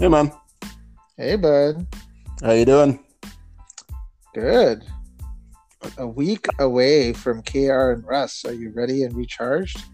Hey, 0.00 0.08
man. 0.08 0.32
Hey, 1.18 1.36
bud. 1.36 1.86
How 2.42 2.52
you 2.52 2.64
doing? 2.64 3.04
Good. 4.32 4.82
A 5.98 6.06
week 6.06 6.46
away 6.58 7.12
from 7.12 7.42
KR 7.42 7.90
and 7.90 8.06
Russ. 8.06 8.46
Are 8.46 8.54
you 8.54 8.70
ready 8.70 9.02
and 9.04 9.14
recharged? 9.14 9.84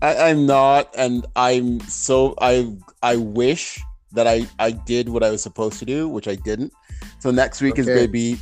I, 0.00 0.30
I'm 0.30 0.46
not, 0.46 0.88
and 0.96 1.26
I'm 1.36 1.78
so 1.80 2.34
I 2.40 2.74
I 3.02 3.16
wish 3.16 3.78
that 4.12 4.26
I 4.26 4.46
I 4.58 4.70
did 4.70 5.10
what 5.10 5.22
I 5.22 5.28
was 5.28 5.42
supposed 5.42 5.78
to 5.80 5.84
do, 5.84 6.08
which 6.08 6.26
I 6.26 6.36
didn't. 6.36 6.72
So 7.18 7.30
next 7.30 7.60
week 7.60 7.78
is 7.78 7.84
going 7.84 8.06
to 8.06 8.08
be 8.08 8.38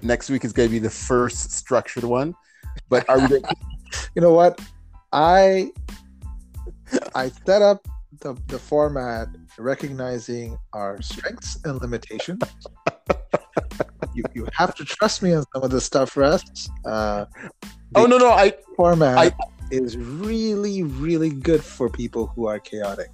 next 0.00 0.30
week 0.30 0.46
is 0.46 0.54
going 0.54 0.70
to 0.70 0.72
be 0.72 0.78
the 0.78 0.88
first 0.88 1.52
structured 1.52 2.04
one. 2.04 2.34
But 2.88 3.06
are 3.10 3.18
we? 3.18 3.42
You 4.14 4.22
know 4.22 4.32
what? 4.32 4.58
I 5.12 5.72
I 7.14 7.28
set 7.44 7.60
up 7.60 7.86
the, 8.20 8.34
the 8.46 8.58
format 8.58 9.28
recognizing 9.58 10.56
our 10.72 11.00
strengths 11.02 11.58
and 11.64 11.80
limitations. 11.80 12.42
you, 14.14 14.24
you 14.34 14.46
have 14.54 14.74
to 14.76 14.84
trust 14.84 15.22
me 15.22 15.34
on 15.34 15.44
some 15.52 15.62
of 15.62 15.70
the 15.70 15.80
stuff, 15.80 16.16
Russ. 16.16 16.68
Uh, 16.84 17.26
oh 17.94 18.06
no 18.06 18.18
no 18.18 18.30
I 18.30 18.54
format 18.76 19.18
I- 19.18 19.32
is 19.70 19.96
really, 19.96 20.82
really 20.82 21.30
good 21.30 21.62
for 21.62 21.88
people 21.88 22.26
who 22.34 22.46
are 22.46 22.58
chaotic. 22.58 23.10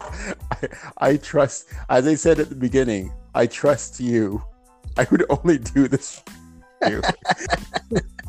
I, 0.00 0.68
I 0.98 1.16
trust, 1.16 1.68
as 1.90 2.06
I 2.06 2.14
said 2.14 2.38
at 2.38 2.48
the 2.48 2.54
beginning, 2.54 3.12
I 3.34 3.46
trust 3.46 4.00
you. 4.00 4.42
I 4.96 5.06
would 5.10 5.24
only 5.28 5.58
do 5.58 5.86
this 5.86 6.22
for 6.82 6.90
you. 6.90 7.02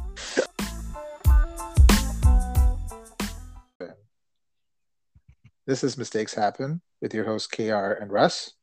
This 5.69 5.83
is 5.83 5.99
Mistakes 5.99 6.33
Happen 6.33 6.81
with 6.99 7.13
your 7.13 7.25
host 7.25 7.51
KR 7.51 7.91
and 8.01 8.11
Russ. 8.11 8.53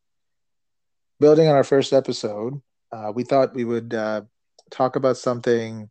Building 1.20 1.46
on 1.46 1.54
our 1.54 1.62
first 1.62 1.92
episode, 1.92 2.60
uh, 2.90 3.12
we 3.14 3.22
thought 3.22 3.54
we 3.54 3.64
would 3.64 3.94
uh, 3.94 4.22
talk 4.72 4.96
about 4.96 5.16
something 5.16 5.88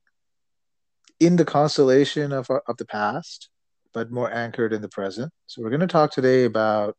in 1.21 1.37
the 1.37 1.45
constellation 1.45 2.33
of, 2.33 2.49
of 2.49 2.75
the 2.75 2.83
past, 2.83 3.47
but 3.93 4.11
more 4.11 4.29
anchored 4.29 4.73
in 4.73 4.81
the 4.81 4.89
present. 4.89 5.31
So 5.47 5.61
we're 5.61 5.69
going 5.69 5.79
to 5.79 5.87
talk 5.87 6.11
today 6.11 6.43
about 6.43 6.97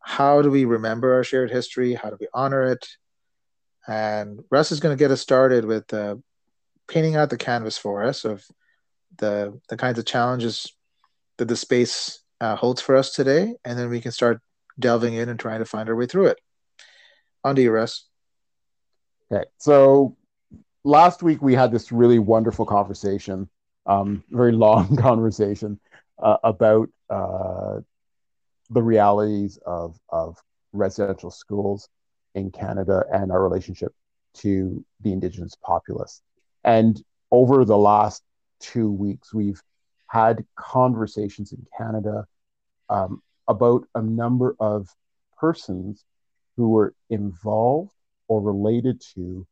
how 0.00 0.42
do 0.42 0.50
we 0.50 0.66
remember 0.66 1.14
our 1.14 1.24
shared 1.24 1.50
history? 1.50 1.94
How 1.94 2.10
do 2.10 2.18
we 2.20 2.28
honor 2.34 2.64
it? 2.64 2.86
And 3.88 4.40
Russ 4.50 4.70
is 4.70 4.80
going 4.80 4.94
to 4.94 5.02
get 5.02 5.10
us 5.10 5.22
started 5.22 5.64
with 5.64 5.94
uh, 5.94 6.16
painting 6.88 7.16
out 7.16 7.30
the 7.30 7.38
canvas 7.38 7.78
for 7.78 8.02
us 8.02 8.26
of 8.26 8.44
the 9.16 9.58
the 9.70 9.78
kinds 9.78 9.98
of 9.98 10.04
challenges 10.04 10.70
that 11.38 11.48
the 11.48 11.56
space 11.56 12.20
uh, 12.44 12.56
holds 12.56 12.82
for 12.82 12.94
us 12.94 13.10
today, 13.14 13.54
and 13.64 13.78
then 13.78 13.88
we 13.88 14.02
can 14.02 14.12
start 14.12 14.40
delving 14.78 15.14
in 15.14 15.30
and 15.30 15.40
trying 15.40 15.60
to 15.60 15.64
find 15.64 15.88
our 15.88 15.96
way 15.96 16.06
through 16.06 16.26
it. 16.26 16.38
On 17.42 17.56
to 17.56 17.62
you, 17.62 17.70
Russ. 17.70 18.06
Okay, 19.32 19.44
so 19.56 20.16
last 20.84 21.22
week 21.22 21.40
we 21.40 21.54
had 21.54 21.72
this 21.72 21.90
really 21.90 22.18
wonderful 22.18 22.66
conversation, 22.66 23.48
um, 23.86 24.22
very 24.28 24.52
long 24.52 24.94
conversation 25.08 25.80
uh, 26.22 26.36
about 26.44 26.90
uh, 27.08 27.80
the 28.68 28.82
realities 28.82 29.58
of 29.64 29.98
of 30.10 30.36
residential 30.72 31.30
schools 31.30 31.88
in 32.34 32.50
Canada 32.50 33.04
and 33.10 33.32
our 33.32 33.42
relationship 33.42 33.94
to 34.34 34.84
the 35.00 35.12
Indigenous 35.12 35.54
populace. 35.62 36.20
And 36.62 37.02
over 37.30 37.64
the 37.64 37.78
last 37.78 38.22
two 38.60 38.90
weeks, 38.90 39.32
we've 39.32 39.62
had 40.08 40.44
conversations 40.56 41.52
in 41.52 41.66
Canada 41.78 42.26
um, 42.88 43.22
about 43.48 43.86
a 43.94 44.02
number 44.02 44.56
of 44.60 44.88
persons 45.38 46.04
who 46.56 46.68
were 46.70 46.94
involved 47.10 47.92
or 48.28 48.40
related 48.40 49.02
to 49.14 49.46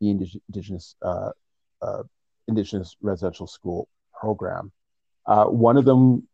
the 0.00 0.06
indig- 0.06 0.40
indigenous 0.48 0.96
uh, 1.02 1.30
uh, 1.82 2.02
indigenous 2.48 2.96
residential 3.00 3.46
school 3.46 3.88
program. 4.18 4.72
Uh, 5.26 5.46
one 5.46 5.76
of 5.76 5.84
them 5.84 6.26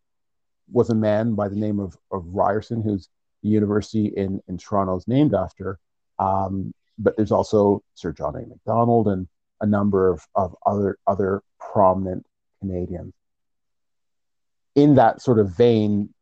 was 0.70 0.90
a 0.90 0.94
man 0.94 1.34
by 1.34 1.48
the 1.48 1.56
name 1.56 1.80
of, 1.80 1.96
of 2.10 2.24
Ryerson, 2.26 2.82
who's 2.82 3.08
the 3.42 3.48
university 3.48 4.06
in, 4.06 4.40
in 4.48 4.58
Toronto 4.58 4.96
is 4.96 5.08
named 5.08 5.34
after. 5.34 5.78
Um, 6.18 6.72
but 6.98 7.16
there's 7.16 7.32
also 7.32 7.82
Sir 7.94 8.12
John 8.12 8.36
A. 8.36 8.46
Macdonald 8.46 9.08
and 9.08 9.26
a 9.60 9.66
number 9.66 10.10
of, 10.10 10.26
of 10.34 10.54
other 10.66 10.98
other 11.06 11.42
prominent 11.58 12.26
Canadians. 12.60 13.14
In 14.74 14.94
that 14.96 15.20
sort 15.20 15.38
of 15.38 15.56
vein, 15.56 16.12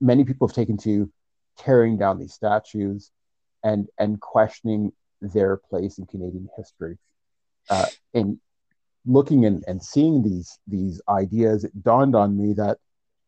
many 0.00 0.24
people 0.24 0.48
have 0.48 0.54
taken 0.54 0.76
to 0.78 1.10
tearing 1.58 1.98
down 1.98 2.18
these 2.18 2.32
statues 2.32 3.10
and 3.62 3.88
and 3.98 4.20
questioning 4.20 4.92
their 5.20 5.56
place 5.56 5.98
in 5.98 6.06
Canadian 6.06 6.48
history. 6.56 6.98
Uh, 7.68 7.86
and 8.14 8.38
looking 9.06 9.44
and, 9.44 9.64
and 9.66 9.82
seeing 9.82 10.22
these 10.22 10.58
these 10.66 11.00
ideas, 11.08 11.64
it 11.64 11.82
dawned 11.82 12.14
on 12.14 12.36
me 12.36 12.54
that 12.54 12.78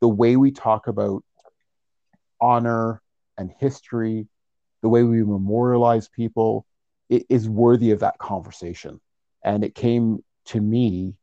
the 0.01 0.09
way 0.09 0.37
we 0.37 0.51
talk 0.51 0.87
about 0.87 1.23
honor 2.41 3.01
and 3.39 3.53
history, 3.59 4.27
the 4.83 4.89
way 4.89 5.03
we 5.03 5.23
memorialize 5.23 6.09
people, 6.09 6.67
it 7.09 7.25
is 7.29 7.49
worthy 7.49 7.93
of 7.93 8.01
that 8.01 8.19
conversation. 8.19 9.01
And 9.45 9.65
it 9.65 9.75
came 9.75 10.25
to 10.47 10.61
me 10.61 11.15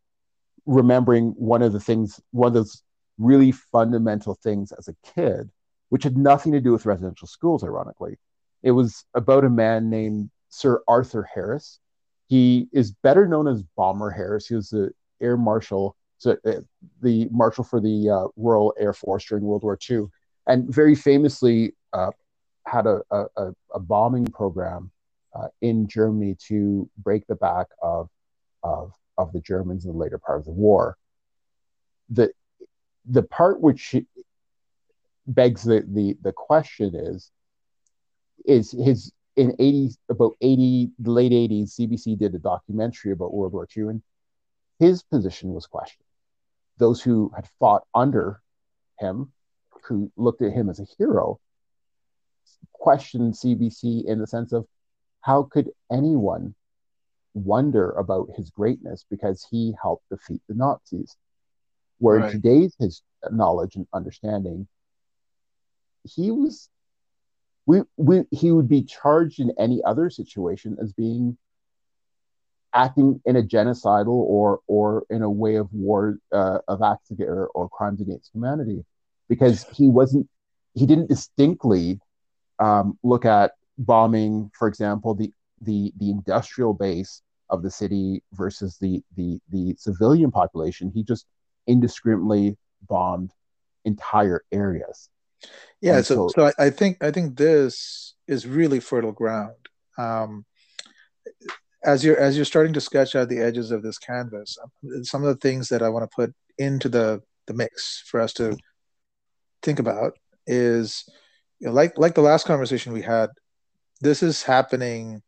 remembering 0.66 1.32
one 1.38 1.62
of 1.62 1.74
the 1.74 1.80
things, 1.80 2.22
one 2.32 2.48
of 2.48 2.54
those 2.54 2.82
really 3.20 3.52
fundamental 3.52 4.34
things 4.34 4.72
as 4.72 4.88
a 4.88 4.96
kid, 5.14 5.52
which 5.90 6.04
had 6.04 6.18
nothing 6.18 6.52
to 6.54 6.62
do 6.62 6.72
with 6.72 6.86
residential 6.86 7.28
schools, 7.28 7.64
ironically. 7.64 8.18
It 8.64 8.72
was 8.72 9.06
about 9.14 9.46
a 9.46 9.50
man 9.50 9.90
named 9.90 10.32
Sir 10.50 10.82
Arthur 10.88 11.24
Harris. 11.24 11.80
He 12.28 12.68
is 12.72 12.92
better 12.92 13.28
known 13.28 13.48
as 13.48 13.62
Bomber 13.76 14.10
Harris. 14.10 14.48
He 14.48 14.56
was 14.56 14.70
the 14.70 14.92
air 15.22 15.38
marshal, 15.38 15.96
so 16.18 16.38
uh, 16.46 16.62
the 17.02 17.28
marshal 17.32 17.64
for 17.64 17.80
the 17.80 18.10
uh, 18.10 18.28
Royal 18.36 18.74
Air 18.80 18.94
Force 18.94 19.26
during 19.26 19.44
World 19.44 19.64
War 19.64 19.78
II, 19.90 20.08
and 20.48 20.74
very 20.74 20.96
famously 20.96 21.74
uh, 21.94 22.12
had 22.66 22.88
a, 22.88 23.02
a, 23.12 23.26
a- 23.74 23.80
bombing 23.80 24.26
program 24.26 24.92
uh, 25.34 25.48
in 25.62 25.88
Germany 25.88 26.36
to 26.48 26.90
break 26.98 27.26
the 27.28 27.36
back 27.36 27.68
of, 27.82 28.10
of 28.64 28.94
of 29.18 29.34
the 29.34 29.42
Germans 29.42 29.86
in 29.86 29.92
the 29.92 29.98
later 29.98 30.18
part 30.18 30.40
of 30.40 30.46
the 30.46 30.52
war. 30.52 30.98
The 32.10 32.32
the 33.06 33.24
part 33.24 33.62
which 33.62 33.96
begs 35.28 35.64
the, 35.64 35.86
the, 35.88 36.18
the 36.22 36.34
question 36.34 36.96
is 36.96 37.32
is 38.46 38.72
his 38.72 39.12
in 39.36 39.56
80 39.60 39.92
about 40.10 40.34
80 40.42 40.92
the 41.00 41.12
late 41.12 41.32
80s 41.32 41.80
cbc 41.80 42.18
did 42.18 42.34
a 42.34 42.40
documentary 42.40 43.12
about 43.12 43.34
world 43.34 43.54
war 43.54 43.68
ii 43.78 43.84
and 43.84 44.02
his 44.80 45.04
position 45.04 45.54
was 45.54 45.68
questioned. 45.68 46.06
Those 46.78 47.02
who 47.02 47.32
had 47.36 47.48
fought 47.60 47.84
under 47.94 48.42
him 48.98 49.32
who 49.84 50.12
looked 50.16 50.42
at 50.42 50.54
him 50.54 50.70
as 50.70 50.80
a 50.80 50.88
hero 50.98 51.40
questioned 52.74 53.34
cbc 53.34 54.06
in 54.06 54.20
the 54.20 54.28
sense 54.28 54.52
of 54.54 54.66
how 55.22 55.44
could 55.44 55.70
anyone 55.92 56.56
wonder 57.34 57.92
about 57.92 58.30
his 58.36 58.50
greatness 58.50 59.06
because 59.10 59.46
he 59.50 59.74
helped 59.82 60.10
defeat 60.10 60.42
the 60.48 60.56
nazis 60.56 61.16
where 62.00 62.18
in 62.20 62.32
today's 62.32 62.76
his 62.80 63.02
knowledge 63.32 63.76
and 63.76 63.88
understanding 63.94 64.68
he 66.04 66.32
was 66.32 66.70
we, 67.66 67.82
we 67.98 68.24
he 68.32 68.52
would 68.52 68.68
be 68.68 68.84
charged 68.84 69.40
in 69.40 69.52
any 69.60 69.82
other 69.86 70.10
situation 70.10 70.78
as 70.82 70.92
being 70.94 71.38
acting 72.74 73.22
in 73.26 73.36
a 73.36 73.44
genocidal 73.44 74.08
or 74.08 74.60
or 74.68 75.04
in 75.10 75.22
a 75.22 75.30
way 75.30 75.56
of 75.56 75.72
war 75.74 76.18
uh, 76.32 76.60
of 76.68 76.82
acts 76.82 77.12
ag- 77.12 77.22
or, 77.22 77.48
or 77.48 77.70
crimes 77.70 78.02
against 78.02 78.32
humanity. 78.34 78.84
Because 79.28 79.66
he 79.74 79.88
wasn't 79.88 80.28
he 80.74 80.86
didn't 80.86 81.10
distinctly 81.10 82.00
um, 82.60 82.98
look 83.04 83.26
at 83.26 83.52
bombing 83.78 84.52
for 84.58 84.68
example 84.68 85.14
the 85.14 85.32
the 85.62 85.94
the 86.00 86.10
industrial 86.10 86.74
base 86.74 87.22
of 87.50 87.62
the 87.64 87.72
city 87.72 88.24
versus 88.34 88.78
the 88.80 89.04
the 89.16 89.40
the 89.50 89.76
civilian 89.78 90.32
population. 90.32 90.92
He 90.94 91.04
just 91.04 91.26
indiscriminately 91.70 92.58
bombed 92.88 93.32
entire 93.86 94.44
areas 94.52 95.10
Yeah, 95.82 95.98
And 95.98 96.06
so 96.06 96.16
so- 96.16 96.28
so 96.36 96.46
I, 96.48 96.66
I 96.66 96.70
think 96.70 97.02
I 97.04 97.12
think 97.12 97.38
this 97.38 98.16
is 98.28 98.46
really 98.46 98.80
fertile 98.82 99.14
ground. 99.14 99.56
Um, 99.98 100.46
as 101.84 102.04
you're 102.04 102.20
as 102.20 102.36
you're 102.36 102.46
starting 102.54 102.74
to 102.74 102.82
sketch 102.82 103.16
out 103.16 103.30
the 103.30 103.40
edges 103.40 103.72
of 103.72 103.82
this 103.84 103.98
canvas, 103.98 104.58
um, 104.62 105.04
some 105.06 105.24
of 105.24 105.30
the 105.30 105.40
things 105.48 105.70
that 105.70 105.82
I 105.82 105.90
want 105.90 106.04
to 106.10 106.16
put 106.16 106.34
into 106.58 106.90
the 106.90 107.22
the 107.48 107.54
mix 107.54 108.04
for 108.10 108.20
us 108.20 108.34
to 108.34 108.58
think 109.64 109.80
about 109.80 110.12
is 110.46 111.06
you 111.60 111.68
know, 111.68 111.74
like 111.74 111.98
like 111.98 112.16
the 112.16 112.22
last 112.32 112.46
conversation 112.46 112.92
we 112.94 113.02
had. 113.04 113.30
This 114.02 114.24
is 114.24 114.44
happening 114.44 115.22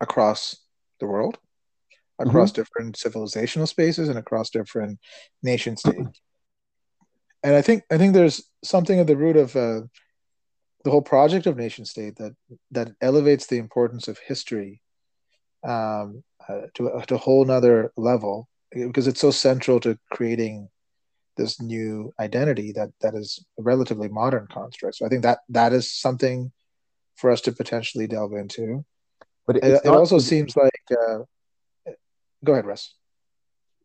across 0.00 0.56
the 1.00 1.06
world, 1.06 1.38
across 2.18 2.52
different 2.52 2.96
civilizational 2.96 3.68
spaces, 3.68 4.08
and 4.08 4.18
across 4.18 4.50
different 4.50 4.98
nation 5.42 5.76
states. 5.76 6.20
And 7.42 7.54
I 7.54 7.62
think 7.62 7.84
I 7.90 7.98
think 7.98 8.14
there's 8.14 8.42
something 8.64 8.98
at 8.98 9.06
the 9.06 9.16
root 9.16 9.36
of 9.36 9.54
uh, 9.54 9.82
the 10.84 10.90
whole 10.90 11.02
project 11.02 11.46
of 11.46 11.56
nation 11.56 11.84
state 11.84 12.16
that 12.16 12.34
that 12.72 12.92
elevates 13.00 13.46
the 13.46 13.58
importance 13.58 14.08
of 14.08 14.18
history 14.18 14.80
um, 15.64 16.22
uh, 16.48 16.62
to, 16.74 17.02
to 17.06 17.14
a 17.14 17.18
whole 17.18 17.44
nother 17.44 17.92
level 17.96 18.48
because 18.72 19.06
it's 19.06 19.20
so 19.20 19.30
central 19.30 19.80
to 19.80 19.98
creating 20.10 20.68
this 21.36 21.60
new 21.60 22.12
identity 22.18 22.72
that 22.72 22.90
that 23.00 23.14
is 23.14 23.44
a 23.58 23.62
relatively 23.62 24.08
modern 24.08 24.46
construct. 24.48 24.96
So 24.96 25.06
I 25.06 25.08
think 25.08 25.22
that 25.22 25.38
that 25.50 25.72
is 25.72 25.92
something 25.92 26.52
for 27.16 27.30
us 27.30 27.40
to 27.42 27.52
potentially 27.52 28.06
delve 28.06 28.32
into. 28.32 28.84
But 29.46 29.56
it, 29.56 29.80
it 29.84 29.88
also 29.88 30.18
seems 30.18 30.56
like. 30.56 30.82
Uh, 30.90 31.20
go 32.44 32.52
ahead, 32.52 32.66
Russ. 32.66 32.94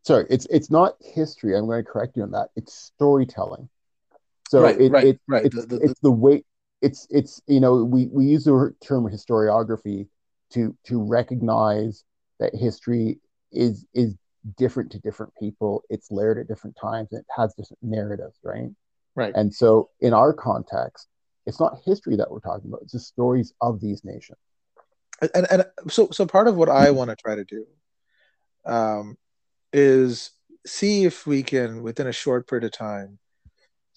Sorry, 0.02 0.26
it's 0.28 0.46
it's 0.50 0.70
not 0.70 0.96
history. 1.00 1.56
I'm 1.56 1.66
going 1.66 1.84
to 1.84 1.90
correct 1.90 2.16
you 2.16 2.22
on 2.22 2.32
that. 2.32 2.48
It's 2.56 2.74
storytelling. 2.74 3.68
So 4.48 4.62
right, 4.62 4.80
it, 4.80 4.92
right, 4.92 5.06
it, 5.06 5.20
right. 5.26 5.44
It's, 5.46 5.56
the, 5.56 5.66
the, 5.66 5.76
it's 5.82 6.00
the 6.00 6.10
way 6.10 6.44
it's 6.82 7.06
it's 7.10 7.40
you 7.46 7.60
know 7.60 7.82
we 7.82 8.06
we 8.06 8.26
use 8.26 8.44
the 8.44 8.74
term 8.82 9.04
historiography 9.04 10.08
to 10.50 10.76
to 10.84 11.02
recognize 11.02 12.04
that 12.38 12.54
history 12.54 13.18
is 13.52 13.86
is 13.94 14.14
different 14.58 14.92
to 14.92 14.98
different 14.98 15.32
people. 15.40 15.82
It's 15.88 16.10
layered 16.10 16.38
at 16.38 16.48
different 16.48 16.76
times 16.80 17.08
and 17.12 17.20
it 17.20 17.26
has 17.34 17.54
different 17.54 17.82
narratives, 17.82 18.38
right? 18.44 18.70
Right. 19.14 19.32
And 19.34 19.54
so 19.54 19.90
in 20.00 20.12
our 20.12 20.34
context, 20.34 21.08
it's 21.46 21.60
not 21.60 21.78
history 21.84 22.16
that 22.16 22.30
we're 22.30 22.40
talking 22.40 22.68
about, 22.68 22.82
it's 22.82 22.92
the 22.92 23.00
stories 23.00 23.54
of 23.60 23.80
these 23.80 24.04
nations. 24.04 24.38
And, 25.34 25.46
and 25.50 25.64
so 25.88 26.10
so 26.10 26.26
part 26.26 26.48
of 26.48 26.56
what 26.56 26.68
I 26.68 26.90
want 26.90 27.10
to 27.10 27.16
try 27.16 27.36
to 27.36 27.44
do 27.44 27.64
um, 28.66 29.16
is 29.72 30.30
see 30.66 31.04
if 31.04 31.26
we 31.26 31.42
can 31.42 31.82
within 31.82 32.06
a 32.06 32.12
short 32.12 32.48
period 32.48 32.64
of 32.64 32.72
time 32.72 33.18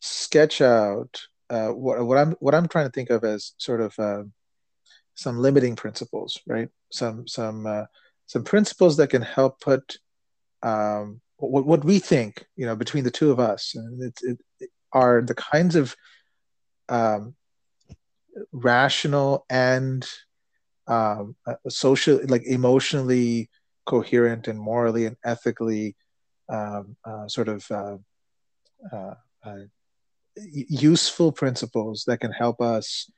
sketch 0.02 0.62
out 0.62 1.22
uh, 1.50 1.70
what, 1.70 2.06
what 2.06 2.18
I'm 2.18 2.32
what 2.40 2.54
I'm 2.54 2.68
trying 2.68 2.86
to 2.86 2.92
think 2.92 3.10
of 3.10 3.24
as 3.24 3.54
sort 3.58 3.82
of 3.82 3.98
uh, 4.00 4.24
some 5.16 5.40
limiting 5.40 5.76
principles, 5.76 6.40
right? 6.46 6.70
Some 6.92 7.28
some 7.28 7.66
uh, 7.66 7.86
some 8.26 8.44
principles 8.44 8.98
that 8.98 9.10
can 9.10 9.22
help 9.22 9.60
put 9.62 9.98
um, 10.64 11.22
what, 11.38 11.66
what 11.66 11.86
we 11.86 12.00
think, 12.00 12.46
you 12.56 12.66
know, 12.66 12.76
between 12.76 13.04
the 13.04 13.12
two 13.12 13.32
of 13.32 13.40
us, 13.40 13.76
and 13.76 14.04
it, 14.04 14.20
it, 14.22 14.40
it 14.60 14.70
are 14.92 15.22
the 15.22 15.36
kinds 15.36 15.76
of 15.76 15.96
um, 16.90 17.36
rational 18.52 19.46
and 19.50 20.08
um, 20.88 21.36
uh, 21.46 21.56
social, 21.70 22.20
like 22.28 22.44
emotionally 22.46 23.50
coherent 23.88 24.48
and 24.48 24.60
morally 24.60 25.06
and 25.06 25.18
ethically 25.24 25.96
um, 26.50 26.96
uh, 27.04 27.28
sort 27.28 27.48
of 27.48 27.66
uh, 27.72 27.98
uh, 28.94 29.16
uh 29.44 29.58
useful 30.38 31.32
principles 31.32 32.04
that 32.06 32.20
can 32.20 32.32
help 32.32 32.62
us 32.62 33.10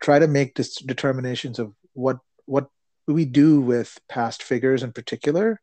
try 0.00 0.18
to 0.18 0.28
make 0.28 0.54
determinations 0.54 1.58
of 1.58 1.74
what 1.94 2.18
what 2.46 2.68
we 3.06 3.24
do 3.24 3.60
with 3.60 3.98
past 4.08 4.42
figures 4.42 4.82
in 4.82 4.92
particular? 4.92 5.60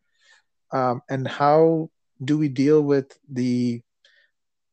Um, 0.71 1.01
and 1.09 1.27
how 1.27 1.89
do 2.24 2.38
we 2.38 2.50
deal 2.50 2.81
with 2.81 3.18
the 3.30 3.81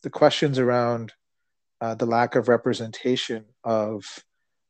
the 0.03 0.11
questions 0.11 0.59
around 0.59 1.13
uh, 1.81 1.95
the 1.95 2.07
lack 2.07 2.35
of 2.35 2.49
representation 2.49 3.45
of 3.63 4.05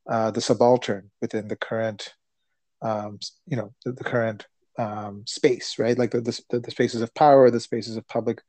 uh, 0.08 0.30
the 0.30 0.40
subaltern 0.40 1.10
within 1.20 1.48
the 1.48 1.56
current 1.56 2.14
um, 2.82 3.18
you 3.46 3.56
know 3.56 3.72
the, 3.84 3.92
the 3.92 4.04
current 4.04 4.46
um, 4.78 5.24
space 5.26 5.78
right? 5.78 5.98
Like 5.98 6.10
the, 6.10 6.20
the, 6.50 6.60
the 6.60 6.70
spaces 6.70 7.02
of 7.02 7.14
power 7.14 7.50
the 7.50 7.60
spaces 7.60 7.96
of 7.96 8.06
public 8.08 8.42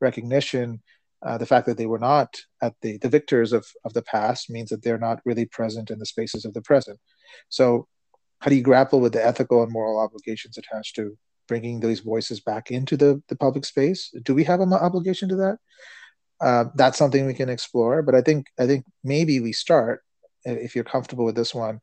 recognition 0.00 0.82
uh, 1.24 1.36
the 1.36 1.46
fact 1.46 1.66
that 1.66 1.76
they 1.76 1.86
were 1.86 1.98
not 1.98 2.40
at 2.62 2.74
the 2.80 2.96
the 2.98 3.08
victors 3.08 3.52
of 3.52 3.66
of 3.84 3.92
the 3.92 4.02
past 4.02 4.48
means 4.48 4.70
that 4.70 4.82
they're 4.82 4.98
not 4.98 5.20
really 5.24 5.44
present 5.44 5.90
in 5.90 5.98
the 5.98 6.06
spaces 6.06 6.44
of 6.44 6.54
the 6.54 6.62
present. 6.62 6.98
So 7.48 7.86
how 8.40 8.48
do 8.48 8.56
you 8.56 8.62
grapple 8.62 9.00
with 9.00 9.12
the 9.12 9.24
ethical 9.24 9.62
and 9.62 9.70
moral 9.70 10.00
obligations 10.00 10.56
attached 10.56 10.96
to 10.96 11.16
bringing 11.46 11.80
those 11.80 12.00
voices 12.00 12.40
back 12.40 12.70
into 12.70 12.96
the, 12.96 13.22
the 13.28 13.36
public 13.36 13.66
space? 13.66 14.10
Do 14.22 14.34
we 14.34 14.44
have 14.44 14.60
an 14.60 14.72
obligation 14.72 15.28
to 15.28 15.36
that? 15.36 15.58
Uh, 16.40 16.64
that's 16.74 16.96
something 16.96 17.26
we 17.26 17.34
can 17.34 17.50
explore 17.50 18.00
but 18.00 18.14
i 18.14 18.22
think 18.22 18.46
i 18.58 18.66
think 18.66 18.82
maybe 19.04 19.40
we 19.40 19.52
start 19.52 20.02
if 20.44 20.74
you're 20.74 20.82
comfortable 20.82 21.26
with 21.26 21.34
this 21.34 21.54
one 21.54 21.78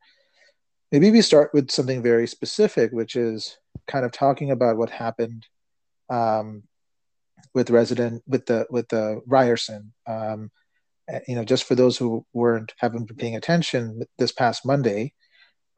maybe 0.90 1.12
we 1.12 1.22
start 1.22 1.54
with 1.54 1.70
something 1.70 2.02
very 2.02 2.26
specific 2.26 2.90
which 2.90 3.14
is 3.14 3.56
kind 3.88 4.04
of 4.04 4.12
talking 4.12 4.50
about 4.50 4.76
what 4.76 4.90
happened 4.90 5.46
um, 6.10 6.62
with 7.54 7.70
resident 7.70 8.22
with 8.26 8.46
the 8.46 8.66
with 8.70 8.88
the 8.88 9.20
Ryerson. 9.26 9.92
Um, 10.06 10.50
you 11.26 11.34
know, 11.34 11.44
just 11.44 11.64
for 11.64 11.74
those 11.74 11.96
who 11.96 12.24
weren't 12.32 12.74
haven't 12.78 13.06
been 13.06 13.16
paying 13.16 13.36
attention, 13.36 14.02
this 14.18 14.32
past 14.32 14.66
Monday, 14.66 15.14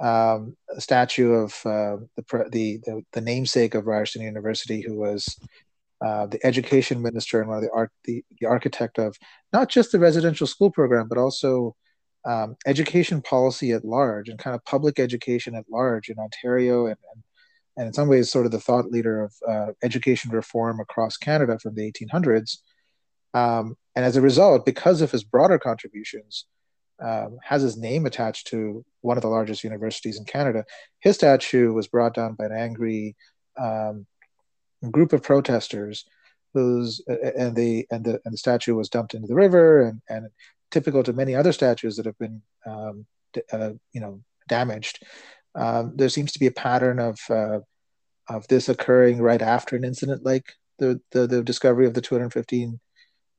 um, 0.01 0.57
a 0.75 0.81
statue 0.81 1.33
of 1.33 1.53
uh, 1.65 1.97
the, 2.17 2.25
the, 2.51 2.81
the 2.85 3.03
the 3.13 3.21
namesake 3.21 3.75
of 3.75 3.87
Ryerson 3.87 4.23
University, 4.23 4.83
who 4.83 4.99
was 4.99 5.39
uh, 6.05 6.27
the 6.27 6.45
education 6.45 7.03
minister 7.03 7.41
and 7.41 7.49
one 7.49 7.59
of 7.59 7.63
the 7.63 7.71
art 7.73 7.91
the, 8.05 8.25
the 8.41 8.47
architect 8.47 8.99
of 8.99 9.17
not 9.53 9.69
just 9.69 9.93
the 9.93 9.99
residential 9.99 10.47
school 10.47 10.71
program, 10.71 11.09
but 11.09 11.19
also 11.19 11.77
um, 12.25 12.57
education 12.67 13.23
policy 13.23 13.73
at 13.73 13.85
large 13.85 14.29
and 14.29 14.39
kind 14.39 14.55
of 14.55 14.65
public 14.65 14.99
education 14.99 15.55
at 15.55 15.65
large 15.71 16.09
in 16.09 16.19
Ontario 16.19 16.87
and, 16.87 16.97
and 17.15 17.23
and 17.81 17.87
in 17.87 17.95
some 17.95 18.09
ways 18.09 18.31
sort 18.31 18.45
of 18.45 18.53
the 18.53 18.61
thought 18.61 18.91
leader 18.91 19.25
of 19.25 19.35
uh, 19.49 19.73
education 19.83 20.31
reform 20.33 20.81
across 20.81 21.17
Canada 21.17 21.59
from 21.59 21.75
the 21.75 21.91
1800s. 21.91 22.59
Um, 23.33 23.75
and 23.97 24.05
as 24.05 24.17
a 24.17 24.21
result, 24.21 24.67
because 24.67 25.01
of 25.01 25.11
his 25.11 25.25
broader 25.25 25.59
contributions, 25.59 26.45
um, 27.03 27.39
has 27.43 27.63
his 27.63 27.79
name 27.79 28.05
attached 28.05 28.49
to 28.49 28.85
one 29.01 29.17
of 29.17 29.23
the 29.23 29.31
largest 29.31 29.65
universities 29.65 30.19
in 30.19 30.27
Canada. 30.27 30.67
His 30.99 31.15
statue 31.15 31.73
was 31.73 31.89
brought 31.89 32.13
down 32.13 32.35
by 32.35 32.45
an 32.45 32.53
angry 32.53 33.17
um, 33.59 34.07
group 34.91 35.15
of 35.15 35.23
protesters, 35.23 36.05
who's 36.53 37.01
and 37.09 37.57
the 37.57 37.87
and 37.91 38.05
the 38.05 38.21
and 38.27 38.35
the 38.35 38.39
statue 38.39 38.75
was 38.75 38.91
dumped 38.91 39.15
into 39.15 39.27
the 39.27 39.35
river, 39.35 39.81
and 39.81 40.03
and 40.11 40.29
typical 40.71 41.03
to 41.05 41.15
many 41.15 41.35
other 41.35 41.53
statues 41.53 41.97
that 41.97 42.05
have 42.05 42.19
been 42.19 42.43
um, 42.67 43.07
uh, 43.51 43.71
you 43.95 44.03
know 44.03 44.21
damaged. 44.49 45.03
Um, 45.55 45.95
there 45.97 46.11
seems 46.11 46.33
to 46.33 46.39
be 46.39 46.47
a 46.47 46.53
pattern 46.53 46.99
of 46.99 47.19
uh, 47.31 47.61
of 48.31 48.47
this 48.49 48.69
occurring 48.69 49.21
right 49.21 49.43
after 49.43 49.77
an 49.77 49.85
incident 49.85 50.25
like 50.25 50.55
the 50.79 51.01
the, 51.11 51.27
the 51.27 51.43
discovery 51.43 51.87
of 51.87 51.95
the 51.95 52.01
215 52.01 52.81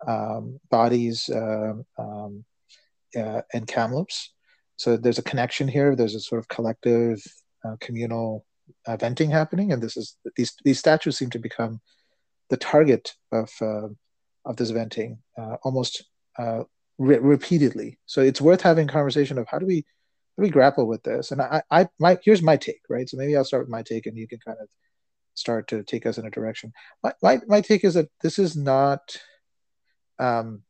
um, 0.08 0.60
bodies 0.69 1.30
uh, 1.30 1.74
um, 1.98 2.44
uh, 3.18 3.42
in 3.54 3.66
Kamloops. 3.66 4.33
So 4.78 4.98
there's 4.98 5.19
a 5.19 5.24
connection 5.24 5.68
here. 5.68 5.95
There's 5.95 6.16
a 6.16 6.19
sort 6.19 6.40
of 6.40 6.48
collective, 6.48 7.21
uh, 7.64 7.76
communal 7.80 8.45
uh, 8.88 8.98
venting 8.98 9.30
happening, 9.30 9.71
and 9.71 9.81
this 9.81 9.95
is 9.95 10.18
these 10.36 10.54
these 10.64 10.80
statues 10.80 11.18
seem 11.18 11.30
to 11.31 11.40
become 11.40 11.81
the 12.50 12.57
target 12.57 13.14
of 13.31 13.50
uh, 13.62 13.90
of 14.45 14.56
this 14.57 14.71
venting 14.71 15.19
uh, 15.38 15.57
almost 15.64 16.04
re- 16.98 17.19
repeatedly. 17.19 18.00
So 18.06 18.21
it's 18.21 18.42
worth 18.42 18.62
having 18.62 18.90
a 18.90 18.92
conversation 18.92 19.38
of 19.38 19.48
how 19.48 19.60
do 19.60 19.66
we 19.66 19.86
we 20.38 20.50
grapple 20.50 20.88
with 20.88 21.04
this? 21.04 21.31
And 21.31 21.42
I, 21.42 21.61
I, 21.69 21.88
my, 22.00 22.18
here's 22.23 22.42
my 22.42 22.57
take, 22.57 22.81
right? 22.90 23.07
So 23.09 23.18
maybe 23.18 23.35
I'll 23.35 23.45
start 23.45 23.64
with 23.64 23.69
my 23.69 23.83
take, 23.83 24.06
and 24.06 24.18
you 24.18 24.28
can 24.28 24.40
kind 24.40 24.57
of 24.61 24.68
start 25.33 25.68
to 25.69 25.83
take 25.83 26.06
us 26.06 26.18
in 26.18 26.26
a 26.26 26.31
direction. 26.31 26.73
My, 27.04 27.14
my, 27.21 27.40
my 27.47 27.61
take 27.61 27.83
is 27.83 27.95
that 27.95 28.09
this 28.21 28.40
is 28.40 28.56
not. 28.56 29.18
Um, 30.19 30.64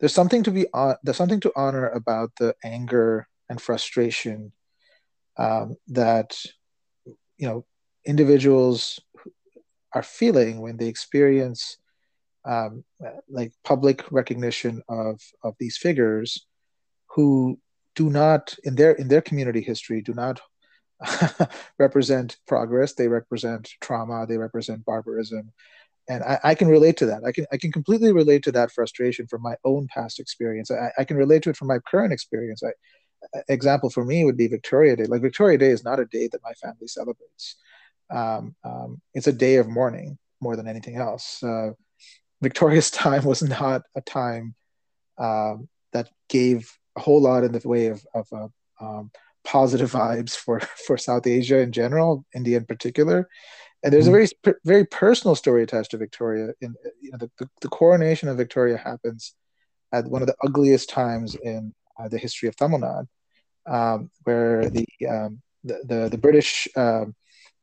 there's 0.00 0.14
something 0.14 0.42
to 0.44 0.50
be 0.50 0.66
on. 0.72 0.96
There's 1.02 1.16
something 1.16 1.40
to 1.40 1.52
honor 1.56 1.88
about 1.88 2.32
the 2.38 2.54
anger 2.64 3.28
and 3.48 3.60
frustration 3.60 4.52
um, 5.36 5.76
that 5.88 6.36
you 7.36 7.46
know 7.46 7.64
individuals 8.06 9.00
are 9.92 10.02
feeling 10.02 10.60
when 10.60 10.76
they 10.76 10.88
experience 10.88 11.78
um, 12.44 12.84
like 13.28 13.52
public 13.64 14.10
recognition 14.10 14.82
of 14.88 15.20
of 15.42 15.54
these 15.58 15.76
figures 15.76 16.46
who 17.14 17.58
do 17.94 18.10
not 18.10 18.56
in 18.64 18.74
their 18.74 18.92
in 18.92 19.08
their 19.08 19.22
community 19.22 19.60
history 19.60 20.02
do 20.02 20.14
not 20.14 20.40
represent 21.78 22.36
progress. 22.46 22.94
They 22.94 23.08
represent 23.08 23.70
trauma. 23.80 24.26
They 24.26 24.38
represent 24.38 24.84
barbarism. 24.84 25.52
And 26.08 26.22
I, 26.22 26.38
I, 26.44 26.54
can 26.54 26.68
relate 26.68 26.98
to 26.98 27.06
that. 27.06 27.22
I 27.24 27.32
can 27.32 27.46
i 27.50 27.56
can 27.56 27.72
completely 27.72 28.12
relate 28.12 28.42
to 28.44 28.52
that 28.52 28.70
frustration 28.70 29.26
from 29.26 29.40
my 29.40 29.56
own 29.64 29.86
past 29.88 30.20
experience. 30.20 30.70
I, 30.70 30.90
I 30.98 31.04
can 31.04 31.16
relate 31.16 31.42
to 31.44 31.50
it 31.50 31.56
from 31.56 31.68
my 31.68 31.78
current 31.78 32.12
experience. 32.12 32.62
I, 32.62 32.72
example 33.48 33.90
for 33.90 34.04
me 34.04 34.24
would 34.24 34.36
be 34.36 34.48
victoria 34.48 34.96
day. 34.96 35.06
Like 35.06 35.22
victoria 35.22 35.58
day 35.58 35.70
is 35.70 35.84
not 35.84 36.00
a 36.00 36.06
day 36.06 36.28
that 36.28 36.42
my 36.42 36.52
family 36.54 36.86
celebrates. 36.86 37.56
Um, 38.10 38.54
um, 38.64 39.00
it's 39.14 39.26
a 39.26 39.32
day 39.32 39.56
of 39.56 39.68
mourning 39.68 40.18
more 40.40 40.56
than 40.56 40.68
anything 40.68 40.96
else. 40.96 41.42
Uh, 41.42 41.70
victoria's 42.42 42.90
time 43.04 43.24
was 43.24 43.42
not 43.42 43.82
a 43.96 44.00
time 44.00 44.54
um, 45.18 45.68
that 45.92 46.10
gave 46.28 46.70
a 46.96 47.00
whole 47.00 47.20
lot 47.20 47.44
in 47.44 47.52
the 47.52 47.68
way 47.68 47.86
of, 47.86 48.04
of 48.14 48.26
uh, 48.32 48.48
um, 48.80 49.10
positive 49.44 49.92
vibes 49.92 50.34
for, 50.34 50.60
for 50.86 50.96
South 50.96 51.26
Asia 51.26 51.58
in 51.58 51.72
general, 51.72 52.24
India 52.34 52.56
in 52.56 52.64
particular. 52.64 53.28
And 53.82 53.92
there's 53.92 54.06
mm-hmm. 54.06 54.14
a 54.14 54.26
very 54.44 54.56
very 54.64 54.86
personal 54.86 55.34
story 55.34 55.62
attached 55.62 55.90
to 55.90 55.98
Victoria. 55.98 56.54
In 56.62 56.74
you 57.00 57.12
know, 57.12 57.18
the, 57.18 57.30
the, 57.38 57.50
the, 57.60 57.68
coronation 57.68 58.30
of 58.30 58.38
Victoria 58.38 58.78
happens 58.78 59.34
at 59.92 60.06
one 60.06 60.22
of 60.22 60.26
the 60.26 60.36
ugliest 60.42 60.88
times 60.88 61.34
in 61.34 61.74
uh, 61.98 62.08
the 62.08 62.16
history 62.16 62.48
of 62.48 62.56
Tamil 62.56 62.80
Nadu, 62.80 63.06
um, 63.66 64.10
where 64.22 64.70
the, 64.70 64.86
um, 65.06 65.42
the, 65.64 65.80
the, 65.84 66.08
the 66.08 66.18
British 66.18 66.66
um, 66.76 67.14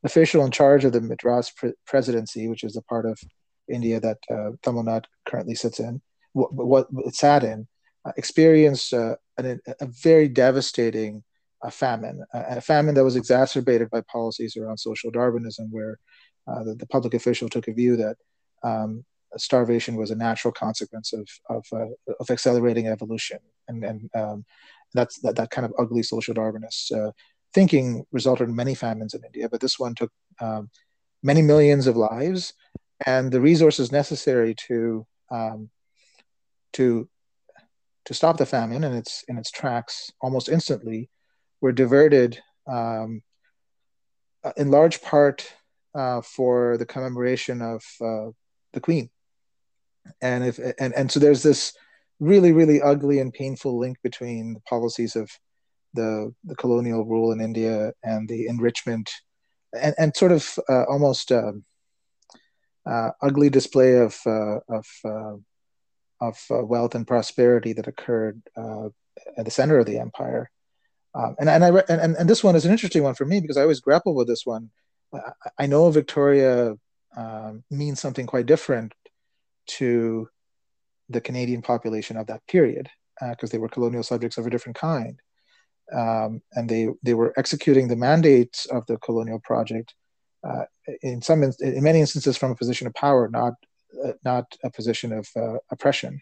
official 0.04 0.46
in 0.46 0.52
charge 0.52 0.86
of 0.86 0.94
the 0.94 1.02
Madras 1.02 1.50
pre- 1.50 1.74
presidency, 1.88 2.48
which 2.48 2.64
is 2.64 2.74
the 2.74 2.84
part 2.84 3.08
of 3.08 3.20
India 3.68 4.00
that 4.00 4.20
uh, 4.30 4.52
Tamil 4.62 4.84
Nadu 4.84 5.06
currently 5.26 5.56
sits 5.56 5.80
in, 5.80 6.02
what, 6.34 6.54
what 6.54 6.88
it 7.06 7.16
sat 7.16 7.44
in, 7.44 7.68
uh, 8.06 8.12
experienced 8.18 8.94
uh, 8.94 9.16
an, 9.38 9.60
a 9.80 9.86
very 9.86 10.28
devastating 10.28 11.24
uh, 11.64 11.70
famine, 11.70 12.24
a 12.34 12.60
famine 12.60 12.96
that 12.96 13.04
was 13.04 13.16
exacerbated 13.16 13.90
by 13.92 14.02
policies 14.02 14.58
around 14.58 14.78
social 14.78 15.12
Darwinism, 15.12 15.68
where 15.70 16.00
uh, 16.48 16.64
the, 16.64 16.74
the, 16.74 16.88
public 16.88 17.14
official 17.14 17.48
took 17.48 17.68
a 17.68 17.74
view 17.74 17.96
that 17.96 18.18
um, 18.64 19.06
starvation 19.38 19.96
was 19.96 20.10
a 20.10 20.16
natural 20.16 20.52
consequence 20.52 21.14
of 21.14 21.28
of, 21.50 21.64
of 22.20 22.30
accelerating 22.32 22.88
evolution, 22.88 23.38
and 23.68 23.84
and 23.84 24.10
um, 24.16 24.44
that's 24.96 25.20
that, 25.20 25.36
that 25.36 25.52
kind 25.52 25.66
of 25.66 25.74
ugly 25.78 26.02
social 26.02 26.34
Darwinist 26.34 26.92
thinking 27.54 28.06
resulted 28.12 28.48
in 28.48 28.56
many 28.56 28.76
famines 28.76 29.14
in 29.14 29.24
India. 29.24 29.50
But 29.50 29.62
this 29.62 29.78
one 29.78 29.96
took 29.96 30.12
um, 30.40 30.70
many 31.24 31.42
millions 31.42 31.88
of 31.88 31.98
lives, 31.98 32.54
and 33.06 33.32
the 33.32 33.42
resources 33.42 33.92
necessary 33.92 34.56
to 34.68 35.06
um, 35.30 35.70
to 36.74 37.10
to 38.12 38.16
stop 38.16 38.36
the 38.36 38.46
famine 38.46 38.84
in 38.84 38.92
its 38.92 39.24
in 39.30 39.38
its 39.38 39.50
tracks 39.50 40.12
almost 40.20 40.50
instantly 40.50 41.10
were 41.62 41.72
diverted 41.72 42.38
um, 42.68 43.22
in 44.58 44.70
large 44.70 45.02
part 45.02 45.50
uh, 45.96 46.20
for 46.20 46.76
the 46.78 46.86
commemoration 46.86 47.62
of 47.62 47.82
uh, 48.02 48.28
the 48.74 48.82
Queen. 48.82 49.10
And 50.22 50.44
if 50.44 50.60
and 50.78 50.94
and 50.94 51.10
so 51.10 51.22
there's 51.22 51.42
this 51.42 51.72
really 52.20 52.52
really 52.52 52.82
ugly 52.82 53.20
and 53.20 53.32
painful 53.32 53.80
link 53.80 53.96
between 54.04 54.56
the 54.56 54.62
policies 54.62 55.16
of 55.16 55.32
the 55.94 56.34
the 56.44 56.56
colonial 56.56 57.06
rule 57.06 57.32
in 57.32 57.40
India 57.40 57.94
and 58.04 58.28
the 58.28 58.48
enrichment 58.48 59.10
and, 59.82 59.96
and 59.98 60.18
sort 60.18 60.34
of 60.34 60.60
uh, 60.68 60.84
almost 60.84 61.32
uh, 61.32 61.54
uh, 62.86 63.12
ugly 63.22 63.50
display 63.50 63.96
of 63.96 64.20
uh, 64.26 64.60
of 64.68 64.86
uh, 65.06 65.38
of 66.22 66.38
uh, 66.50 66.64
wealth 66.64 66.96
and 66.96 67.08
prosperity 67.08 67.74
that 67.74 67.88
occurred 67.88 68.42
at 69.38 69.46
the 69.46 69.52
center 69.52 69.80
of 69.80 69.86
the 69.86 70.00
empire. 70.00 70.50
Um, 71.14 71.36
and 71.40 71.50
and 71.50 71.66
I 71.66 71.70
re- 71.70 71.84
and, 71.90 72.16
and 72.16 72.30
this 72.30 72.44
one 72.44 72.56
is 72.56 72.66
an 72.66 72.72
interesting 72.72 73.04
one 73.04 73.16
for 73.16 73.26
me 73.26 73.42
because 73.42 73.58
I 73.58 73.64
always 73.64 73.82
grapple 73.82 74.16
with 74.16 74.28
this 74.28 74.46
one. 74.46 74.70
I, 75.14 75.32
I 75.60 75.66
know 75.66 75.92
Victoria 75.92 76.76
um, 77.18 77.64
means 77.70 78.00
something 78.00 78.26
quite 78.26 78.46
different 78.46 78.94
to 79.68 80.30
the 81.10 81.22
Canadian 81.22 81.62
population 81.62 82.18
of 82.18 82.28
that 82.28 82.46
period 82.48 82.90
because 83.20 83.50
uh, 83.50 83.52
they 83.52 83.58
were 83.58 83.70
colonial 83.70 84.04
subjects 84.04 84.38
of 84.38 84.48
a 84.48 84.50
different 84.50 84.78
kind. 84.78 85.20
Um, 85.94 86.42
and 86.54 86.70
they, 86.70 86.88
they 87.04 87.14
were 87.14 87.34
executing 87.38 87.88
the 87.88 87.98
mandates 87.98 88.66
of 88.68 88.86
the 88.86 88.98
colonial 88.98 89.42
project 89.44 89.94
uh, 90.48 90.64
in 91.02 91.22
some 91.22 91.44
in 91.44 91.84
many 91.84 92.00
instances 92.00 92.38
from 92.38 92.52
a 92.52 92.56
position 92.56 92.88
of 92.88 92.94
power, 92.94 93.30
not 93.30 93.54
uh, 93.54 93.71
not 94.24 94.56
a 94.64 94.70
position 94.70 95.14
of 95.14 95.28
uh, 95.36 95.58
oppression. 95.70 96.22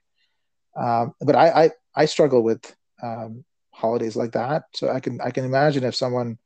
Um, 0.75 1.13
but 1.21 1.35
I, 1.35 1.65
I, 1.65 1.71
I 1.95 2.05
struggle 2.05 2.43
with 2.43 2.75
um, 3.01 3.43
holidays 3.71 4.15
like 4.15 4.33
that, 4.33 4.63
so 4.75 4.89
I 4.89 4.99
can 4.99 5.19
I 5.21 5.31
can 5.31 5.45
imagine 5.45 5.83
if 5.83 5.95
someone 5.95 6.37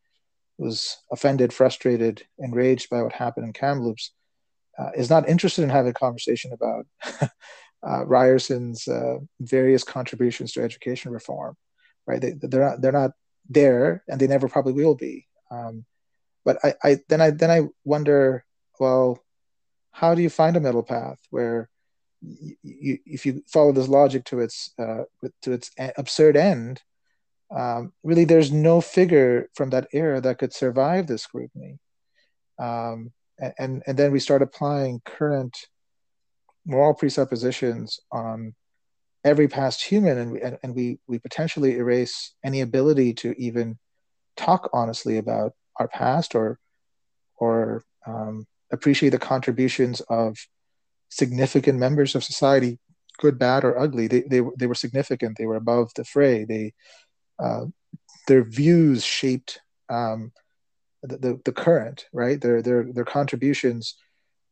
was 0.58 0.98
offended, 1.12 1.52
frustrated, 1.52 2.24
enraged 2.40 2.90
by 2.90 3.02
what 3.02 3.14
happened 3.14 3.46
in 3.46 3.54
Kamloops, 3.54 4.12
uh, 4.80 4.92
is 4.96 5.10
not 5.10 5.28
interested 5.28 5.64
in 5.64 5.70
having 5.70 5.92
a 5.92 5.94
conversation 5.94 6.54
about 6.54 6.86
uh, 7.22 8.06
Ryerson's 8.06 8.88
uh, 8.88 9.18
various 9.40 9.84
contributions 9.84 10.54
to 10.54 10.64
education 10.64 11.12
reform, 11.12 11.56
right? 12.08 12.22
They, 12.22 12.34
they're 12.42 12.70
not 12.70 12.82
they're 12.82 12.92
not 12.92 13.12
there, 13.50 14.04
and 14.08 14.20
they 14.20 14.28
never 14.28 14.48
probably 14.48 14.74
will 14.74 14.96
be. 14.96 15.28
Um, 15.52 15.86
but 16.46 16.58
I, 16.64 16.74
I 16.84 17.00
then 17.10 17.22
I 17.22 17.32
then 17.32 17.52
I 17.52 17.62
wonder, 17.84 18.46
well, 18.80 19.20
how 19.94 20.16
do 20.16 20.22
you 20.22 20.30
find 20.30 20.58
a 20.58 20.60
middle 20.60 20.84
path 20.84 21.20
where 21.30 21.70
you, 22.22 22.56
you, 22.64 22.98
if 23.06 23.26
you 23.26 23.44
follow 23.48 23.72
this 23.72 23.88
logic 23.88 24.26
to 24.26 24.40
its 24.40 24.72
uh, 24.80 25.04
to 25.44 25.52
its 25.52 25.72
absurd 25.98 26.36
end, 26.36 26.82
um, 27.56 27.94
really 28.04 28.26
there's 28.26 28.52
no 28.52 28.82
figure 28.82 29.50
from 29.54 29.70
that 29.70 29.88
era 29.94 30.20
that 30.20 30.40
could 30.40 30.52
survive 30.52 31.08
this 31.08 31.22
scrutiny. 31.22 31.80
Um, 32.60 33.12
and 33.58 33.84
and 33.86 33.98
then 33.98 34.12
we 34.12 34.20
start 34.20 34.42
applying 34.42 35.02
current 35.06 35.58
moral 36.66 36.94
presuppositions 36.94 38.00
on 38.12 38.56
every 39.24 39.48
past 39.48 39.84
human 39.84 40.18
and 40.18 40.32
we, 40.32 40.42
and, 40.42 40.58
and 40.64 40.76
we 40.76 41.00
we 41.08 41.20
potentially 41.20 41.78
erase 41.78 42.34
any 42.44 42.62
ability 42.62 43.14
to 43.14 43.34
even 43.40 43.78
talk 44.38 44.70
honestly 44.74 45.18
about 45.18 45.54
our 45.80 45.88
past 45.88 46.36
or 46.36 46.60
or 47.38 47.84
um, 48.08 48.46
appreciate 48.74 49.12
the 49.12 49.20
contributions 49.20 50.02
of 50.10 50.38
significant 51.10 51.80
members 51.80 52.16
of 52.16 52.24
society 52.24 52.80
good 53.20 53.38
bad 53.38 53.64
or 53.64 53.78
ugly 53.80 54.08
they, 54.08 54.22
they, 54.22 54.42
they 54.58 54.68
were 54.68 54.76
significant 54.76 55.38
they 55.38 55.46
were 55.46 55.56
above 55.56 55.92
the 55.96 56.04
fray 56.04 56.44
they 56.44 56.74
uh, 57.40 57.66
their 58.28 58.44
views 58.44 59.04
shaped 59.04 59.60
um, 59.90 60.32
the, 61.04 61.18
the, 61.18 61.42
the 61.46 61.52
current, 61.52 62.06
right? 62.14 62.40
Their, 62.40 62.62
their, 62.62 62.92
their 62.92 63.06
contributions 63.06 63.96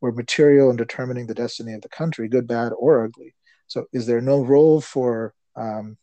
were 0.02 0.12
material 0.12 0.70
in 0.70 0.76
determining 0.76 1.28
the 1.28 1.34
destiny 1.34 1.74
of 1.74 1.82
the 1.82 1.90
country, 1.90 2.28
good, 2.28 2.48
bad, 2.48 2.74
or 2.78 3.04
ugly. 3.04 3.34
So, 3.68 3.86
is 3.94 4.06
there 4.06 4.22
no 4.22 4.44
role 4.44 4.82
for 4.82 5.34
um, 5.56 5.98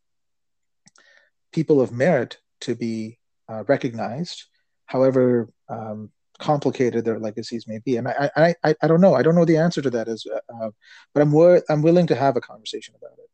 people 1.52 1.80
of 1.80 1.92
merit 1.92 2.38
to 2.62 2.74
be 2.74 3.18
uh, 3.48 3.64
recognized, 3.64 4.44
however 4.86 5.50
um, 5.68 6.10
complicated 6.38 7.04
their 7.04 7.18
legacies 7.18 7.66
may 7.66 7.78
be? 7.78 7.96
And 7.96 8.08
I, 8.08 8.30
I, 8.36 8.54
I, 8.64 8.74
I, 8.82 8.86
don't 8.86 9.00
know. 9.00 9.14
I 9.14 9.22
don't 9.22 9.34
know 9.34 9.44
the 9.44 9.56
answer 9.56 9.82
to 9.82 9.90
that, 9.90 10.08
as, 10.08 10.24
uh, 10.26 10.70
but 11.14 11.20
I'm, 11.20 11.32
wor- 11.32 11.62
I'm 11.68 11.82
willing 11.82 12.06
to 12.08 12.14
have 12.14 12.36
a 12.36 12.40
conversation 12.40 12.94
about 12.96 13.18
it. 13.18 13.30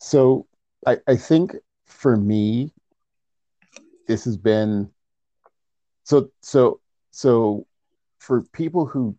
So, 0.00 0.46
I, 0.86 0.98
I 1.06 1.16
think 1.16 1.54
for 1.84 2.16
me, 2.16 2.72
this 4.06 4.24
has 4.24 4.36
been 4.36 4.90
so 6.04 6.30
so 6.40 6.80
so 7.12 7.66
for 8.18 8.42
people 8.52 8.86
who 8.86 9.16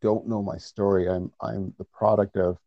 don't 0.00 0.28
know 0.28 0.42
my 0.42 0.56
story, 0.56 1.08
I'm 1.08 1.32
I'm 1.40 1.74
the 1.78 1.84
product 1.84 2.36
of 2.36 2.58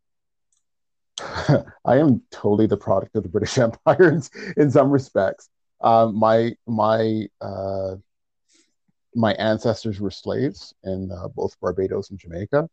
I 1.85 1.97
am 1.97 2.21
totally 2.31 2.67
the 2.67 2.77
product 2.77 3.15
of 3.15 3.23
the 3.23 3.29
British 3.29 3.57
Empire 3.67 4.11
in, 4.11 4.21
in 4.57 4.71
some 4.71 4.91
respects. 4.91 5.49
Um, 5.79 6.17
my 6.17 6.53
my 6.67 7.27
uh, 7.39 7.95
my 9.15 9.33
ancestors 9.33 9.99
were 9.99 10.11
slaves 10.11 10.73
in 10.83 11.11
uh, 11.11 11.27
both 11.29 11.59
Barbados 11.59 12.09
and 12.09 12.19
Jamaica. 12.19 12.69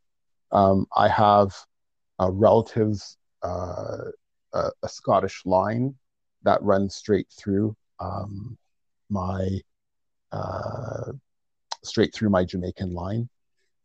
Um, 0.53 0.87
I 0.97 1.09
have 1.09 1.55
uh, 2.21 2.31
relatives, 2.31 3.17
uh, 3.43 4.05
a, 4.53 4.71
a, 4.83 4.89
Scottish 4.89 5.45
line 5.45 5.95
that 6.43 6.63
runs 6.63 6.95
straight 6.95 7.29
through 7.31 7.77
um, 8.01 8.57
my 9.11 9.61
uh, 10.33 11.13
straight 11.85 12.15
through 12.15 12.31
my 12.31 12.45
Jamaican 12.45 12.95
line, 12.95 13.29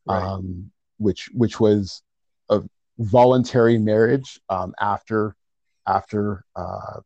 right. 0.05 0.24
um, 0.24 0.72
which 0.98 1.29
which 1.33 1.60
was 1.60 2.01
a 2.50 2.62
voluntary 2.98 3.77
marriage 3.77 4.39
um, 4.50 4.74
after 4.79 5.36
after 5.88 6.45
uh, 6.55 7.00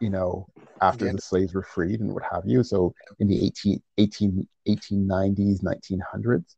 you 0.00 0.10
know 0.10 0.46
after 0.80 1.06
yeah. 1.06 1.12
the 1.12 1.20
slaves 1.20 1.54
were 1.54 1.62
freed 1.62 2.00
and 2.00 2.12
what 2.12 2.24
have 2.30 2.44
you. 2.46 2.62
So 2.62 2.94
in 3.18 3.28
the 3.28 3.44
18, 3.46 3.82
18 3.98 4.48
1890s, 4.68 5.62
1900s. 5.62 6.54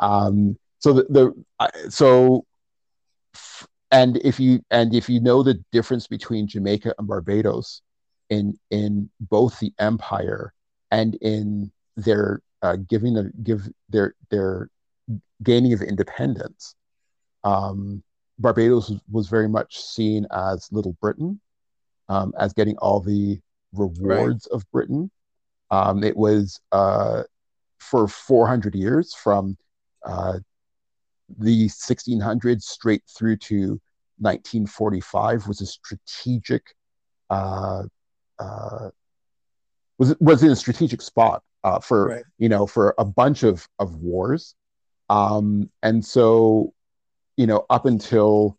Um, 0.00 0.58
so 0.78 0.92
the, 0.92 1.04
the 1.08 1.44
uh, 1.60 1.68
so 1.88 2.44
and 3.90 4.16
if 4.18 4.40
you 4.40 4.60
and 4.70 4.94
if 4.94 5.08
you 5.08 5.20
know 5.20 5.42
the 5.42 5.62
difference 5.72 6.06
between 6.06 6.48
Jamaica 6.48 6.94
and 6.98 7.06
Barbados 7.06 7.82
in 8.28 8.58
in 8.70 9.08
both 9.20 9.60
the 9.60 9.72
empire 9.78 10.52
and 10.90 11.14
in 11.16 11.70
their 11.96 12.40
uh, 12.62 12.76
giving 12.88 13.16
a, 13.16 13.24
give 13.42 13.68
their 13.88 14.14
their 14.30 14.68
gaining 15.42 15.72
of 15.72 15.82
independence, 15.82 16.74
um, 17.44 18.02
Barbados 18.38 18.90
was, 18.90 19.00
was, 19.10 19.28
very 19.28 19.48
much 19.48 19.80
seen 19.80 20.26
as 20.32 20.68
Little 20.72 20.96
Britain, 21.00 21.40
um, 22.08 22.32
as 22.38 22.52
getting 22.52 22.76
all 22.78 23.00
the 23.00 23.40
rewards 23.78 24.48
right. 24.50 24.56
of 24.56 24.70
Britain. 24.70 25.10
Um, 25.70 26.04
it 26.04 26.16
was 26.16 26.60
uh, 26.72 27.24
for 27.78 28.08
400 28.08 28.74
years 28.74 29.14
from 29.14 29.56
uh, 30.04 30.38
the 31.38 31.66
1600s 31.68 32.62
straight 32.62 33.02
through 33.08 33.36
to 33.38 33.80
1945 34.18 35.48
was 35.48 35.60
a 35.60 35.66
strategic 35.66 36.74
uh, 37.30 37.82
uh, 38.38 38.90
was 39.98 40.14
was 40.20 40.42
in 40.42 40.50
a 40.50 40.56
strategic 40.56 41.00
spot 41.00 41.42
uh, 41.62 41.80
for 41.80 42.08
right. 42.08 42.24
you 42.38 42.48
know 42.48 42.66
for 42.66 42.94
a 42.98 43.04
bunch 43.04 43.42
of 43.42 43.66
of 43.78 43.96
wars, 43.96 44.54
um, 45.08 45.70
and 45.82 46.04
so 46.04 46.72
you 47.36 47.46
know 47.46 47.64
up 47.70 47.86
until 47.86 48.56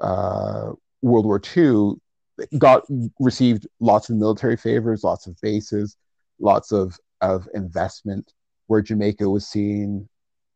uh, 0.00 0.72
World 1.02 1.26
War 1.26 1.40
II, 1.56 1.94
got 2.58 2.84
received 3.20 3.66
lots 3.80 4.10
of 4.10 4.16
military 4.16 4.56
favors, 4.56 5.04
lots 5.04 5.26
of 5.26 5.40
bases, 5.40 5.96
lots 6.38 6.72
of 6.72 6.98
of 7.20 7.48
investment. 7.54 8.32
Where 8.66 8.80
Jamaica 8.80 9.28
was 9.28 9.46
seen 9.46 10.08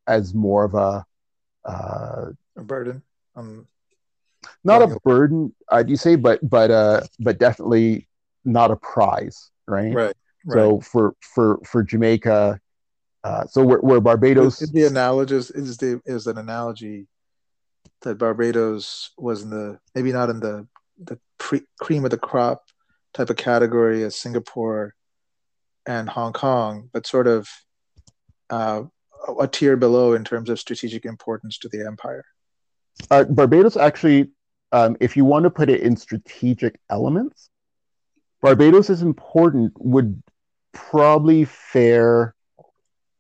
as 0.07 0.35
more 0.35 0.65
of 0.65 0.75
a 0.75 1.05
uh, 1.65 2.31
a 2.57 2.63
burden. 2.63 3.03
Um, 3.37 3.67
not 4.65 4.83
a 4.83 4.99
burden, 5.05 5.55
I'd 5.71 5.91
you 5.91 5.97
say, 5.97 6.17
but 6.17 6.41
but 6.49 6.71
uh, 6.71 7.03
but 7.19 7.39
definitely 7.39 8.09
not 8.45 8.71
a 8.71 8.77
prize, 8.77 9.51
right? 9.67 9.95
Right. 9.95 10.17
So 10.51 10.81
for 10.81 11.15
for 11.21 11.59
for 11.65 11.83
Jamaica, 11.83 12.61
uh, 13.25 13.47
so 13.47 13.65
where, 13.65 13.79
where 13.79 14.01
Barbados 14.01 14.63
is 14.63 14.71
the 14.71 14.85
analogous 14.85 15.51
is 15.51 15.77
the 15.77 16.01
is 16.07 16.27
an 16.27 16.39
analogy 16.39 17.07
that 18.03 18.17
Barbados 18.17 19.11
was 19.19 19.43
in 19.43 19.51
the 19.51 19.79
maybe 19.95 20.13
not 20.13 20.31
in 20.31 20.41
the 20.41 20.67
the 21.03 21.19
pre, 21.39 21.63
cream 21.81 22.05
of 22.05 22.11
the 22.11 22.19
crop 22.19 22.65
type 23.15 23.31
of 23.31 23.37
category 23.37 24.05
as 24.05 24.17
Singapore 24.17 24.95
and 25.87 26.09
Hong 26.09 26.33
Kong, 26.33 26.91
but 26.93 27.07
sort 27.07 27.27
of 27.27 27.49
uh, 28.51 28.83
a 29.41 29.49
tier 29.49 29.77
below 29.77 30.13
in 30.15 30.25
terms 30.25 30.51
of 30.51 30.61
strategic 30.61 31.05
importance 31.05 31.59
to 31.59 31.69
the 31.69 31.87
empire. 31.87 32.25
Uh, 33.11 33.25
Barbados 33.25 33.77
actually, 33.77 34.31
um, 34.73 34.97
if 35.01 35.17
you 35.17 35.25
want 35.25 35.45
to 35.45 35.51
put 35.51 35.71
it 35.71 35.81
in 35.81 35.97
strategic 35.97 36.79
elements, 36.91 37.51
Barbados 38.43 38.91
is 38.91 39.03
important. 39.03 39.73
Would 39.79 40.23
probably 40.73 41.45
fare 41.45 42.35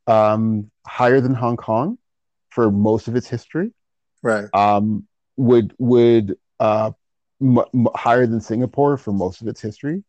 um, 0.06 0.70
higher 0.86 1.20
than 1.20 1.34
Hong 1.34 1.56
Kong 1.56 1.98
for 2.50 2.70
most 2.70 3.08
of 3.08 3.16
its 3.16 3.28
history. 3.28 3.72
Right. 4.22 4.46
Um, 4.52 5.06
would 5.36 5.74
would 5.78 6.36
uh, 6.60 6.92
m- 7.40 7.58
m- 7.74 7.88
higher 7.94 8.26
than 8.26 8.40
Singapore 8.40 8.96
for 8.96 9.12
most 9.12 9.40
of 9.40 9.48
its 9.48 9.60
history. 9.60 10.04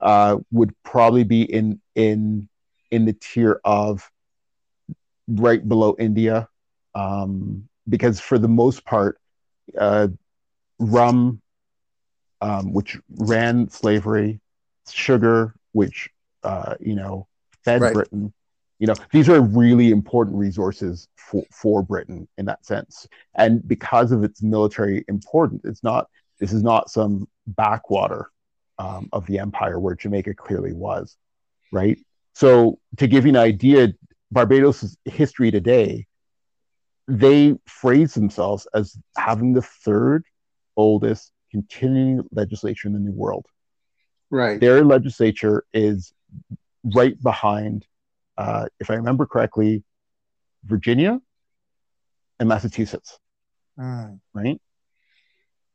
Uh, 0.00 0.38
would 0.50 0.74
probably 0.82 1.24
be 1.24 1.42
in 1.42 1.80
in 1.94 2.48
in 2.90 3.06
the 3.06 3.12
tier 3.14 3.60
of 3.64 4.10
right 5.28 5.66
below 5.66 5.96
India, 5.98 6.48
um, 6.94 7.66
because 7.88 8.20
for 8.20 8.38
the 8.38 8.48
most 8.48 8.84
part, 8.84 9.18
uh, 9.78 10.08
rum, 10.78 11.40
um, 12.40 12.72
which 12.72 12.98
ran 13.16 13.68
slavery, 13.70 14.40
sugar, 14.90 15.54
which 15.72 16.10
uh, 16.42 16.74
you 16.80 16.94
know 16.94 17.26
fed 17.64 17.80
right. 17.80 17.92
Britain, 17.94 18.32
you 18.78 18.86
know 18.86 18.94
these 19.10 19.28
are 19.28 19.40
really 19.40 19.90
important 19.90 20.36
resources 20.36 21.08
for, 21.16 21.44
for 21.50 21.82
Britain 21.82 22.28
in 22.36 22.44
that 22.46 22.64
sense, 22.66 23.06
and 23.36 23.66
because 23.66 24.12
of 24.12 24.22
its 24.22 24.42
military 24.42 25.04
importance, 25.08 25.64
it's 25.64 25.82
not 25.82 26.08
this 26.40 26.52
is 26.52 26.62
not 26.62 26.90
some 26.90 27.28
backwater 27.46 28.30
um, 28.78 29.08
of 29.12 29.26
the 29.26 29.38
empire 29.38 29.78
where 29.78 29.94
Jamaica 29.94 30.34
clearly 30.34 30.72
was, 30.72 31.16
right? 31.72 31.98
So 32.34 32.78
to 32.98 33.06
give 33.06 33.24
you 33.24 33.30
an 33.30 33.36
idea, 33.36 33.94
Barbados' 34.30 34.96
history 35.04 35.50
today, 35.50 36.06
they 37.06 37.54
phrase 37.66 38.14
themselves 38.14 38.66
as 38.74 38.98
having 39.16 39.52
the 39.52 39.62
third 39.62 40.24
oldest 40.76 41.32
continuing 41.50 42.26
legislature 42.32 42.88
in 42.88 42.94
the 42.94 43.00
New 43.00 43.12
World. 43.12 43.46
Right. 44.30 44.60
Their 44.60 44.84
legislature 44.84 45.64
is 45.72 46.12
right 46.82 47.20
behind, 47.22 47.86
uh, 48.36 48.66
if 48.80 48.90
I 48.90 48.94
remember 48.94 49.26
correctly, 49.26 49.84
Virginia 50.64 51.20
and 52.40 52.48
Massachusetts. 52.48 53.18
Mm. 53.78 54.18
Right. 54.32 54.60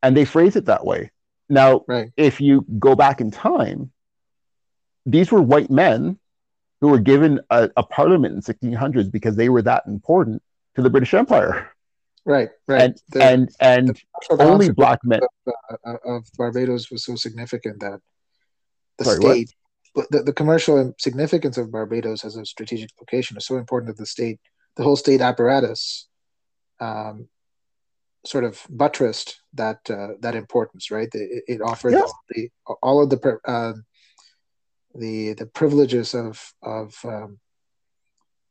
And 0.02 0.16
they 0.16 0.26
phrase 0.26 0.56
it 0.56 0.66
that 0.66 0.86
way. 0.86 1.12
Now, 1.50 1.84
right. 1.88 2.12
if 2.16 2.40
you 2.40 2.66
go 2.78 2.96
back 2.96 3.22
in 3.22 3.32
time, 3.32 3.92
these 5.06 5.32
were 5.32 5.42
white 5.42 5.72
men 5.72 6.20
who 6.82 6.90
were 6.90 7.00
given 7.00 7.40
a, 7.50 7.70
a, 7.76 7.84
parliament 7.84 8.36
in 8.36 8.42
1600s 8.42 9.12
because 9.12 9.36
they 9.36 9.50
were 9.50 9.62
that 9.64 9.84
important 9.88 10.42
to 10.76 10.82
the 10.82 10.90
British 10.90 11.14
Empire. 11.14 11.70
Right, 12.26 12.50
right. 12.68 12.82
And 12.82 13.02
the, 13.10 13.24
and, 13.24 13.50
and 13.60 14.02
only 14.30 14.72
black 14.72 15.00
men 15.04 15.22
of, 15.48 15.54
uh, 15.86 15.98
of, 16.06 16.26
Barbados 16.38 16.92
was 16.92 17.04
so 17.04 17.16
significant 17.16 17.80
that 17.80 18.00
the 18.98 19.06
Sorry, 19.06 19.20
state, 19.20 19.54
the, 19.96 20.24
the 20.24 20.34
commercial 20.34 20.94
significance 21.00 21.58
of 21.58 21.72
Barbados 21.72 22.24
as 22.24 22.36
a 22.36 22.46
strategic 22.46 22.92
location 23.00 23.36
is 23.38 23.46
so 23.46 23.58
important 23.58 23.88
that 23.88 23.98
the 23.98 24.06
state, 24.06 24.40
the 24.76 24.84
whole 24.84 24.96
state 24.96 25.22
apparatus, 25.22 26.08
um, 26.80 27.28
sort 28.26 28.44
of 28.44 28.66
buttressed 28.70 29.42
that 29.54 29.80
uh, 29.90 30.10
that 30.22 30.36
importance. 30.36 30.92
Right, 30.92 31.10
it, 31.14 31.44
it 31.48 31.62
offered 31.62 31.94
yeah. 31.94 32.06
the, 32.30 32.50
all 32.82 33.02
of 33.02 33.10
the 33.10 33.40
uh, 33.46 33.74
the 34.96 35.34
the 35.34 35.46
privileges 35.46 36.14
of 36.14 36.54
of 36.62 36.96
um, 37.04 37.40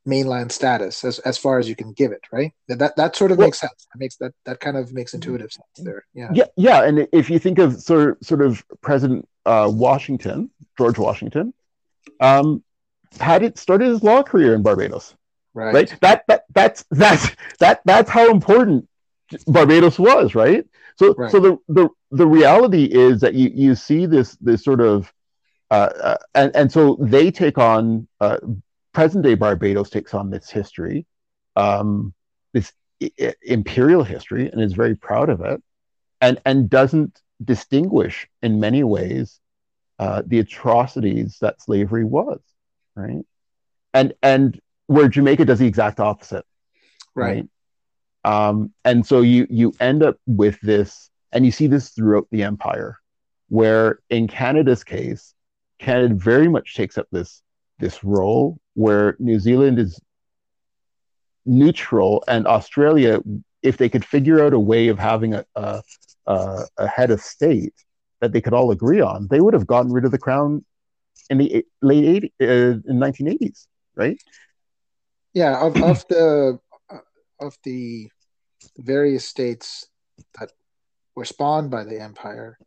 mainland 0.05 0.51
status 0.51 1.03
as, 1.05 1.19
as 1.19 1.37
far 1.37 1.59
as 1.59 1.69
you 1.69 1.75
can 1.75 1.93
give 1.93 2.11
it 2.11 2.21
right 2.31 2.51
that 2.67 2.95
that 2.95 3.15
sort 3.15 3.31
of 3.31 3.37
well, 3.37 3.47
makes 3.47 3.59
sense 3.59 3.87
that 3.93 3.99
makes 3.99 4.15
that 4.17 4.33
that 4.45 4.59
kind 4.59 4.75
of 4.75 4.91
makes 4.91 5.13
intuitive 5.13 5.51
sense 5.51 5.67
there 5.77 6.03
yeah 6.13 6.29
yeah 6.33 6.45
yeah 6.57 6.83
and 6.83 7.07
if 7.13 7.29
you 7.29 7.37
think 7.37 7.59
of 7.59 7.79
sort 7.81 8.09
of, 8.09 8.17
sort 8.21 8.41
of 8.41 8.63
president 8.81 9.27
uh, 9.45 9.69
washington 9.71 10.49
george 10.77 10.97
washington 10.97 11.53
um, 12.21 12.63
had 13.19 13.43
it 13.43 13.57
started 13.57 13.87
his 13.87 14.03
law 14.03 14.23
career 14.23 14.55
in 14.55 14.61
barbados 14.61 15.15
right, 15.53 15.73
right? 15.73 15.97
that 16.01 16.23
that 16.27 16.45
that's 16.53 16.83
that's 16.91 17.29
that 17.59 17.81
that's 17.85 18.09
how 18.09 18.29
important 18.31 18.88
barbados 19.47 19.99
was 19.99 20.35
right 20.35 20.65
so 20.97 21.13
right. 21.17 21.31
so 21.31 21.39
the, 21.39 21.57
the 21.67 21.89
the 22.11 22.27
reality 22.27 22.85
is 22.85 23.21
that 23.21 23.33
you 23.33 23.51
you 23.53 23.75
see 23.75 24.05
this 24.05 24.35
this 24.37 24.63
sort 24.63 24.81
of 24.81 25.11
uh, 25.71 25.89
uh, 26.03 26.17
and 26.33 26.55
and 26.55 26.71
so 26.71 26.97
they 26.99 27.29
take 27.29 27.57
on 27.57 28.07
uh, 28.19 28.37
present 28.93 29.23
day 29.23 29.35
Barbados 29.35 29.89
takes 29.89 30.13
on 30.13 30.29
this 30.29 30.49
history, 30.49 31.05
um, 31.55 32.13
this 32.53 32.73
I- 33.01 33.35
imperial 33.43 34.03
history, 34.03 34.49
and 34.49 34.61
is 34.61 34.73
very 34.73 34.95
proud 34.95 35.29
of 35.29 35.41
it, 35.41 35.61
and 36.21 36.41
and 36.45 36.69
doesn't 36.69 37.21
distinguish 37.43 38.27
in 38.41 38.59
many 38.59 38.83
ways 38.83 39.39
uh, 39.99 40.23
the 40.25 40.39
atrocities 40.39 41.37
that 41.41 41.61
slavery 41.61 42.03
was, 42.03 42.39
right? 42.95 43.23
And 43.93 44.13
and 44.23 44.59
where 44.87 45.07
Jamaica 45.07 45.45
does 45.45 45.59
the 45.59 45.67
exact 45.67 45.99
opposite, 45.99 46.45
right? 47.13 47.25
right? 47.25 47.49
Um, 48.23 48.73
and 48.83 49.05
so 49.05 49.21
you 49.21 49.47
you 49.49 49.73
end 49.79 50.03
up 50.03 50.17
with 50.27 50.59
this, 50.61 51.09
and 51.31 51.45
you 51.45 51.51
see 51.51 51.67
this 51.67 51.89
throughout 51.89 52.27
the 52.31 52.43
empire, 52.43 52.97
where 53.47 53.99
in 54.09 54.27
Canada's 54.27 54.83
case, 54.83 55.33
Canada 55.79 56.15
very 56.15 56.47
much 56.47 56.75
takes 56.75 56.97
up 56.97 57.07
this 57.11 57.41
this 57.79 58.03
role 58.03 58.59
where 58.73 59.15
New 59.19 59.39
Zealand 59.39 59.79
is 59.79 59.99
neutral 61.45 62.23
and 62.27 62.45
Australia, 62.47 63.19
if 63.63 63.77
they 63.77 63.89
could 63.89 64.05
figure 64.05 64.43
out 64.43 64.53
a 64.53 64.59
way 64.59 64.87
of 64.87 64.99
having 64.99 65.33
a, 65.33 65.45
a, 65.55 65.81
a 66.77 66.87
head 66.87 67.11
of 67.11 67.19
state 67.21 67.73
that 68.21 68.31
they 68.33 68.41
could 68.41 68.53
all 68.53 68.71
agree 68.71 69.01
on, 69.01 69.27
they 69.29 69.41
would 69.41 69.53
have 69.53 69.67
gotten 69.67 69.91
rid 69.91 70.05
of 70.05 70.11
the 70.11 70.17
crown 70.17 70.63
in 71.29 71.37
the 71.37 71.65
late 71.81 72.31
80s, 72.39 72.41
uh, 72.41 72.79
in 72.87 72.99
1980s, 72.99 73.67
right? 73.95 74.21
Yeah, 75.33 75.59
of, 75.59 75.81
of 75.81 76.07
the 76.07 76.59
of 77.39 77.57
the 77.63 78.09
various 78.77 79.27
states 79.27 79.87
that 80.39 80.51
were 81.15 81.25
spawned 81.25 81.71
by 81.71 81.83
the 81.83 81.99
empire, 81.99 82.57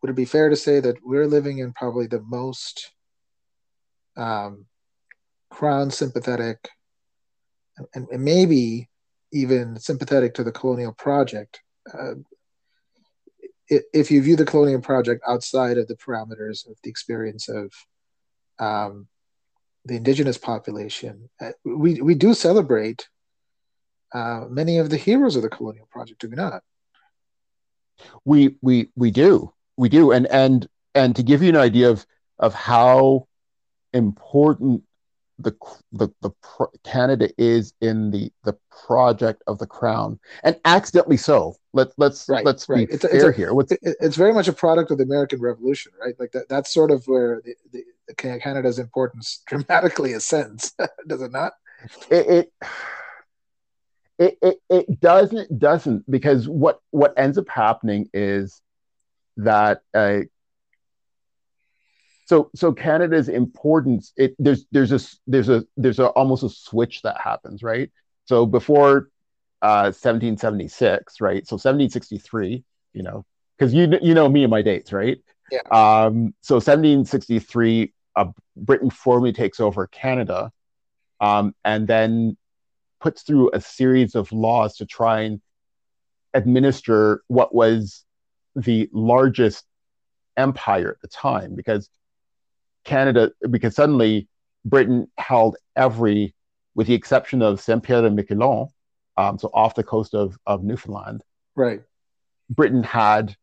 would 0.00 0.10
it 0.10 0.16
be 0.16 0.24
fair 0.24 0.48
to 0.48 0.56
say 0.56 0.80
that 0.80 0.96
we're 1.02 1.26
living 1.26 1.58
in 1.58 1.72
probably 1.72 2.06
the 2.06 2.22
most 2.22 2.92
um, 4.16 4.66
crown 5.50 5.90
sympathetic 5.90 6.68
and, 7.94 8.06
and, 8.10 8.22
maybe 8.22 8.88
even 9.32 9.76
sympathetic 9.80 10.34
to 10.34 10.44
the 10.44 10.52
colonial 10.52 10.92
project 10.92 11.60
uh, 11.92 12.14
if 13.68 14.10
you 14.10 14.22
view 14.22 14.36
the 14.36 14.44
colonial 14.44 14.80
project 14.80 15.22
outside 15.26 15.78
of 15.78 15.88
the 15.88 15.96
parameters 15.96 16.68
of 16.68 16.76
the 16.82 16.90
experience 16.90 17.48
of 17.48 17.72
um, 18.58 19.08
the 19.84 19.96
indigenous 19.96 20.38
population, 20.38 21.28
uh, 21.40 21.50
we, 21.64 22.00
we 22.00 22.14
do 22.14 22.34
celebrate 22.34 23.08
uh, 24.14 24.46
many 24.48 24.78
of 24.78 24.88
the 24.90 24.96
heroes 24.96 25.36
of 25.36 25.42
the 25.42 25.48
colonial 25.48 25.86
project, 25.90 26.20
do 26.20 26.28
we 26.28 26.36
not? 26.36 26.62
We 28.24 28.56
we 28.62 28.88
we 28.96 29.10
do 29.10 29.52
we 29.76 29.88
do 29.88 30.12
and 30.12 30.26
and 30.26 30.68
and 30.94 31.14
to 31.16 31.22
give 31.22 31.42
you 31.42 31.48
an 31.50 31.56
idea 31.56 31.90
of 31.90 32.06
of 32.38 32.54
how 32.54 33.28
important 33.92 34.82
the 35.38 35.52
the, 35.92 36.08
the 36.22 36.30
pro- 36.42 36.70
Canada 36.84 37.28
is 37.38 37.74
in 37.80 38.10
the 38.10 38.30
the 38.44 38.56
project 38.86 39.42
of 39.46 39.58
the 39.58 39.66
crown, 39.66 40.18
and 40.44 40.58
accidentally 40.64 41.16
so. 41.16 41.56
Let 41.72 41.88
let's 41.96 42.28
right, 42.28 42.44
let's 42.44 42.68
right. 42.68 42.88
be 42.88 42.94
it's, 42.94 43.04
fair 43.04 43.14
it's 43.14 43.24
a, 43.24 43.32
here. 43.32 43.52
What's, 43.52 43.72
it's 43.82 44.16
very 44.16 44.32
much 44.32 44.46
a 44.46 44.52
product 44.52 44.92
of 44.92 44.98
the 44.98 45.04
American 45.04 45.40
Revolution, 45.40 45.92
right? 46.00 46.14
Like 46.20 46.32
that. 46.32 46.48
That's 46.48 46.72
sort 46.72 46.92
of 46.92 47.04
where 47.06 47.42
the, 47.44 47.54
the, 47.72 47.84
the 48.08 48.14
Canada's 48.14 48.78
importance 48.78 49.42
dramatically 49.46 50.12
ascends, 50.12 50.72
does 51.08 51.22
it 51.22 51.32
not? 51.32 51.54
It, 52.10 52.26
it 52.28 52.52
it, 54.18 54.38
it, 54.42 54.56
it 54.70 55.00
doesn't 55.00 55.58
doesn't 55.58 56.08
because 56.10 56.48
what 56.48 56.80
what 56.90 57.14
ends 57.16 57.38
up 57.38 57.48
happening 57.48 58.08
is 58.12 58.60
that 59.36 59.82
uh, 59.92 60.20
so 62.26 62.50
so 62.54 62.72
Canada's 62.72 63.28
importance 63.28 64.12
it 64.16 64.34
there's 64.38 64.66
there's 64.70 64.92
a 64.92 65.00
there's 65.26 65.48
a 65.48 65.64
there's 65.76 65.98
a 65.98 66.08
almost 66.08 66.44
a 66.44 66.48
switch 66.48 67.02
that 67.02 67.20
happens 67.20 67.62
right? 67.62 67.90
So 68.24 68.46
before 68.46 69.10
uh 69.62 69.90
1776 69.92 71.20
right? 71.20 71.46
So 71.46 71.54
1763 71.54 72.64
you 72.92 73.02
know 73.02 73.24
because 73.58 73.74
you 73.74 73.98
you 74.00 74.14
know 74.14 74.28
me 74.28 74.44
and 74.44 74.50
my 74.50 74.62
dates 74.62 74.92
right? 74.92 75.18
Yeah. 75.50 75.60
Um 75.70 76.34
so 76.40 76.56
1763 76.56 77.92
uh, 78.16 78.26
Britain 78.56 78.90
formally 78.90 79.32
takes 79.32 79.58
over 79.58 79.88
Canada 79.88 80.52
um 81.20 81.54
and 81.64 81.86
then 81.88 82.36
puts 83.04 83.20
through 83.20 83.50
a 83.52 83.60
series 83.60 84.14
of 84.14 84.32
laws 84.32 84.76
to 84.78 84.86
try 84.86 85.20
and 85.20 85.42
administer 86.32 87.22
what 87.28 87.54
was 87.54 88.02
the 88.56 88.88
largest 88.94 89.66
empire 90.38 90.92
at 90.92 91.00
the 91.02 91.08
time 91.08 91.54
because 91.54 91.90
Canada, 92.84 93.30
because 93.50 93.76
suddenly 93.76 94.26
Britain 94.64 95.06
held 95.18 95.58
every, 95.76 96.34
with 96.74 96.86
the 96.86 96.94
exception 96.94 97.42
of 97.42 97.60
Saint 97.60 97.82
Pierre 97.82 98.06
and 98.06 98.18
Miquelon, 98.18 98.70
um, 99.18 99.38
so 99.38 99.50
off 99.52 99.74
the 99.74 99.84
coast 99.84 100.14
of, 100.14 100.38
of 100.46 100.64
Newfoundland. 100.64 101.22
Right. 101.54 101.82
Britain 102.48 102.82
had 102.82 103.36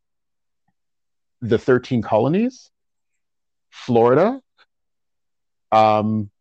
the 1.39 1.59
13 1.59 2.01
colonies, 2.01 2.71
Florida, 3.69 4.41
um, 5.71 6.31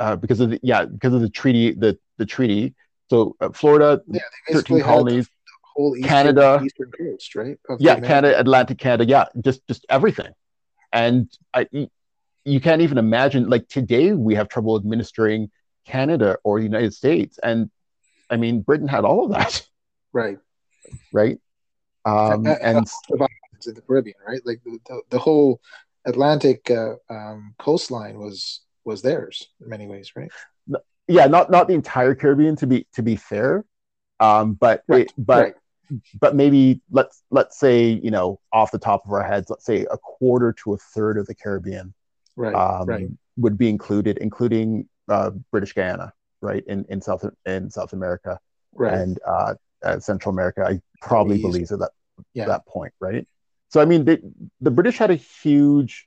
uh, 0.00 0.16
because 0.16 0.40
of 0.40 0.50
the 0.50 0.60
yeah 0.62 0.84
because 0.86 1.14
of 1.14 1.20
the 1.20 1.30
treaty 1.30 1.72
the 1.72 1.96
the 2.16 2.26
treaty. 2.26 2.74
So 3.08 3.36
uh, 3.40 3.50
Florida, 3.50 4.00
yeah, 4.06 4.20
13 4.52 4.82
colonies, 4.82 5.28
whole 5.62 5.96
eastern, 5.96 6.08
Canada, 6.08 6.62
eastern 6.64 6.92
coast, 6.92 7.34
right? 7.34 7.58
yeah, 7.80 7.98
Canada, 7.98 8.38
Atlantic 8.38 8.78
Canada, 8.78 9.04
yeah, 9.04 9.24
just 9.40 9.66
just 9.66 9.84
everything. 9.88 10.32
And 10.92 11.28
I, 11.52 11.66
you 12.44 12.60
can't 12.60 12.82
even 12.82 12.98
imagine 12.98 13.48
like 13.48 13.68
today 13.68 14.12
we 14.12 14.34
have 14.34 14.48
trouble 14.48 14.76
administering 14.76 15.50
canada 15.86 16.38
or 16.44 16.58
the 16.58 16.64
united 16.64 16.94
states. 16.94 17.38
And 17.42 17.70
i 18.28 18.36
mean 18.36 18.60
britain 18.60 18.88
had 18.88 19.04
all 19.04 19.24
of 19.24 19.30
that. 19.32 19.66
Right. 20.12 20.38
Right? 21.12 21.38
Um, 22.04 22.46
and, 22.46 22.58
and 22.62 22.86
in 23.66 23.74
the 23.74 23.82
caribbean 23.82 24.16
right? 24.26 24.40
Like 24.44 24.60
the, 24.64 24.78
the, 24.86 25.02
the 25.10 25.18
whole 25.18 25.60
atlantic 26.06 26.70
uh, 26.70 26.94
um, 27.08 27.54
coastline 27.58 28.18
was 28.18 28.62
was 28.90 29.02
theirs 29.02 29.48
in 29.62 29.68
many 29.68 29.86
ways 29.86 30.12
right 30.16 30.30
yeah 31.08 31.26
not 31.26 31.50
not 31.50 31.68
the 31.68 31.74
entire 31.74 32.14
caribbean 32.14 32.56
to 32.56 32.66
be 32.66 32.86
to 32.92 33.02
be 33.02 33.16
fair 33.16 33.64
um, 34.20 34.52
but 34.52 34.82
right. 34.88 35.06
it, 35.06 35.12
but 35.16 35.42
right 35.42 35.54
but 36.20 36.34
maybe 36.34 36.80
let's 36.90 37.22
let's 37.30 37.58
say 37.58 38.00
you 38.02 38.10
know 38.10 38.40
off 38.52 38.70
the 38.70 38.78
top 38.78 39.04
of 39.06 39.12
our 39.12 39.22
heads 39.22 39.50
let's 39.50 39.64
say 39.64 39.86
a 39.90 39.98
quarter 39.98 40.52
to 40.52 40.74
a 40.74 40.76
third 40.76 41.18
of 41.18 41.26
the 41.26 41.34
caribbean 41.34 41.92
right, 42.36 42.54
um, 42.54 42.86
right. 42.86 43.08
would 43.36 43.58
be 43.58 43.68
included 43.68 44.18
including 44.18 44.88
uh, 45.08 45.30
british 45.50 45.72
guyana 45.72 46.12
right 46.40 46.64
in 46.66 46.84
in 46.88 47.00
south 47.00 47.24
in 47.46 47.70
south 47.70 47.92
america 47.92 48.38
right. 48.74 48.94
and 48.94 49.18
uh, 49.26 49.54
uh, 49.82 49.98
central 49.98 50.32
america 50.32 50.64
i 50.66 50.80
probably 51.00 51.36
East. 51.36 51.42
believe 51.42 51.72
at 51.72 51.78
that 51.78 51.90
yeah. 52.34 52.46
that 52.46 52.66
point 52.66 52.92
right 53.00 53.26
so 53.68 53.80
i 53.80 53.84
mean 53.84 54.04
they, 54.04 54.18
the 54.60 54.70
british 54.70 54.98
had 54.98 55.10
a 55.10 55.16
huge 55.16 56.06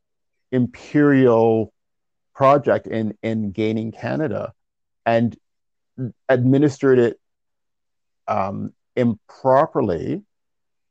imperial 0.51 1.72
project 2.33 2.87
in 2.87 3.15
in 3.21 3.51
gaining 3.51 3.91
canada 3.91 4.53
and 5.05 5.37
administered 6.29 6.99
it 6.99 7.19
um, 8.27 8.73
improperly 8.95 10.23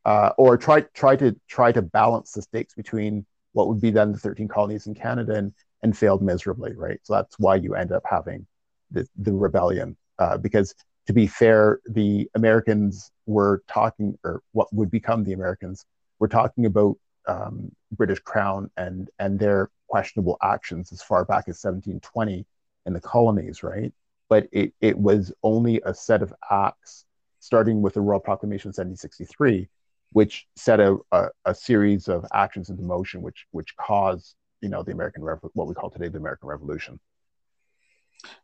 uh, 0.04 0.30
or 0.36 0.56
try 0.56 0.80
try 0.94 1.16
to 1.16 1.36
try 1.48 1.72
to 1.72 1.82
balance 1.82 2.32
the 2.32 2.42
stakes 2.42 2.74
between 2.74 3.24
what 3.52 3.68
would 3.68 3.80
be 3.80 3.90
then 3.90 4.12
the 4.12 4.18
13 4.18 4.48
colonies 4.48 4.86
in 4.86 4.94
Canada 4.94 5.34
and, 5.34 5.52
and 5.82 5.96
failed 5.96 6.22
miserably, 6.22 6.74
right? 6.74 6.98
So 7.02 7.14
that's 7.14 7.38
why 7.38 7.56
you 7.56 7.74
end 7.74 7.92
up 7.92 8.02
having 8.08 8.46
the, 8.90 9.06
the 9.16 9.32
rebellion. 9.32 9.96
Uh, 10.18 10.38
because 10.38 10.74
to 11.06 11.12
be 11.12 11.26
fair, 11.26 11.80
the 11.86 12.30
Americans 12.34 13.10
were 13.26 13.62
talking, 13.68 14.18
or 14.24 14.42
what 14.52 14.72
would 14.72 14.90
become 14.90 15.24
the 15.24 15.32
Americans, 15.32 15.84
were 16.18 16.28
talking 16.28 16.66
about 16.66 16.96
um, 17.28 17.70
British 17.92 18.20
Crown 18.20 18.70
and 18.76 19.08
and 19.18 19.38
their 19.38 19.70
questionable 19.92 20.38
actions 20.42 20.90
as 20.90 21.02
far 21.02 21.22
back 21.22 21.44
as 21.48 21.62
1720 21.62 22.46
in 22.86 22.92
the 22.94 23.00
colonies, 23.00 23.62
right? 23.62 23.92
But 24.30 24.48
it, 24.50 24.72
it 24.80 24.96
was 24.96 25.34
only 25.42 25.82
a 25.84 25.92
set 25.92 26.22
of 26.22 26.32
acts 26.50 27.04
starting 27.40 27.82
with 27.82 27.92
the 27.92 28.00
Royal 28.00 28.18
Proclamation 28.18 28.70
1763, 28.70 29.68
which 30.12 30.46
set 30.56 30.80
a, 30.80 30.96
a, 31.12 31.28
a, 31.44 31.54
series 31.54 32.08
of 32.08 32.24
actions 32.32 32.70
into 32.70 32.82
motion, 32.82 33.20
which 33.20 33.44
which 33.50 33.76
caused 33.76 34.34
you 34.62 34.70
know 34.70 34.82
the 34.82 34.92
American 34.92 35.22
Revo- 35.22 35.50
what 35.52 35.66
we 35.68 35.74
call 35.74 35.90
today 35.90 36.08
the 36.08 36.16
American 36.16 36.48
Revolution. 36.48 36.98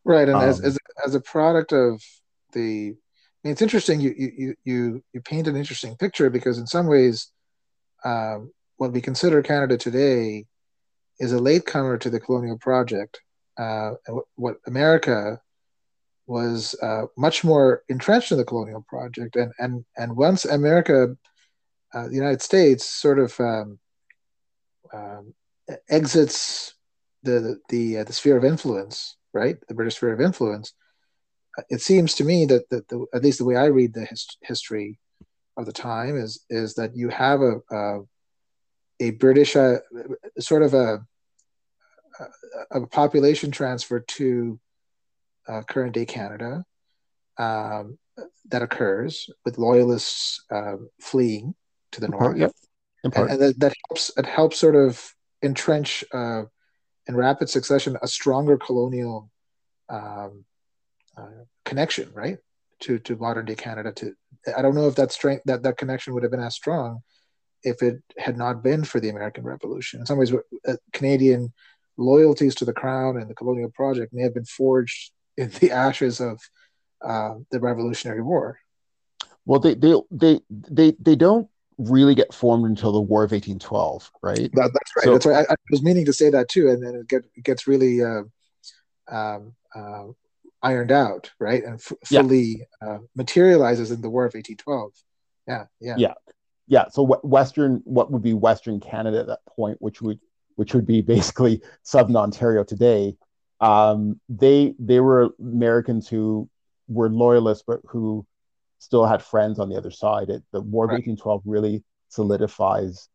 Right, 0.03 0.27
and 0.27 0.37
um, 0.37 0.47
as, 0.47 0.59
as 0.59 0.77
as 1.03 1.15
a 1.15 1.19
product 1.19 1.73
of 1.73 1.99
the, 2.53 2.91
I 2.91 3.41
mean, 3.43 3.53
it's 3.53 3.63
interesting. 3.63 3.99
You 4.01 4.13
you 4.15 4.55
you 4.65 5.03
you 5.13 5.21
paint 5.21 5.47
an 5.47 5.55
interesting 5.55 5.95
picture 5.95 6.29
because 6.29 6.59
in 6.59 6.67
some 6.67 6.85
ways, 6.85 7.31
um, 8.05 8.51
what 8.77 8.91
we 8.91 9.01
consider 9.01 9.41
Canada 9.41 9.77
today 9.77 10.45
is 11.19 11.31
a 11.33 11.39
latecomer 11.39 11.97
to 11.97 12.09
the 12.09 12.19
colonial 12.19 12.57
project. 12.57 13.21
Uh, 13.57 13.91
what 14.35 14.57
America 14.67 15.39
was 16.27 16.75
uh, 16.81 17.05
much 17.17 17.43
more 17.43 17.83
entrenched 17.89 18.31
in 18.31 18.37
the 18.37 18.45
colonial 18.45 18.85
project, 18.87 19.35
and 19.35 19.51
and 19.59 19.83
and 19.97 20.15
once 20.15 20.45
America, 20.45 21.17
uh, 21.93 22.07
the 22.07 22.15
United 22.15 22.41
States, 22.41 22.85
sort 22.85 23.19
of 23.19 23.37
um, 23.39 23.79
um, 24.93 25.33
exits 25.89 26.75
the 27.23 27.59
the 27.69 27.97
uh, 27.97 28.03
the 28.03 28.13
sphere 28.13 28.37
of 28.37 28.45
influence, 28.45 29.17
right, 29.33 29.57
the 29.67 29.73
British 29.73 29.95
sphere 29.95 30.13
of 30.13 30.21
influence, 30.21 30.73
uh, 31.57 31.63
it 31.69 31.81
seems 31.81 32.13
to 32.15 32.23
me 32.23 32.45
that 32.45 32.69
that 32.69 32.87
the, 32.87 33.05
at 33.13 33.23
least 33.23 33.39
the 33.39 33.45
way 33.45 33.55
I 33.55 33.65
read 33.65 33.93
the 33.93 34.05
hist- 34.05 34.37
history 34.41 34.99
of 35.57 35.65
the 35.65 35.73
time 35.73 36.15
is 36.17 36.45
is 36.49 36.75
that 36.75 36.95
you 36.95 37.09
have 37.09 37.41
a 37.41 37.59
a, 37.71 37.99
a 38.99 39.11
British 39.11 39.55
uh, 39.55 39.77
sort 40.39 40.63
of 40.63 40.73
a, 40.73 41.05
a, 42.71 42.81
a 42.81 42.87
population 42.87 43.51
transfer 43.51 43.99
to 44.01 44.59
uh, 45.47 45.61
current 45.63 45.93
day 45.93 46.05
Canada 46.05 46.63
um, 47.37 47.97
that 48.49 48.61
occurs 48.61 49.29
with 49.45 49.57
loyalists 49.57 50.43
uh, 50.51 50.75
fleeing 51.01 51.55
to 51.91 52.01
the 52.01 52.07
in 52.07 52.11
north. 52.11 52.23
Part, 52.23 52.37
yep. 52.37 52.51
And, 53.03 53.15
and 53.15 53.41
that, 53.41 53.59
that, 53.59 53.73
helps 53.87 54.11
it 54.17 54.25
helps 54.25 54.59
sort 54.59 54.75
of 54.75 55.13
entrench 55.41 56.03
uh, 56.13 56.43
in 57.07 57.15
rapid 57.15 57.49
succession 57.49 57.97
a 58.01 58.07
stronger 58.07 58.57
colonial 58.57 59.31
um, 59.87 60.43
uh, 61.17 61.45
connection, 61.63 62.11
right, 62.13 62.37
to 62.81 62.99
to 62.99 63.15
modern 63.15 63.45
day 63.45 63.55
Canada. 63.55 63.93
To 63.93 64.13
I 64.55 64.61
don't 64.61 64.75
know 64.75 64.87
if 64.89 64.95
that 64.95 65.13
strength 65.13 65.43
that 65.45 65.63
that 65.63 65.77
connection 65.77 66.13
would 66.13 66.23
have 66.23 66.31
been 66.31 66.41
as 66.41 66.55
strong 66.55 67.01
if 67.63 67.81
it 67.81 68.01
had 68.17 68.37
not 68.37 68.63
been 68.63 68.83
for 68.83 68.99
the 68.99 69.09
American 69.09 69.43
Revolution. 69.43 69.99
In 69.99 70.05
some 70.05 70.17
ways, 70.17 70.33
uh, 70.33 70.75
Canadian 70.93 71.53
loyalties 71.97 72.55
to 72.55 72.65
the 72.65 72.73
crown 72.73 73.17
and 73.17 73.29
the 73.29 73.35
colonial 73.35 73.69
project 73.69 74.13
may 74.13 74.23
have 74.23 74.33
been 74.33 74.45
forged 74.45 75.11
in 75.37 75.49
the 75.59 75.71
ashes 75.71 76.19
of 76.19 76.39
uh, 77.01 77.35
the 77.51 77.59
Revolutionary 77.59 78.21
War. 78.21 78.59
Well, 79.45 79.59
they 79.59 79.73
they 79.73 79.95
they 80.11 80.41
they 80.49 80.95
they 80.99 81.15
don't 81.15 81.49
really 81.77 82.13
get 82.13 82.33
formed 82.33 82.65
until 82.65 82.91
the 82.91 83.01
War 83.01 83.23
of 83.23 83.31
1812, 83.31 84.11
right? 84.21 84.51
That, 84.53 84.71
that's 84.73 84.95
right. 84.95 85.03
So, 85.05 85.13
that's 85.13 85.25
right. 85.25 85.45
I, 85.49 85.53
I, 85.53 85.55
was 85.71 85.81
meaning 85.81 86.05
to 86.05 86.13
say 86.13 86.29
that 86.29 86.49
too, 86.49 86.69
and 86.69 86.83
then 86.83 86.95
it, 86.95 87.07
get, 87.07 87.23
it 87.35 87.43
gets 87.43 87.67
really 87.67 88.03
uh, 88.03 88.23
um, 89.09 89.53
uh, 89.73 90.07
ironed 90.61 90.91
out, 90.91 91.31
right, 91.39 91.63
and 91.63 91.75
f- 91.75 91.93
fully 92.05 92.67
yeah. 92.81 92.87
uh, 92.87 92.97
materializes 93.15 93.91
in 93.91 94.01
the 94.01 94.09
War 94.09 94.25
of 94.25 94.33
1812. 94.33 94.91
Yeah, 95.47 95.65
yeah, 95.79 95.95
yeah, 95.97 96.13
yeah. 96.69 96.87
So 96.89 97.01
what 97.01 97.25
Western, 97.25 97.81
what 97.83 98.11
would 98.11 98.21
be 98.21 98.33
Western 98.33 98.79
Canada 98.79 99.19
at 99.19 99.27
that 99.27 99.45
point, 99.45 99.81
which 99.81 100.01
would 100.01 100.19
which 100.55 100.73
would 100.73 100.85
be 100.85 101.01
basically 101.15 101.61
Southern 101.83 102.15
Ontario 102.15 102.63
today, 102.63 103.17
um, 103.59 104.21
they 104.29 104.75
they 104.79 105.01
were 105.01 105.31
Americans 105.39 106.07
who 106.07 106.47
were 106.87 107.09
loyalists, 107.09 107.63
but 107.67 107.81
who 107.85 108.25
still 108.77 109.05
had 109.05 109.21
friends 109.21 109.59
on 109.59 109.67
the 109.67 109.75
other 109.75 109.91
side. 109.91 110.29
It, 110.29 110.43
the 110.51 110.61
War 110.61 110.85
of 110.85 110.89
right. 110.89 111.05
1812 111.05 111.41
really 111.45 111.83
solidifies 112.07 113.09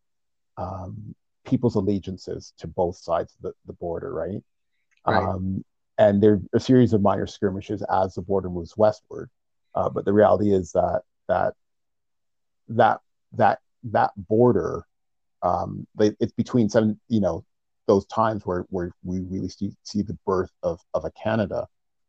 um, 0.56 1.14
people's 1.44 1.76
allegiances 1.76 2.52
to 2.58 2.66
both 2.66 2.96
sides 2.96 3.34
of 3.34 3.42
the, 3.42 3.52
the 3.66 3.72
border, 3.72 4.12
right? 4.12 4.42
right. 5.06 5.22
Um, 5.22 5.64
and 5.96 6.22
there 6.22 6.32
are 6.32 6.40
a 6.54 6.60
series 6.60 6.92
of 6.92 7.02
minor 7.02 7.26
skirmishes 7.26 7.82
as 7.90 8.14
the 8.14 8.22
border 8.22 8.50
moves 8.50 8.76
westward. 8.76 9.30
Uh, 9.74 9.88
but 9.88 10.04
the 10.04 10.12
reality 10.12 10.52
is 10.52 10.72
that 10.72 11.02
that 11.28 11.54
that 12.68 13.00
that 13.36 13.60
that 13.84 14.12
border, 14.16 14.86
um, 15.42 15.86
it's 15.98 16.32
between 16.32 16.68
seven, 16.68 16.98
you 17.08 17.20
know, 17.20 17.44
those 17.86 18.06
times 18.06 18.46
where, 18.46 18.64
where 18.70 18.92
we 19.02 19.20
really 19.20 19.48
see, 19.48 19.72
see 19.82 20.02
the 20.02 20.16
birth 20.26 20.50
of, 20.62 20.80
of 20.94 21.04
a 21.04 21.10
Canada. 21.10 21.66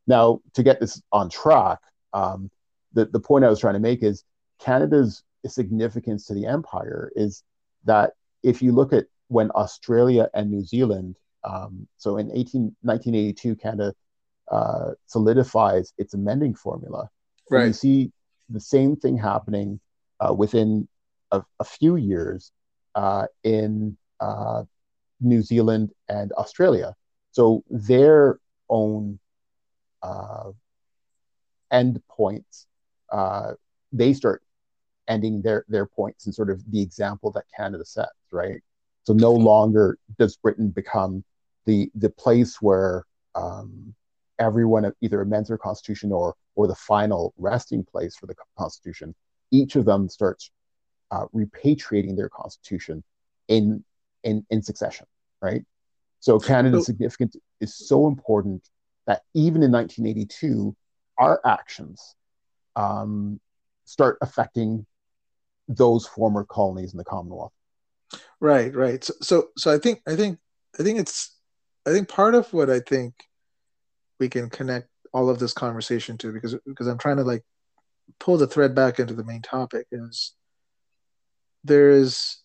Now, 0.07 0.41
to 0.53 0.63
get 0.63 0.79
this 0.79 1.01
on 1.11 1.29
track, 1.29 1.79
um, 2.13 2.49
the, 2.93 3.05
the 3.05 3.19
point 3.19 3.43
I 3.43 3.49
was 3.49 3.59
trying 3.59 3.73
to 3.73 3.79
make 3.79 4.03
is 4.03 4.23
Canada's 4.59 5.23
significance 5.45 6.25
to 6.25 6.33
the 6.33 6.45
empire 6.45 7.11
is 7.15 7.43
that 7.83 8.13
if 8.41 8.61
you 8.61 8.71
look 8.71 8.93
at 8.93 9.05
when 9.27 9.51
Australia 9.51 10.29
and 10.33 10.49
New 10.49 10.63
Zealand, 10.63 11.17
um, 11.43 11.88
so 11.97 12.17
in 12.17 12.31
18, 12.31 12.75
1982, 12.81 13.55
Canada 13.57 13.93
uh, 14.49 14.91
solidifies 15.07 15.93
its 15.97 16.13
amending 16.13 16.55
formula. 16.55 17.09
Right. 17.49 17.67
You 17.67 17.73
see 17.73 18.11
the 18.49 18.59
same 18.59 18.95
thing 18.95 19.17
happening 19.17 19.79
uh, 20.19 20.33
within 20.33 20.88
a, 21.31 21.43
a, 21.59 21.63
few 21.63 21.95
years 21.95 22.51
uh, 22.95 23.27
in 23.43 23.97
uh, 24.19 24.63
New 25.19 25.41
Zealand 25.41 25.91
and 26.07 26.31
Australia. 26.33 26.95
So 27.31 27.63
their 27.69 28.39
own 28.69 29.19
uh, 30.01 30.51
end 31.71 32.01
points, 32.09 32.67
uh, 33.11 33.53
they 33.91 34.13
start 34.13 34.41
ending 35.07 35.41
their 35.41 35.65
their 35.67 35.85
points 35.85 36.25
and 36.25 36.33
sort 36.33 36.49
of 36.49 36.59
the 36.71 36.81
example 36.81 37.31
that 37.31 37.45
Canada 37.55 37.85
sets, 37.85 38.09
right? 38.31 38.61
So 39.03 39.13
no 39.13 39.33
longer 39.33 39.97
does 40.17 40.38
Britain 40.38 40.69
become 40.69 41.23
the 41.65 41.91
the 41.95 42.09
place 42.09 42.61
where 42.61 43.05
um, 43.35 43.93
everyone 44.39 44.91
either 45.01 45.21
amends 45.21 45.49
their 45.49 45.57
constitution 45.57 46.11
or 46.11 46.35
or 46.55 46.67
the 46.67 46.75
final 46.75 47.33
resting 47.38 47.83
place 47.83 48.15
for 48.15 48.27
the 48.27 48.35
constitution. 48.57 49.13
Each 49.51 49.75
of 49.75 49.85
them 49.85 50.09
starts 50.09 50.51
uh, 51.12 51.26
repatriating 51.34 52.15
their 52.15 52.30
constitution 52.30 53.04
in 53.48 53.84
in 54.24 54.46
in 54.50 54.62
succession, 54.62 55.06
right? 55.41 55.63
So 56.20 56.39
Canada's 56.39 56.86
so, 56.86 56.91
significance 56.91 57.36
is 57.62 57.76
so 57.76 58.08
important 58.08 58.68
that 59.06 59.22
even 59.34 59.62
in 59.62 59.72
1982, 59.72 60.76
our 61.18 61.39
actions 61.46 62.15
um, 62.76 63.39
start 63.86 64.18
affecting 64.22 64.86
those 65.68 66.06
former 66.06 66.44
colonies 66.44 66.94
in 66.94 66.98
the 66.98 67.04
Commonwealth. 67.04 67.54
Right, 68.39 68.74
right. 68.74 69.04
So, 69.04 69.13
so, 69.22 69.48
so 69.58 69.74
I 69.74 69.78
think, 69.78 70.02
I 70.08 70.15
think, 70.15 70.39
I 70.80 70.84
think 70.84 71.00
it's, 71.00 71.36
I 71.86 71.91
think 71.91 72.10
part 72.10 72.36
of 72.36 72.52
what 72.54 72.70
I 72.70 72.80
think 72.80 73.13
we 74.20 74.30
can 74.30 74.50
connect 74.50 74.89
all 75.13 75.30
of 75.30 75.39
this 75.39 75.54
conversation 75.54 76.18
to, 76.20 76.34
because 76.34 76.56
because 76.65 76.88
I'm 76.88 76.98
trying 76.98 77.18
to 77.18 77.24
like 77.24 77.44
pull 78.20 78.38
the 78.38 78.48
thread 78.48 78.76
back 78.76 79.00
into 79.00 79.13
the 79.13 79.24
main 79.24 79.41
topic, 79.41 79.88
is 79.91 80.34
there 81.65 81.89
is 81.89 82.38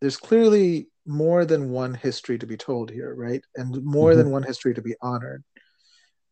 there's 0.00 0.16
clearly 0.16 0.88
more 1.04 1.44
than 1.44 1.70
one 1.70 1.94
history 1.94 2.38
to 2.38 2.46
be 2.46 2.56
told 2.56 2.90
here, 2.90 3.14
right? 3.14 3.42
And 3.56 3.82
more 3.84 4.10
mm-hmm. 4.10 4.18
than 4.18 4.30
one 4.30 4.42
history 4.42 4.74
to 4.74 4.82
be 4.82 4.94
honored. 5.02 5.42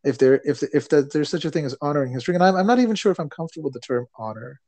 If 0.05 0.17
there, 0.19 0.41
if 0.45 0.63
if 0.63 0.89
the, 0.89 1.03
there's 1.03 1.29
such 1.29 1.45
a 1.45 1.51
thing 1.51 1.67
as 1.67 1.77
honoring 1.83 2.13
history, 2.13 2.35
and 2.35 2.43
I'm, 2.43 2.57
I'm 2.57 2.67
not 2.67 2.79
even 2.79 2.97
sure 2.97 3.13
if 3.13 3.21
I'm 3.21 3.29
comfortable 3.29 3.65
with 3.65 3.75
the 3.75 3.81
term 3.81 4.07
honor, 4.19 4.61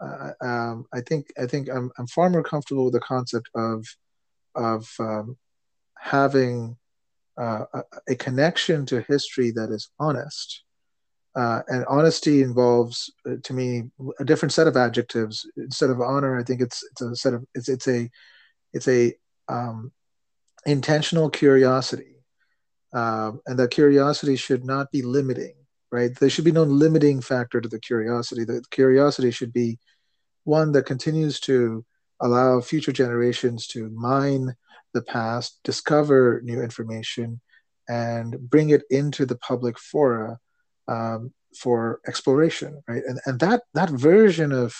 uh, 0.00 0.32
um, 0.40 0.86
I 0.94 1.00
think 1.02 1.32
I 1.38 1.46
think 1.46 1.68
I'm 1.68 1.90
I'm 1.98 2.06
far 2.06 2.30
more 2.30 2.42
comfortable 2.42 2.84
with 2.84 2.94
the 2.94 3.00
concept 3.00 3.50
of 3.54 3.84
of 4.54 4.88
um, 4.98 5.36
having 5.98 6.76
uh, 7.38 7.64
a, 7.74 7.82
a, 8.08 8.14
connection 8.16 8.84
to 8.86 9.02
history 9.08 9.50
that 9.52 9.70
is 9.70 9.90
honest. 9.98 10.64
Uh, 11.34 11.62
and 11.68 11.84
honesty 11.86 12.42
involves, 12.42 13.10
uh, 13.26 13.36
to 13.42 13.54
me, 13.54 13.84
a 14.20 14.24
different 14.24 14.52
set 14.52 14.66
of 14.66 14.76
adjectives. 14.76 15.46
Instead 15.56 15.90
of 15.90 16.00
honor, 16.00 16.38
I 16.38 16.42
think 16.42 16.60
it's 16.60 16.82
it's 16.90 17.00
a 17.00 17.16
set 17.16 17.34
of 17.34 17.44
it's 17.54 17.68
it's 17.68 17.88
a 17.88 18.10
it's 18.74 18.88
a 18.88 19.14
um, 19.48 19.92
intentional 20.66 21.30
curiosity, 21.30 22.16
um, 22.92 23.40
and 23.46 23.58
that 23.58 23.70
curiosity 23.70 24.36
should 24.36 24.64
not 24.64 24.90
be 24.90 25.02
limiting. 25.02 25.54
Right? 25.90 26.14
There 26.14 26.30
should 26.30 26.44
be 26.44 26.52
no 26.52 26.64
limiting 26.64 27.20
factor 27.20 27.60
to 27.60 27.68
the 27.68 27.80
curiosity. 27.80 28.44
The 28.44 28.62
curiosity 28.70 29.30
should 29.30 29.52
be 29.52 29.78
one 30.44 30.72
that 30.72 30.86
continues 30.86 31.38
to 31.40 31.84
allow 32.20 32.60
future 32.60 32.92
generations 32.92 33.66
to 33.68 33.90
mine 33.90 34.54
the 34.94 35.02
past, 35.02 35.58
discover 35.64 36.40
new 36.44 36.62
information, 36.62 37.40
and 37.88 38.38
bring 38.50 38.70
it 38.70 38.82
into 38.90 39.26
the 39.26 39.36
public 39.36 39.78
fora 39.78 40.38
um, 40.92 41.32
for 41.62 42.00
exploration, 42.06 42.82
right? 42.88 43.02
And 43.08 43.18
and 43.26 43.40
that 43.40 43.60
that 43.74 43.90
version 43.90 44.52
of 44.52 44.70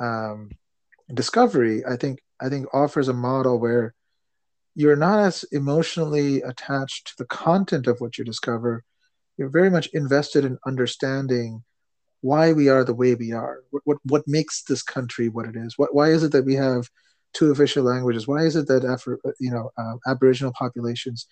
um, 0.00 0.50
discovery, 1.12 1.84
I 1.84 1.96
think, 1.96 2.20
I 2.40 2.48
think 2.48 2.66
offers 2.72 3.08
a 3.08 3.22
model 3.28 3.58
where 3.58 3.94
you're 4.74 5.02
not 5.08 5.20
as 5.20 5.44
emotionally 5.52 6.42
attached 6.42 7.02
to 7.08 7.14
the 7.18 7.26
content 7.26 7.86
of 7.86 8.00
what 8.00 8.18
you 8.18 8.24
discover. 8.24 8.82
You're 9.36 9.58
very 9.60 9.70
much 9.70 9.88
invested 9.92 10.44
in 10.44 10.58
understanding 10.66 11.64
why 12.20 12.52
we 12.52 12.68
are 12.68 12.84
the 12.84 12.94
way 13.02 13.14
we 13.14 13.32
are. 13.32 13.56
What 13.70 13.82
what, 13.84 13.98
what 14.12 14.24
makes 14.26 14.62
this 14.64 14.82
country 14.82 15.28
what 15.28 15.46
it 15.46 15.56
is? 15.56 15.74
What, 15.76 15.94
why 15.94 16.08
is 16.10 16.22
it 16.22 16.32
that 16.32 16.44
we 16.50 16.54
have 16.54 16.88
two 17.34 17.50
official 17.50 17.84
languages? 17.84 18.26
Why 18.26 18.42
is 18.48 18.56
it 18.56 18.66
that 18.68 18.82
Afri- 18.82 19.18
you 19.40 19.50
know 19.50 19.70
um, 19.78 19.98
Aboriginal 20.06 20.52
populations 20.58 21.26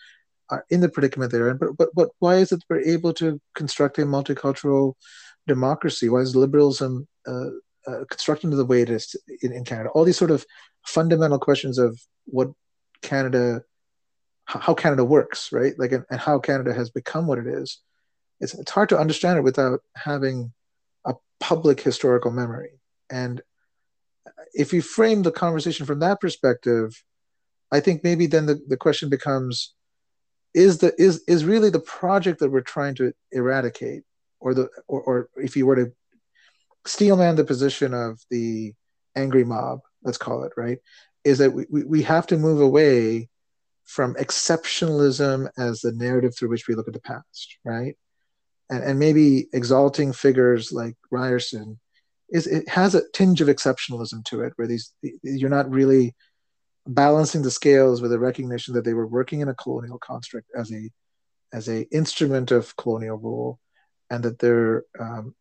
are 0.50 0.64
in 0.70 0.80
the 0.80 0.88
predicament 0.88 1.32
they're 1.32 1.50
in? 1.50 1.56
But 1.56 1.76
but 1.76 1.88
but 1.94 2.10
why 2.18 2.36
is 2.36 2.52
it 2.52 2.64
we're 2.68 2.80
able 2.80 3.12
to 3.14 3.40
construct 3.54 3.98
a 3.98 4.02
multicultural 4.02 4.94
democracy? 5.46 6.08
Why 6.08 6.20
is 6.20 6.36
liberalism 6.36 7.08
uh, 7.26 7.50
uh, 7.86 8.04
constructed 8.10 8.50
the 8.50 8.64
way 8.64 8.82
it 8.82 8.90
is 8.90 9.16
in, 9.42 9.52
in 9.52 9.64
Canada? 9.64 9.90
All 9.90 10.04
these 10.04 10.18
sort 10.18 10.30
of 10.30 10.44
fundamental 10.86 11.38
questions 11.38 11.78
of 11.78 12.00
what 12.26 12.50
Canada, 13.02 13.62
how 14.46 14.74
Canada 14.74 15.04
works, 15.04 15.50
right? 15.52 15.74
Like 15.78 15.92
and, 15.92 16.04
and 16.10 16.20
how 16.20 16.38
Canada 16.38 16.72
has 16.74 16.90
become 16.90 17.26
what 17.26 17.38
it 17.38 17.46
is. 17.46 17.80
It's, 18.40 18.54
it's 18.54 18.70
hard 18.70 18.88
to 18.88 18.98
understand 18.98 19.38
it 19.38 19.42
without 19.42 19.80
having 19.96 20.52
a 21.04 21.14
public 21.40 21.80
historical 21.80 22.30
memory. 22.30 22.80
And 23.10 23.40
if 24.54 24.72
you 24.72 24.82
frame 24.82 25.22
the 25.22 25.32
conversation 25.32 25.86
from 25.86 26.00
that 26.00 26.20
perspective, 26.20 27.02
I 27.70 27.80
think 27.80 28.04
maybe 28.04 28.26
then 28.26 28.46
the, 28.46 28.60
the 28.66 28.76
question 28.76 29.08
becomes 29.08 29.74
is 30.54 30.78
the 30.78 30.94
is 30.98 31.22
is 31.26 31.44
really 31.44 31.70
the 31.70 31.80
project 31.80 32.40
that 32.40 32.50
we're 32.50 32.60
trying 32.60 32.94
to 32.94 33.12
eradicate 33.30 34.02
or 34.40 34.54
the 34.54 34.68
or, 34.86 35.02
or 35.02 35.28
if 35.36 35.56
you 35.56 35.66
were 35.66 35.76
to 35.76 35.92
steelman 36.86 37.36
the 37.36 37.44
position 37.44 37.94
of 37.94 38.20
the 38.30 38.72
angry 39.16 39.44
mob 39.44 39.80
let's 40.02 40.18
call 40.18 40.42
it 40.44 40.52
right 40.56 40.78
is 41.24 41.38
that 41.38 41.52
we, 41.52 41.64
we 41.70 42.02
have 42.02 42.26
to 42.26 42.36
move 42.36 42.60
away 42.60 43.28
from 43.84 44.14
exceptionalism 44.14 45.48
as 45.58 45.80
the 45.80 45.92
narrative 45.92 46.34
through 46.36 46.48
which 46.48 46.66
we 46.66 46.74
look 46.74 46.88
at 46.88 46.94
the 46.94 47.00
past 47.00 47.58
right? 47.64 47.96
And, 48.70 48.82
and 48.82 48.98
maybe 48.98 49.48
exalting 49.52 50.12
figures 50.12 50.72
like 50.72 50.96
Ryerson 51.10 51.78
is 52.30 52.46
it 52.46 52.66
has 52.68 52.94
a 52.94 53.02
tinge 53.12 53.42
of 53.42 53.48
exceptionalism 53.48 54.24
to 54.24 54.40
it, 54.40 54.54
where 54.56 54.66
these 54.66 54.92
you're 55.22 55.50
not 55.50 55.70
really 55.70 56.14
balancing 56.86 57.42
the 57.42 57.50
scales 57.50 58.00
with 58.00 58.12
a 58.12 58.18
recognition 58.18 58.74
that 58.74 58.84
they 58.84 58.94
were 58.94 59.06
working 59.06 59.40
in 59.40 59.48
a 59.48 59.54
colonial 59.54 59.98
construct 59.98 60.48
as 60.56 60.72
a 60.72 60.90
as 61.52 61.68
a 61.68 61.82
instrument 61.94 62.50
of 62.50 62.74
colonial 62.76 63.18
rule, 63.18 63.60
and 64.10 64.24
that 64.24 64.38
their 64.38 64.84
um, 64.98 65.34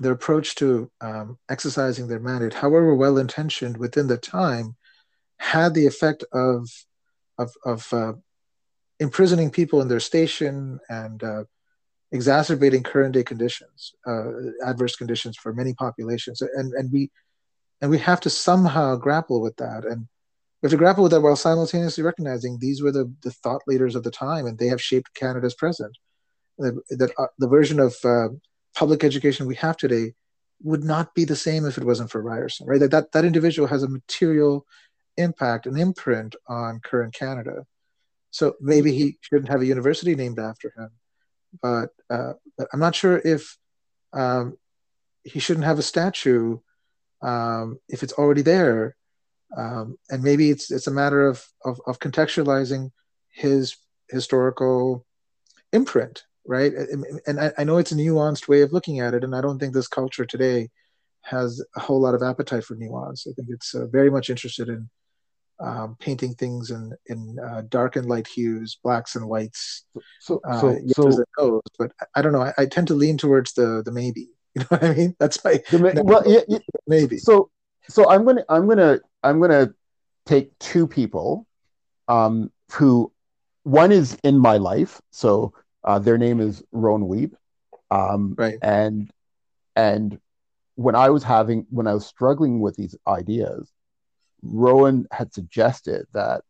their 0.00 0.12
approach 0.12 0.54
to 0.56 0.90
um, 1.00 1.38
exercising 1.48 2.08
their 2.08 2.20
mandate, 2.20 2.54
however 2.54 2.94
well 2.94 3.18
intentioned 3.18 3.76
within 3.76 4.06
the 4.06 4.16
time, 4.16 4.76
had 5.38 5.74
the 5.74 5.86
effect 5.86 6.24
of 6.32 6.68
of, 7.38 7.52
of 7.64 7.92
uh, 7.92 8.12
imprisoning 8.98 9.50
people 9.50 9.80
in 9.80 9.88
their 9.88 10.00
station 10.00 10.80
and 10.88 11.22
uh, 11.22 11.44
exacerbating 12.10 12.82
current 12.82 13.14
day 13.14 13.22
conditions, 13.22 13.94
uh, 14.06 14.24
adverse 14.64 14.96
conditions 14.96 15.36
for 15.36 15.52
many 15.52 15.74
populations, 15.74 16.40
and 16.42 16.72
and 16.74 16.90
we 16.92 17.10
and 17.80 17.90
we 17.90 17.98
have 17.98 18.20
to 18.20 18.30
somehow 18.30 18.96
grapple 18.96 19.40
with 19.40 19.56
that, 19.56 19.84
and 19.84 20.08
we 20.60 20.66
have 20.66 20.72
to 20.72 20.76
grapple 20.76 21.02
with 21.02 21.12
that 21.12 21.20
while 21.20 21.36
simultaneously 21.36 22.02
recognizing 22.02 22.58
these 22.58 22.82
were 22.82 22.92
the, 22.92 23.12
the 23.22 23.30
thought 23.30 23.62
leaders 23.66 23.94
of 23.94 24.02
the 24.02 24.10
time, 24.10 24.46
and 24.46 24.58
they 24.58 24.66
have 24.68 24.82
shaped 24.82 25.14
Canada's 25.14 25.54
present. 25.54 25.96
That, 26.58 27.12
uh, 27.16 27.26
the 27.38 27.48
version 27.48 27.78
of 27.78 27.94
uh, 28.04 28.28
public 28.74 29.04
education 29.04 29.46
we 29.46 29.54
have 29.56 29.76
today 29.76 30.14
would 30.62 30.82
not 30.82 31.14
be 31.14 31.24
the 31.24 31.36
same 31.36 31.64
if 31.64 31.78
it 31.78 31.84
wasn't 31.84 32.10
for 32.10 32.20
Ryerson, 32.20 32.66
right? 32.66 32.80
That 32.80 32.90
that, 32.90 33.12
that 33.12 33.24
individual 33.24 33.68
has 33.68 33.84
a 33.84 33.88
material 33.88 34.66
impact, 35.16 35.66
an 35.66 35.78
imprint 35.78 36.34
on 36.48 36.80
current 36.80 37.14
Canada. 37.14 37.64
So 38.32 38.56
maybe 38.60 38.92
he 38.92 39.18
shouldn't 39.20 39.50
have 39.50 39.60
a 39.60 39.66
university 39.66 40.16
named 40.16 40.40
after 40.40 40.72
him 40.76 40.90
but, 41.62 41.90
uh, 42.10 42.34
but 42.56 42.68
I'm 42.72 42.80
not 42.80 42.94
sure 42.94 43.20
if 43.24 43.56
um, 44.12 44.56
he 45.24 45.40
shouldn't 45.40 45.66
have 45.66 45.78
a 45.78 45.82
statue 45.82 46.58
um, 47.22 47.78
if 47.88 48.02
it's 48.02 48.12
already 48.12 48.42
there. 48.42 48.96
Um, 49.56 49.96
and 50.10 50.22
maybe 50.22 50.50
it's 50.50 50.70
it's 50.70 50.86
a 50.86 50.92
matter 50.92 51.26
of, 51.26 51.44
of, 51.64 51.80
of 51.86 51.98
contextualizing 51.98 52.90
his 53.32 53.76
historical 54.10 55.06
imprint, 55.72 56.24
right? 56.46 56.72
And 57.26 57.40
I, 57.40 57.52
I, 57.58 57.64
know 57.64 57.78
it's 57.78 57.92
a 57.92 57.94
nuanced 57.94 58.48
way 58.48 58.62
of 58.62 58.72
looking 58.72 59.00
at 59.00 59.14
it, 59.14 59.24
and 59.24 59.34
I 59.34 59.40
don't 59.40 59.58
think 59.58 59.72
this 59.72 59.88
culture 59.88 60.26
today 60.26 60.68
has 61.22 61.64
a 61.76 61.80
whole 61.80 62.00
lot 62.00 62.14
of 62.14 62.22
appetite 62.22 62.64
for 62.64 62.74
nuance. 62.74 63.26
I 63.26 63.32
think 63.32 63.48
it's 63.50 63.74
uh, 63.74 63.86
very 63.86 64.10
much 64.10 64.30
interested 64.30 64.68
in 64.68 64.88
um, 65.60 65.96
painting 65.98 66.34
things 66.34 66.70
in 66.70 66.94
in 67.06 67.38
uh, 67.38 67.62
dark 67.68 67.96
and 67.96 68.06
light 68.06 68.26
hues, 68.26 68.78
blacks 68.82 69.16
and 69.16 69.28
whites. 69.28 69.84
So, 70.20 70.40
uh, 70.48 70.60
so, 70.60 71.10
so 71.10 71.24
goes, 71.36 71.62
but 71.78 71.92
I 72.14 72.22
don't 72.22 72.32
know. 72.32 72.42
I, 72.42 72.52
I, 72.58 72.66
tend 72.66 72.88
to 72.88 72.94
lean 72.94 73.18
towards 73.18 73.54
the 73.54 73.82
the 73.84 73.92
maybe. 73.92 74.28
You 74.54 74.62
know 74.62 74.66
what 74.70 74.84
I 74.84 74.94
mean? 74.94 75.16
That's 75.20 75.44
my 75.44 75.62
well. 75.72 76.24
Yeah, 76.26 76.58
maybe. 76.86 77.18
So 77.18 77.50
so 77.88 78.08
I'm 78.08 78.24
gonna 78.24 78.44
I'm 78.48 78.66
gonna 78.66 78.98
I'm 79.22 79.40
gonna 79.40 79.74
take 80.26 80.56
two 80.58 80.86
people 80.86 81.46
um, 82.08 82.50
who 82.72 83.12
one 83.62 83.92
is 83.92 84.16
in 84.22 84.38
my 84.38 84.56
life. 84.56 85.00
So 85.10 85.52
uh, 85.84 85.98
their 85.98 86.18
name 86.18 86.40
is 86.40 86.62
Rowan 86.72 87.02
Weeb. 87.02 87.32
Um, 87.90 88.34
right. 88.36 88.58
And 88.62 89.10
and 89.76 90.18
when 90.74 90.94
I 90.94 91.10
was 91.10 91.22
having 91.22 91.66
when 91.70 91.86
I 91.86 91.94
was 91.94 92.06
struggling 92.06 92.60
with 92.60 92.76
these 92.76 92.96
ideas, 93.06 93.70
Rowan 94.42 95.06
had 95.10 95.32
suggested 95.32 96.06
that 96.12 96.42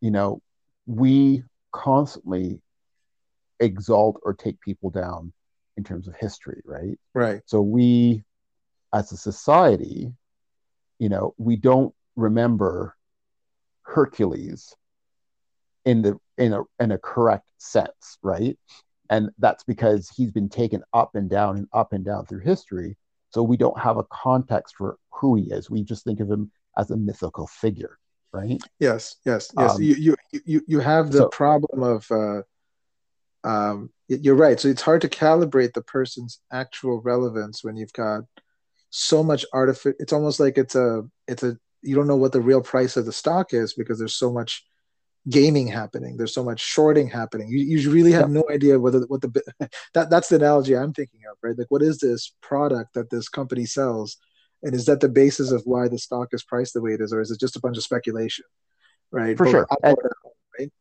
you 0.00 0.10
know 0.10 0.40
we 0.86 1.42
constantly 1.72 2.60
exalt 3.60 4.20
or 4.22 4.34
take 4.34 4.60
people 4.60 4.90
down 4.90 5.32
in 5.76 5.84
terms 5.84 6.06
of 6.06 6.14
history, 6.14 6.62
right? 6.64 6.98
Right. 7.14 7.40
So 7.46 7.60
we, 7.60 8.22
as 8.92 9.10
a 9.12 9.16
society, 9.16 10.12
you 11.04 11.10
know, 11.10 11.34
we 11.36 11.56
don't 11.56 11.94
remember 12.16 12.96
Hercules 13.82 14.74
in 15.84 16.00
the 16.00 16.18
in 16.38 16.54
a 16.54 16.62
in 16.80 16.92
a 16.92 16.98
correct 16.98 17.44
sense, 17.58 18.16
right? 18.22 18.58
And 19.10 19.28
that's 19.38 19.64
because 19.64 20.08
he's 20.16 20.32
been 20.32 20.48
taken 20.48 20.82
up 20.94 21.14
and 21.14 21.28
down 21.28 21.58
and 21.58 21.68
up 21.74 21.92
and 21.92 22.06
down 22.06 22.24
through 22.24 22.38
history. 22.38 22.96
So 23.28 23.42
we 23.42 23.58
don't 23.58 23.78
have 23.78 23.98
a 23.98 24.04
context 24.04 24.76
for 24.78 24.96
who 25.10 25.36
he 25.36 25.42
is. 25.52 25.68
We 25.68 25.84
just 25.84 26.04
think 26.04 26.20
of 26.20 26.30
him 26.30 26.50
as 26.78 26.90
a 26.90 26.96
mythical 26.96 27.48
figure, 27.48 27.98
right? 28.32 28.58
Yes, 28.80 29.16
yes, 29.26 29.52
yes. 29.58 29.74
Um, 29.74 29.82
you, 29.82 29.94
you 29.96 30.16
you 30.46 30.62
you 30.66 30.80
have 30.80 31.12
the 31.12 31.18
so, 31.18 31.28
problem 31.28 31.82
of 31.82 32.10
uh, 32.10 32.40
um, 33.46 33.90
you're 34.08 34.36
right. 34.36 34.58
So 34.58 34.68
it's 34.68 34.80
hard 34.80 35.02
to 35.02 35.08
calibrate 35.10 35.74
the 35.74 35.82
person's 35.82 36.40
actual 36.50 37.02
relevance 37.02 37.62
when 37.62 37.76
you've 37.76 37.92
got 37.92 38.22
so 38.96 39.24
much 39.24 39.44
artificial. 39.52 39.96
It's 39.98 40.12
almost 40.12 40.38
like 40.38 40.56
it's 40.56 40.76
a 40.76 41.02
it's 41.26 41.42
a 41.42 41.58
you 41.82 41.96
don't 41.96 42.06
know 42.06 42.16
what 42.16 42.32
the 42.32 42.40
real 42.40 42.62
price 42.62 42.96
of 42.96 43.06
the 43.06 43.12
stock 43.12 43.52
is 43.52 43.74
because 43.74 43.98
there's 43.98 44.14
so 44.14 44.32
much 44.32 44.64
gaming 45.28 45.66
happening. 45.66 46.16
There's 46.16 46.32
so 46.32 46.44
much 46.44 46.60
shorting 46.60 47.08
happening. 47.08 47.48
You, 47.48 47.58
you 47.58 47.90
really 47.90 48.12
have 48.12 48.30
no 48.30 48.44
idea 48.48 48.78
whether 48.78 49.00
what 49.00 49.20
the 49.20 49.42
that 49.94 50.10
that's 50.10 50.28
the 50.28 50.36
analogy 50.36 50.76
I'm 50.76 50.92
thinking 50.92 51.20
of, 51.28 51.36
right? 51.42 51.58
Like, 51.58 51.70
what 51.70 51.82
is 51.82 51.98
this 51.98 52.34
product 52.40 52.94
that 52.94 53.10
this 53.10 53.28
company 53.28 53.66
sells, 53.66 54.16
and 54.62 54.76
is 54.76 54.86
that 54.86 55.00
the 55.00 55.08
basis 55.08 55.50
of 55.50 55.62
why 55.64 55.88
the 55.88 55.98
stock 55.98 56.28
is 56.30 56.44
priced 56.44 56.74
the 56.74 56.80
way 56.80 56.92
it 56.92 57.00
is, 57.00 57.12
or 57.12 57.20
is 57.20 57.32
it 57.32 57.40
just 57.40 57.56
a 57.56 57.60
bunch 57.60 57.76
of 57.76 57.82
speculation, 57.82 58.44
right? 59.10 59.36
For 59.36 59.44
Both 59.44 59.52
sure. 59.52 59.66
And, 59.82 59.96
right? 60.56 60.72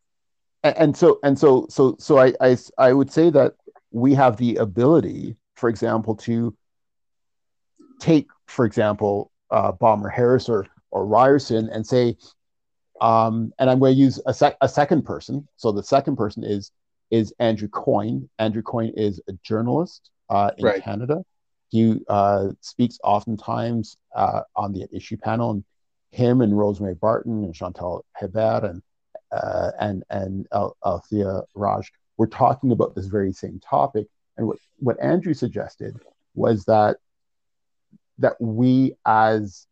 and 0.64 0.96
so 0.96 1.20
and 1.24 1.38
so 1.40 1.66
so 1.68 1.96
so 1.98 2.20
I, 2.20 2.34
I 2.40 2.58
I 2.78 2.94
would 2.94 3.12
say 3.12 3.32
that 3.32 3.56
we 3.90 4.14
have 4.14 4.38
the 4.38 4.58
ability, 4.58 5.36
for 5.56 5.68
example, 5.68 6.16
to 6.18 6.56
take, 8.00 8.28
for 8.48 8.66
example, 8.66 9.32
uh, 9.52 9.72
Bomber 9.72 10.10
Harris 10.10 10.50
or 10.50 10.68
or 10.92 11.06
Ryerson 11.06 11.70
and 11.70 11.86
say, 11.86 12.16
um, 13.02 13.52
and 13.58 13.70
I'm 13.70 13.80
going 13.80 13.96
to 13.96 14.00
use 14.00 14.22
a, 14.28 14.34
sec- 14.34 14.58
a 14.62 14.70
second 14.70 15.04
person. 15.04 15.48
So 15.58 15.72
the 15.72 15.84
second 15.84 16.16
person 16.16 16.44
is 16.44 16.72
is 17.12 17.34
Andrew 17.40 17.68
Coyne. 17.68 18.30
Andrew 18.40 18.62
Coyne 18.62 18.94
is 18.96 19.22
a 19.28 19.34
journalist 19.44 20.10
uh, 20.30 20.52
in 20.58 20.66
right. 20.66 20.84
Canada. 20.84 21.24
He 21.70 22.00
uh, 22.08 22.50
speaks 22.62 23.00
oftentimes 23.04 23.98
uh, 24.16 24.42
on 24.56 24.74
the 24.74 24.88
issue 24.92 25.18
panel, 25.18 25.52
and 25.52 25.64
him 26.12 26.42
and 26.42 26.58
Rosemary 26.58 26.96
Barton 26.96 27.44
and 27.44 27.54
Chantal 27.54 28.06
Hébert 28.20 28.70
and 28.70 28.82
uh, 29.32 29.72
and 29.80 30.04
and 30.10 30.48
Al- 30.52 30.78
Althea 30.86 31.42
Raj 31.56 31.92
were 32.18 32.28
talking 32.28 32.72
about 32.72 32.96
this 32.96 33.08
very 33.08 33.34
same 33.34 33.60
topic. 33.60 34.08
And 34.38 34.48
what, 34.48 34.58
what 34.78 35.00
Andrew 35.02 35.34
suggested 35.34 36.00
was 36.36 36.66
that 36.66 36.98
that 38.20 38.40
we 38.40 38.96
as 39.06 39.68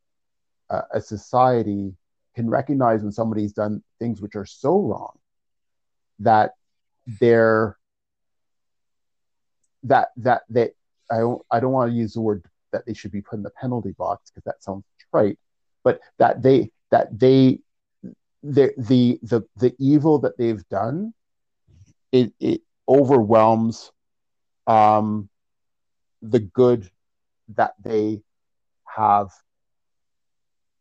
a 0.70 1.02
society 1.02 1.94
can 2.36 2.50
recognize 2.50 3.04
when 3.04 3.12
somebody's 3.12 3.52
done 3.54 3.84
things 4.00 4.22
which 4.22 4.36
are 4.36 4.46
so 4.46 4.80
wrong 4.80 5.18
that 6.20 6.52
they're 7.20 7.78
that 9.84 10.10
that 10.18 10.44
they 10.50 10.70
I 11.10 11.18
don't 11.18 11.42
I 11.52 11.60
don't 11.60 11.72
want 11.72 11.92
to 11.92 11.98
use 11.98 12.14
the 12.14 12.22
word 12.22 12.46
that 12.72 12.86
they 12.86 12.94
should 12.94 13.12
be 13.12 13.22
put 13.22 13.36
in 13.38 13.44
the 13.44 13.50
penalty 13.50 13.92
box 13.92 14.32
because 14.32 14.44
that 14.46 14.64
sounds 14.64 14.86
trite, 15.12 15.38
but 15.84 16.00
that 16.20 16.42
they 16.42 16.72
that 16.92 17.20
they 17.20 17.60
the 18.44 18.74
the 18.78 19.20
the 19.24 19.44
the 19.58 19.76
evil 19.78 20.20
that 20.20 20.38
they've 20.38 20.68
done 20.70 21.14
it 22.12 22.34
it 22.40 22.62
overwhelms 22.88 23.92
um 24.68 25.30
the 26.22 26.40
good 26.40 26.90
that 27.50 27.74
they 27.84 28.22
have 28.96 29.30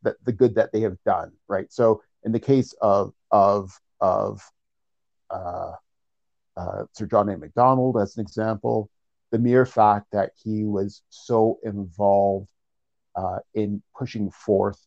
that 0.02 0.16
the 0.24 0.32
good 0.32 0.54
that 0.54 0.72
they 0.72 0.80
have 0.80 0.96
done 1.04 1.32
right 1.48 1.72
so 1.72 2.02
in 2.24 2.32
the 2.32 2.40
case 2.40 2.74
of 2.80 3.12
of 3.30 3.78
of 4.00 4.42
uh, 5.30 5.72
uh, 6.56 6.84
Sir 6.92 7.06
John 7.06 7.28
A. 7.28 7.36
Macdonald 7.38 7.96
as 7.96 8.16
an 8.16 8.22
example 8.22 8.90
the 9.30 9.38
mere 9.38 9.64
fact 9.64 10.06
that 10.12 10.32
he 10.42 10.64
was 10.64 11.02
so 11.08 11.58
involved 11.62 12.48
uh, 13.16 13.38
in 13.54 13.82
pushing 13.96 14.30
forth 14.30 14.78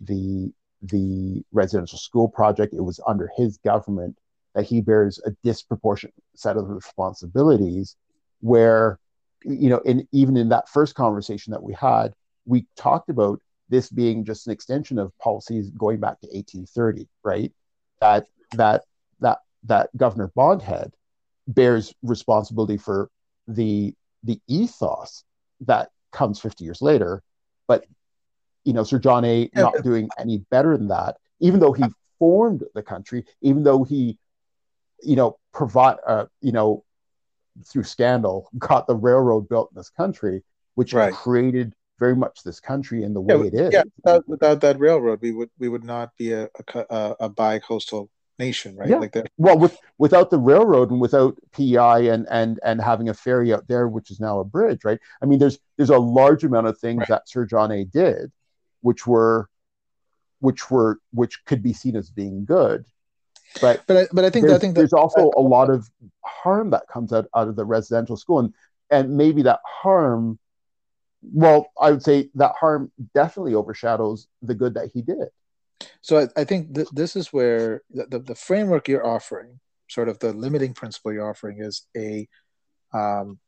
the 0.00 0.52
the 0.82 1.42
residential 1.52 1.98
school 1.98 2.28
project. 2.28 2.74
It 2.74 2.82
was 2.82 3.00
under 3.06 3.30
his 3.36 3.58
government 3.58 4.16
that 4.54 4.64
he 4.64 4.80
bears 4.80 5.20
a 5.24 5.30
disproportionate 5.42 6.14
set 6.34 6.56
of 6.56 6.68
responsibilities. 6.68 7.96
Where, 8.40 8.98
you 9.44 9.70
know, 9.70 9.78
in 9.78 10.06
even 10.12 10.36
in 10.36 10.50
that 10.50 10.68
first 10.68 10.94
conversation 10.94 11.52
that 11.52 11.62
we 11.62 11.74
had, 11.74 12.14
we 12.46 12.66
talked 12.76 13.10
about 13.10 13.40
this 13.68 13.90
being 13.90 14.24
just 14.24 14.46
an 14.46 14.52
extension 14.52 14.98
of 14.98 15.16
policies 15.18 15.70
going 15.70 15.98
back 15.98 16.20
to 16.20 16.26
1830, 16.28 17.08
right? 17.24 17.52
That 18.00 18.26
that 18.52 18.84
that 19.20 19.38
that 19.64 19.96
Governor 19.96 20.30
Bondhead 20.34 20.92
bears 21.48 21.94
responsibility 22.02 22.76
for 22.76 23.10
the 23.48 23.94
the 24.22 24.40
ethos 24.48 25.24
that 25.60 25.90
comes 26.12 26.40
50 26.40 26.64
years 26.64 26.80
later, 26.80 27.22
but 27.66 27.84
you 28.64 28.72
know, 28.72 28.82
Sir 28.82 28.98
John 28.98 29.24
A. 29.24 29.48
not 29.54 29.82
doing 29.82 30.08
any 30.18 30.38
better 30.50 30.76
than 30.76 30.88
that, 30.88 31.16
even 31.40 31.60
though 31.60 31.72
he 31.72 31.84
formed 32.18 32.64
the 32.74 32.82
country, 32.82 33.24
even 33.40 33.62
though 33.62 33.84
he, 33.84 34.18
you 35.02 35.14
know, 35.14 35.38
provide, 35.52 35.96
uh, 36.06 36.26
you 36.40 36.52
know, 36.52 36.84
through 37.64 37.84
scandal, 37.84 38.48
got 38.58 38.86
the 38.86 38.94
railroad 38.94 39.48
built 39.48 39.70
in 39.70 39.76
this 39.76 39.90
country, 39.90 40.42
which 40.74 40.92
right. 40.92 41.14
created 41.14 41.74
very 41.98 42.16
much 42.16 42.42
this 42.42 42.60
country 42.60 43.02
in 43.02 43.14
the 43.14 43.20
way 43.20 43.36
yeah, 43.36 43.44
it 43.44 43.54
is. 43.54 43.72
Yeah, 43.72 43.82
without, 43.96 44.28
without, 44.28 44.60
that 44.60 44.78
railroad, 44.78 45.20
we 45.22 45.32
would 45.32 45.50
we 45.58 45.68
would 45.68 45.84
not 45.84 46.16
be 46.16 46.32
a 46.32 46.48
a, 46.74 47.16
a 47.20 47.28
bi-coastal 47.28 48.10
nation, 48.38 48.76
right? 48.76 48.88
Yeah. 48.88 48.98
Like 48.98 49.12
that. 49.12 49.30
Well, 49.38 49.58
with 49.58 49.78
without 49.98 50.30
the 50.30 50.38
railroad 50.38 50.90
and 50.90 51.00
without 51.00 51.36
PEI 51.52 52.08
and 52.08 52.26
and 52.30 52.60
and 52.64 52.80
having 52.80 53.08
a 53.08 53.14
ferry 53.14 53.52
out 53.52 53.66
there, 53.68 53.88
which 53.88 54.10
is 54.10 54.20
now 54.20 54.40
a 54.40 54.44
bridge, 54.44 54.84
right? 54.84 54.98
I 55.22 55.26
mean, 55.26 55.38
there's 55.38 55.58
there's 55.76 55.90
a 55.90 55.98
large 55.98 56.44
amount 56.44 56.66
of 56.66 56.78
things 56.78 57.00
right. 57.00 57.08
that 57.08 57.28
Sir 57.28 57.46
John 57.46 57.70
A. 57.72 57.84
did 57.84 58.32
which 58.82 59.06
were 59.06 59.48
which 60.40 60.70
were 60.70 61.00
which 61.12 61.44
could 61.44 61.62
be 61.62 61.72
seen 61.72 61.96
as 61.96 62.08
being 62.10 62.44
good 62.44 62.84
but 63.60 63.82
but 63.86 63.96
I, 63.96 64.06
but 64.12 64.24
I 64.24 64.30
think 64.30 64.48
I 64.48 64.58
think 64.58 64.74
that, 64.74 64.80
there's 64.80 64.92
also 64.92 65.30
a 65.36 65.40
lot 65.40 65.70
of 65.70 65.90
harm 66.24 66.70
that 66.70 66.86
comes 66.88 67.12
out, 67.12 67.26
out 67.34 67.48
of 67.48 67.56
the 67.56 67.64
residential 67.64 68.16
school 68.16 68.40
and 68.40 68.54
and 68.90 69.16
maybe 69.16 69.42
that 69.42 69.60
harm 69.64 70.38
well 71.32 71.70
I 71.80 71.90
would 71.90 72.02
say 72.02 72.30
that 72.34 72.54
harm 72.58 72.90
definitely 73.14 73.54
overshadows 73.54 74.28
the 74.42 74.54
good 74.54 74.74
that 74.74 74.90
he 74.92 75.02
did. 75.02 75.28
So 76.00 76.20
I, 76.20 76.40
I 76.40 76.44
think 76.44 76.74
th- 76.74 76.88
this 76.92 77.16
is 77.16 77.32
where 77.32 77.82
the, 77.90 78.06
the, 78.06 78.18
the, 78.20 78.34
framework 78.34 78.88
you're 78.88 79.06
offering 79.06 79.60
sort 79.88 80.08
of 80.08 80.18
the 80.18 80.32
limiting 80.32 80.72
principle 80.72 81.12
you're 81.12 81.28
offering 81.28 81.60
is 81.60 81.86
a 81.96 82.26
um, 82.94 83.38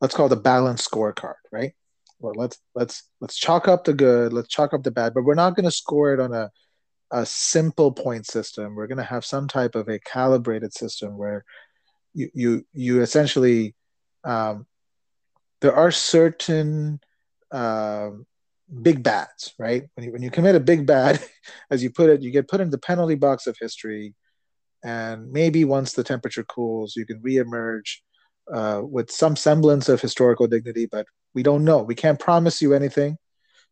let's 0.00 0.14
call 0.14 0.26
it 0.26 0.32
a 0.32 0.36
balanced 0.36 0.90
scorecard 0.90 1.34
right? 1.50 1.72
Well 2.20 2.34
let's 2.36 2.58
let's 2.74 3.08
let's 3.20 3.36
chalk 3.36 3.68
up 3.68 3.84
the 3.84 3.94
good 3.94 4.32
let's 4.32 4.48
chalk 4.48 4.72
up 4.72 4.82
the 4.82 4.90
bad 4.90 5.14
but 5.14 5.24
we're 5.24 5.34
not 5.34 5.56
going 5.56 5.64
to 5.64 5.70
score 5.70 6.14
it 6.14 6.20
on 6.20 6.32
a 6.32 6.50
a 7.12 7.26
simple 7.26 7.92
point 7.92 8.26
system. 8.26 8.74
We're 8.74 8.86
going 8.86 8.98
to 8.98 9.04
have 9.04 9.24
some 9.24 9.46
type 9.46 9.74
of 9.74 9.88
a 9.88 9.98
calibrated 9.98 10.72
system 10.72 11.18
where 11.18 11.44
you 12.14 12.30
you 12.34 12.66
you 12.72 13.02
essentially 13.02 13.74
um, 14.24 14.66
there 15.62 15.74
are 15.74 15.90
certain 15.90 17.00
uh, 17.50 18.10
big 18.82 19.02
bads 19.02 19.54
right 19.58 19.84
when 19.94 20.06
you 20.06 20.12
when 20.12 20.22
you 20.22 20.30
commit 20.30 20.54
a 20.54 20.60
big 20.60 20.86
bad 20.86 21.22
as 21.70 21.82
you 21.82 21.90
put 21.90 22.10
it 22.10 22.22
you 22.22 22.30
get 22.30 22.48
put 22.48 22.60
in 22.60 22.70
the 22.70 22.78
penalty 22.78 23.14
box 23.14 23.46
of 23.46 23.56
history 23.58 24.14
and 24.84 25.32
maybe 25.32 25.64
once 25.64 25.92
the 25.92 26.04
temperature 26.04 26.44
cools 26.44 26.94
you 26.96 27.06
can 27.06 27.20
reemerge 27.22 27.98
uh, 28.52 28.82
with 28.82 29.10
some 29.10 29.36
semblance 29.36 29.88
of 29.88 30.00
historical 30.00 30.46
dignity 30.46 30.86
but 30.86 31.06
we 31.34 31.42
don't 31.42 31.64
know. 31.64 31.82
We 31.82 31.94
can't 31.94 32.18
promise 32.18 32.60
you 32.60 32.74
anything. 32.74 33.16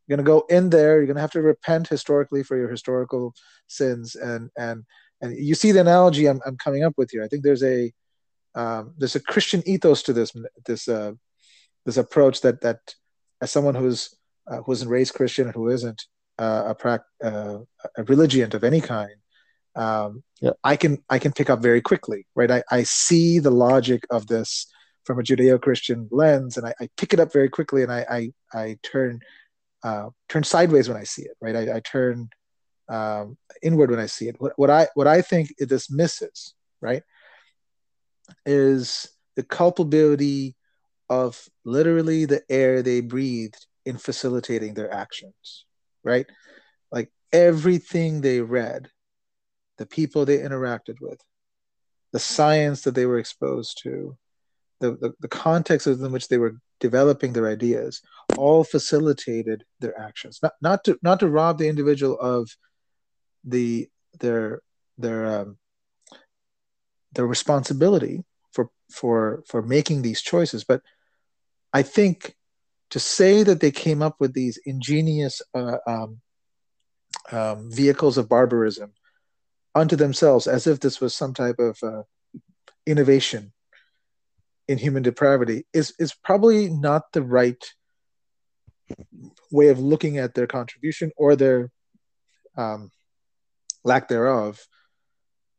You're 0.06 0.16
going 0.16 0.24
to 0.24 0.30
go 0.30 0.44
in 0.48 0.70
there. 0.70 0.96
You're 0.96 1.06
going 1.06 1.16
to 1.16 1.22
have 1.22 1.32
to 1.32 1.42
repent 1.42 1.88
historically 1.88 2.42
for 2.42 2.56
your 2.56 2.70
historical 2.70 3.34
sins. 3.66 4.16
And 4.16 4.50
and 4.56 4.84
and 5.22 5.36
you 5.36 5.54
see 5.54 5.72
the 5.72 5.80
analogy 5.80 6.26
I'm, 6.26 6.40
I'm 6.46 6.56
coming 6.56 6.82
up 6.82 6.94
with 6.96 7.10
here. 7.10 7.22
I 7.22 7.28
think 7.28 7.44
there's 7.44 7.62
a 7.62 7.92
um, 8.54 8.94
there's 8.98 9.16
a 9.16 9.20
Christian 9.20 9.62
ethos 9.66 10.02
to 10.04 10.12
this 10.12 10.32
this 10.66 10.88
uh, 10.88 11.12
this 11.86 11.96
approach 11.96 12.40
that 12.42 12.60
that 12.62 12.94
as 13.40 13.50
someone 13.50 13.74
who's 13.74 14.14
uh, 14.50 14.62
who 14.62 14.72
isn't 14.72 14.88
raised 14.88 15.14
Christian 15.14 15.46
and 15.46 15.54
who 15.54 15.68
isn't 15.68 16.02
uh, 16.38 16.74
a, 16.84 17.00
uh, 17.24 17.58
a 17.96 18.04
religion 18.04 18.54
of 18.54 18.64
any 18.64 18.80
kind, 18.80 19.16
um, 19.76 20.22
yeah. 20.40 20.52
I 20.64 20.76
can 20.76 21.02
I 21.08 21.18
can 21.18 21.32
pick 21.32 21.50
up 21.50 21.60
very 21.60 21.80
quickly, 21.80 22.26
right? 22.34 22.50
I, 22.50 22.62
I 22.70 22.82
see 22.82 23.38
the 23.38 23.50
logic 23.50 24.04
of 24.10 24.26
this 24.26 24.66
from 25.04 25.18
a 25.18 25.22
Judeo-Christian 25.22 26.08
lens, 26.10 26.56
and 26.56 26.66
I, 26.66 26.74
I 26.80 26.88
pick 26.96 27.12
it 27.12 27.20
up 27.20 27.32
very 27.32 27.48
quickly, 27.48 27.82
and 27.82 27.92
I 27.92 28.06
I, 28.10 28.32
I 28.58 28.78
turn 28.82 29.20
uh, 29.82 30.10
turn 30.28 30.44
sideways 30.44 30.88
when 30.88 30.98
I 30.98 31.04
see 31.04 31.22
it, 31.22 31.36
right? 31.40 31.56
I, 31.56 31.76
I 31.76 31.80
turn 31.80 32.28
um, 32.88 33.38
inward 33.62 33.90
when 33.90 34.00
I 34.00 34.06
see 34.06 34.28
it. 34.28 34.36
What, 34.38 34.52
what 34.56 34.70
I 34.70 34.88
what 34.94 35.06
I 35.06 35.22
think 35.22 35.54
this 35.58 35.90
misses, 35.90 36.54
right, 36.80 37.02
is 38.44 39.08
the 39.36 39.42
culpability 39.42 40.56
of 41.10 41.48
literally 41.64 42.24
the 42.24 42.42
air 42.48 42.82
they 42.82 43.00
breathed 43.00 43.66
in 43.84 43.98
facilitating 43.98 44.74
their 44.74 44.92
actions, 44.94 45.66
right? 46.04 46.26
Like 46.92 47.10
everything 47.32 48.20
they 48.20 48.40
read, 48.40 48.88
the 49.76 49.86
people 49.86 50.24
they 50.24 50.38
interacted 50.38 51.00
with, 51.00 51.20
the 52.12 52.20
science 52.20 52.82
that 52.82 52.94
they 52.94 53.06
were 53.06 53.18
exposed 53.18 53.80
to, 53.82 54.16
the, 54.78 54.92
the, 54.92 55.12
the 55.20 55.28
context 55.28 55.88
in 55.88 56.12
which 56.12 56.28
they 56.28 56.38
were 56.38 56.54
developing 56.78 57.32
their 57.32 57.48
ideas, 57.48 58.00
all 58.36 58.62
facilitated 58.62 59.64
their 59.80 59.98
actions. 59.98 60.38
Not, 60.42 60.52
not 60.62 60.84
to 60.84 60.98
not 61.02 61.20
to 61.20 61.28
rob 61.28 61.58
the 61.58 61.68
individual 61.68 62.18
of 62.18 62.48
the 63.44 63.88
their 64.20 64.62
their 64.96 65.26
um, 65.26 65.58
their 67.12 67.26
responsibility 67.26 68.24
for 68.52 68.70
for 68.90 69.42
for 69.46 69.60
making 69.60 70.02
these 70.02 70.22
choices, 70.22 70.64
but 70.64 70.82
I 71.72 71.82
think 71.82 72.34
to 72.90 72.98
say 72.98 73.42
that 73.42 73.60
they 73.60 73.70
came 73.70 74.02
up 74.02 74.16
with 74.18 74.34
these 74.34 74.58
ingenious 74.64 75.42
uh, 75.54 75.78
um, 75.86 76.20
um, 77.30 77.70
vehicles 77.70 78.18
of 78.18 78.28
barbarism 78.28 78.92
unto 79.74 79.96
themselves, 79.96 80.46
as 80.46 80.66
if 80.66 80.80
this 80.80 81.00
was 81.00 81.14
some 81.14 81.32
type 81.32 81.58
of 81.58 81.78
uh, 81.82 82.02
innovation 82.86 83.52
in 84.66 84.78
human 84.78 85.02
depravity, 85.02 85.66
is 85.72 85.94
is 85.98 86.14
probably 86.14 86.68
not 86.68 87.12
the 87.12 87.22
right 87.22 87.64
way 89.52 89.68
of 89.68 89.78
looking 89.78 90.18
at 90.18 90.34
their 90.34 90.48
contribution 90.48 91.12
or 91.16 91.36
their 91.36 91.70
um, 92.56 92.90
lack 93.84 94.08
thereof 94.08 94.60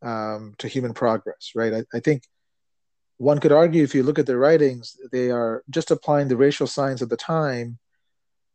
um, 0.02 0.54
to 0.58 0.68
human 0.68 0.94
progress. 0.94 1.52
Right? 1.56 1.74
I, 1.74 1.84
I 1.94 2.02
think 2.02 2.24
one 3.22 3.40
could 3.40 3.52
argue 3.52 3.84
if 3.84 3.94
you 3.94 4.02
look 4.02 4.18
at 4.18 4.26
their 4.26 4.40
writings, 4.40 4.98
they 5.12 5.30
are 5.30 5.64
just 5.70 5.92
applying 5.92 6.28
the 6.28 6.36
racial 6.36 6.66
science 6.66 7.04
of 7.04 7.10
the 7.10 7.18
time 7.18 7.78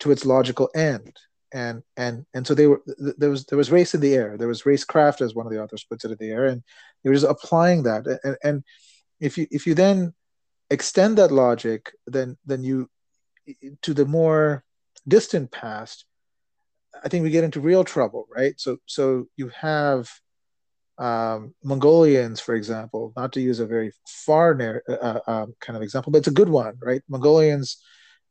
to 0.01 0.11
its 0.11 0.27
logical 0.27 0.69
end. 0.75 1.17
And 1.55 1.85
and 1.97 2.27
and 2.35 2.45
so 2.45 2.53
they 2.53 2.67
were 2.67 2.83
there 2.99 3.31
was 3.31 3.47
there 3.47 3.57
was 3.57 3.71
race 3.71 3.95
in 3.95 4.01
the 4.01 4.15
air. 4.15 4.37
There 4.37 4.49
was 4.49 4.65
racecraft, 4.65 5.21
as 5.21 5.37
one 5.37 5.47
of 5.47 5.53
the 5.53 5.63
authors 5.63 5.85
puts 5.85 6.05
it, 6.05 6.11
in 6.11 6.17
the 6.19 6.31
air, 6.31 6.47
and 6.47 6.65
they 7.03 7.11
were 7.11 7.15
just 7.15 7.27
applying 7.27 7.85
that. 7.85 8.07
And, 8.25 8.37
and 8.43 8.65
if 9.21 9.39
you 9.39 9.47
if 9.53 9.69
you 9.69 9.75
then 9.75 10.13
extend 10.69 11.19
that 11.19 11.31
logic, 11.31 11.93
then 12.09 12.37
then 12.45 12.65
you 12.65 12.91
to 13.83 13.95
the 13.95 14.05
more 14.05 14.65
distant 15.07 15.53
past, 15.53 16.05
I 17.05 17.09
think 17.09 17.23
we 17.23 17.31
get 17.31 17.45
into 17.45 17.61
real 17.61 17.85
trouble, 17.85 18.27
right? 18.29 18.59
So 18.59 18.79
so 18.87 19.29
you 19.37 19.49
have 19.51 20.11
um, 20.99 21.55
Mongolians, 21.63 22.41
for 22.41 22.55
example, 22.55 23.13
not 23.17 23.33
to 23.33 23.41
use 23.41 23.61
a 23.61 23.67
very 23.67 23.93
far 24.07 24.59
uh, 24.89 24.93
uh, 24.93 25.21
um, 25.27 25.55
kind 25.61 25.77
of 25.77 25.83
example, 25.83 26.11
but 26.11 26.19
it's 26.19 26.29
a 26.29 26.33
good 26.33 26.49
one, 26.49 26.79
right? 26.81 27.03
Mongolians, 27.09 27.83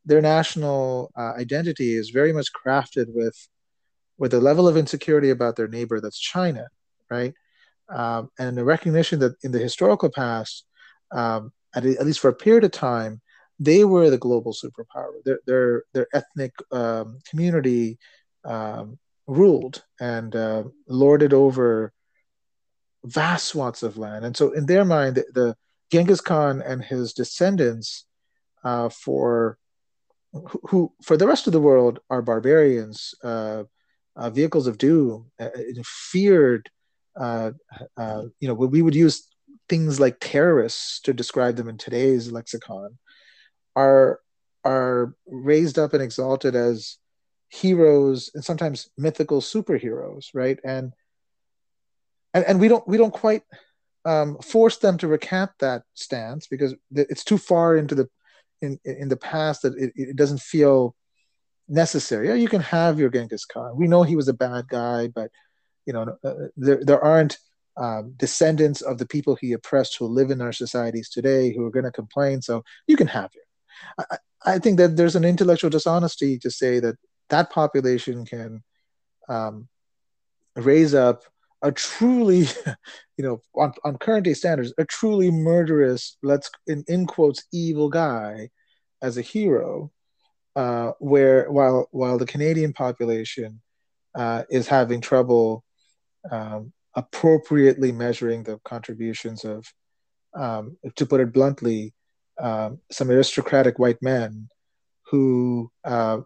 their 0.05 0.21
national 0.21 1.11
uh, 1.17 1.33
identity 1.37 1.93
is 1.93 2.09
very 2.09 2.33
much 2.33 2.47
crafted 2.53 3.05
with 3.09 3.35
with 4.17 4.33
a 4.33 4.39
level 4.39 4.67
of 4.67 4.77
insecurity 4.77 5.29
about 5.29 5.57
their 5.57 5.67
neighbor 5.67 5.99
that's 5.99 6.17
China, 6.17 6.67
right? 7.09 7.33
Um, 7.89 8.29
and 8.39 8.57
the 8.57 8.63
recognition 8.63 9.19
that 9.19 9.35
in 9.43 9.51
the 9.51 9.59
historical 9.59 10.09
past, 10.09 10.65
um, 11.11 11.51
at, 11.75 11.85
at, 11.85 12.05
least 12.05 12.21
for 12.21 12.29
a 12.29 12.33
period 12.33 12.63
of 12.63 12.71
time, 12.71 13.21
they 13.59 13.83
were 13.83 14.09
the 14.09 14.17
global 14.17 14.53
superpower. 14.53 15.11
Their 15.25 15.39
their, 15.45 15.83
their 15.93 16.07
ethnic 16.13 16.53
um, 16.71 17.19
community 17.29 17.99
um, 18.45 18.97
ruled 19.27 19.83
and 19.99 20.35
uh, 20.35 20.63
lorded 20.87 21.33
over 21.33 21.91
vast 23.05 23.47
swaths 23.47 23.83
of 23.83 23.97
land. 23.97 24.25
And 24.25 24.35
so, 24.35 24.51
in 24.51 24.65
their 24.65 24.85
mind, 24.85 25.15
the, 25.15 25.25
the 25.33 25.55
Genghis 25.91 26.21
Khan 26.21 26.61
and 26.61 26.83
his 26.83 27.13
descendants, 27.13 28.05
uh, 28.63 28.89
for 28.89 29.57
who, 30.33 30.61
who, 30.69 30.93
for 31.03 31.17
the 31.17 31.27
rest 31.27 31.47
of 31.47 31.53
the 31.53 31.61
world 31.61 31.99
are 32.09 32.21
barbarians, 32.21 33.13
uh, 33.23 33.63
uh, 34.15 34.29
vehicles 34.29 34.67
of 34.67 34.77
doom, 34.77 35.31
uh, 35.39 35.49
feared. 35.83 36.69
Uh, 37.19 37.51
uh, 37.95 38.23
you 38.39 38.47
know, 38.47 38.53
we 38.53 38.81
would 38.81 38.95
use 38.95 39.27
things 39.69 39.99
like 39.99 40.17
terrorists 40.19 40.99
to 41.01 41.13
describe 41.13 41.55
them 41.55 41.69
in 41.69 41.77
today's 41.77 42.31
lexicon. 42.31 42.97
Are 43.75 44.19
are 44.63 45.15
raised 45.27 45.77
up 45.77 45.93
and 45.93 46.01
exalted 46.01 46.55
as 46.55 46.97
heroes 47.49 48.31
and 48.33 48.43
sometimes 48.43 48.89
mythical 48.97 49.39
superheroes, 49.39 50.29
right? 50.33 50.59
And 50.63 50.91
and, 52.35 52.43
and 52.45 52.59
we 52.59 52.67
don't 52.67 52.87
we 52.87 52.97
don't 52.97 53.13
quite 53.13 53.41
um, 54.03 54.37
force 54.39 54.77
them 54.77 54.97
to 54.99 55.07
recant 55.07 55.51
that 55.59 55.83
stance 55.95 56.45
because 56.47 56.75
it's 56.91 57.23
too 57.23 57.39
far 57.39 57.77
into 57.77 57.95
the 57.95 58.07
in 58.61 58.77
in 58.83 59.09
the 59.09 59.17
past 59.17 59.63
that 59.63 59.73
it, 59.77 59.93
it 59.95 60.15
doesn't 60.15 60.41
feel 60.41 60.95
necessary. 61.67 62.27
Yeah, 62.27 62.35
you 62.35 62.49
can 62.49 62.61
have 62.61 62.99
your 62.99 63.09
Genghis 63.09 63.45
Khan. 63.45 63.75
We 63.75 63.87
know 63.87 64.03
he 64.03 64.17
was 64.17 64.27
a 64.27 64.33
bad 64.33 64.67
guy, 64.67 65.07
but 65.07 65.31
you 65.85 65.93
know 65.93 66.17
uh, 66.23 66.33
there 66.57 66.83
there 66.83 67.03
aren't 67.03 67.37
um, 67.77 68.13
descendants 68.17 68.81
of 68.81 68.97
the 68.97 69.07
people 69.07 69.35
he 69.35 69.53
oppressed 69.53 69.97
who 69.97 70.05
live 70.05 70.29
in 70.29 70.41
our 70.41 70.53
societies 70.53 71.09
today 71.09 71.53
who 71.53 71.65
are 71.65 71.71
going 71.71 71.85
to 71.85 71.91
complain. 71.91 72.41
So 72.41 72.63
you 72.87 72.97
can 72.97 73.07
have 73.07 73.31
it. 73.33 74.05
I, 74.11 74.17
I, 74.53 74.59
think 74.59 74.77
that 74.77 74.95
there's 74.95 75.17
an 75.17 75.25
intellectual 75.25 75.69
dishonesty 75.69 76.39
to 76.39 76.49
say 76.49 76.79
that 76.79 76.95
that 77.27 77.49
population 77.49 78.25
can 78.25 78.63
um, 79.27 79.67
raise 80.55 80.93
up 80.93 81.23
a 81.65 81.71
truly, 81.71 82.47
you 83.17 83.25
know, 83.25 83.41
on, 83.55 83.73
on 83.83 83.97
current 83.97 84.23
day 84.23 84.35
standards, 84.35 84.73
a 84.77 84.85
truly 84.85 85.31
murderous, 85.31 86.17
let's 86.23 86.49
in, 86.67 86.85
in 86.87 87.07
quotes, 87.07 87.43
evil 87.51 87.89
guy 87.89 88.49
as 89.01 89.17
a 89.17 89.21
hero, 89.21 89.91
uh, 90.55 90.91
where 90.99 91.51
while 91.51 91.89
while 91.91 92.17
the 92.17 92.25
Canadian 92.25 92.71
population 92.71 93.61
uh, 94.13 94.43
is 94.49 94.67
having 94.67 95.01
trouble 95.01 95.65
um, 96.31 96.71
appropriately 96.93 97.91
measuring 97.91 98.43
the 98.43 98.59
contributions 98.63 99.43
of, 99.43 99.65
um, 100.35 100.77
to 100.95 101.05
put 101.05 101.19
it 101.19 101.33
bluntly, 101.33 101.93
um, 102.39 102.79
some 102.91 103.09
aristocratic 103.09 103.79
white 103.79 104.01
men 104.01 104.47
who, 105.09 105.69
uh, 105.83 106.19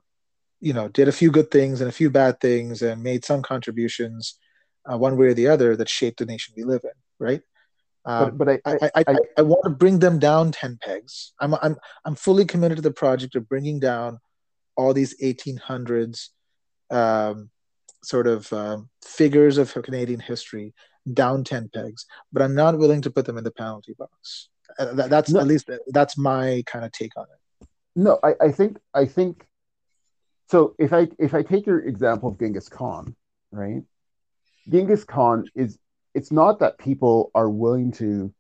you 0.60 0.74
know, 0.74 0.90
did 0.90 1.08
a 1.08 1.14
few 1.14 1.32
good 1.32 1.50
things 1.50 1.82
and 1.82 1.90
a 1.90 1.94
few 1.94 2.10
bad 2.10 2.40
things 2.40 2.82
and 2.82 3.02
made 3.02 3.24
some 3.24 3.42
contributions 3.42 4.38
uh, 4.86 4.98
one 4.98 5.18
way 5.18 5.28
or 5.28 5.34
the 5.34 5.48
other 5.48 5.76
that 5.76 5.90
shape 5.90 6.18
the 6.18 6.26
nation 6.26 6.54
we 6.58 6.64
live 6.64 6.82
in, 6.84 6.92
right? 7.20 7.42
Um, 8.06 8.38
but, 8.38 8.46
but 8.46 8.62
I, 8.66 8.74
I, 8.74 8.92
I, 8.96 9.04
I, 9.08 9.16
I 9.38 9.42
want 9.42 9.64
to 9.66 9.70
bring 9.70 10.00
them 10.00 10.20
down 10.20 10.52
10 10.52 10.80
pegs. 10.82 11.34
I'm, 11.40 11.54
I'm, 11.56 11.76
I'm 12.06 12.16
fully 12.16 12.46
committed 12.46 12.78
to 12.78 12.82
the 12.82 12.92
project 12.92 13.36
of 13.36 13.48
bringing 13.48 13.80
down 13.80 14.20
all 14.76 14.94
these 14.94 15.20
1800s 15.22 16.30
um, 16.90 17.50
sort 18.04 18.28
of 18.28 18.52
um, 18.54 18.90
figures 19.04 19.58
of 19.58 19.74
Canadian 19.74 20.20
history 20.20 20.74
down 21.14 21.44
10 21.44 21.70
pegs, 21.74 22.06
but 22.32 22.42
I'm 22.42 22.56
not 22.56 22.78
willing 22.78 23.02
to 23.02 23.12
put 23.12 23.26
them 23.26 23.38
in 23.38 23.44
the 23.44 23.52
penalty 23.52 23.94
box. 23.98 24.50
Uh, 24.78 24.94
that, 24.94 25.10
that's 25.10 25.32
no. 25.32 25.40
at 25.40 25.48
least 25.48 25.70
that's 25.88 26.18
my 26.18 26.64
kind 26.66 26.86
of 26.86 26.92
take 26.92 27.16
on 27.18 27.24
it. 27.24 27.68
No, 27.96 28.20
I, 28.24 28.34
I 28.40 28.52
think 28.52 28.78
I 28.94 29.06
think 29.06 29.46
so. 30.50 30.76
If 30.78 30.94
I 30.94 31.08
if 31.18 31.34
I 31.34 31.42
take 31.42 31.66
your 31.66 31.80
example 31.80 32.30
of 32.30 32.40
Genghis 32.40 32.70
Khan, 32.70 33.16
right? 33.52 33.82
Genghis 34.70 35.04
Khan 35.04 35.46
is 35.56 35.78
it's 36.14 36.32
not 36.32 36.60
that 36.60 36.78
people 36.78 37.32
are 37.36 37.50
willing 37.50 37.92
to 37.94 38.34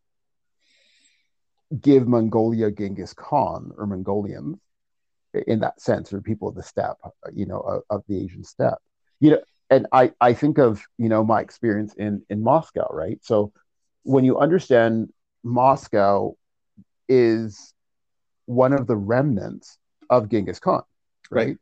give 1.80 2.08
Mongolia 2.08 2.72
Genghis 2.72 3.14
Khan 3.14 3.72
or 3.78 3.86
Mongolians 3.86 4.58
in 5.48 5.60
that 5.60 5.80
sense, 5.80 6.12
or 6.12 6.22
people 6.22 6.48
of 6.48 6.56
the 6.56 6.64
steppe, 6.64 6.98
you 7.34 7.46
know, 7.46 7.60
of, 7.60 7.82
of, 7.90 8.04
the 8.08 8.24
Asian 8.24 8.44
steppe. 8.44 8.80
You 9.20 9.32
know, 9.32 9.42
and 9.70 9.86
I, 9.92 10.12
I 10.20 10.34
think 10.34 10.58
of, 10.58 10.82
you 10.98 11.10
know, 11.10 11.24
my 11.24 11.42
experience 11.42 11.94
in 11.94 12.24
in 12.30 12.44
Moscow, 12.44 12.88
right? 12.92 13.20
So 13.24 13.54
when 14.04 14.26
you 14.26 14.40
understand 14.40 15.14
Moscow 15.44 16.36
is 17.08 17.74
one 18.46 18.74
of 18.74 18.88
the 18.88 18.96
remnants 18.96 19.78
of 20.10 20.30
Genghis 20.30 20.60
Khan, 20.60 20.82
right? 21.30 21.48
right. 21.48 21.58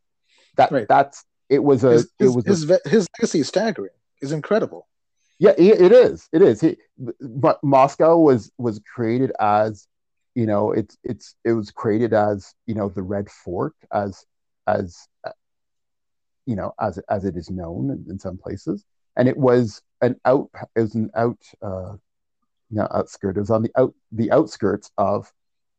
That 0.55 0.71
right. 0.71 0.87
that's 0.87 1.25
it 1.49 1.61
was 1.63 1.83
a 1.83 1.91
his, 1.91 2.11
it 2.19 2.27
was 2.27 2.45
his, 2.45 2.69
a, 2.69 2.79
his 2.85 3.07
legacy 3.19 3.41
is 3.41 3.47
staggering 3.49 3.91
is 4.21 4.31
incredible. 4.31 4.87
Yeah, 5.39 5.53
it 5.57 5.91
is. 5.91 6.27
It 6.31 6.41
is. 6.41 6.61
He, 6.61 6.77
but 7.19 7.63
Moscow 7.63 8.17
was 8.17 8.51
was 8.57 8.81
created 8.91 9.31
as, 9.39 9.87
you 10.33 10.47
know, 10.47 10.71
it's 10.71 10.97
it's 11.03 11.35
it 11.43 11.53
was 11.53 11.69
created 11.69 12.13
as 12.13 12.55
you 12.65 12.73
know 12.73 12.89
the 12.89 13.03
Red 13.03 13.29
Fort 13.29 13.75
as 13.93 14.25
as 14.65 15.07
you 16.47 16.55
know, 16.55 16.73
as 16.79 16.97
as 17.09 17.25
it 17.25 17.35
is 17.37 17.51
known 17.51 17.91
in, 17.91 18.05
in 18.09 18.19
some 18.19 18.37
places, 18.37 18.83
and 19.15 19.27
it 19.27 19.37
was 19.37 19.81
an 20.01 20.19
out 20.25 20.49
it 20.75 20.79
was 20.79 20.95
an 20.95 21.11
out 21.15 21.37
uh, 21.61 21.93
you 22.69 22.77
know, 22.77 22.87
outskirt. 22.93 23.37
It 23.37 23.41
was 23.41 23.51
on 23.51 23.61
the 23.61 23.71
out 23.77 23.93
the 24.11 24.31
outskirts 24.31 24.89
of 24.97 25.31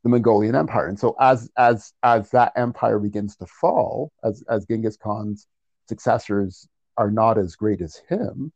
the 0.04 0.10
Mongolian 0.10 0.54
Empire, 0.54 0.86
and 0.86 1.00
so 1.00 1.16
as 1.18 1.50
as 1.56 1.92
as 2.02 2.30
that 2.30 2.52
empire 2.54 2.98
begins 2.98 3.34
to 3.36 3.46
fall, 3.46 4.12
as 4.22 4.44
as 4.48 4.66
Genghis 4.66 4.96
Khan's 4.96 5.46
successors 5.88 6.68
are 6.98 7.10
not 7.10 7.38
as 7.38 7.56
great 7.56 7.80
as 7.80 7.96
him, 8.08 8.52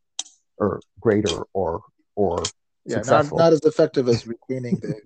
or 0.58 0.80
greater 1.00 1.44
or 1.54 1.82
or 2.14 2.42
yeah, 2.84 3.00
not, 3.06 3.32
not 3.32 3.52
as 3.52 3.62
effective 3.62 4.08
as 4.08 4.26
retaining 4.26 4.78
the. 4.80 5.00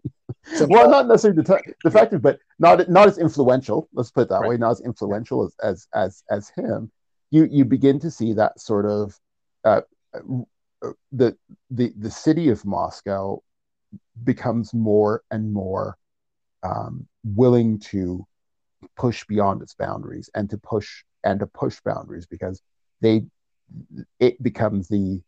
well, 0.68 0.88
not 0.88 1.06
necessarily 1.06 1.42
the 1.42 1.62
effective, 1.84 2.22
but 2.22 2.38
not 2.58 2.88
not 2.88 3.06
as 3.06 3.18
influential. 3.18 3.88
Let's 3.92 4.10
put 4.10 4.22
it 4.22 4.28
that 4.30 4.40
right. 4.40 4.50
way. 4.50 4.56
Not 4.56 4.72
as 4.72 4.80
influential 4.80 5.44
as, 5.44 5.54
as 5.62 5.88
as 5.94 6.24
as 6.30 6.48
him. 6.48 6.90
You 7.30 7.46
you 7.50 7.64
begin 7.64 8.00
to 8.00 8.10
see 8.10 8.32
that 8.32 8.58
sort 8.58 8.86
of 8.86 9.18
uh, 9.64 9.82
the 11.12 11.36
the 11.70 11.92
the 11.96 12.10
city 12.10 12.48
of 12.48 12.64
Moscow 12.64 13.42
becomes 14.24 14.72
more 14.72 15.22
and 15.30 15.52
more 15.52 15.98
um, 16.62 17.06
willing 17.24 17.78
to 17.78 18.26
push 18.96 19.24
beyond 19.24 19.62
its 19.62 19.74
boundaries 19.74 20.30
and 20.34 20.48
to 20.50 20.58
push 20.58 21.04
and 21.24 21.40
to 21.40 21.46
push 21.46 21.80
boundaries 21.80 22.26
because 22.26 22.62
they 23.00 23.24
it 24.20 24.42
becomes 24.42 24.88
the 24.88 25.20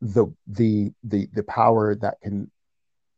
the 0.00 0.26
the 0.46 0.92
the 1.02 1.28
the 1.32 1.42
power 1.44 1.94
that 1.94 2.20
can 2.20 2.50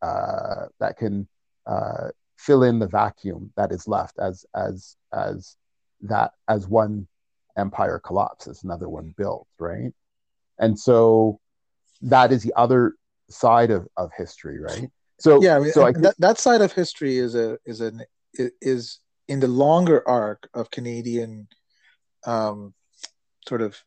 uh, 0.03 0.67
that 0.79 0.97
can 0.99 1.27
uh, 1.67 2.09
fill 2.37 2.63
in 2.63 2.79
the 2.79 2.87
vacuum 2.87 3.53
that 3.57 3.73
is 3.73 3.89
left 3.89 4.19
as 4.19 4.45
as 4.55 4.97
as 5.13 5.57
that 6.03 6.33
as 6.49 6.69
one 6.69 7.09
empire 7.57 7.99
collapses 7.99 8.63
another 8.63 8.89
one 8.89 9.15
builds 9.17 9.49
right? 9.59 9.93
And 10.59 10.79
so 10.79 11.41
that 12.03 12.33
is 12.33 12.43
the 12.43 12.53
other 12.57 12.95
side 13.29 13.71
of, 13.71 13.89
of 13.97 14.11
history 14.17 14.61
right? 14.61 14.89
So 15.19 15.43
yeah 15.43 15.57
I 15.57 15.59
mean, 15.61 15.73
so 15.73 15.87
I 15.87 15.93
that, 15.93 16.15
that 16.19 16.39
side 16.39 16.61
of 16.61 16.73
history 16.73 17.17
is 17.17 17.35
a 17.35 17.59
is 17.65 17.81
an 17.81 18.05
is 18.61 19.01
in 19.29 19.41
the 19.41 19.49
longer 19.49 20.07
arc 20.07 20.49
of 20.55 20.71
canadian 20.71 21.49
um, 22.27 22.75
sort 23.49 23.63
of 23.63 23.83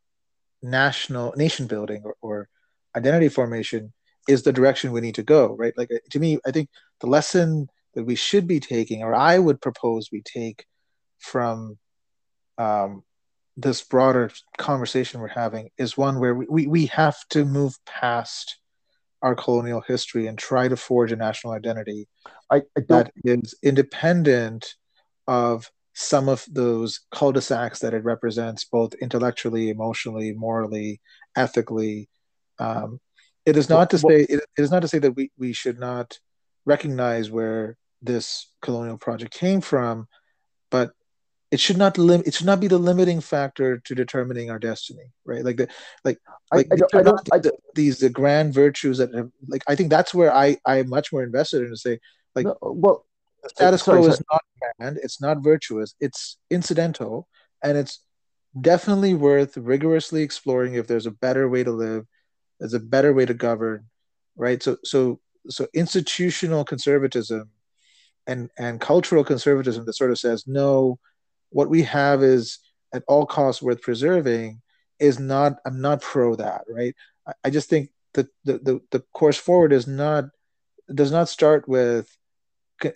national 0.62 1.34
nation 1.38 1.68
building 1.68 2.02
or, 2.04 2.16
or 2.22 2.50
identity 2.96 3.30
formation 3.30 3.94
is 4.28 4.44
the 4.44 4.54
direction 4.54 4.92
we 4.92 5.02
need 5.02 5.16
to 5.16 5.24
go 5.24 5.56
right? 5.56 5.74
Like 5.78 5.90
to 6.12 6.20
me 6.20 6.40
i 6.46 6.52
think 6.52 6.70
the 7.00 7.08
lesson 7.08 7.68
that 7.94 8.04
we 8.04 8.16
should 8.16 8.48
be 8.48 8.60
taking 8.60 9.04
or 9.04 9.16
i 9.16 9.40
would 9.40 9.62
propose 9.62 10.10
we 10.12 10.22
take 10.22 10.66
from 11.20 11.78
um, 12.58 13.04
this 13.56 13.82
broader 13.84 14.32
conversation 14.58 15.20
we're 15.20 15.28
having 15.28 15.70
is 15.78 15.98
one 15.98 16.20
where 16.20 16.36
we, 16.36 16.46
we, 16.50 16.68
we 16.68 16.86
have 16.88 17.18
to 17.30 17.46
move 17.46 17.76
past 17.86 18.58
our 19.22 19.36
colonial 19.36 19.82
history 19.86 20.28
and 20.28 20.38
try 20.38 20.68
to 20.68 20.78
forge 20.78 21.12
a 21.12 21.16
national 21.16 21.54
identity 21.54 22.08
I, 22.50 22.58
I 22.78 22.82
that 22.90 23.12
is 23.24 23.56
independent 23.64 24.76
of 25.28 25.70
some 26.02 26.30
of 26.30 26.46
those 26.50 27.02
cul-de-sacs 27.12 27.80
that 27.80 27.94
it 27.94 28.06
represents 28.06 28.64
both 28.64 28.94
intellectually 29.02 29.70
emotionally 29.70 30.32
morally 30.32 31.02
ethically 31.36 32.08
um, 32.58 33.02
it 33.46 33.58
is 33.58 33.70
not 33.70 33.90
to 33.90 33.98
say 33.98 34.22
it, 34.30 34.42
is 34.58 34.72
not 34.72 34.82
to 34.82 34.88
say 34.88 35.00
that 35.00 35.12
we, 35.12 35.30
we 35.38 35.52
should 35.52 35.78
not 35.78 36.18
recognize 36.66 37.30
where 37.30 37.76
this 38.02 38.50
colonial 38.62 38.98
project 38.98 39.34
came 39.34 39.60
from 39.60 40.08
but 40.72 40.92
it 41.52 41.60
should 41.60 41.78
not 41.78 41.98
lim- 41.98 42.24
it 42.26 42.34
should 42.34 42.46
not 42.46 42.62
be 42.62 42.68
the 42.68 42.78
limiting 42.78 43.20
factor 43.20 43.80
to 43.80 43.94
determining 43.94 44.50
our 44.50 44.60
destiny 44.60 45.12
right? 45.26 45.44
Like 45.44 45.58
the 45.58 45.68
like 46.06 46.20
like 46.54 46.68
I, 46.72 46.76
I 46.76 46.78
don't, 46.78 46.96
I 46.96 47.02
don't, 47.02 47.30
I, 47.34 47.52
these 47.76 48.00
the 48.00 48.10
grand 48.10 48.54
virtues 48.54 49.00
that 49.00 49.14
have, 49.14 49.32
like 49.50 49.64
i 49.68 49.76
think 49.76 49.90
that's 49.90 50.14
where 50.14 50.34
i 50.34 50.56
i'm 50.66 50.88
much 50.88 51.12
more 51.12 51.24
invested 51.24 51.64
in 51.64 51.72
to 51.72 51.78
say 51.78 52.00
like 52.36 52.46
no, 52.46 52.58
well 52.62 53.06
the 53.44 53.50
status 53.50 53.84
quo 53.84 54.06
is 54.06 54.22
not 54.32 54.42
grand 54.78 55.00
it's 55.02 55.22
not 55.22 55.44
virtuous. 55.44 55.96
It's 56.00 56.38
incidental 56.50 57.28
and 57.64 57.78
it's 57.78 58.02
definitely 58.60 59.14
worth 59.14 59.58
rigorously 59.58 60.24
exploring 60.24 60.74
if 60.74 60.88
there's 60.88 61.06
a 61.06 61.12
better 61.12 61.48
way 61.48 61.64
to 61.64 61.72
live 61.72 62.06
there's 62.60 62.74
a 62.74 62.80
better 62.80 63.14
way 63.14 63.26
to 63.26 63.34
govern 63.34 63.86
right? 64.36 64.62
So 64.64 64.78
so 64.84 65.20
so 65.50 65.68
institutional 65.74 66.64
conservatism 66.64 67.50
and 68.28 68.50
and 68.58 68.80
cultural 68.80 69.24
conservatism 69.24 69.86
that 69.86 69.94
sort 69.94 70.12
of 70.12 70.20
says 70.20 70.46
no 70.46 71.00
what 71.50 71.70
we 71.70 71.84
have 71.84 72.24
is 72.24 72.60
at 72.94 73.04
all 73.08 73.26
costs 73.26 73.62
worth 73.62 73.82
preserving 73.82 74.62
is 75.00 75.20
not 75.20 75.58
i'm 75.66 75.82
not 75.82 76.02
pro 76.02 76.36
that 76.36 76.64
right? 76.70 76.96
I, 77.28 77.34
I 77.46 77.50
just 77.50 77.70
think 77.70 77.90
that 78.14 78.28
the, 78.44 78.58
the 78.58 78.82
the 78.92 79.04
course 79.14 79.38
forward 79.38 79.74
is 79.74 79.88
not 79.88 80.26
does 80.94 81.12
not 81.12 81.30
start 81.30 81.68
with 81.68 82.16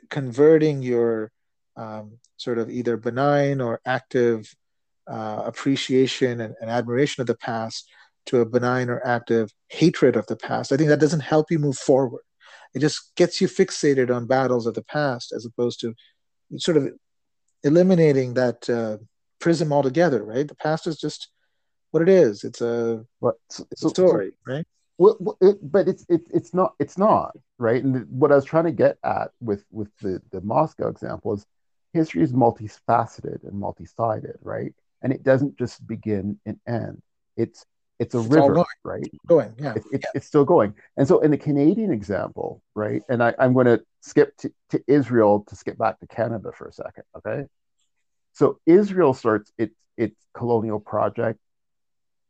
converting 0.10 0.82
your 0.82 1.32
um, 1.76 2.20
sort 2.38 2.60
of 2.60 2.70
either 2.70 2.98
benign 2.98 3.62
or 3.62 3.80
active 3.86 4.54
uh, 5.08 5.44
appreciation 5.46 6.40
and, 6.42 6.56
and, 6.62 6.70
admiration 6.70 7.22
of 7.22 7.28
the 7.28 7.36
past 7.36 7.90
to 8.26 8.40
a 8.40 8.46
benign 8.46 8.90
or 8.90 9.06
active 9.06 9.52
hatred 9.70 10.16
of 10.16 10.26
the 10.28 10.36
past. 10.36 10.72
I 10.72 10.78
think 10.78 10.90
that 10.90 11.00
doesn't 11.00 11.20
help 11.20 11.52
you 11.52 11.60
move 11.60 11.78
forward. 11.78 12.22
It 12.74 12.80
just 12.80 13.14
gets 13.16 13.42
you 13.42 13.48
fixated 13.48 14.16
on 14.16 14.28
battles 14.28 14.66
of 14.66 14.76
the 14.76 14.84
past 14.84 15.34
as 15.34 15.46
opposed 15.46 15.82
to 15.82 15.94
sort 16.58 16.78
of 16.78 16.90
eliminating 17.64 18.36
that 18.36 18.70
uh, 18.70 18.98
prism 19.40 19.74
altogether, 19.74 20.24
right? 20.24 20.48
The 20.48 20.56
past 20.56 20.88
is 20.88 20.98
just 20.98 21.30
what 21.92 22.02
it 22.02 22.10
is. 22.10 22.44
It's 22.44 22.62
a, 22.62 23.06
what, 23.20 23.36
it's 23.72 23.84
a 23.84 23.90
story, 23.90 24.32
so, 24.32 24.54
right? 24.54 24.66
Well, 25.04 25.38
it, 25.42 25.58
but 25.62 25.90
it's 25.90 26.06
it, 26.08 26.22
it's 26.34 26.54
not 26.54 26.76
it's 26.80 26.98
not 26.98 27.36
right. 27.58 27.84
And 27.84 28.08
what 28.10 28.32
I 28.32 28.36
was 28.36 28.46
trying 28.46 28.64
to 28.66 28.72
get 28.72 28.98
at 29.04 29.32
with 29.42 29.66
with 29.70 29.90
the 30.02 30.22
the 30.32 30.40
Moscow 30.40 30.88
example 30.88 31.34
is 31.34 31.46
history 31.92 32.24
is 32.24 32.32
multifaceted 32.32 33.44
and 33.44 33.60
multi-sided, 33.60 34.38
right? 34.42 34.74
And 35.02 35.12
it 35.12 35.22
doesn't 35.22 35.58
just 35.58 35.86
begin 35.86 36.40
and 36.46 36.58
end. 36.66 37.02
It's 37.36 37.66
it's 38.00 38.16
a 38.16 38.20
it's 38.20 38.30
river, 38.30 38.54
going. 38.54 38.66
right? 38.86 39.12
Going, 39.28 39.54
yeah. 39.58 39.74
It, 39.76 39.84
it, 39.92 40.02
yeah. 40.04 40.10
It's 40.16 40.26
still 40.26 40.46
going. 40.46 40.74
And 40.96 41.06
so 41.06 41.20
in 41.20 41.32
the 41.32 41.38
Canadian 41.38 41.92
example, 41.92 42.62
right? 42.74 43.02
And 43.10 43.22
I, 43.22 43.34
I'm 43.38 43.54
going 43.54 43.66
to 43.66 43.84
skip 44.00 44.38
to, 44.38 44.54
to 44.70 44.82
Israel 44.88 45.44
to 45.50 45.56
skip 45.58 45.78
back 45.78 46.00
to 46.00 46.08
Canada 46.08 46.52
for 46.56 46.68
a 46.68 46.72
second, 46.72 47.04
okay? 47.18 47.44
So 48.32 48.60
Israel 48.66 49.14
starts 49.14 49.52
its 49.58 49.76
its 49.98 50.16
colonial 50.34 50.80
project 50.80 51.40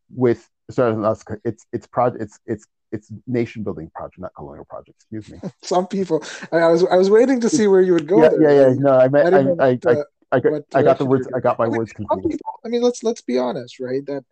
with 0.10 0.50
sorry, 0.74 1.40
it's 1.44 1.66
it's 1.72 1.88
project 1.88 2.24
it's 2.24 2.40
it's 2.46 2.66
it's 2.92 3.12
nation 3.26 3.64
building 3.64 3.90
project, 3.94 4.20
not 4.20 4.34
colonial 4.36 4.66
project. 4.66 4.98
Excuse 5.02 5.30
me. 5.32 5.50
Some 5.64 5.88
people, 5.88 6.24
I, 6.52 6.68
was 6.68 6.86
I 6.86 6.96
was 6.96 7.10
waiting 7.10 7.42
to 7.42 7.50
see 7.50 7.68
where 7.68 7.82
you 7.82 7.94
would 7.94 8.08
go. 8.08 8.22
Yeah, 8.22 8.30
there. 8.30 8.42
yeah, 8.42 8.68
yeah. 8.68 8.74
No, 8.78 9.00
I 9.00 9.08
meant 9.08 9.34
I, 9.34 9.66
I, 9.66 9.70
I, 9.70 9.92
I, 9.92 10.04
I, 10.32 10.40
got, 10.40 10.62
I 10.76 10.84
got 10.84 10.98
the 11.00 11.06
words. 11.06 11.28
I 11.36 11.40
got 11.40 11.58
my 11.58 11.66
I 11.66 11.70
mean, 11.70 11.78
words 11.80 11.92
confused. 11.92 12.30
People, 12.30 12.54
I 12.64 12.70
mean, 12.70 12.82
let's 12.82 13.04
let's 13.04 13.22
be 13.22 13.38
honest, 13.38 13.80
right? 13.80 14.06
That 14.06 14.24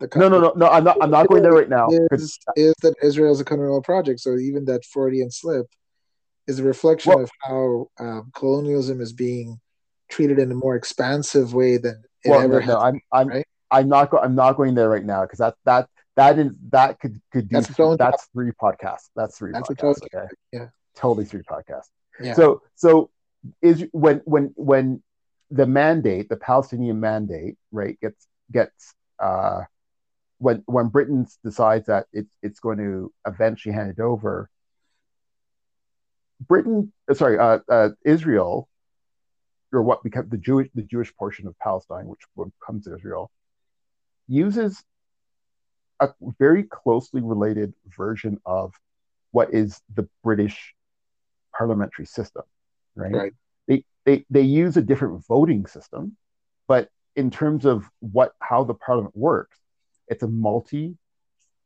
the 0.00 0.08
no, 0.16 0.28
no, 0.28 0.40
no, 0.40 0.52
no. 0.56 0.68
I'm 0.68 0.84
not. 0.84 0.96
I'm 1.02 1.10
not 1.10 1.28
going 1.28 1.42
there 1.42 1.52
right 1.52 1.68
now. 1.68 1.88
Is, 2.12 2.38
is 2.56 2.74
that 2.82 2.94
Israel 3.02 3.32
is 3.32 3.40
a 3.40 3.44
colonial 3.44 3.82
project? 3.82 4.20
So 4.20 4.36
even 4.36 4.64
that 4.66 4.84
Freudian 4.84 5.30
slip 5.30 5.66
is 6.46 6.58
a 6.58 6.64
reflection 6.64 7.14
well, 7.14 7.24
of 7.24 7.30
how 7.42 7.88
um, 7.98 8.30
colonialism 8.34 9.00
is 9.00 9.12
being 9.12 9.60
treated 10.08 10.38
in 10.38 10.52
a 10.52 10.54
more 10.54 10.76
expansive 10.76 11.54
way 11.54 11.78
than 11.78 12.02
well, 12.24 12.40
ever. 12.40 12.60
No, 12.60 12.66
no 12.66 12.78
I'm. 12.80 13.00
I'm. 13.12 13.28
Right? 13.28 13.46
I'm 13.74 13.88
not. 13.88 14.10
Go, 14.10 14.18
I'm 14.18 14.34
not 14.34 14.56
going 14.56 14.74
there 14.74 14.88
right 14.88 15.04
now 15.04 15.22
because 15.22 15.38
that 15.38 15.54
that 15.64 15.88
that 16.16 16.38
is 16.38 16.52
that 16.70 17.00
could 17.00 17.20
could 17.32 17.48
do. 17.48 17.60
That's, 17.60 17.96
that's 17.98 18.24
three 18.32 18.52
podcasts. 18.52 19.10
That's 19.16 19.36
three 19.36 19.52
that's 19.52 19.68
podcasts. 19.68 20.02
Okay. 20.04 20.26
Yeah. 20.52 20.66
Totally 20.94 21.24
three 21.24 21.42
podcasts. 21.42 21.90
Yeah. 22.20 22.34
So 22.34 22.62
so 22.74 23.10
is 23.60 23.84
when 23.92 24.22
when 24.24 24.52
when 24.56 25.02
the 25.50 25.66
mandate, 25.66 26.28
the 26.28 26.36
Palestinian 26.36 27.00
mandate, 27.00 27.56
right, 27.70 27.98
gets 28.00 28.26
gets 28.50 28.94
uh, 29.18 29.62
when 30.38 30.62
when 30.66 30.88
Britain 30.88 31.26
decides 31.42 31.86
that 31.86 32.06
it's 32.12 32.34
it's 32.42 32.60
going 32.60 32.78
to 32.78 33.12
eventually 33.26 33.74
hand 33.74 33.90
it 33.90 34.00
over, 34.00 34.48
Britain, 36.40 36.92
uh, 37.10 37.14
sorry, 37.14 37.38
uh, 37.38 37.58
uh, 37.68 37.90
Israel, 38.04 38.68
or 39.72 39.82
what 39.82 40.02
becomes 40.02 40.30
the 40.30 40.38
Jewish 40.38 40.68
the 40.74 40.82
Jewish 40.82 41.14
portion 41.16 41.46
of 41.46 41.58
Palestine, 41.58 42.06
which 42.06 42.20
becomes 42.36 42.86
Israel, 42.86 43.30
uses 44.28 44.82
a 46.00 46.08
very 46.38 46.64
closely 46.64 47.20
related 47.22 47.74
version 47.96 48.38
of 48.44 48.74
what 49.30 49.52
is 49.52 49.80
the 49.94 50.08
British 50.22 50.74
parliamentary 51.56 52.06
system, 52.06 52.42
right? 52.94 53.12
right. 53.12 53.32
They, 53.66 53.84
they 54.04 54.24
they 54.30 54.42
use 54.42 54.76
a 54.76 54.82
different 54.82 55.24
voting 55.26 55.66
system, 55.66 56.16
but 56.68 56.88
in 57.16 57.30
terms 57.30 57.64
of 57.64 57.88
what 58.00 58.32
how 58.40 58.64
the 58.64 58.74
parliament 58.74 59.16
works, 59.16 59.58
it's 60.08 60.22
a 60.22 60.28
multi 60.28 60.96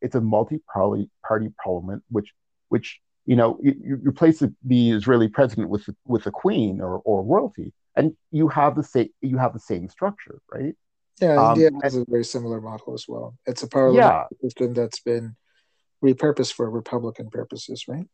it's 0.01 0.15
a 0.15 0.21
multi-party 0.21 1.11
party 1.27 1.49
parliament, 1.63 2.03
which 2.11 2.33
which 2.69 3.01
you 3.27 3.37
know 3.37 3.59
you, 3.63 3.75
you 3.83 4.01
replace 4.03 4.39
the, 4.39 4.55
the, 4.65 4.93
Israeli 4.93 5.29
president 5.29 5.69
with 5.69 5.89
with 6.07 6.27
a 6.27 6.31
queen 6.31 6.81
or, 6.81 6.99
or 7.05 7.23
royalty, 7.23 7.73
and 7.97 8.17
you 8.31 8.49
have 8.49 8.77
the 8.77 8.85
same 8.85 9.09
you 9.21 9.39
have 9.39 9.53
the 9.53 9.61
same 9.61 9.89
structure, 9.89 10.41
right? 10.53 10.75
Yeah, 11.21 11.37
um, 11.37 11.61
India 11.61 11.71
has 11.83 11.97
a 11.97 12.05
very 12.09 12.25
similar 12.25 12.61
model 12.61 12.95
as 12.95 13.07
well. 13.09 13.37
It's 13.47 13.62
a 13.62 13.69
parliament 13.69 14.05
yeah. 14.05 14.25
system 14.43 14.75
that's 14.75 15.01
been 15.01 15.37
repurposed 16.05 16.53
for 16.53 16.71
Republican 16.71 17.29
purposes, 17.31 17.87
right? 17.89 18.07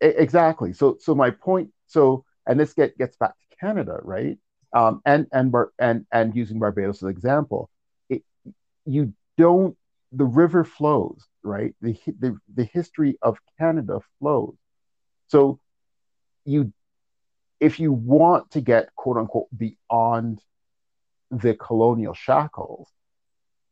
Exactly. 0.00 0.72
So, 0.72 0.96
so 1.00 1.14
my 1.14 1.30
point. 1.30 1.70
So, 1.86 2.24
and 2.46 2.58
this 2.58 2.72
get, 2.72 2.96
gets 2.96 3.16
back 3.16 3.32
to 3.32 3.56
Canada, 3.56 3.98
right? 4.02 4.38
Um, 4.72 5.02
and 5.04 5.26
and 5.32 5.54
and 5.78 6.06
and 6.12 6.34
using 6.34 6.58
Barbados 6.58 6.98
as 6.98 7.02
an 7.02 7.10
example, 7.10 7.70
it, 8.08 8.22
you 8.86 9.12
don't. 9.36 9.76
The 10.12 10.24
river 10.24 10.64
flows, 10.64 11.24
right? 11.42 11.74
The, 11.80 11.96
the 12.18 12.36
the 12.52 12.64
history 12.64 13.16
of 13.22 13.38
Canada 13.58 14.00
flows. 14.18 14.56
So, 15.28 15.60
you, 16.44 16.72
if 17.60 17.78
you 17.78 17.92
want 17.92 18.50
to 18.52 18.60
get 18.60 18.94
quote 18.96 19.16
unquote 19.18 19.48
beyond 19.56 20.40
the 21.30 21.54
colonial 21.54 22.14
shackles, 22.14 22.88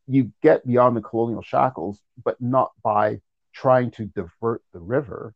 you 0.07 0.33
get 0.43 0.67
beyond 0.67 0.97
the 0.97 1.01
colonial 1.01 1.43
shackles, 1.43 2.01
but 2.23 2.41
not 2.41 2.71
by 2.83 3.21
trying 3.53 3.91
to 3.93 4.07
divert 4.07 4.63
the 4.73 4.81
river, 4.81 5.35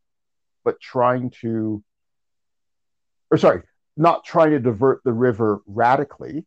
but 0.63 0.79
trying 0.79 1.29
to, 1.41 1.83
or 3.29 3.37
sorry, 3.37 3.61
not 3.95 4.23
trying 4.23 4.51
to 4.51 4.59
divert 4.59 5.01
the 5.03 5.13
river 5.13 5.61
radically 5.67 6.45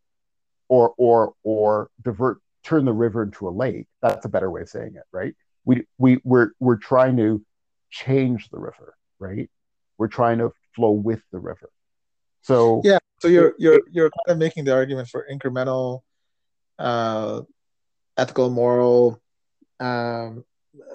or 0.69 0.95
or 0.97 1.35
or 1.43 1.91
divert 2.03 2.39
turn 2.65 2.85
the 2.85 2.93
river 2.93 3.23
into 3.23 3.49
a 3.49 3.51
lake. 3.51 3.87
That's 4.03 4.25
a 4.25 4.29
better 4.29 4.51
way 4.51 4.63
of 4.63 4.69
saying 4.69 4.95
it, 4.97 5.05
right? 5.13 5.35
We 5.65 5.87
we 5.99 6.19
we're 6.25 6.51
we're 6.59 6.77
trying 6.77 7.17
to 7.19 7.45
change 7.91 8.49
the 8.51 8.59
river, 8.59 8.95
right? 9.19 9.49
We're 9.99 10.09
trying 10.09 10.39
to 10.39 10.53
flow 10.75 10.91
with 10.91 11.23
the 11.31 11.39
river. 11.39 11.71
So 12.43 12.81
yeah, 12.85 12.99
so 13.21 13.29
you're 13.29 13.55
you're 13.59 13.81
you're 13.91 14.11
kind 14.27 14.35
of 14.35 14.39
making 14.39 14.65
the 14.65 14.75
argument 14.75 15.09
for 15.09 15.27
incremental, 15.31 16.03
uh, 16.79 17.43
ethical, 18.17 18.51
moral, 18.51 19.21
um, 19.81 20.45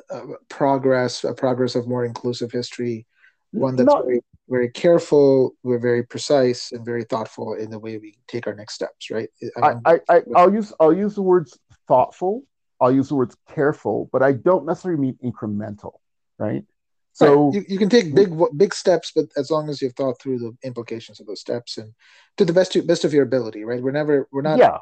uh, 0.09 0.21
progress, 0.49 1.23
a 1.23 1.33
progress 1.33 1.75
of 1.75 1.87
more 1.87 2.05
inclusive 2.05 2.51
history, 2.51 3.05
one 3.51 3.75
that's 3.75 3.87
not, 3.87 4.05
very 4.05 4.21
very 4.49 4.69
careful, 4.69 5.55
we're 5.63 5.79
very 5.79 6.03
precise 6.03 6.73
and 6.73 6.85
very 6.85 7.05
thoughtful 7.05 7.53
in 7.53 7.69
the 7.69 7.79
way 7.79 7.97
we 7.97 8.15
take 8.27 8.47
our 8.47 8.53
next 8.53 8.73
steps. 8.73 9.09
Right? 9.09 9.29
I, 9.61 9.75
I, 9.85 9.99
I 10.09 10.21
I'll 10.35 10.53
use 10.53 10.73
I'll 10.79 10.93
use 10.93 11.15
the 11.15 11.21
words 11.21 11.57
thoughtful. 11.87 12.43
I'll 12.79 12.91
use 12.91 13.09
the 13.09 13.15
words 13.15 13.35
careful, 13.49 14.09
but 14.11 14.23
I 14.23 14.33
don't 14.33 14.65
necessarily 14.65 14.99
mean 14.99 15.17
incremental. 15.23 15.93
Right? 16.37 16.65
So 17.13 17.45
right. 17.45 17.55
you, 17.55 17.65
you 17.67 17.77
can 17.77 17.89
take 17.89 18.15
big 18.15 18.33
big 18.55 18.73
steps, 18.73 19.11
but 19.15 19.25
as 19.37 19.51
long 19.51 19.69
as 19.69 19.81
you've 19.81 19.95
thought 19.95 20.21
through 20.21 20.39
the 20.39 20.55
implications 20.63 21.19
of 21.19 21.27
those 21.27 21.41
steps 21.41 21.77
and 21.77 21.93
to 22.37 22.45
the 22.45 22.53
best 22.53 22.75
best 22.87 23.03
of 23.03 23.13
your 23.13 23.23
ability, 23.23 23.63
right? 23.63 23.81
We're 23.81 23.91
never 23.91 24.27
we're 24.31 24.41
not 24.41 24.59
yeah. 24.59 24.77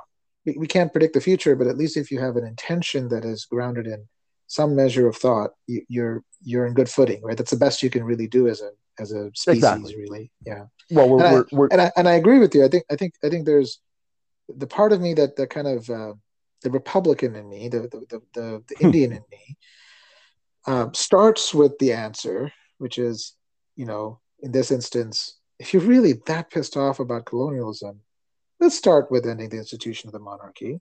we, 0.46 0.56
we 0.58 0.68
can't 0.68 0.92
predict 0.92 1.16
the 1.16 1.22
future, 1.22 1.56
but 1.56 1.68
at 1.68 1.78
least 1.78 1.98
if 1.98 2.12
you 2.12 2.20
have 2.20 2.36
an 2.38 2.46
intention 2.46 3.10
that 3.10 3.26
is 3.26 3.46
grounded 3.46 3.88
in 3.88 4.08
some 4.48 4.76
measure 4.76 5.08
of 5.08 5.16
thought, 5.16 5.52
you, 5.68 5.82
you're 5.90 6.24
you're 6.42 6.68
in 6.68 6.74
good 6.74 6.90
footing, 6.90 7.22
right? 7.24 7.38
That's 7.38 7.52
the 7.52 7.58
best 7.58 7.84
you 7.84 7.90
can 7.90 8.04
really 8.04 8.28
do 8.28 8.48
as 8.48 8.62
a 8.62 8.72
as 9.00 9.12
a 9.12 9.32
species, 9.34 9.64
exactly. 9.64 9.96
really. 9.96 10.32
Yeah. 10.46 10.66
Well, 10.92 11.10
we're, 11.10 11.24
and, 11.24 11.34
we're, 11.34 11.42
I, 11.42 11.46
we're... 11.52 11.68
and 11.72 11.82
I 11.82 11.92
and 11.96 12.10
I 12.10 12.14
agree 12.14 12.40
with 12.40 12.54
you. 12.54 12.64
I 12.64 12.68
think 12.68 12.84
I 12.92 12.96
think 12.96 13.14
I 13.24 13.30
think 13.30 13.46
there's 13.46 13.80
the 14.48 14.68
part 14.68 14.94
of 14.94 15.02
me 15.02 15.14
that 15.16 15.36
that 15.38 15.50
kind 15.50 15.68
of 15.68 15.90
uh, 15.90 16.14
the 16.62 16.72
Republican 16.72 17.36
in 17.36 17.50
me, 17.50 17.70
the 17.70 17.82
the 17.82 18.06
the, 18.10 18.22
the, 18.34 18.64
the 18.68 18.76
Indian 18.80 19.14
in 19.14 19.24
me, 19.32 19.58
um, 20.70 20.94
starts 20.94 21.52
with 21.52 21.78
the 21.80 21.94
answer, 21.94 22.54
which 22.78 23.00
is, 23.00 23.34
you 23.76 23.86
know, 23.86 24.20
in 24.42 24.52
this 24.52 24.70
instance, 24.70 25.40
if 25.58 25.74
you're 25.74 25.82
really 25.82 26.14
that 26.28 26.52
pissed 26.52 26.78
off 26.78 27.00
about 27.00 27.26
colonialism, 27.26 28.02
let's 28.60 28.78
start 28.78 29.10
with 29.10 29.26
ending 29.26 29.50
the 29.50 29.58
institution 29.58 30.08
of 30.08 30.14
the 30.14 30.20
monarchy, 30.20 30.80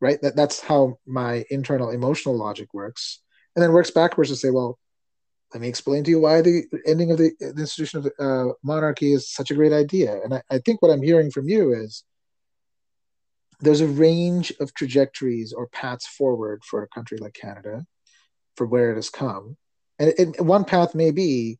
right? 0.00 0.22
That, 0.22 0.36
that's 0.36 0.60
how 0.60 0.98
my 1.04 1.44
internal 1.50 1.90
emotional 1.90 2.38
logic 2.38 2.72
works. 2.72 3.20
And 3.56 3.62
then 3.62 3.72
works 3.72 3.90
backwards 3.90 4.30
to 4.30 4.36
say, 4.36 4.50
well, 4.50 4.78
let 5.52 5.60
me 5.60 5.68
explain 5.68 6.04
to 6.04 6.10
you 6.10 6.20
why 6.20 6.40
the 6.40 6.62
ending 6.86 7.10
of 7.10 7.18
the, 7.18 7.32
the 7.40 7.60
institution 7.60 7.98
of 7.98 8.12
uh, 8.20 8.52
monarchy 8.62 9.12
is 9.12 9.32
such 9.32 9.50
a 9.50 9.54
great 9.54 9.72
idea. 9.72 10.20
And 10.22 10.34
I, 10.34 10.42
I 10.48 10.58
think 10.58 10.80
what 10.80 10.92
I'm 10.92 11.02
hearing 11.02 11.32
from 11.32 11.48
you 11.48 11.74
is 11.74 12.04
there's 13.60 13.80
a 13.80 13.88
range 13.88 14.52
of 14.60 14.72
trajectories 14.74 15.52
or 15.52 15.66
paths 15.66 16.06
forward 16.06 16.62
for 16.64 16.84
a 16.84 16.88
country 16.88 17.18
like 17.18 17.34
Canada 17.34 17.84
for 18.56 18.66
where 18.66 18.92
it 18.92 18.96
has 18.96 19.10
come. 19.10 19.56
And, 19.98 20.14
it, 20.18 20.40
one 20.40 20.64
path 20.64 20.94
may 20.94 21.10
be, 21.10 21.58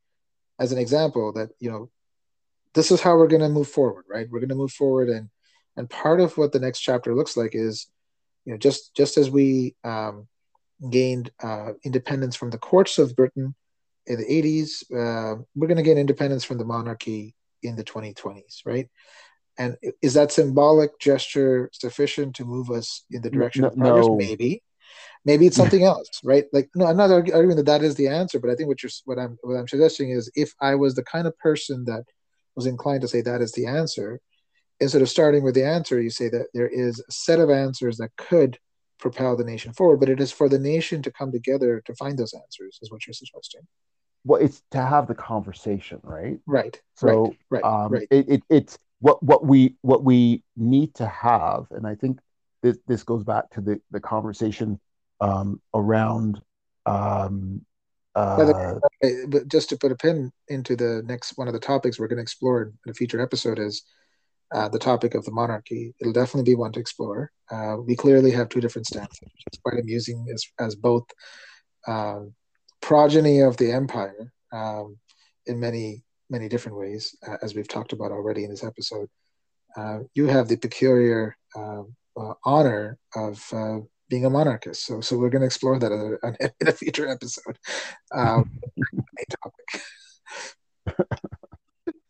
as 0.59 0.73
an 0.73 0.79
example, 0.79 1.33
that 1.35 1.51
you 1.59 1.71
know, 1.71 1.91
this 2.75 2.91
is 2.91 3.01
how 3.01 3.17
we're 3.17 3.29
going 3.29 3.43
to 3.43 3.49
move 3.49 3.69
forward, 3.69 4.05
right? 4.09 4.29
We're 4.31 4.41
going 4.41 4.49
to 4.49 4.55
move 4.55 4.73
forward, 4.73 5.09
and 5.09 5.29
and 5.77 5.89
part 5.89 6.21
of 6.21 6.37
what 6.37 6.53
the 6.53 6.61
next 6.61 6.81
chapter 6.81 7.15
looks 7.15 7.37
like 7.37 7.55
is, 7.55 7.87
you 8.45 8.53
know, 8.53 8.59
just 8.59 8.95
just 8.95 9.17
as 9.19 9.31
we 9.31 9.75
um, 9.85 10.29
gained 10.91 11.31
uh, 11.43 11.73
independence 11.85 12.37
from 12.37 12.51
the 12.51 12.59
courts 12.59 12.99
of 12.99 13.17
Britain 13.17 13.55
in 14.07 14.19
the 14.19 14.25
80s, 14.25 14.83
uh, 14.93 15.43
we're 15.55 15.69
going 15.69 15.77
to 15.77 15.83
gain 15.83 15.99
independence 15.99 16.45
from 16.45 16.59
the 16.59 16.65
monarchy 16.65 17.35
in 17.63 17.77
the 17.77 17.85
2020s, 17.85 18.67
right? 18.67 18.89
And 19.59 19.77
is 20.01 20.15
that 20.15 20.33
symbolic 20.33 20.99
gesture 20.99 21.71
sufficient 21.73 22.37
to 22.37 22.45
move 22.45 22.71
us 22.71 23.05
in 23.11 23.23
the 23.23 23.31
direction 23.31 23.63
no, 23.63 23.69
of 23.69 23.77
progress? 23.77 24.07
No. 24.07 24.17
Maybe. 24.17 24.63
Maybe 25.25 25.47
it's 25.47 25.57
something 25.57 25.85
else, 25.85 26.09
right? 26.25 26.45
Like, 26.53 26.69
no, 26.75 26.87
I'm 26.87 26.97
not 26.97 27.11
arguing 27.11 27.57
that 27.57 27.67
that 27.67 27.83
is 27.83 27.95
the 27.95 28.09
answer, 28.09 28.41
but 28.41 28.51
I 28.51 28.55
think 28.55 28.69
what 28.69 28.83
you're, 28.83 28.91
what 29.05 29.19
I'm, 29.19 29.39
what 29.43 29.55
I'm 29.55 29.69
suggesting 29.69 30.11
is, 30.11 30.31
if 30.35 30.53
I 30.61 30.75
was 30.75 30.95
the 30.95 31.05
kind 31.05 31.27
of 31.27 31.39
person 31.39 31.85
that 31.85 32.05
was 32.57 32.67
inclined 32.67 33.03
to 33.03 33.09
say 33.09 33.21
that 33.23 33.41
is 33.41 33.53
the 33.53 33.67
answer, 33.67 34.21
instead 34.81 35.03
of 35.03 35.09
starting 35.09 35.45
with 35.45 35.55
the 35.55 35.65
answer, 35.65 36.01
you 36.01 36.11
say 36.11 36.29
that 36.29 36.47
there 36.55 36.69
is 36.69 36.99
a 36.99 37.13
set 37.13 37.39
of 37.39 37.51
answers 37.51 37.99
that 37.99 38.11
could 38.17 38.59
propel 38.99 39.37
the 39.37 39.45
nation 39.45 39.73
forward, 39.73 40.01
but 40.01 40.09
it 40.09 40.21
is 40.21 40.33
for 40.33 40.49
the 40.49 40.59
nation 40.59 41.03
to 41.03 41.11
come 41.11 41.31
together 41.33 41.83
to 41.87 41.95
find 41.95 42.19
those 42.19 42.35
answers, 42.35 42.79
is 42.83 42.91
what 42.91 43.07
you're 43.07 43.15
suggesting. 43.15 43.63
Well, 44.25 44.41
it's 44.41 44.63
to 44.71 44.85
have 44.85 45.09
the 45.09 45.15
conversation, 45.15 46.01
right? 46.03 46.39
Right. 46.47 46.81
So, 46.95 47.35
right. 47.51 47.63
Right. 47.63 47.65
Um, 47.65 47.93
right. 47.93 48.09
It, 48.11 48.29
it, 48.29 48.43
it's 48.49 48.79
what 49.01 49.21
what 49.23 49.45
we 49.45 49.75
what 49.83 50.05
we 50.05 50.45
need 50.57 50.95
to 50.95 51.07
have, 51.09 51.67
and 51.73 51.87
I 51.87 51.97
think 51.97 52.21
this 52.63 52.79
this 52.87 53.03
goes 53.03 53.25
back 53.25 53.51
to 53.51 53.61
the 53.61 53.81
the 53.91 54.01
conversation 54.01 54.81
um, 55.21 55.61
around. 55.75 56.41
Um, 56.87 57.65
uh, 58.15 58.75
but 59.29 59.49
just 59.49 59.71
to 59.71 59.77
put 59.77 59.93
a 59.93 59.97
pin 59.97 60.31
into 60.49 60.77
the 60.77 61.03
next 61.07 61.39
one 61.39 61.49
of 61.49 61.55
the 61.55 61.61
topics 61.61 61.99
we're 61.99 62.09
going 62.09 62.19
to 62.19 62.23
explore 62.23 62.73
in 62.85 62.91
a 62.91 62.95
future 62.95 63.23
episode 63.23 63.59
is 63.59 63.85
uh, 64.53 64.69
the 64.69 64.79
topic 64.79 65.15
of 65.15 65.25
the 65.25 65.31
monarchy. 65.31 65.95
It'll 65.99 66.13
definitely 66.13 66.51
be 66.53 66.57
one 66.57 66.73
to 66.73 66.81
explore. 66.81 67.31
Uh, 67.51 67.77
we 67.79 67.97
clearly 67.97 68.31
have 68.33 68.51
two 68.51 68.61
different 68.61 68.87
stances, 68.87 69.29
It's 69.47 69.59
quite 69.65 69.81
amusing 69.81 70.27
as, 70.33 70.45
as 70.59 70.75
both 70.75 71.05
um, 71.89 72.35
progeny 72.83 73.41
of 73.41 73.57
the 73.57 73.73
empire 73.73 74.33
um, 74.53 74.99
in 75.47 75.59
many 75.59 76.03
many 76.29 76.49
different 76.49 76.79
ways, 76.79 77.15
uh, 77.29 77.37
as 77.43 77.55
we've 77.55 77.69
talked 77.69 77.93
about 77.93 78.11
already 78.11 78.43
in 78.45 78.51
this 78.51 78.65
episode. 78.65 79.09
Uh, 79.77 79.99
you 80.15 80.27
have 80.27 80.49
the 80.49 80.57
peculiar 80.57 81.37
um, 81.55 81.95
uh, 82.17 82.35
honor 82.45 82.99
of 83.15 83.53
being 84.13 84.27
a 84.27 84.31
monarchist. 84.31 84.85
So, 84.85 85.01
so 85.01 85.17
we're 85.17 85.31
going 85.31 85.41
to 85.41 85.47
explore 85.47 85.79
that 85.79 85.91
in 85.91 86.19
a, 86.23 86.51
in 86.61 86.69
a 86.69 86.73
future 86.73 87.09
episode. 87.09 87.59
Um, 88.15 88.61
topic. 89.43 89.83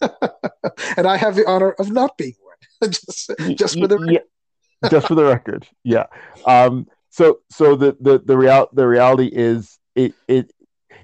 and 0.96 1.06
I 1.06 1.16
have 1.16 1.36
the 1.36 1.46
honor 1.46 1.70
of 1.78 1.92
not 1.92 2.18
being 2.18 2.34
one. 2.42 2.90
just, 2.90 3.30
just 3.54 3.78
for 3.78 3.86
the 3.86 3.98
yeah. 4.10 4.88
just 4.88 5.06
for 5.06 5.14
the 5.14 5.22
record, 5.22 5.68
yeah. 5.84 6.06
Um, 6.44 6.88
so, 7.10 7.38
so 7.50 7.76
the 7.76 7.96
the 8.00 8.18
the 8.18 8.36
real 8.36 8.68
the 8.72 8.88
reality 8.88 9.30
is 9.32 9.78
it 9.94 10.14
it. 10.26 10.52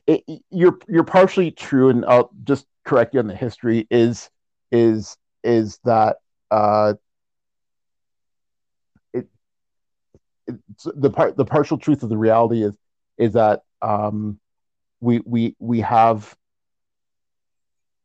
It, 0.09 0.25
you're 0.51 0.79
you're 0.89 1.05
partially 1.05 1.51
true, 1.51 1.91
and 1.91 2.05
I'll 2.07 2.31
just 2.45 2.67
correct 2.85 3.13
you 3.13 3.21
on 3.21 3.27
the 3.27 3.37
history. 3.37 3.87
Is 3.91 4.31
is 4.73 5.17
is 5.45 5.79
that 5.85 6.17
uh, 6.51 6.95
the 10.95 11.11
part 11.11 11.37
the 11.37 11.45
partial 11.45 11.79
truth 11.79 12.03
of 12.03 12.09
the 12.09 12.17
reality 12.17 12.63
is 12.63 12.77
is 13.17 13.33
that 13.35 13.63
um, 13.83 14.39
we 15.01 15.21
we 15.25 15.55
we 15.59 15.81
have 15.81 16.35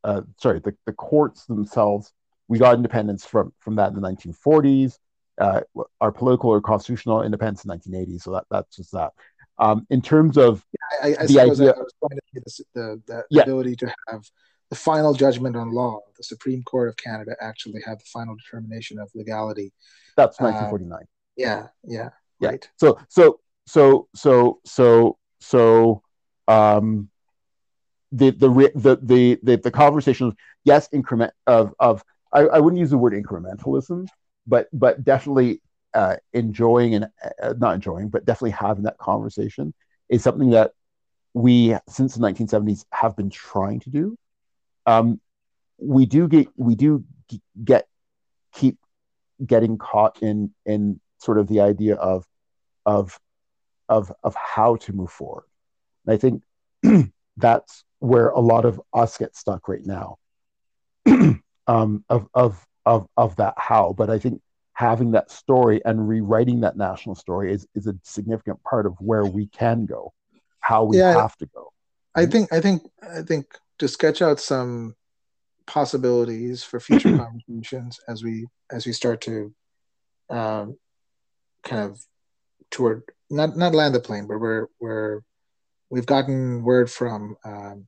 uh, 0.02 0.22
sorry 0.38 0.60
the, 0.60 0.74
the 0.86 0.92
courts 0.92 1.46
themselves 1.46 2.12
we 2.48 2.58
got 2.58 2.74
independence 2.74 3.24
from 3.24 3.52
from 3.58 3.76
that 3.76 3.92
in 3.92 4.00
the 4.00 4.06
1940s 4.08 4.98
uh, 5.38 5.60
our 6.00 6.12
political 6.12 6.50
or 6.50 6.60
constitutional 6.60 7.22
independence 7.22 7.64
in 7.64 7.70
1980 7.70 8.18
so 8.18 8.32
that 8.32 8.44
that's 8.50 8.76
just 8.76 8.92
that. 8.92 9.12
Um, 9.56 9.86
in 9.88 10.02
terms 10.02 10.36
of 10.36 10.64
yeah, 10.72 11.08
I, 11.08 11.22
I 11.22 11.26
the 11.26 11.40
idea, 11.40 11.70
I 11.70 11.78
was 11.78 11.94
trying 12.00 12.18
to 12.18 12.40
the, 12.44 12.64
the, 12.74 13.02
the 13.06 13.24
yeah. 13.30 13.42
ability 13.42 13.76
to 13.76 13.94
have 14.08 14.24
the 14.70 14.74
final 14.74 15.14
judgment 15.14 15.54
on 15.54 15.72
law. 15.72 16.00
The 16.16 16.24
supreme 16.24 16.64
court 16.64 16.88
of 16.88 16.96
canada 16.96 17.36
actually 17.40 17.80
have 17.86 17.98
the 17.98 18.04
final 18.12 18.34
determination 18.34 18.98
of 18.98 19.10
legality. 19.14 19.72
That's 20.16 20.40
1949 20.40 20.98
uh, 20.98 21.04
yeah 21.36 21.66
yeah 21.84 22.10
yeah. 22.44 22.50
Right. 22.50 22.70
So 22.76 22.98
so 23.08 23.40
so 23.66 24.08
so 24.14 24.60
so 24.64 25.18
so 25.40 26.02
um 26.48 27.08
the 28.12 28.30
the 28.30 28.48
the 28.74 28.98
the 29.02 29.38
the, 29.42 29.56
the 29.56 29.70
conversation 29.70 30.36
yes 30.64 30.88
increment 30.92 31.32
of 31.46 31.74
of 31.78 32.04
I, 32.32 32.40
I 32.40 32.60
wouldn't 32.60 32.80
use 32.80 32.90
the 32.90 32.98
word 32.98 33.12
incrementalism 33.12 34.06
but 34.46 34.68
but 34.72 35.04
definitely 35.04 35.60
uh, 35.94 36.16
enjoying 36.32 36.94
and 36.94 37.06
uh, 37.42 37.54
not 37.58 37.74
enjoying, 37.74 38.08
but 38.08 38.24
definitely 38.24 38.50
having 38.50 38.84
that 38.84 38.98
conversation 38.98 39.72
is 40.08 40.22
something 40.22 40.50
that 40.50 40.72
we 41.32 41.76
since 41.88 42.14
the 42.14 42.20
1970s 42.20 42.84
have 42.92 43.16
been 43.16 43.30
trying 43.30 43.80
to 43.80 43.90
do. 43.90 44.16
Um, 44.86 45.20
we 45.78 46.06
do 46.06 46.28
get 46.28 46.48
we 46.56 46.74
do 46.74 47.04
get 47.64 47.86
keep 48.52 48.78
getting 49.44 49.78
caught 49.78 50.20
in 50.22 50.52
in 50.66 51.00
sort 51.18 51.38
of 51.38 51.48
the 51.48 51.60
idea 51.60 51.94
of 51.94 52.24
of 52.86 53.18
of 53.88 54.12
of 54.22 54.34
how 54.34 54.76
to 54.76 54.92
move 54.92 55.10
forward. 55.10 55.44
And 56.06 56.14
I 56.14 56.18
think 56.18 57.12
that's 57.36 57.84
where 57.98 58.28
a 58.28 58.40
lot 58.40 58.64
of 58.64 58.80
us 58.92 59.18
get 59.18 59.36
stuck 59.36 59.68
right 59.68 59.84
now. 59.84 60.18
um, 61.66 62.04
of 62.08 62.28
of 62.34 62.64
of 62.86 63.06
of 63.16 63.36
that 63.36 63.54
how, 63.56 63.94
but 63.96 64.10
I 64.10 64.18
think 64.18 64.40
having 64.74 65.12
that 65.12 65.30
story 65.30 65.80
and 65.84 66.08
rewriting 66.08 66.60
that 66.60 66.76
national 66.76 67.14
story 67.14 67.52
is 67.52 67.66
is 67.74 67.86
a 67.86 67.94
significant 68.02 68.62
part 68.62 68.86
of 68.86 68.94
where 69.00 69.24
we 69.24 69.46
can 69.46 69.86
go, 69.86 70.12
how 70.60 70.84
we 70.84 70.98
yeah, 70.98 71.12
have 71.12 71.36
to 71.36 71.46
go. 71.46 71.72
I 72.14 72.26
think 72.26 72.52
I 72.52 72.60
think 72.60 72.82
I 73.02 73.22
think 73.22 73.46
to 73.78 73.88
sketch 73.88 74.22
out 74.22 74.40
some 74.40 74.94
possibilities 75.66 76.62
for 76.62 76.80
future 76.80 77.16
conversations 77.48 77.98
as 78.08 78.22
we 78.22 78.46
as 78.70 78.86
we 78.86 78.92
start 78.92 79.20
to 79.22 79.54
um, 80.30 80.76
kind 81.62 81.90
of 81.90 82.00
toward 82.70 83.02
not 83.30 83.56
not 83.56 83.74
land 83.74 83.94
the 83.94 84.00
plane, 84.00 84.26
but 84.26 84.38
we're 84.38 84.66
we're 84.80 85.20
we've 85.90 86.06
gotten 86.06 86.62
word 86.62 86.90
from 86.90 87.36
um, 87.44 87.86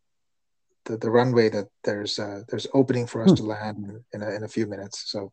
the, 0.85 0.97
the 0.97 1.11
runway 1.11 1.49
that 1.51 1.68
there's 1.85 2.18
uh, 2.18 2.43
there's 2.49 2.66
opening 2.72 3.07
for 3.07 3.22
us 3.22 3.31
hmm. 3.31 3.37
to 3.37 3.43
land 3.43 3.85
in, 3.85 4.05
in, 4.14 4.22
a, 4.22 4.31
in 4.37 4.45
a 4.45 4.49
few 4.49 4.66
minutes. 4.66 5.11
So 5.11 5.33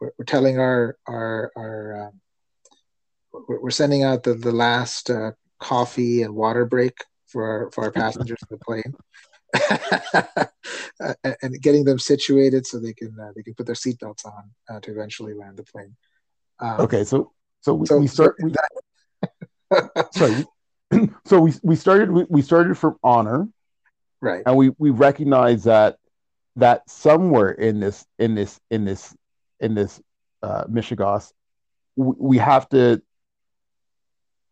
we're, 0.00 0.12
we're 0.18 0.24
telling 0.24 0.58
our 0.58 0.96
our 1.06 1.52
our 1.56 2.08
um, 2.08 2.20
we're 3.48 3.70
sending 3.70 4.04
out 4.04 4.22
the 4.22 4.34
the 4.34 4.52
last 4.52 5.10
uh, 5.10 5.32
coffee 5.58 6.22
and 6.22 6.34
water 6.34 6.64
break 6.64 6.98
for 7.26 7.44
our, 7.44 7.70
for 7.70 7.84
our 7.84 7.90
passengers 8.02 8.38
in 8.50 8.58
the 8.58 8.64
plane. 8.64 8.94
and 11.42 11.62
getting 11.62 11.84
them 11.84 11.98
situated 11.98 12.66
so 12.66 12.78
they 12.78 12.92
can 12.92 13.16
uh, 13.20 13.30
they 13.34 13.42
can 13.42 13.54
put 13.54 13.64
their 13.64 13.74
seatbelts 13.74 14.26
on 14.26 14.50
uh, 14.68 14.80
to 14.80 14.90
eventually 14.90 15.34
land 15.34 15.56
the 15.56 15.64
plane. 15.64 15.96
Um, 16.58 16.80
okay, 16.80 17.04
so 17.04 17.32
so 17.66 17.74
we, 17.74 17.86
so, 17.86 17.98
we 17.98 18.06
start. 18.06 18.36
We, 18.40 18.54
sorry, 20.12 20.44
so 21.24 21.40
we 21.40 21.52
we 21.64 21.74
started 21.74 22.12
we, 22.12 22.24
we 22.28 22.40
started 22.40 22.78
from 22.78 22.96
honor, 23.02 23.48
right? 24.20 24.44
And 24.46 24.56
we 24.56 24.70
we 24.78 24.90
recognize 24.90 25.64
that 25.64 25.98
that 26.54 26.88
somewhere 26.88 27.50
in 27.50 27.80
this 27.80 28.06
in 28.20 28.36
this 28.36 28.60
in 28.70 28.84
this 28.84 29.12
in 29.58 29.74
this 29.74 30.00
uh, 30.44 30.66
Michigas, 30.66 31.32
we, 31.96 32.14
we 32.16 32.38
have 32.38 32.68
to 32.68 33.02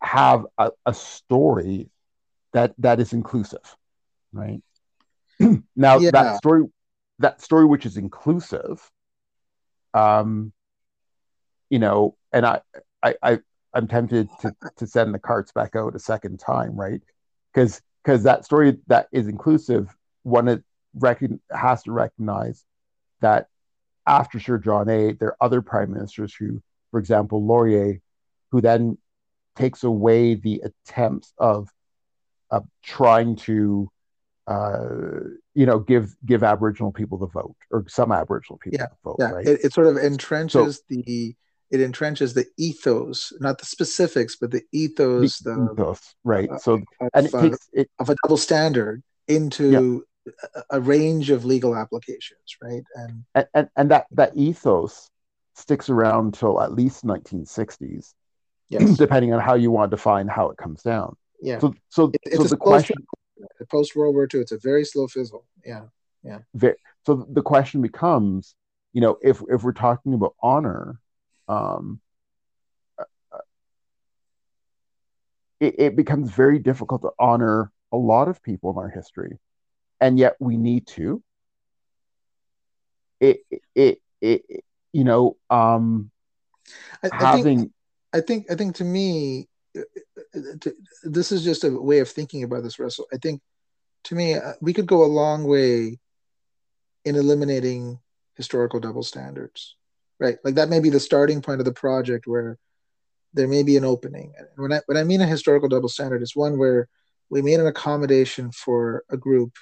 have 0.01 0.45
a, 0.57 0.71
a 0.85 0.93
story 0.93 1.89
that 2.51 2.73
that 2.79 2.99
is 2.99 3.13
inclusive, 3.13 3.77
right? 4.33 4.61
now 5.77 5.99
yeah. 5.99 6.11
that 6.11 6.35
story 6.35 6.65
that 7.19 7.39
story 7.39 7.63
which 7.63 7.85
is 7.85 7.95
inclusive, 7.95 8.91
um, 9.93 10.51
you 11.69 11.79
know, 11.79 12.17
and 12.33 12.45
I 12.45 12.59
I, 13.05 13.15
I 13.21 13.39
I'm 13.73 13.87
tempted 13.87 14.29
to 14.41 14.55
to 14.77 14.87
send 14.87 15.13
the 15.13 15.19
carts 15.19 15.51
back 15.51 15.75
out 15.75 15.95
a 15.95 15.99
second 15.99 16.39
time, 16.39 16.75
right? 16.75 17.01
Because 17.53 17.81
because 18.03 18.23
that 18.23 18.45
story 18.45 18.77
that 18.87 19.07
is 19.11 19.27
inclusive, 19.27 19.95
one 20.23 20.47
it 20.47 20.63
recon, 20.97 21.39
has 21.51 21.83
to 21.83 21.91
recognize 21.91 22.65
that 23.21 23.47
after 24.07 24.39
Sir 24.39 24.57
John 24.57 24.89
A, 24.89 25.13
there 25.13 25.29
are 25.29 25.37
other 25.41 25.61
prime 25.61 25.91
ministers 25.91 26.33
who, 26.33 26.61
for 26.91 26.99
example, 26.99 27.45
Laurier, 27.45 27.99
who 28.51 28.61
then 28.61 28.97
takes 29.55 29.83
away 29.83 30.35
the 30.35 30.63
attempts 30.63 31.33
of 31.37 31.69
of 32.49 32.65
trying 32.83 33.35
to 33.35 33.89
uh, 34.47 35.19
you 35.53 35.65
know 35.65 35.79
give 35.79 36.15
give 36.25 36.43
Aboriginal 36.43 36.91
people 36.91 37.17
the 37.17 37.27
vote 37.27 37.55
or 37.71 37.85
some 37.87 38.11
Aboriginal 38.11 38.57
people 38.57 38.79
yeah, 38.79 38.87
the 38.87 38.97
vote. 39.03 39.17
Yeah, 39.19 39.31
right? 39.31 39.45
it, 39.45 39.65
it 39.65 39.73
sort 39.73 39.87
of 39.87 39.95
entrenches 39.95 40.75
so, 40.75 40.81
the 40.89 41.35
it 41.71 41.79
entrenches 41.79 42.33
the 42.33 42.45
ethos, 42.57 43.33
not 43.39 43.57
the 43.57 43.65
specifics, 43.65 44.35
but 44.35 44.51
the 44.51 44.61
ethos, 44.71 45.39
the, 45.39 45.53
the 45.53 45.71
ethos, 45.73 46.15
right? 46.23 46.49
Uh, 46.49 46.57
so, 46.57 46.73
of, 46.73 47.09
and 47.13 47.25
it 47.25 47.31
takes 47.31 47.69
it, 47.73 47.89
of 47.99 48.09
a 48.09 48.15
double 48.23 48.37
standard 48.37 49.03
into 49.27 50.05
yeah. 50.25 50.33
a, 50.55 50.77
a, 50.77 50.81
range 50.81 51.29
of 51.31 51.45
legal 51.45 51.75
applications, 51.75 52.57
right? 52.61 52.83
And, 52.95 53.23
and 53.33 53.47
and 53.53 53.69
and 53.75 53.91
that 53.91 54.05
that 54.11 54.35
ethos 54.37 55.09
sticks 55.55 55.89
around 55.89 56.33
till 56.33 56.61
at 56.61 56.73
least 56.73 57.05
1960s, 57.05 58.13
yes. 58.69 58.89
depending 58.97 59.33
on 59.33 59.39
how 59.39 59.55
you 59.55 59.71
want 59.71 59.89
to 59.89 59.95
define 59.95 60.27
how 60.27 60.49
it 60.49 60.57
comes 60.57 60.83
down. 60.83 61.15
Yeah. 61.41 61.59
So 61.59 61.73
so, 61.89 62.11
it, 62.23 62.35
so 62.35 62.43
the 62.43 62.57
question 62.57 62.97
post 63.69 63.95
World 63.95 64.15
War 64.15 64.27
II, 64.31 64.41
it's 64.41 64.51
a 64.51 64.57
very 64.57 64.85
slow 64.85 65.07
fizzle. 65.07 65.45
Yeah. 65.65 65.83
Yeah. 66.23 66.39
Very, 66.53 66.75
so 67.05 67.27
the 67.29 67.41
question 67.41 67.81
becomes, 67.81 68.55
you 68.93 69.01
know, 69.01 69.17
if 69.21 69.41
if 69.49 69.63
we're 69.63 69.73
talking 69.73 70.13
about 70.13 70.35
honor 70.41 70.99
um, 71.47 71.99
it, 75.59 75.75
it 75.79 75.95
becomes 75.95 76.31
very 76.31 76.59
difficult 76.59 77.01
to 77.01 77.11
honor 77.19 77.71
a 77.91 77.97
lot 77.97 78.27
of 78.27 78.41
people 78.43 78.71
in 78.71 78.77
our 78.77 78.89
history, 78.89 79.39
and 80.01 80.19
yet 80.19 80.35
we 80.39 80.57
need 80.57 80.87
to. 80.87 81.23
It 83.19 83.39
it 83.49 84.01
it, 84.21 84.45
it 84.49 84.65
you 84.91 85.03
know 85.03 85.37
um, 85.49 86.11
I, 87.03 87.07
I 87.11 87.25
having. 87.25 87.59
Think, 87.59 87.71
I 88.13 88.21
think 88.21 88.51
I 88.51 88.55
think 88.55 88.75
to 88.75 88.83
me, 88.83 89.47
uh, 89.77 89.81
uh, 90.35 90.39
to, 90.61 90.75
this 91.03 91.31
is 91.31 91.43
just 91.43 91.63
a 91.63 91.69
way 91.69 91.99
of 91.99 92.09
thinking 92.09 92.43
about 92.43 92.63
this, 92.63 92.79
Russell. 92.79 93.07
I 93.13 93.17
think 93.17 93.41
to 94.05 94.15
me, 94.15 94.35
uh, 94.35 94.53
we 94.61 94.73
could 94.73 94.87
go 94.87 95.03
a 95.03 95.07
long 95.07 95.45
way 95.45 95.99
in 97.05 97.15
eliminating 97.15 97.99
historical 98.35 98.79
double 98.79 99.03
standards 99.03 99.75
right? 100.19 100.37
Like 100.43 100.55
that 100.55 100.69
may 100.69 100.79
be 100.79 100.89
the 100.89 100.99
starting 100.99 101.41
point 101.41 101.61
of 101.61 101.65
the 101.65 101.73
project 101.73 102.27
where 102.27 102.57
there 103.33 103.47
may 103.47 103.63
be 103.63 103.77
an 103.77 103.85
opening. 103.85 104.33
And 104.37 104.47
when 104.55 104.73
I 104.73 104.81
when 104.85 104.97
I 104.97 105.03
mean 105.03 105.21
a 105.21 105.27
historical 105.27 105.69
double 105.69 105.89
standard, 105.89 106.21
it's 106.21 106.35
one 106.35 106.57
where 106.57 106.87
we 107.29 107.41
made 107.41 107.59
an 107.59 107.67
accommodation 107.67 108.51
for 108.51 109.03
a 109.09 109.17
group 109.17 109.53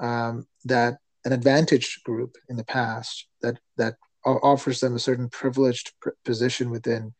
um, 0.00 0.46
that 0.64 0.98
an 1.24 1.32
advantaged 1.32 2.02
group 2.04 2.36
in 2.48 2.56
the 2.56 2.64
past 2.64 3.26
that 3.42 3.58
that 3.76 3.94
offers 4.24 4.80
them 4.80 4.94
a 4.94 5.00
certain 5.00 5.28
privileged 5.28 5.92
pr- 6.00 6.10
position 6.24 6.70
within 6.70 7.12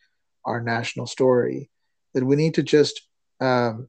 our 0.45 0.61
national 0.61 1.07
story 1.07 1.71
that 2.15 2.25
we 2.25 2.37
need 2.37 2.55
to 2.55 2.63
just 2.63 3.09
um, 3.41 3.89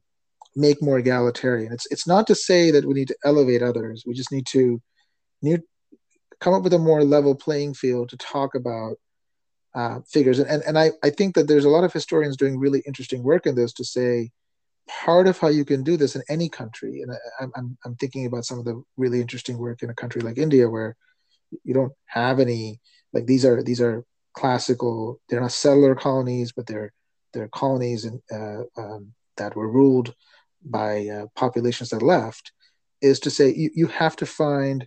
make 0.56 0.82
more 0.82 0.98
egalitarian. 0.98 1.72
It's 1.72 1.86
it's 1.90 2.06
not 2.06 2.26
to 2.28 2.34
say 2.34 2.70
that 2.70 2.84
we 2.84 2.94
need 2.94 3.08
to 3.08 3.16
elevate 3.24 3.62
others. 3.62 4.04
We 4.06 4.14
just 4.14 4.32
need 4.32 4.46
to 4.46 4.80
need, 5.42 5.62
come 6.40 6.54
up 6.54 6.62
with 6.62 6.72
a 6.74 6.78
more 6.78 7.04
level 7.04 7.34
playing 7.34 7.74
field 7.74 8.08
to 8.10 8.16
talk 8.16 8.54
about 8.54 8.96
uh, 9.74 10.00
figures. 10.08 10.38
And, 10.38 10.62
and 10.62 10.78
I, 10.78 10.92
I 11.02 11.10
think 11.10 11.34
that 11.34 11.48
there's 11.48 11.64
a 11.64 11.70
lot 11.70 11.84
of 11.84 11.92
historians 11.92 12.36
doing 12.36 12.58
really 12.58 12.82
interesting 12.86 13.22
work 13.22 13.46
in 13.46 13.54
this 13.54 13.72
to 13.74 13.84
say 13.84 14.30
part 14.88 15.26
of 15.26 15.38
how 15.38 15.48
you 15.48 15.64
can 15.64 15.82
do 15.82 15.96
this 15.96 16.14
in 16.14 16.22
any 16.28 16.48
country. 16.48 17.02
And 17.02 17.12
I, 17.12 17.44
I'm, 17.56 17.76
I'm 17.84 17.96
thinking 17.96 18.26
about 18.26 18.44
some 18.44 18.58
of 18.58 18.64
the 18.64 18.82
really 18.96 19.20
interesting 19.20 19.58
work 19.58 19.82
in 19.82 19.90
a 19.90 19.94
country 19.94 20.20
like 20.20 20.38
India 20.38 20.68
where 20.68 20.96
you 21.64 21.74
don't 21.74 21.92
have 22.06 22.40
any, 22.40 22.80
like 23.12 23.26
these 23.26 23.44
are, 23.44 23.62
these 23.62 23.80
are 23.80 24.04
classical, 24.34 25.20
they're 25.28 25.40
not 25.40 25.52
settler 25.52 25.94
colonies, 25.94 26.52
but 26.52 26.66
they're, 26.66 26.92
they're 27.32 27.48
colonies 27.48 28.04
in, 28.04 28.20
uh, 28.30 28.62
um, 28.80 29.12
that 29.36 29.56
were 29.56 29.68
ruled 29.68 30.14
by 30.64 31.08
uh, 31.08 31.26
populations 31.34 31.90
that 31.90 32.02
left 32.02 32.52
is 33.00 33.20
to 33.20 33.30
say 33.30 33.52
you, 33.52 33.70
you 33.74 33.86
have 33.86 34.16
to 34.16 34.26
find 34.26 34.86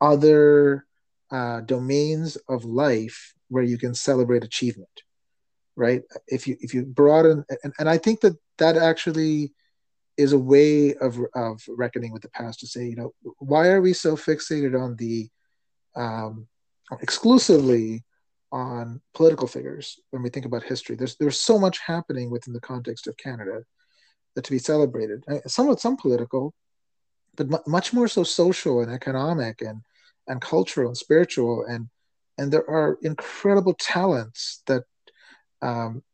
other 0.00 0.86
uh, 1.30 1.60
domains 1.60 2.36
of 2.48 2.64
life 2.64 3.34
where 3.48 3.64
you 3.64 3.78
can 3.78 3.94
celebrate 3.94 4.44
achievement 4.44 4.88
right? 5.78 6.02
If 6.26 6.48
you 6.48 6.56
if 6.60 6.74
you 6.74 6.84
broaden 6.84 7.44
and, 7.62 7.72
and 7.78 7.88
i 7.88 7.96
think 7.96 8.20
that 8.20 8.36
that 8.58 8.76
actually 8.76 9.54
is 10.16 10.32
a 10.32 10.38
way 10.38 10.94
of 10.96 11.18
of 11.34 11.62
reckoning 11.68 12.12
with 12.12 12.22
the 12.22 12.28
past 12.30 12.58
to 12.60 12.66
say 12.66 12.84
you 12.84 12.96
know 12.96 13.14
why 13.38 13.68
are 13.68 13.80
we 13.80 13.92
so 13.92 14.16
fixated 14.16 14.78
on 14.78 14.96
the 14.96 15.28
um, 15.94 16.48
exclusively 17.00 18.04
on 18.50 19.00
political 19.14 19.46
figures 19.46 20.00
when 20.10 20.22
we 20.22 20.30
think 20.30 20.46
about 20.46 20.64
history? 20.64 20.96
There's 20.96 21.16
there's 21.16 21.40
so 21.40 21.58
much 21.58 21.78
happening 21.78 22.30
within 22.30 22.52
the 22.52 22.60
context 22.60 23.06
of 23.06 23.16
canada 23.16 23.62
that 24.34 24.44
to 24.44 24.50
be 24.50 24.58
celebrated. 24.58 25.24
Somewhat 25.46 25.80
some 25.80 25.96
political 25.96 26.54
but 27.36 27.68
much 27.68 27.92
more 27.92 28.08
so 28.08 28.24
social 28.24 28.80
and 28.80 28.90
economic 28.90 29.62
and 29.62 29.82
and 30.28 30.40
cultural 30.40 30.88
and 30.88 30.96
spiritual 30.96 31.64
and 31.68 31.88
and 32.38 32.52
there 32.52 32.68
are 32.70 32.98
incredible 33.02 33.74
talents 33.74 34.62
that 34.66 34.84
um, 35.60 36.04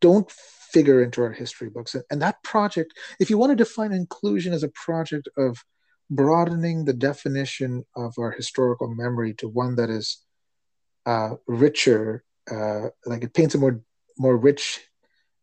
don't 0.00 0.30
figure 0.30 1.02
into 1.02 1.20
our 1.20 1.32
history 1.32 1.68
books. 1.68 1.96
And, 2.10 2.22
that 2.22 2.42
project 2.44 2.92
if 3.18 3.28
you 3.28 3.38
want 3.38 3.50
to 3.50 3.56
define 3.56 3.92
inclusion 3.92 4.52
as 4.52 4.62
a 4.62 4.68
project 4.68 5.28
of 5.36 5.58
broadening 6.10 6.84
the 6.84 6.92
definition 6.92 7.84
of 7.96 8.14
our 8.18 8.30
historical 8.30 8.94
memory 8.94 9.34
to 9.34 9.48
one 9.48 9.76
that 9.76 9.90
is 9.90 10.18
uh, 11.06 11.30
richer 11.46 12.22
uh, 12.50 12.88
like 13.06 13.24
it 13.24 13.34
paints 13.34 13.54
a 13.54 13.58
more 13.58 13.80
more 14.18 14.36
rich 14.36 14.80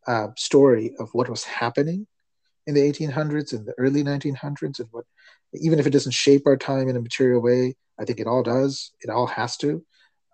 uh, 0.06 0.28
story 0.36 0.94
of 0.98 1.10
what 1.12 1.28
was 1.28 1.44
happening 1.44 2.06
in 2.66 2.74
the 2.74 2.80
1800s 2.80 3.52
and 3.52 3.66
the 3.66 3.74
early 3.78 4.02
1900s 4.02 4.78
and 4.80 4.88
what 4.90 5.04
even 5.54 5.78
if 5.78 5.86
it 5.86 5.90
doesn't 5.90 6.12
shape 6.12 6.42
our 6.46 6.56
time 6.56 6.88
in 6.88 6.96
a 6.96 7.00
material 7.00 7.40
way 7.40 7.74
i 7.98 8.04
think 8.04 8.18
it 8.20 8.26
all 8.26 8.42
does. 8.42 8.92
It 9.00 9.10
all 9.10 9.26
has 9.26 9.56
to. 9.58 9.84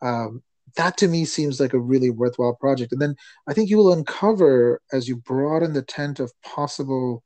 Um, 0.02 0.42
that 0.76 0.96
to 0.98 1.08
me 1.08 1.24
seems 1.24 1.58
like 1.58 1.72
a 1.72 1.78
really 1.78 2.10
worthwhile 2.10 2.54
project. 2.54 2.92
And 2.92 3.00
then 3.00 3.16
i 3.48 3.52
think 3.52 3.70
you 3.70 3.76
will 3.76 3.92
uncover 3.92 4.80
as 4.92 5.08
you 5.08 5.16
broaden 5.16 5.72
the 5.72 5.82
tent 5.82 6.20
of 6.20 6.32
possible 6.42 7.22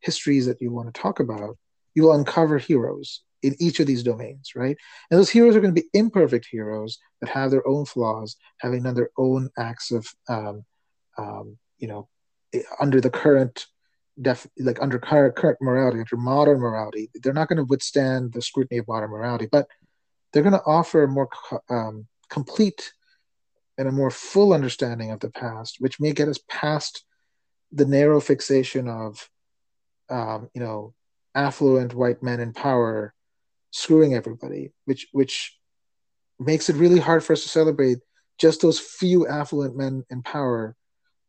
histories 0.00 0.46
that 0.46 0.60
you 0.60 0.70
want 0.70 0.92
to 0.92 1.00
talk 1.00 1.20
about 1.20 1.56
you 1.94 2.04
will 2.04 2.12
uncover 2.12 2.58
heroes 2.58 3.22
in 3.42 3.56
each 3.60 3.80
of 3.80 3.86
these 3.86 4.02
domains 4.02 4.52
right? 4.54 4.76
And 5.10 5.18
those 5.18 5.30
heroes 5.30 5.54
are 5.54 5.60
going 5.60 5.74
to 5.74 5.80
be 5.80 5.88
imperfect 5.92 6.46
heroes 6.50 6.98
that 7.20 7.30
have 7.30 7.50
their 7.50 7.66
own 7.66 7.84
flaws 7.84 8.36
having 8.58 8.82
done 8.82 8.94
their 8.94 9.10
own 9.16 9.48
acts 9.56 9.90
of 9.90 10.06
um, 10.28 10.64
um, 11.16 11.58
you 11.78 11.88
know 11.88 12.08
under 12.80 13.00
the 13.00 13.10
current 13.10 13.66
def 14.20 14.46
like 14.58 14.80
under 14.82 14.98
current, 14.98 15.36
morality, 15.60 15.98
under 15.98 16.16
modern 16.16 16.60
morality, 16.60 17.10
they're 17.14 17.32
not 17.32 17.48
going 17.48 17.58
to 17.58 17.64
withstand 17.64 18.32
the 18.32 18.42
scrutiny 18.42 18.78
of 18.78 18.88
modern 18.88 19.10
morality, 19.10 19.48
but 19.50 19.66
they're 20.32 20.42
going 20.42 20.52
to 20.52 20.64
offer 20.66 21.04
a 21.04 21.08
more 21.08 21.28
um, 21.70 22.06
complete 22.28 22.92
and 23.76 23.88
a 23.88 23.92
more 23.92 24.10
full 24.10 24.52
understanding 24.52 25.10
of 25.10 25.20
the 25.20 25.30
past, 25.30 25.76
which 25.78 26.00
may 26.00 26.12
get 26.12 26.28
us 26.28 26.38
past 26.48 27.04
the 27.72 27.84
narrow 27.84 28.20
fixation 28.20 28.88
of, 28.88 29.28
um, 30.10 30.48
you 30.54 30.60
know, 30.60 30.94
affluent 31.34 31.94
white 31.94 32.22
men 32.22 32.40
in 32.40 32.52
power 32.52 33.14
screwing 33.70 34.14
everybody, 34.14 34.72
which 34.86 35.08
which 35.12 35.56
makes 36.40 36.68
it 36.68 36.76
really 36.76 36.98
hard 36.98 37.22
for 37.22 37.32
us 37.32 37.42
to 37.42 37.48
celebrate 37.48 37.98
just 38.38 38.62
those 38.62 38.78
few 38.78 39.26
affluent 39.26 39.76
men 39.76 40.04
in 40.10 40.22
power 40.22 40.76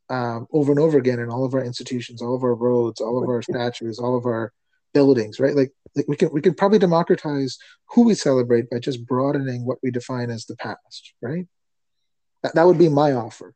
um, 0.09 0.47
over 0.51 0.71
and 0.71 0.79
over 0.79 0.97
again 0.97 1.19
in 1.19 1.29
all 1.29 1.45
of 1.45 1.53
our 1.53 1.63
institutions, 1.63 2.21
all 2.21 2.35
of 2.35 2.43
our 2.43 2.55
roads, 2.55 3.01
all 3.01 3.21
of 3.21 3.29
our 3.29 3.41
statues, 3.41 3.99
all 3.99 4.17
of 4.17 4.25
our 4.25 4.51
buildings, 4.93 5.39
right? 5.39 5.55
Like, 5.55 5.71
like 5.95 6.07
we 6.07 6.15
can 6.15 6.31
we 6.31 6.41
can 6.41 6.53
probably 6.53 6.79
democratize 6.79 7.57
who 7.89 8.03
we 8.03 8.15
celebrate 8.15 8.69
by 8.69 8.79
just 8.79 9.05
broadening 9.05 9.65
what 9.65 9.77
we 9.83 9.91
define 9.91 10.29
as 10.29 10.45
the 10.45 10.55
past, 10.55 11.13
right? 11.21 11.45
That, 12.43 12.55
that 12.55 12.65
would 12.65 12.77
be 12.77 12.89
my 12.89 13.13
offer. 13.13 13.53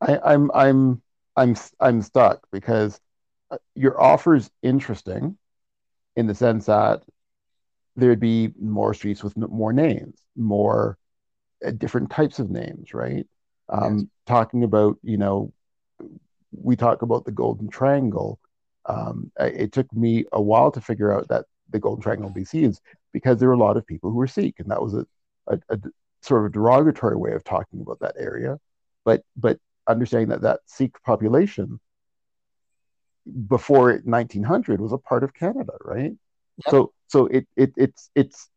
I, 0.00 0.18
I'm 0.24 0.50
I'm 0.52 1.02
I'm 1.36 1.56
I'm 1.80 2.02
stuck 2.02 2.46
because 2.52 3.00
uh, 3.50 3.58
your 3.74 4.00
offer 4.00 4.34
is 4.34 4.50
interesting 4.62 5.38
in 6.16 6.26
the 6.26 6.34
sense 6.34 6.66
that 6.66 7.02
there'd 7.96 8.20
be 8.20 8.52
more 8.60 8.94
streets 8.94 9.24
with 9.24 9.36
more 9.36 9.72
names, 9.72 10.18
more 10.36 10.98
uh, 11.64 11.70
different 11.70 12.10
types 12.10 12.38
of 12.38 12.50
names, 12.50 12.92
right? 12.92 13.26
Um, 13.68 13.98
yes. 13.98 14.06
Talking 14.26 14.64
about, 14.64 14.98
you 15.02 15.16
know, 15.16 15.52
we 16.52 16.76
talk 16.76 17.02
about 17.02 17.24
the 17.24 17.32
Golden 17.32 17.68
Triangle. 17.68 18.38
Um, 18.86 19.30
it 19.38 19.72
took 19.72 19.92
me 19.92 20.24
a 20.32 20.40
while 20.40 20.70
to 20.72 20.80
figure 20.80 21.12
out 21.12 21.28
that 21.28 21.46
the 21.70 21.78
Golden 21.78 22.02
Triangle 22.02 22.30
BC 22.30 22.68
is 22.68 22.80
because 23.12 23.38
there 23.38 23.48
were 23.48 23.54
a 23.54 23.58
lot 23.58 23.76
of 23.76 23.86
people 23.86 24.10
who 24.10 24.16
were 24.16 24.26
Sikh, 24.26 24.60
and 24.60 24.70
that 24.70 24.82
was 24.82 24.94
a, 24.94 25.06
a, 25.48 25.58
a 25.68 25.78
sort 26.22 26.44
of 26.44 26.46
a 26.46 26.52
derogatory 26.52 27.16
way 27.16 27.32
of 27.32 27.44
talking 27.44 27.80
about 27.80 28.00
that 28.00 28.14
area. 28.18 28.58
But 29.04 29.22
but 29.36 29.58
understanding 29.86 30.28
that 30.28 30.42
that 30.42 30.60
Sikh 30.66 31.00
population 31.04 31.80
before 33.48 34.00
1900 34.04 34.80
was 34.80 34.92
a 34.92 34.98
part 34.98 35.24
of 35.24 35.34
Canada, 35.34 35.72
right? 35.84 36.12
Yep. 36.12 36.70
So 36.70 36.92
so 37.08 37.26
it, 37.26 37.46
it 37.56 37.72
it's 37.76 38.10
it's 38.14 38.48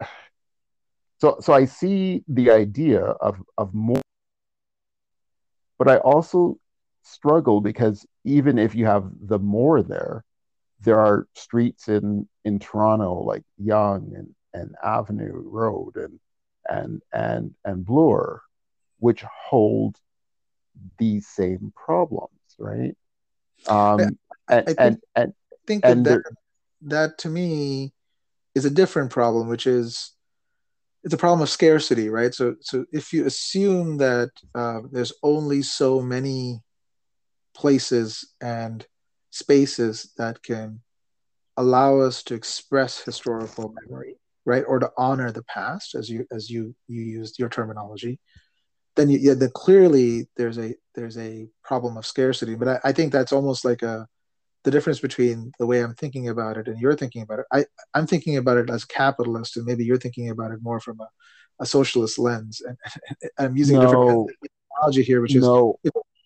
so 1.18 1.38
so 1.40 1.52
I 1.52 1.64
see 1.64 2.22
the 2.28 2.50
idea 2.50 3.00
of 3.02 3.42
of 3.58 3.74
more 3.74 4.02
but 5.78 5.88
I 5.88 5.98
also 5.98 6.58
struggle 7.02 7.60
because 7.60 8.06
even 8.24 8.58
if 8.58 8.74
you 8.74 8.86
have 8.86 9.04
the 9.20 9.38
more 9.38 9.82
there, 9.82 10.24
there 10.80 10.98
are 10.98 11.26
streets 11.34 11.88
in 11.88 12.28
in 12.44 12.58
Toronto 12.58 13.22
like 13.22 13.42
Yonge 13.58 14.12
and, 14.12 14.34
and 14.52 14.74
Avenue 14.82 15.32
Road 15.34 15.96
and 15.96 16.20
and 16.68 17.02
and 17.12 17.54
and 17.64 17.84
Bloor, 17.84 18.42
which 18.98 19.22
hold 19.22 19.96
these 20.98 21.26
same 21.26 21.72
problems, 21.74 22.30
right? 22.58 22.96
Um, 23.68 24.00
and, 24.00 24.18
I 24.48 24.62
think, 24.62 24.76
and, 24.78 24.98
and 25.14 25.32
I 25.52 25.56
think 25.66 25.84
that, 25.84 26.04
that, 26.04 26.22
that 26.82 27.18
to 27.18 27.28
me 27.28 27.92
is 28.54 28.64
a 28.64 28.70
different 28.70 29.10
problem, 29.10 29.48
which 29.48 29.66
is 29.66 30.12
it's 31.06 31.14
a 31.14 31.18
problem 31.18 31.40
of 31.40 31.48
scarcity, 31.48 32.08
right? 32.08 32.34
So, 32.34 32.56
so 32.60 32.84
if 32.90 33.12
you 33.12 33.26
assume 33.26 33.96
that 33.98 34.30
uh, 34.56 34.80
there's 34.90 35.12
only 35.22 35.62
so 35.62 36.02
many 36.02 36.62
places 37.54 38.34
and 38.40 38.84
spaces 39.30 40.12
that 40.18 40.42
can 40.42 40.80
allow 41.56 42.00
us 42.00 42.24
to 42.24 42.34
express 42.34 42.98
historical 42.98 43.72
memory, 43.80 44.16
right, 44.46 44.64
or 44.66 44.80
to 44.80 44.90
honor 44.98 45.30
the 45.30 45.44
past, 45.44 45.94
as 45.94 46.10
you 46.10 46.26
as 46.32 46.50
you 46.50 46.74
you 46.88 47.02
used 47.02 47.38
your 47.38 47.50
terminology, 47.50 48.18
then 48.96 49.08
you, 49.08 49.20
yeah, 49.22 49.34
then 49.34 49.52
clearly 49.54 50.26
there's 50.36 50.58
a 50.58 50.74
there's 50.96 51.18
a 51.18 51.46
problem 51.62 51.96
of 51.96 52.04
scarcity. 52.04 52.56
But 52.56 52.66
I, 52.66 52.80
I 52.82 52.92
think 52.92 53.12
that's 53.12 53.32
almost 53.32 53.64
like 53.64 53.82
a 53.82 54.08
the 54.66 54.72
difference 54.72 54.98
between 54.98 55.52
the 55.60 55.64
way 55.64 55.78
I'm 55.80 55.94
thinking 55.94 56.28
about 56.28 56.56
it 56.56 56.66
and 56.66 56.80
you're 56.80 56.96
thinking 56.96 57.22
about 57.22 57.38
it. 57.38 57.46
I, 57.52 57.64
I'm 57.94 58.04
thinking 58.04 58.36
about 58.36 58.56
it 58.56 58.68
as 58.68 58.84
capitalist, 58.84 59.56
and 59.56 59.64
maybe 59.64 59.84
you're 59.84 59.96
thinking 59.96 60.28
about 60.28 60.50
it 60.50 60.58
more 60.60 60.80
from 60.80 60.98
a, 61.00 61.08
a 61.60 61.66
socialist 61.66 62.18
lens. 62.18 62.60
And, 62.66 62.76
and 63.22 63.30
I'm 63.38 63.56
using 63.56 63.76
no. 63.76 63.82
a 63.82 63.86
different 63.86 64.30
analogy 64.76 65.04
here, 65.04 65.20
which 65.22 65.36
is 65.36 65.42
no. 65.44 65.78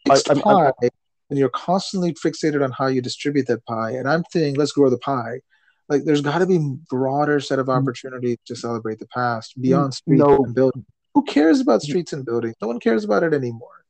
I, 0.09 0.18
pie, 0.34 0.72
I'm, 0.82 0.88
and 1.28 1.38
you're 1.38 1.51
constantly 1.51 2.14
fixated 2.14 2.64
on 2.64 2.72
how 2.72 2.86
you 2.86 3.03
distribute 3.03 3.47
that 3.49 3.62
pie. 3.66 3.91
And 3.91 4.09
I'm 4.09 4.24
saying, 4.32 4.55
let's 4.55 4.72
grow 4.72 4.88
the 4.88 4.97
pie. 4.97 5.43
Like, 5.91 6.05
there's 6.05 6.22
got 6.22 6.38
to 6.38 6.47
be 6.47 6.59
broader 6.88 7.41
set 7.41 7.59
of 7.59 7.66
mm. 7.66 7.76
opportunities 7.76 8.38
to 8.47 8.57
celebrate 8.57 9.01
the 9.01 9.09
past 9.09 9.61
beyond 9.61 9.93
streets 9.93 10.18
no. 10.18 10.43
and 10.45 10.55
buildings. 10.55 10.86
Who 11.12 11.24
cares 11.24 11.61
about 11.61 11.82
streets 11.82 12.14
and 12.14 12.24
buildings? 12.24 12.55
No 12.62 12.68
one 12.68 12.80
cares 12.80 13.05
about 13.05 13.22
it 13.22 13.34
anymore, 13.34 13.84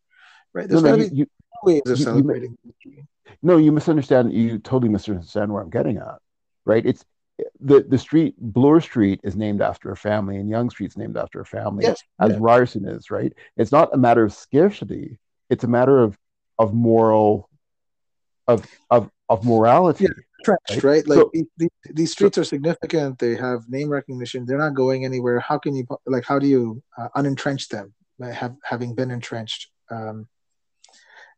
right? 0.53 0.69
There's 0.69 0.83
no, 0.83 0.97
got 0.97 1.05
to 1.05 1.09
be 1.09 1.17
you, 1.19 1.27
ways 1.65 1.83
of 1.87 1.99
celebrating 1.99 2.57
no, 3.43 3.57
you 3.57 3.73
misunderstand. 3.73 4.33
You 4.33 4.59
totally 4.59 4.91
misunderstand 4.91 5.53
where 5.53 5.63
I'm 5.63 5.71
getting 5.71 5.97
at, 5.99 6.19
right? 6.65 6.85
It's 6.85 7.05
the 7.61 7.81
the 7.89 7.99
street 7.99 8.35
Bloor 8.39 8.81
Street 8.81 9.21
is 9.25 9.37
named 9.37 9.63
after 9.63 9.91
a 9.91 9.97
family, 9.97 10.37
and 10.37 10.49
Yonge 10.49 10.73
Street's 10.73 10.97
named 10.97 11.17
after 11.17 11.41
a 11.41 11.47
family, 11.47 11.85
yes, 11.85 12.03
as 12.19 12.33
yeah. 12.33 12.39
Ryerson 12.41 12.87
is, 12.87 13.11
right? 13.11 13.33
It's 13.57 13.73
not 13.73 13.95
a 13.95 13.97
matter 13.97 14.25
of 14.25 14.33
scarcity; 14.33 15.19
it's 15.49 15.65
a 15.65 15.69
matter 15.69 16.03
of 16.03 16.19
of 16.59 16.75
moral, 16.75 17.49
of 18.47 18.67
of 18.91 19.11
of 19.29 19.45
morality. 19.45 20.05
Yeah. 20.05 20.11
Right? 20.47 20.83
right? 20.83 21.07
Like 21.07 21.19
so, 21.19 21.31
these, 21.59 21.69
these, 21.91 22.13
streets 22.13 22.37
so, 22.37 22.41
are 22.41 22.45
significant. 22.45 23.19
They 23.19 23.37
have 23.37 23.69
name 23.69 23.91
recognition. 23.91 24.47
They're 24.47 24.57
not 24.57 24.75
going 24.75 25.05
anywhere. 25.05 25.39
How 25.39 25.59
can 25.59 25.77
you 25.77 25.87
like? 26.07 26.25
How 26.25 26.39
do 26.39 26.47
you 26.47 26.83
uh, 26.97 27.09
unentrench 27.15 27.69
them? 27.69 27.93
Have 28.23 28.57
having 28.65 28.95
been 28.95 29.11
entrenched. 29.11 29.71
Um, 29.91 30.29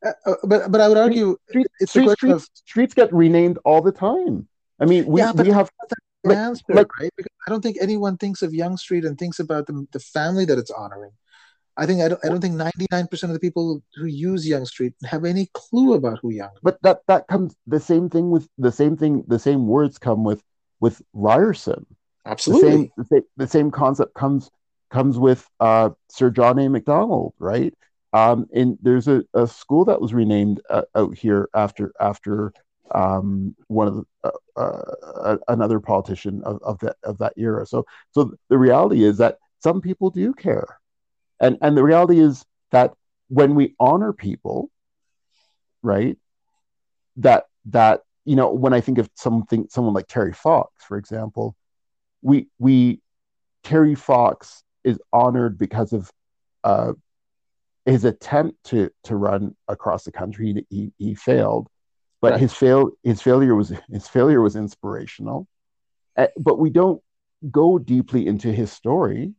uh, 0.05 0.13
uh, 0.27 0.35
but 0.45 0.71
but 0.71 0.81
I 0.81 0.89
would 0.89 0.99
argue 0.99 1.37
street, 1.49 1.67
it's 1.81 1.91
street, 1.91 2.11
streets, 2.11 2.35
of 2.35 2.49
streets 2.55 2.95
get 2.95 3.13
renamed 3.13 3.59
all 3.65 3.83
the 3.83 3.93
time. 3.93 4.49
I 4.81 4.85
mean, 4.85 5.07
we, 5.07 5.21
yeah, 5.21 5.33
we 5.33 5.49
have 5.49 5.71
like, 6.25 6.37
answer, 6.37 6.63
like, 6.69 6.89
right? 6.99 7.11
Because 7.17 7.33
I 7.47 7.51
don't 7.51 7.63
think 7.63 7.79
anyone 7.81 8.17
thinks 8.17 8.43
of 8.43 8.53
Yonge 8.53 8.81
Street 8.81 9.05
and 9.05 9.19
thinks 9.19 9.39
about 9.39 9.67
the, 9.67 9.87
the 9.93 10.01
family 10.01 10.45
that 10.45 10.59
it's 10.59 10.71
honoring. 10.71 11.13
I 11.77 11.87
think 11.87 12.03
I 12.03 12.09
don't 12.09 12.21
I 12.25 12.29
don't 12.29 12.41
think 12.41 12.55
ninety 12.55 12.87
nine 12.91 13.07
percent 13.07 13.31
of 13.31 13.35
the 13.35 13.41
people 13.41 13.83
who 13.95 14.07
use 14.07 14.47
Yonge 14.47 14.69
Street 14.69 14.95
have 15.05 15.25
any 15.25 15.49
clue 15.55 15.95
about 15.95 16.19
who 16.21 16.31
Yonge. 16.31 16.59
But 16.63 16.83
that 16.83 17.01
that 17.07 17.29
comes 17.29 17.57
the 17.67 17.81
same 17.81 18.11
thing 18.11 18.31
with 18.31 18.49
the 18.59 18.73
same 18.73 18.97
thing. 18.97 19.25
The 19.27 19.39
same 19.39 19.67
words 19.67 19.99
come 19.99 20.25
with 20.25 20.43
with 20.81 21.01
Ryerson. 21.13 21.87
Absolutely, 22.27 22.69
the 22.69 22.77
same, 22.77 22.91
the 22.97 23.05
same, 23.05 23.23
the 23.37 23.47
same 23.47 23.71
concept 23.71 24.15
comes 24.15 24.51
comes 24.91 25.19
with 25.19 25.49
uh, 25.61 25.91
Sir 26.11 26.31
John 26.31 26.59
A. 26.59 26.69
Macdonald, 26.69 27.33
right? 27.39 27.73
Um, 28.13 28.47
and 28.55 28.79
there's 28.83 29.09
a, 29.09 29.25
a 29.35 29.47
school 29.47 29.85
that 29.87 30.01
was 30.01 30.13
renamed 30.13 30.61
uh, 30.69 30.83
out 30.95 31.17
here 31.17 31.49
after 31.55 31.93
after 32.01 32.53
um, 32.95 33.55
one 33.69 33.89
of 33.89 33.95
the, 33.95 34.33
uh, 34.57 34.61
uh, 34.61 35.37
another 35.49 35.81
politician 35.81 36.43
of, 36.45 36.61
of 36.63 36.79
that 36.81 36.97
of 37.03 37.19
that 37.19 37.33
era. 37.37 37.67
So 37.67 37.87
so 38.11 38.35
the 38.49 38.59
reality 38.59 39.03
is 39.05 39.19
that 39.19 39.39
some 39.61 39.81
people 39.81 40.11
do 40.11 40.35
care, 40.35 40.79
and 41.41 41.57
and 41.63 41.77
the 41.77 41.83
reality 41.83 42.21
is 42.21 42.45
that 42.71 42.93
when 43.29 43.55
we 43.55 43.75
honor 43.81 44.13
people, 44.13 44.71
right, 45.83 46.19
that 47.17 47.47
that 47.67 48.03
you 48.27 48.37
know 48.37 48.53
when 48.53 48.75
I 48.75 48.83
think 48.83 48.99
of 48.99 49.09
something 49.15 49.69
someone 49.71 49.95
like 49.95 50.07
Terry 50.07 50.35
Fox, 50.35 50.85
for 50.85 50.99
example, 50.99 51.57
we 52.21 52.49
we 52.59 53.01
Terry 53.65 53.95
Fox 53.95 54.63
is 54.85 54.99
honored 55.13 55.57
because 55.57 55.95
of 55.95 56.11
uh, 56.65 56.93
his 57.85 58.05
attempt 58.05 58.63
to 58.65 58.91
to 59.05 59.17
run 59.17 59.55
across 59.69 60.05
the 60.05 60.13
country 60.13 60.65
he, 60.71 60.93
he 60.99 61.15
failed 61.15 61.69
but 62.21 62.33
right. 62.33 62.41
his 62.41 62.53
fail 62.53 62.91
his 63.03 63.21
failure 63.21 63.55
was 63.55 63.73
his 63.91 64.09
failure 64.09 64.41
was 64.41 64.57
inspirational 64.57 65.49
uh, 66.17 66.27
but 66.39 66.59
we 66.59 66.71
don't 66.71 67.03
go 67.51 67.79
deeply 67.79 68.27
into 68.27 68.53
his 68.53 68.71
story 68.71 69.35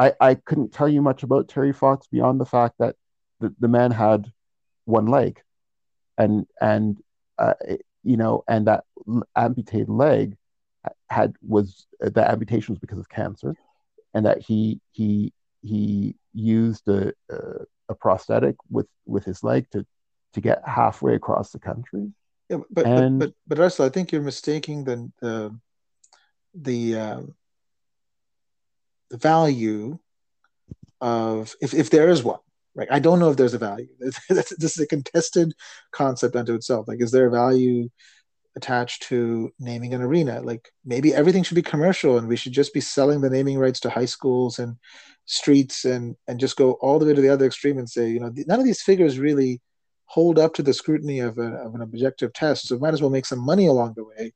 I, 0.00 0.14
I 0.18 0.34
couldn't 0.34 0.72
tell 0.72 0.88
you 0.88 1.02
much 1.02 1.24
about 1.24 1.48
Terry 1.48 1.74
Fox 1.74 2.06
beyond 2.06 2.40
the 2.40 2.46
fact 2.46 2.76
that 2.78 2.96
the, 3.38 3.54
the 3.60 3.68
man 3.68 3.90
had 3.90 4.32
one 4.86 5.06
leg 5.06 5.42
and 6.16 6.46
and 6.60 6.98
uh, 7.38 7.54
you 8.02 8.16
know 8.16 8.42
and 8.48 8.66
that 8.66 8.84
amputated 9.36 9.90
leg 9.90 10.36
had 11.08 11.34
was 11.46 11.86
the 12.00 12.28
amputation 12.28 12.72
was 12.72 12.78
because 12.78 12.98
of 12.98 13.08
cancer 13.08 13.54
and 14.14 14.24
that 14.26 14.40
he 14.40 14.80
he 14.92 15.32
he 15.62 16.16
used 16.32 16.88
a, 16.88 17.12
a, 17.30 17.38
a 17.88 17.94
prosthetic 17.94 18.56
with 18.70 18.88
with 19.06 19.24
his 19.24 19.42
leg 19.42 19.66
to 19.70 19.86
to 20.34 20.40
get 20.40 20.62
halfway 20.66 21.14
across 21.14 21.50
the 21.50 21.58
country. 21.58 22.12
Yeah 22.48 22.58
but 22.70 22.86
and, 22.86 23.18
but, 23.18 23.26
but 23.26 23.34
but 23.46 23.58
Russell, 23.58 23.86
I 23.86 23.90
think 23.90 24.12
you're 24.12 24.22
mistaking 24.22 24.84
the 24.84 25.10
the 25.20 25.56
the 26.54 26.96
uh, 26.96 27.22
the 29.10 29.16
value 29.16 29.98
of 31.00 31.54
if, 31.60 31.74
if 31.74 31.90
there 31.90 32.08
is 32.08 32.22
one 32.22 32.40
right? 32.74 32.88
I 32.90 32.98
don't 32.98 33.18
know 33.18 33.30
if 33.30 33.36
there's 33.36 33.54
a 33.54 33.58
value. 33.58 33.88
This 34.28 34.76
is 34.76 34.78
a 34.78 34.86
contested 34.86 35.54
concept 35.92 36.36
unto 36.36 36.54
itself. 36.54 36.88
Like 36.88 37.00
is 37.00 37.10
there 37.10 37.26
a 37.26 37.30
value 37.30 37.88
attached 38.56 39.02
to 39.04 39.52
naming 39.58 39.94
an 39.94 40.02
arena. 40.02 40.40
Like 40.42 40.70
maybe 40.84 41.14
everything 41.14 41.42
should 41.42 41.54
be 41.54 41.62
commercial 41.62 42.18
and 42.18 42.28
we 42.28 42.36
should 42.36 42.52
just 42.52 42.74
be 42.74 42.80
selling 42.80 43.20
the 43.20 43.30
naming 43.30 43.58
rights 43.58 43.80
to 43.80 43.90
high 43.90 44.06
schools 44.06 44.58
and 44.58 44.76
streets 45.26 45.84
and 45.84 46.16
and 46.26 46.40
just 46.40 46.56
go 46.56 46.72
all 46.74 46.98
the 46.98 47.06
way 47.06 47.14
to 47.14 47.20
the 47.20 47.28
other 47.28 47.46
extreme 47.46 47.78
and 47.78 47.88
say 47.88 48.08
you 48.10 48.18
know 48.18 48.32
none 48.46 48.58
of 48.58 48.64
these 48.64 48.82
figures 48.82 49.18
really 49.18 49.60
hold 50.06 50.40
up 50.40 50.52
to 50.54 50.62
the 50.62 50.74
scrutiny 50.74 51.20
of, 51.20 51.38
a, 51.38 51.52
of 51.64 51.72
an 51.72 51.82
objective 51.82 52.32
test. 52.32 52.66
So 52.66 52.78
might 52.78 52.94
as 52.94 53.00
well 53.00 53.12
make 53.12 53.26
some 53.26 53.38
money 53.38 53.68
along 53.68 53.94
the 53.94 54.04
way 54.04 54.32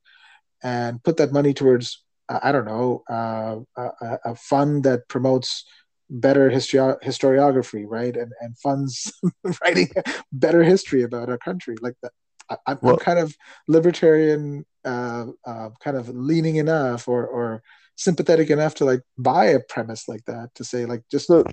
and 0.63 1.03
put 1.03 1.17
that 1.17 1.33
money 1.33 1.53
towards 1.53 2.01
I 2.27 2.51
don't 2.51 2.65
know, 2.65 3.03
uh, 3.09 3.57
a, 3.77 4.19
a, 4.25 4.35
fund 4.35 4.83
that 4.83 5.07
promotes 5.07 5.63
better 6.09 6.49
histori- 6.49 7.01
historiography, 7.03 7.85
right, 7.87 8.15
and 8.15 8.31
and 8.41 8.57
funds 8.57 9.13
writing 9.61 9.89
better 10.31 10.63
history 10.63 11.03
about 11.03 11.29
our 11.29 11.37
country. 11.37 11.75
Like 11.81 11.95
that, 12.01 12.13
I, 12.49 12.57
am 12.67 12.79
well, 12.81 12.97
kind 12.97 13.19
of 13.19 13.35
libertarian, 13.67 14.65
uh, 14.83 15.27
uh, 15.45 15.69
kind 15.79 15.97
of 15.97 16.09
leaning 16.09 16.57
enough 16.57 17.07
or 17.07 17.25
or 17.25 17.63
sympathetic 17.95 18.49
enough 18.49 18.75
to 18.75 18.85
like 18.85 19.01
buy 19.17 19.45
a 19.45 19.59
premise 19.59 20.07
like 20.07 20.25
that 20.25 20.53
to 20.55 20.63
say 20.63 20.85
like 20.85 21.03
just 21.09 21.27
so, 21.27 21.43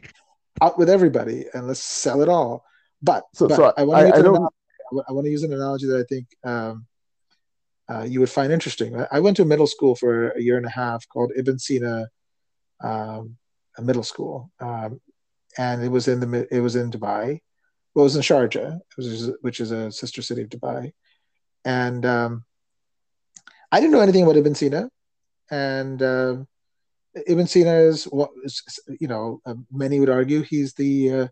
out 0.60 0.78
with 0.78 0.90
everybody 0.90 1.46
and 1.54 1.66
let's 1.66 1.82
sell 1.82 2.20
it 2.22 2.28
all. 2.28 2.64
But, 3.00 3.24
so, 3.34 3.48
but 3.48 3.56
so 3.56 3.72
I 3.76 3.84
want 3.84 4.14
to 4.14 4.16
I, 4.16 5.00
I 5.08 5.12
want 5.12 5.24
to 5.24 5.30
use 5.30 5.42
an 5.42 5.52
analogy 5.52 5.86
that 5.86 5.98
I 5.98 6.04
think 6.04 6.26
um, 6.44 6.86
uh, 7.88 8.04
you 8.04 8.20
would 8.20 8.30
find 8.30 8.52
interesting. 8.52 9.04
I 9.10 9.20
went 9.20 9.36
to 9.38 9.44
middle 9.44 9.66
school 9.66 9.94
for 9.94 10.30
a 10.30 10.40
year 10.40 10.56
and 10.56 10.66
a 10.66 10.70
half 10.70 11.08
called 11.08 11.32
Ibn 11.36 11.58
Sina 11.58 12.08
um, 12.82 13.36
Middle 13.80 14.02
School, 14.02 14.50
um, 14.60 15.00
and 15.58 15.82
it 15.82 15.88
was 15.88 16.08
in 16.08 16.20
the 16.20 16.46
it 16.50 16.60
was 16.60 16.76
in 16.76 16.90
Dubai. 16.90 17.40
Well, 17.94 18.04
it 18.04 18.06
was 18.06 18.16
in 18.16 18.22
Sharjah, 18.22 18.80
was, 18.96 19.30
which 19.42 19.60
is 19.60 19.70
a 19.70 19.92
sister 19.92 20.22
city 20.22 20.42
of 20.42 20.48
Dubai, 20.48 20.92
and 21.64 22.06
um, 22.06 22.44
I 23.70 23.80
didn't 23.80 23.92
know 23.92 24.00
anything 24.00 24.22
about 24.22 24.36
Ibn 24.36 24.54
Sina, 24.54 24.88
and 25.50 26.02
uh, 26.02 26.36
Ibn 27.26 27.46
Sina 27.46 27.74
is 27.74 28.04
what 28.04 28.30
you 28.98 29.08
know. 29.08 29.40
Uh, 29.44 29.54
many 29.70 30.00
would 30.00 30.08
argue 30.08 30.42
he's 30.42 30.72
the 30.72 31.12
uh, 31.12 31.28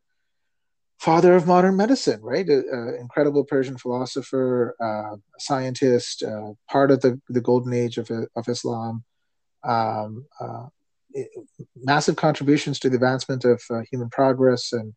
father 0.98 1.34
of 1.34 1.46
modern 1.46 1.76
medicine, 1.76 2.20
right? 2.20 2.46
Incredible 2.46 3.44
Persian 3.44 3.78
philosopher, 3.78 4.76
uh, 4.82 5.16
scientist, 5.38 6.22
uh, 6.22 6.52
part 6.70 6.90
of 6.90 7.00
the, 7.00 7.18
the 7.30 7.40
golden 7.40 7.72
age 7.72 7.96
of, 7.96 8.10
of 8.10 8.48
Islam. 8.48 9.02
Um, 9.64 10.26
uh, 10.38 10.66
massive 11.74 12.16
contributions 12.16 12.78
to 12.80 12.90
the 12.90 12.96
advancement 12.96 13.46
of 13.46 13.62
human 13.90 14.10
progress 14.10 14.74
and, 14.74 14.94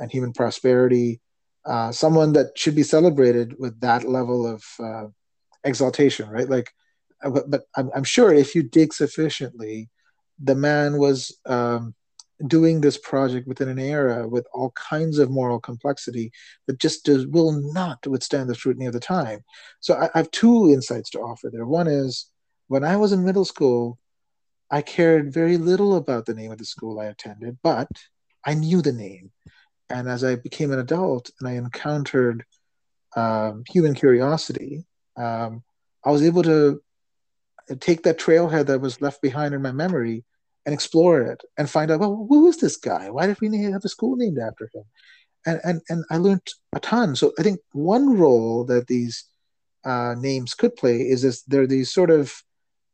and 0.00 0.10
human 0.10 0.32
prosperity. 0.32 1.20
Uh, 1.64 1.92
someone 1.92 2.32
that 2.32 2.56
should 2.56 2.74
be 2.74 2.82
celebrated 2.82 3.54
with 3.58 3.78
that 3.80 4.04
level 4.04 4.46
of 4.46 4.64
uh, 4.80 5.06
exaltation, 5.62 6.28
right? 6.28 6.48
Like, 6.48 6.70
but, 7.22 7.50
but 7.50 7.62
I'm, 7.76 7.90
I'm, 7.94 8.04
sure 8.04 8.32
if 8.32 8.54
you 8.54 8.62
dig 8.62 8.94
sufficiently, 8.94 9.90
the 10.42 10.54
man 10.54 10.96
was 10.96 11.38
um, 11.44 11.94
doing 12.46 12.80
this 12.80 12.96
project 12.96 13.46
within 13.46 13.68
an 13.68 13.78
era 13.78 14.26
with 14.26 14.46
all 14.54 14.70
kinds 14.70 15.18
of 15.18 15.30
moral 15.30 15.60
complexity 15.60 16.32
that 16.66 16.78
just 16.78 17.04
does, 17.04 17.26
will 17.26 17.52
not 17.52 18.06
withstand 18.06 18.48
the 18.48 18.54
scrutiny 18.54 18.86
of 18.86 18.94
the 18.94 19.00
time. 19.00 19.44
So 19.80 19.94
I, 19.94 20.06
I 20.14 20.18
have 20.18 20.30
two 20.30 20.70
insights 20.70 21.10
to 21.10 21.20
offer 21.20 21.50
there. 21.52 21.66
One 21.66 21.86
is 21.86 22.30
when 22.68 22.84
I 22.84 22.96
was 22.96 23.12
in 23.12 23.24
middle 23.24 23.44
school, 23.44 23.98
I 24.70 24.82
cared 24.82 25.32
very 25.32 25.58
little 25.58 25.96
about 25.96 26.26
the 26.26 26.34
name 26.34 26.52
of 26.52 26.58
the 26.58 26.64
school 26.64 27.00
I 27.00 27.06
attended, 27.06 27.58
but 27.62 27.88
I 28.44 28.54
knew 28.54 28.80
the 28.80 28.92
name. 28.92 29.32
And 29.90 30.08
as 30.08 30.24
I 30.24 30.36
became 30.36 30.72
an 30.72 30.78
adult 30.78 31.30
and 31.40 31.48
I 31.48 31.52
encountered 31.52 32.44
um, 33.16 33.64
human 33.68 33.94
curiosity, 33.94 34.84
um, 35.16 35.62
I 36.04 36.10
was 36.10 36.22
able 36.22 36.42
to 36.44 36.80
take 37.80 38.02
that 38.04 38.18
trailhead 38.18 38.66
that 38.66 38.80
was 38.80 39.00
left 39.00 39.20
behind 39.20 39.54
in 39.54 39.62
my 39.62 39.72
memory 39.72 40.24
and 40.64 40.72
explore 40.72 41.22
it 41.22 41.42
and 41.58 41.68
find 41.68 41.90
out, 41.90 42.00
well, 42.00 42.26
who 42.28 42.48
is 42.48 42.58
this 42.58 42.76
guy? 42.76 43.10
Why 43.10 43.26
did 43.26 43.40
we 43.40 43.62
have 43.62 43.84
a 43.84 43.88
school 43.88 44.16
named 44.16 44.38
after 44.38 44.70
him? 44.72 44.84
And 45.46 45.60
and 45.64 45.80
and 45.88 46.04
I 46.10 46.18
learned 46.18 46.46
a 46.74 46.80
ton. 46.80 47.16
So 47.16 47.32
I 47.38 47.42
think 47.42 47.60
one 47.72 48.18
role 48.18 48.64
that 48.66 48.86
these 48.86 49.24
uh, 49.84 50.14
names 50.18 50.52
could 50.52 50.76
play 50.76 51.00
is 51.00 51.22
this: 51.22 51.42
they're 51.42 51.66
these 51.66 51.90
sort 51.90 52.10
of 52.10 52.42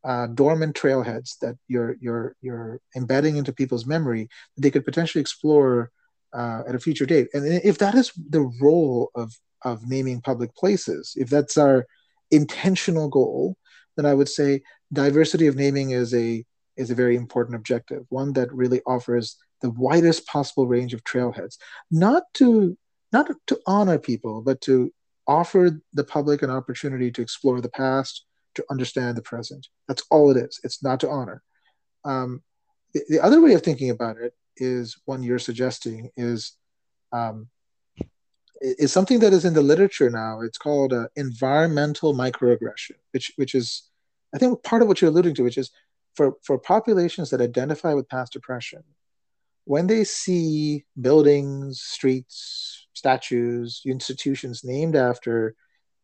uh, 0.05 0.27
dormant 0.27 0.75
trailheads 0.75 1.37
that 1.39 1.57
you're 1.67 1.97
you're 1.99 2.35
you're 2.41 2.79
embedding 2.95 3.35
into 3.35 3.51
people's 3.51 3.85
memory 3.85 4.29
that 4.55 4.61
they 4.61 4.71
could 4.71 4.85
potentially 4.85 5.19
explore 5.19 5.91
uh, 6.33 6.63
at 6.67 6.75
a 6.75 6.79
future 6.79 7.05
date. 7.05 7.27
And 7.33 7.45
if 7.63 7.77
that 7.79 7.95
is 7.95 8.11
the 8.29 8.51
role 8.61 9.11
of 9.15 9.33
of 9.63 9.87
naming 9.87 10.21
public 10.21 10.55
places, 10.55 11.13
if 11.15 11.29
that's 11.29 11.57
our 11.57 11.85
intentional 12.31 13.09
goal, 13.09 13.57
then 13.95 14.05
I 14.05 14.13
would 14.13 14.29
say 14.29 14.61
diversity 14.93 15.47
of 15.47 15.55
naming 15.55 15.91
is 15.91 16.13
a 16.13 16.45
is 16.75 16.91
a 16.91 16.95
very 16.95 17.15
important 17.15 17.55
objective, 17.55 18.05
one 18.09 18.33
that 18.33 18.53
really 18.53 18.81
offers 18.85 19.37
the 19.61 19.71
widest 19.71 20.27
possible 20.27 20.67
range 20.67 20.93
of 20.93 21.03
trailheads, 21.03 21.57
not 21.89 22.23
to 22.35 22.77
not 23.11 23.31
to 23.47 23.59
honor 23.65 23.97
people, 23.97 24.41
but 24.41 24.61
to 24.61 24.93
offer 25.27 25.79
the 25.93 26.03
public 26.03 26.41
an 26.41 26.49
opportunity 26.49 27.11
to 27.11 27.21
explore 27.21 27.61
the 27.61 27.69
past, 27.69 28.25
to 28.55 28.65
understand 28.69 29.17
the 29.17 29.21
present. 29.21 29.67
That's 29.87 30.03
all 30.09 30.31
it 30.31 30.37
is. 30.37 30.59
It's 30.63 30.83
not 30.83 30.99
to 31.01 31.09
honor. 31.09 31.41
Um, 32.05 32.43
the, 32.93 33.01
the, 33.09 33.23
other 33.23 33.41
way 33.41 33.53
of 33.53 33.61
thinking 33.61 33.89
about 33.89 34.17
it 34.17 34.33
is 34.57 34.97
one 35.05 35.23
you're 35.23 35.39
suggesting 35.39 36.09
is 36.17 36.53
um, 37.11 37.47
is 38.59 38.91
something 38.91 39.19
that 39.19 39.33
is 39.33 39.45
in 39.45 39.53
the 39.53 39.61
literature 39.61 40.09
now. 40.09 40.41
It's 40.41 40.57
called 40.57 40.93
uh, 40.93 41.07
environmental 41.15 42.13
microaggression, 42.13 42.95
which 43.11 43.31
which 43.35 43.55
is 43.55 43.89
I 44.33 44.37
think 44.37 44.63
part 44.63 44.81
of 44.81 44.87
what 44.87 45.01
you're 45.01 45.11
alluding 45.11 45.35
to, 45.35 45.43
which 45.43 45.57
is 45.57 45.71
for, 46.17 46.33
for 46.43 46.57
populations 46.57 47.29
that 47.29 47.41
identify 47.41 47.93
with 47.93 48.09
past 48.09 48.35
oppression, 48.35 48.83
when 49.65 49.87
they 49.87 50.03
see 50.03 50.83
buildings, 50.99 51.81
streets, 51.81 52.87
statues, 52.93 53.83
institutions 53.85 54.63
named 54.63 54.95
after 54.95 55.55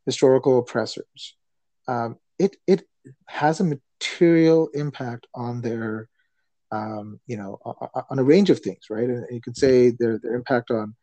historical 0.05 0.59
oppressors, 0.59 1.35
um, 1.87 2.17
it, 2.37 2.57
it 2.67 2.83
has 3.27 3.59
a 3.59 3.63
material 3.63 4.69
impact 4.73 5.27
on 5.33 5.61
their, 5.61 6.09
um, 6.73 7.19
you 7.27 7.37
know, 7.37 7.59
on 8.09 8.19
a 8.19 8.23
range 8.23 8.49
of 8.49 8.59
things, 8.59 8.85
right? 8.89 9.09
And 9.09 9.25
you 9.29 9.41
could 9.41 9.57
say 9.57 9.91
their, 9.99 10.17
their 10.17 10.35
impact 10.35 10.71
on 10.71 10.95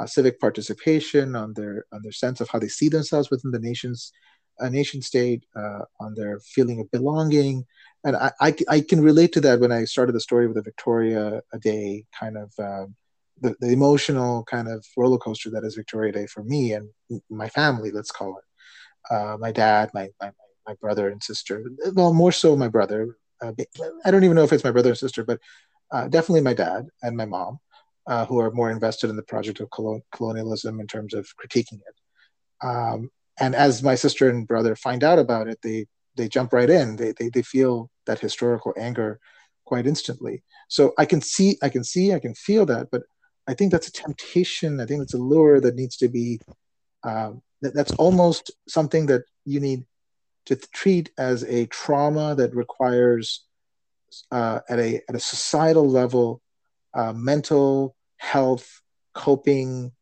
uh, 0.00 0.06
civic 0.06 0.40
participation, 0.40 1.36
on 1.36 1.52
their 1.54 1.84
on 1.92 2.02
their 2.02 2.12
sense 2.12 2.40
of 2.40 2.48
how 2.48 2.58
they 2.58 2.68
see 2.68 2.88
themselves 2.88 3.30
within 3.30 3.50
the 3.50 3.58
nation's 3.58 4.12
a 4.60 4.70
nation 4.70 5.00
state, 5.02 5.44
uh, 5.54 5.82
on 6.00 6.14
their 6.14 6.40
feeling 6.40 6.80
of 6.80 6.90
belonging, 6.90 7.64
and 8.04 8.16
I, 8.16 8.32
I, 8.40 8.56
I, 8.68 8.80
can 8.80 9.00
relate 9.00 9.32
to 9.34 9.40
that 9.42 9.60
when 9.60 9.72
I 9.72 9.84
started 9.84 10.14
the 10.14 10.20
story 10.20 10.46
with 10.46 10.56
the 10.56 10.62
Victoria 10.62 11.42
Day 11.60 12.04
kind 12.18 12.36
of 12.36 12.52
uh, 12.58 12.86
the, 13.40 13.56
the 13.60 13.72
emotional 13.72 14.44
kind 14.44 14.68
of 14.68 14.84
roller 14.96 15.18
coaster 15.18 15.50
that 15.50 15.64
is 15.64 15.74
Victoria 15.74 16.12
Day 16.12 16.26
for 16.26 16.42
me 16.42 16.72
and 16.72 16.88
my 17.30 17.48
family, 17.48 17.90
let's 17.90 18.10
call 18.10 18.38
it. 18.38 19.14
Uh, 19.14 19.36
my 19.38 19.52
dad, 19.52 19.90
my, 19.94 20.08
my, 20.20 20.30
my 20.66 20.74
brother 20.80 21.08
and 21.08 21.22
sister, 21.22 21.64
well, 21.94 22.12
more 22.12 22.32
so 22.32 22.56
my 22.56 22.68
brother. 22.68 23.16
Uh, 23.42 23.52
I 24.04 24.10
don't 24.10 24.24
even 24.24 24.36
know 24.36 24.44
if 24.44 24.52
it's 24.52 24.64
my 24.64 24.70
brother 24.70 24.90
and 24.90 24.98
sister, 24.98 25.24
but 25.24 25.40
uh, 25.90 26.08
definitely 26.08 26.42
my 26.42 26.54
dad 26.54 26.88
and 27.02 27.16
my 27.16 27.24
mom, 27.24 27.58
uh, 28.06 28.26
who 28.26 28.40
are 28.40 28.50
more 28.50 28.70
invested 28.70 29.10
in 29.10 29.16
the 29.16 29.22
project 29.22 29.60
of 29.60 29.70
colon- 29.70 30.02
colonialism 30.12 30.80
in 30.80 30.86
terms 30.86 31.14
of 31.14 31.26
critiquing 31.40 31.80
it. 31.80 32.66
Um, 32.66 33.10
and 33.40 33.54
as 33.54 33.82
my 33.82 33.94
sister 33.94 34.28
and 34.28 34.46
brother 34.46 34.74
find 34.74 35.04
out 35.04 35.18
about 35.18 35.48
it, 35.48 35.58
they 35.62 35.86
they 36.16 36.28
jump 36.28 36.52
right 36.52 36.68
in. 36.68 36.96
They, 36.96 37.12
they 37.12 37.28
they 37.28 37.42
feel 37.42 37.90
that 38.06 38.18
historical 38.18 38.74
anger 38.76 39.20
quite 39.64 39.86
instantly. 39.86 40.42
So 40.68 40.92
I 40.98 41.04
can 41.04 41.20
see, 41.20 41.56
I 41.62 41.68
can 41.68 41.84
see, 41.84 42.12
I 42.12 42.18
can 42.18 42.34
feel 42.34 42.66
that. 42.66 42.88
But 42.90 43.02
I 43.46 43.54
think 43.54 43.70
that's 43.70 43.88
a 43.88 43.92
temptation. 43.92 44.80
I 44.80 44.86
think 44.86 45.02
it's 45.02 45.14
a 45.14 45.18
lure 45.18 45.60
that 45.60 45.76
needs 45.76 45.96
to 45.98 46.08
be. 46.08 46.40
Um, 47.04 47.42
that, 47.62 47.74
that's 47.74 47.92
almost 47.92 48.50
something 48.68 49.06
that 49.06 49.22
you 49.44 49.60
need 49.60 49.84
to 50.48 50.56
treat 50.56 51.10
as 51.18 51.44
a 51.44 51.66
trauma 51.66 52.34
that 52.34 52.54
requires, 52.54 53.44
uh, 54.30 54.60
at 54.68 54.78
a 54.78 55.02
at 55.08 55.14
a 55.14 55.20
societal 55.20 55.88
level, 55.88 56.40
uh, 56.94 57.12
mental 57.12 57.94
health 58.16 58.80
coping 59.14 59.92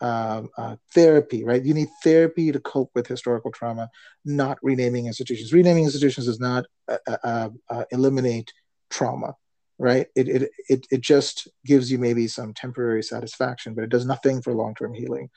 um, 0.00 0.50
uh, 0.56 0.76
therapy, 0.94 1.44
right? 1.44 1.64
You 1.64 1.74
need 1.74 1.88
therapy 2.04 2.52
to 2.52 2.60
cope 2.60 2.90
with 2.94 3.06
historical 3.06 3.50
trauma, 3.50 3.90
not 4.24 4.58
renaming 4.62 5.06
institutions. 5.06 5.52
Renaming 5.52 5.84
institutions 5.84 6.26
does 6.26 6.38
not 6.38 6.66
uh, 6.88 6.98
uh, 7.06 7.16
uh, 7.24 7.48
uh 7.70 7.84
eliminate 7.90 8.52
trauma, 8.90 9.34
right? 9.78 10.06
It, 10.14 10.28
it, 10.28 10.50
it, 10.68 10.86
it 10.90 11.00
just 11.00 11.48
gives 11.64 11.90
you 11.90 11.98
maybe 11.98 12.28
some 12.28 12.54
temporary 12.54 13.02
satisfaction, 13.02 13.74
but 13.74 13.84
it 13.84 13.90
does 13.90 14.06
nothing 14.06 14.40
for 14.42 14.52
long 14.52 14.74
term 14.74 14.94
healing. 14.94 15.30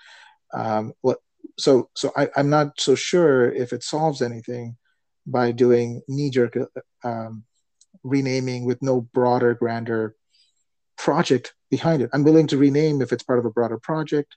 Um, 0.53 0.93
what, 1.01 1.19
so 1.57 1.89
so 1.95 2.11
I, 2.15 2.29
I'm 2.35 2.49
not 2.49 2.79
so 2.79 2.95
sure 2.95 3.51
if 3.51 3.73
it 3.73 3.83
solves 3.83 4.21
anything 4.21 4.77
by 5.25 5.51
doing 5.51 6.01
knee 6.07 6.29
jerk 6.29 6.57
um, 7.03 7.43
renaming 8.03 8.65
with 8.65 8.81
no 8.81 9.01
broader, 9.01 9.53
grander 9.53 10.15
project 10.97 11.53
behind 11.69 12.01
it. 12.01 12.09
I'm 12.13 12.23
willing 12.23 12.47
to 12.47 12.57
rename 12.57 13.01
if 13.01 13.11
it's 13.11 13.23
part 13.23 13.39
of 13.39 13.45
a 13.45 13.51
broader 13.51 13.77
project. 13.77 14.35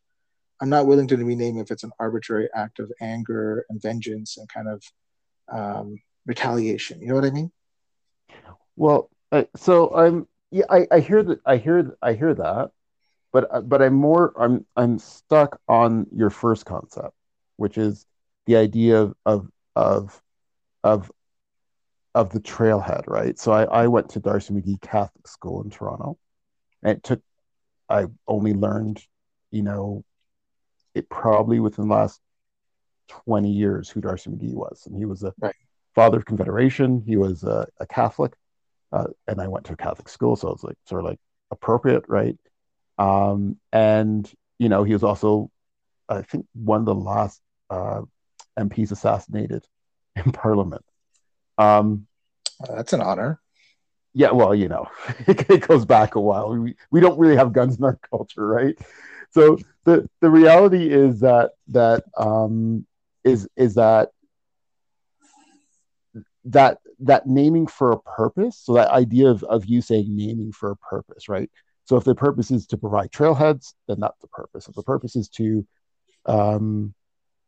I'm 0.60 0.68
not 0.68 0.86
willing 0.86 1.08
to 1.08 1.16
rename 1.16 1.58
if 1.58 1.70
it's 1.70 1.82
an 1.82 1.92
arbitrary 1.98 2.48
act 2.54 2.78
of 2.78 2.92
anger 3.00 3.64
and 3.68 3.82
vengeance 3.82 4.36
and 4.36 4.48
kind 4.48 4.68
of 4.68 4.82
um, 5.52 5.96
retaliation. 6.26 7.00
You 7.00 7.08
know 7.08 7.14
what 7.14 7.24
I 7.24 7.30
mean? 7.30 7.50
Well, 8.76 9.10
uh, 9.32 9.44
so 9.56 9.94
I'm 9.94 10.28
yeah, 10.50 10.66
I, 10.68 10.86
I 10.90 11.00
hear 11.00 11.22
that 11.22 11.40
I 11.46 11.56
hear 11.56 11.96
I 12.02 12.12
hear 12.12 12.34
that, 12.34 12.70
but 13.32 13.48
uh, 13.54 13.60
but 13.60 13.82
I'm 13.82 13.94
more 13.94 14.32
I'm 14.38 14.66
I'm 14.76 14.98
stuck 14.98 15.60
on 15.68 16.06
your 16.12 16.30
first 16.30 16.66
concept, 16.66 17.14
which 17.56 17.78
is 17.78 18.06
the 18.46 18.56
idea 18.56 19.00
of 19.00 19.14
of 19.26 19.50
of 19.74 20.22
of, 20.84 21.10
of 22.14 22.30
the 22.30 22.40
trailhead, 22.40 23.06
right? 23.06 23.38
So 23.38 23.52
I, 23.52 23.64
I 23.64 23.86
went 23.86 24.10
to 24.10 24.20
D'Arcy 24.20 24.52
McGee 24.54 24.80
Catholic 24.80 25.26
School 25.26 25.62
in 25.62 25.70
Toronto, 25.70 26.18
and 26.82 26.98
it 26.98 27.02
took 27.02 27.22
I 27.88 28.06
only 28.26 28.54
learned, 28.54 29.02
you 29.50 29.62
know, 29.62 30.04
it 30.94 31.08
probably 31.08 31.60
within 31.60 31.88
the 31.88 31.94
last 31.94 32.20
20 33.08 33.50
years 33.50 33.90
who 33.90 34.00
D'Arcy 34.00 34.30
McGee 34.30 34.54
was. 34.54 34.84
And 34.86 34.96
he 34.96 35.04
was 35.04 35.22
a 35.22 35.34
right. 35.40 35.54
father 35.94 36.18
of 36.18 36.24
Confederation. 36.24 37.02
He 37.06 37.16
was 37.16 37.44
a, 37.44 37.66
a 37.78 37.86
Catholic. 37.86 38.34
Uh, 38.92 39.08
and 39.26 39.40
I 39.40 39.48
went 39.48 39.66
to 39.66 39.74
a 39.74 39.76
Catholic 39.76 40.08
school. 40.08 40.36
So 40.36 40.48
it 40.48 40.52
was 40.52 40.64
like 40.64 40.78
sort 40.86 41.04
of 41.04 41.10
like 41.10 41.20
appropriate, 41.50 42.04
right? 42.08 42.38
Um, 42.98 43.58
and, 43.72 44.30
you 44.58 44.68
know, 44.68 44.84
he 44.84 44.92
was 44.92 45.02
also, 45.02 45.50
I 46.08 46.22
think, 46.22 46.46
one 46.54 46.80
of 46.80 46.86
the 46.86 46.94
last 46.94 47.40
uh, 47.70 48.02
MPs 48.58 48.92
assassinated 48.92 49.64
in 50.16 50.32
Parliament. 50.32 50.84
Um, 51.58 52.06
That's 52.68 52.92
an 52.92 53.00
honor. 53.00 53.40
Yeah, 54.14 54.32
well, 54.32 54.54
you 54.54 54.68
know, 54.68 54.88
it, 55.26 55.50
it 55.50 55.66
goes 55.66 55.84
back 55.84 56.16
a 56.16 56.20
while. 56.20 56.54
We, 56.54 56.76
we 56.90 57.00
don't 57.00 57.18
really 57.18 57.36
have 57.36 57.52
guns 57.52 57.78
in 57.78 57.84
our 57.84 57.98
culture, 58.10 58.46
right? 58.46 58.78
so 59.32 59.58
the 59.84 60.08
the 60.20 60.30
reality 60.30 60.90
is 60.90 61.20
that 61.20 61.52
that 61.68 62.04
um, 62.16 62.86
is 63.24 63.48
is 63.56 63.74
that 63.74 64.10
that 66.44 66.78
that 67.00 67.26
naming 67.26 67.66
for 67.66 67.92
a 67.92 68.00
purpose 68.00 68.58
so 68.58 68.74
that 68.74 68.90
idea 68.90 69.28
of, 69.28 69.42
of 69.44 69.64
you 69.66 69.80
saying 69.80 70.06
naming 70.08 70.52
for 70.52 70.70
a 70.70 70.76
purpose 70.76 71.28
right 71.28 71.50
so 71.84 71.96
if 71.96 72.04
the 72.04 72.14
purpose 72.14 72.50
is 72.50 72.66
to 72.66 72.76
provide 72.76 73.10
trailheads 73.10 73.74
then 73.88 74.00
that's 74.00 74.18
the 74.20 74.28
purpose 74.28 74.68
if 74.68 74.74
the 74.74 74.82
purpose 74.82 75.16
is 75.16 75.28
to 75.28 75.66
um, 76.26 76.94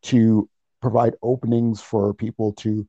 to 0.02 0.48
provide 0.82 1.14
openings 1.22 1.80
for 1.80 2.12
people 2.12 2.52
to 2.52 2.86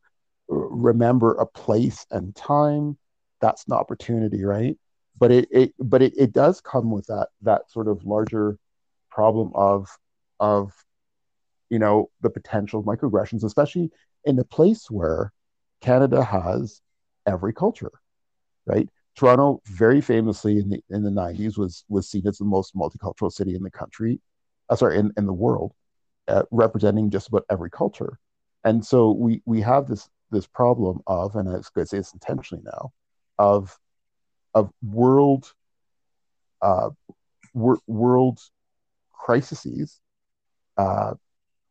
remember 0.47 1.33
a 1.35 1.45
place 1.45 2.05
and 2.11 2.35
time 2.35 2.97
that's 3.41 3.65
an 3.67 3.73
opportunity 3.73 4.43
right 4.43 4.77
but 5.17 5.31
it, 5.31 5.47
it 5.51 5.73
but 5.79 6.01
it, 6.01 6.13
it 6.17 6.33
does 6.33 6.61
come 6.61 6.91
with 6.91 7.05
that 7.07 7.29
that 7.41 7.69
sort 7.71 7.87
of 7.87 8.03
larger 8.05 8.57
problem 9.09 9.51
of 9.55 9.87
of 10.39 10.73
you 11.69 11.79
know 11.79 12.09
the 12.21 12.29
potential 12.29 12.79
of 12.79 12.85
microaggressions, 12.85 13.43
especially 13.43 13.91
in 14.23 14.37
a 14.39 14.43
place 14.43 14.89
where 14.89 15.31
Canada 15.81 16.23
has 16.23 16.81
every 17.25 17.53
culture, 17.53 17.91
right? 18.65 18.89
Toronto, 19.15 19.61
very 19.65 20.01
famously 20.01 20.59
in 20.59 20.69
the 20.69 20.83
in 20.89 21.03
the 21.03 21.09
90s, 21.09 21.57
was 21.57 21.85
was 21.89 22.09
seen 22.09 22.27
as 22.27 22.37
the 22.37 22.45
most 22.45 22.75
multicultural 22.75 23.31
city 23.31 23.55
in 23.55 23.63
the 23.63 23.71
country, 23.71 24.19
uh, 24.69 24.75
sorry, 24.75 24.97
in, 24.97 25.11
in 25.17 25.25
the 25.25 25.33
world, 25.33 25.73
uh, 26.27 26.43
representing 26.51 27.09
just 27.09 27.27
about 27.29 27.45
every 27.49 27.69
culture. 27.69 28.19
And 28.63 28.85
so 28.85 29.11
we 29.11 29.41
we 29.45 29.61
have 29.61 29.87
this 29.87 30.09
this 30.31 30.47
problem 30.47 30.99
of, 31.07 31.35
and 31.35 31.47
I 31.47 31.53
was 31.53 31.69
going 31.69 31.85
to 31.85 31.89
say 31.89 31.97
this 31.97 32.13
intentionally 32.13 32.63
now, 32.65 32.91
of 33.37 33.77
of 34.53 34.71
world 34.83 35.53
uh, 36.61 36.89
wor- 37.53 37.79
world 37.87 38.39
crises 39.13 39.99
uh, 40.77 41.13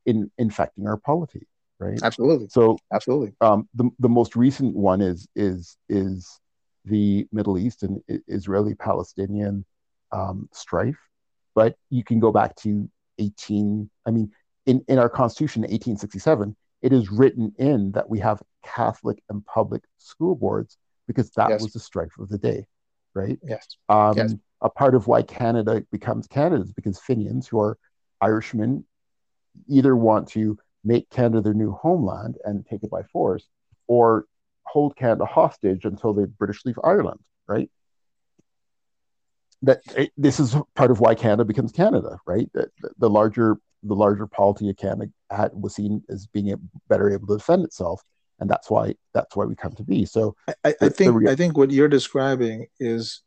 in 0.07 0.31
infecting 0.39 0.87
our 0.87 0.97
polity, 0.97 1.47
right? 1.79 2.01
Absolutely. 2.03 2.49
So 2.49 2.79
absolutely. 2.93 3.35
Um, 3.41 3.69
the 3.75 3.91
the 3.99 4.09
most 4.09 4.37
recent 4.37 4.75
one 4.75 5.01
is 5.01 5.27
is 5.37 5.77
is 5.89 6.41
the 6.85 7.27
Middle 7.33 7.59
East 7.59 7.83
and 7.83 8.03
Israeli 8.29 8.75
Palestinian 8.75 9.65
um, 10.13 10.49
strife, 10.53 10.99
but 11.55 11.77
you 11.91 12.05
can 12.05 12.21
go 12.21 12.31
back 12.31 12.55
to 12.57 12.89
18. 13.19 13.91
I 14.07 14.11
mean, 14.11 14.31
in 14.67 14.85
in 14.89 14.99
our 14.99 15.09
Constitution, 15.09 15.63
1867, 15.63 16.57
it 16.83 16.93
is 16.93 17.11
written 17.11 17.53
in 17.59 17.93
that 17.93 18.09
we 18.09 18.19
have 18.21 18.43
Catholic 18.65 19.23
and 19.29 19.45
public 19.47 19.83
school 19.99 20.35
boards 20.35 20.77
because 21.07 21.31
that 21.33 21.51
yes. 21.51 21.63
was 21.63 21.73
the 21.73 21.81
strife 21.81 22.13
of 22.19 22.29
the 22.29 22.39
day, 22.39 22.67
right? 23.15 23.39
Yes. 23.43 23.67
Um, 23.89 24.17
yes 24.17 24.35
a 24.65 24.71
part 24.71 24.95
of 24.95 25.07
why 25.07 25.23
Canada 25.23 25.85
becomes 25.93 26.27
Canada 26.27 26.65
is 26.65 26.73
because 26.73 26.99
Fenians, 26.99 27.47
who 27.47 27.61
are 27.61 27.79
Irishmen, 28.21 28.85
either 29.69 29.95
want 29.95 30.29
to 30.29 30.59
make 30.83 31.09
Canada 31.11 31.43
their 31.43 31.55
new 31.55 31.71
homeland 31.71 32.39
and 32.45 32.67
take 32.67 32.83
it 32.83 32.91
by 32.91 33.03
force, 33.03 33.47
or 33.87 34.25
hold 34.75 34.97
Canada 34.97 35.25
hostage 35.25 35.85
until 35.85 36.13
the 36.13 36.27
British 36.27 36.65
leave 36.65 36.79
Ireland, 36.83 37.21
right? 37.47 37.71
That 39.63 39.81
it, 39.97 40.11
this 40.17 40.41
is 40.41 40.57
part 40.75 40.91
of 40.91 40.99
why 40.99 41.15
Canada 41.15 41.45
becomes 41.45 41.71
Canada, 41.71 42.19
right? 42.27 42.51
The, 42.53 42.69
the 42.99 43.09
larger 43.09 43.57
the 43.85 43.95
larger 43.95 44.27
polity 44.27 44.69
of 44.71 44.77
Canada 44.77 45.13
had, 45.31 45.53
was 45.55 45.77
seen 45.77 46.03
as 46.09 46.27
being 46.27 46.53
a, 46.53 46.57
better 46.89 47.09
able 47.13 47.29
to 47.29 47.37
defend 47.37 47.65
itself, 47.65 48.03
and 48.41 48.51
that's 48.51 48.69
why 48.69 48.97
that's 49.15 49.37
why 49.37 49.45
we 49.45 49.55
come 49.55 49.75
to 49.75 49.85
be. 49.85 50.05
So 50.05 50.35
I, 50.49 50.75
I 50.81 50.89
think 50.89 51.23
the, 51.23 51.31
I 51.31 51.37
think 51.37 51.57
what 51.57 51.71
you're 51.71 51.89
describing 51.89 52.67
is 52.81 53.23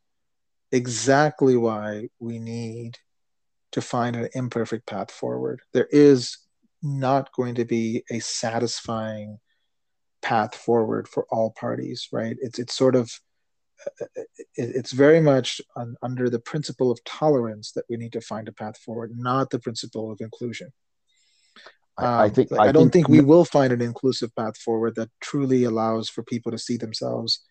exactly 0.73 1.55
why 1.55 2.09
we 2.19 2.39
need 2.39 2.97
to 3.71 3.81
find 3.81 4.17
an 4.17 4.27
imperfect 4.33 4.85
path 4.85 5.11
forward. 5.11 5.61
There 5.71 5.87
is 5.91 6.37
not 6.83 7.31
going 7.31 7.55
to 7.55 7.65
be 7.65 8.03
a 8.11 8.19
satisfying 8.19 9.39
path 10.21 10.55
forward 10.55 11.07
for 11.07 11.25
all 11.29 11.51
parties, 11.51 12.07
right? 12.11 12.35
It's 12.39 12.59
it's 12.59 12.75
sort 12.75 12.95
of 12.95 13.11
it's 14.55 14.91
very 14.91 15.21
much 15.21 15.61
under 16.01 16.29
the 16.29 16.39
principle 16.39 16.91
of 16.91 17.03
tolerance 17.03 17.71
that 17.73 17.85
we 17.89 17.97
need 17.97 18.13
to 18.13 18.21
find 18.21 18.47
a 18.47 18.51
path 18.51 18.77
forward, 18.77 19.11
not 19.15 19.49
the 19.49 19.59
principle 19.59 20.11
of 20.11 20.19
inclusion. 20.19 20.71
Um, 21.99 22.07
I, 22.07 22.29
think 22.29 22.51
I, 22.51 22.65
I 22.67 22.71
don't 22.71 22.91
think, 22.91 23.07
think 23.07 23.09
we 23.09 23.21
will 23.21 23.45
find 23.45 23.73
an 23.73 23.81
inclusive 23.81 24.35
path 24.35 24.57
forward 24.57 24.95
that 24.95 25.09
truly 25.19 25.63
allows 25.63 26.09
for 26.09 26.23
people 26.23 26.51
to 26.51 26.57
see 26.57 26.77
themselves 26.77 27.43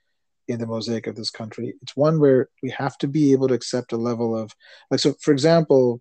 in 0.48 0.60
the 0.60 0.66
mosaic 0.66 1.08
of 1.08 1.16
this 1.16 1.30
country. 1.30 1.74
It's 1.82 1.96
one 1.96 2.20
where 2.20 2.48
we 2.62 2.70
have 2.70 2.96
to 2.98 3.08
be 3.08 3.32
able 3.32 3.48
to 3.48 3.54
accept 3.54 3.92
a 3.92 3.96
level 3.96 4.36
of 4.36 4.52
like 4.90 5.00
so. 5.00 5.14
For 5.20 5.32
example, 5.32 6.00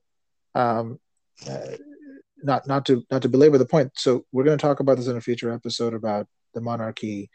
um, 0.54 1.00
uh, 1.50 1.78
not 2.44 2.68
not 2.68 2.86
to 2.86 3.04
not 3.10 3.24
to 3.24 3.30
belabor 3.30 3.58
the 3.58 3.66
point. 3.66 3.94
So 3.96 4.26
we're 4.32 4.44
going 4.44 4.58
to 4.58 4.62
talk 4.62 4.80
about 4.80 4.98
this 4.98 5.08
in 5.08 5.18
a 5.18 5.22
future 5.22 5.52
episode 5.52 5.96
about 5.96 6.28
the 6.56 6.62
monarchy 6.62 7.30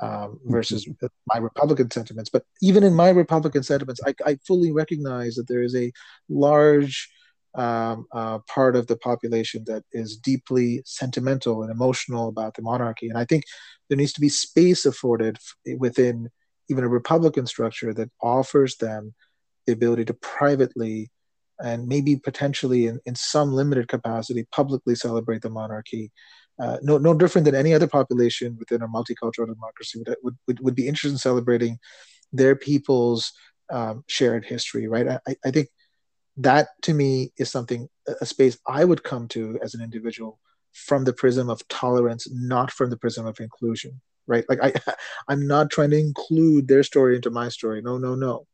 um, 0.00 0.38
versus 0.44 0.86
mm-hmm. 0.86 1.06
my 1.26 1.38
Republican 1.38 1.90
sentiments. 1.90 2.30
But 2.30 2.44
even 2.62 2.84
in 2.84 2.94
my 2.94 3.10
Republican 3.10 3.62
sentiments, 3.62 4.00
I, 4.06 4.14
I 4.24 4.38
fully 4.46 4.72
recognize 4.72 5.34
that 5.34 5.48
there 5.48 5.62
is 5.62 5.74
a 5.74 5.92
large 6.28 7.10
um, 7.54 8.06
uh, 8.12 8.38
part 8.40 8.76
of 8.76 8.86
the 8.86 8.96
population 8.96 9.64
that 9.66 9.82
is 9.92 10.16
deeply 10.16 10.82
sentimental 10.84 11.62
and 11.62 11.70
emotional 11.70 12.28
about 12.28 12.54
the 12.54 12.62
monarchy. 12.62 13.08
And 13.08 13.18
I 13.18 13.24
think 13.24 13.44
there 13.88 13.98
needs 13.98 14.12
to 14.14 14.20
be 14.20 14.28
space 14.28 14.86
afforded 14.86 15.36
within 15.78 16.30
even 16.68 16.84
a 16.84 16.88
Republican 16.88 17.46
structure 17.46 17.92
that 17.92 18.10
offers 18.22 18.76
them 18.76 19.14
the 19.66 19.72
ability 19.72 20.04
to 20.06 20.14
privately 20.14 21.10
and 21.62 21.86
maybe 21.86 22.16
potentially 22.16 22.86
in, 22.86 23.00
in 23.04 23.14
some 23.14 23.52
limited 23.52 23.88
capacity 23.88 24.46
publicly 24.52 24.94
celebrate 24.94 25.42
the 25.42 25.50
monarchy. 25.50 26.10
Uh, 26.60 26.76
no, 26.82 26.98
no 26.98 27.14
different 27.14 27.44
than 27.44 27.54
any 27.54 27.72
other 27.72 27.86
population 27.86 28.56
within 28.58 28.82
a 28.82 28.88
multicultural 28.88 29.46
democracy 29.46 30.02
would, 30.22 30.36
would, 30.46 30.60
would, 30.60 30.74
be 30.74 30.86
interested 30.86 31.12
in 31.12 31.18
celebrating 31.18 31.78
their 32.32 32.54
people's 32.54 33.32
um, 33.70 34.04
shared 34.08 34.44
history, 34.44 34.86
right? 34.86 35.08
I, 35.26 35.36
I 35.44 35.50
think 35.50 35.68
that 36.36 36.68
to 36.82 36.92
me 36.92 37.32
is 37.38 37.50
something, 37.50 37.88
a 38.20 38.26
space 38.26 38.58
I 38.66 38.84
would 38.84 39.02
come 39.02 39.26
to 39.28 39.58
as 39.62 39.74
an 39.74 39.80
individual 39.80 40.38
from 40.72 41.04
the 41.04 41.12
prism 41.12 41.48
of 41.48 41.66
tolerance, 41.68 42.28
not 42.30 42.70
from 42.70 42.90
the 42.90 42.96
prism 42.96 43.26
of 43.26 43.40
inclusion 43.40 44.00
right? 44.30 44.44
Like 44.48 44.60
i 44.62 44.72
i'm 45.28 45.46
not 45.46 45.70
trying 45.70 45.90
to 45.90 45.98
include 45.98 46.68
their 46.68 46.82
story 46.82 47.16
into 47.16 47.30
my 47.30 47.48
story. 47.48 47.82
No 47.82 47.98
no 47.98 48.14
no. 48.14 48.46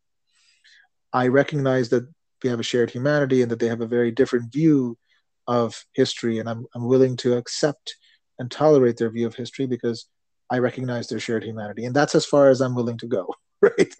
I 1.12 1.28
recognize 1.28 1.90
that 1.90 2.08
we 2.42 2.50
have 2.50 2.60
a 2.60 2.64
shared 2.64 2.90
humanity 2.90 3.42
and 3.42 3.50
that 3.50 3.60
they 3.60 3.68
have 3.68 3.80
a 3.80 3.86
very 3.86 4.10
different 4.10 4.52
view 4.52 4.98
of 5.46 5.84
history, 5.92 6.38
and 6.38 6.48
I'm 6.48 6.66
I'm 6.74 6.86
willing 6.86 7.16
to 7.18 7.36
accept 7.36 7.96
and 8.38 8.50
tolerate 8.50 8.96
their 8.96 9.10
view 9.10 9.26
of 9.26 9.34
history 9.34 9.66
because 9.66 10.06
I 10.50 10.58
recognize 10.58 11.08
their 11.08 11.20
shared 11.20 11.44
humanity, 11.44 11.84
and 11.84 11.94
that's 11.94 12.14
as 12.14 12.26
far 12.26 12.48
as 12.48 12.60
I'm 12.60 12.74
willing 12.74 12.98
to 12.98 13.06
go, 13.06 13.34
right? 13.60 13.94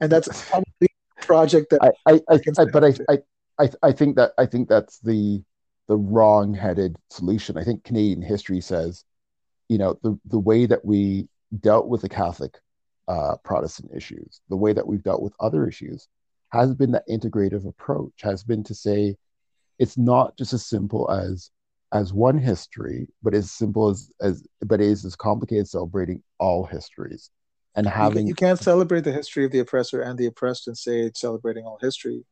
and 0.00 0.10
that's 0.10 0.28
probably 0.48 0.66
a 0.82 1.24
project 1.24 1.70
that 1.70 1.82
I, 1.82 2.12
I, 2.12 2.20
I, 2.30 2.40
I 2.58 2.64
but 2.66 2.84
I, 2.84 2.92
I, 3.08 3.18
I, 3.58 3.70
I 3.82 3.92
think 3.92 4.16
that 4.16 4.32
I 4.38 4.46
think 4.46 4.68
that's 4.68 4.98
the 5.00 5.42
the 5.88 5.96
wrong-headed 5.96 6.96
solution. 7.10 7.56
I 7.56 7.62
think 7.62 7.84
Canadian 7.84 8.20
history 8.20 8.60
says, 8.60 9.04
you 9.68 9.78
know, 9.78 9.98
the 10.02 10.18
the 10.26 10.38
way 10.38 10.66
that 10.66 10.84
we 10.84 11.28
dealt 11.60 11.88
with 11.88 12.02
the 12.02 12.08
Catholic 12.08 12.58
uh, 13.08 13.36
Protestant 13.44 13.92
issues, 13.94 14.40
the 14.48 14.56
way 14.56 14.72
that 14.72 14.86
we've 14.86 15.02
dealt 15.02 15.22
with 15.22 15.34
other 15.40 15.66
issues, 15.66 16.08
has 16.50 16.74
been 16.74 16.92
that 16.92 17.08
integrative 17.08 17.66
approach. 17.66 18.12
Has 18.22 18.42
been 18.44 18.64
to 18.64 18.74
say, 18.74 19.16
it's 19.78 19.98
not 19.98 20.36
just 20.36 20.52
as 20.52 20.66
simple 20.66 21.10
as 21.10 21.50
as 21.92 22.12
one 22.12 22.38
history, 22.38 23.08
but 23.22 23.34
as 23.34 23.50
simple 23.50 23.88
as 23.88 24.10
as 24.20 24.46
but 24.64 24.80
it 24.80 24.88
is 24.88 25.04
as 25.04 25.16
complicated 25.16 25.68
celebrating 25.68 26.22
all 26.38 26.64
histories 26.64 27.30
and 27.74 27.86
having 27.86 28.26
you, 28.26 28.34
can't 28.34 28.58
celebrate 28.58 29.02
the 29.02 29.12
history 29.12 29.44
of 29.44 29.52
the 29.52 29.58
oppressor 29.58 30.00
and 30.00 30.18
the 30.18 30.26
oppressed 30.26 30.66
and 30.66 30.76
say 30.76 31.00
it's 31.00 31.20
celebrating 31.20 31.64
all 31.64 31.78
history. 31.80 32.24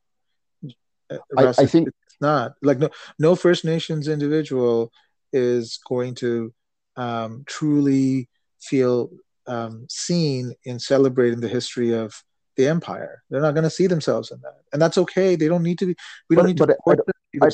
Uh, 1.10 1.18
I, 1.36 1.48
I 1.48 1.66
think 1.66 1.88
it's 1.88 2.16
not 2.20 2.54
like 2.62 2.78
no 2.78 2.88
no 3.18 3.36
First 3.36 3.64
Nations 3.64 4.08
individual 4.08 4.90
is 5.32 5.78
going 5.86 6.14
to 6.16 6.52
um, 6.96 7.44
truly 7.46 8.28
feel 8.60 9.10
um, 9.46 9.86
seen 9.90 10.54
in 10.64 10.78
celebrating 10.78 11.40
the 11.40 11.48
history 11.48 11.92
of 11.92 12.14
the 12.56 12.66
empire. 12.66 13.22
They're 13.28 13.42
not 13.42 13.54
going 13.54 13.64
to 13.64 13.70
see 13.70 13.86
themselves 13.86 14.30
in 14.30 14.40
that, 14.40 14.62
and 14.72 14.80
that's 14.80 14.96
okay. 14.98 15.36
They 15.36 15.48
don't 15.48 15.62
need 15.62 15.78
to 15.80 15.86
be. 15.86 15.96
We 16.30 16.36
don't 16.36 16.46
need 16.46 16.56
to. 16.56 16.76
I, 16.88 16.94
I, 17.42 17.48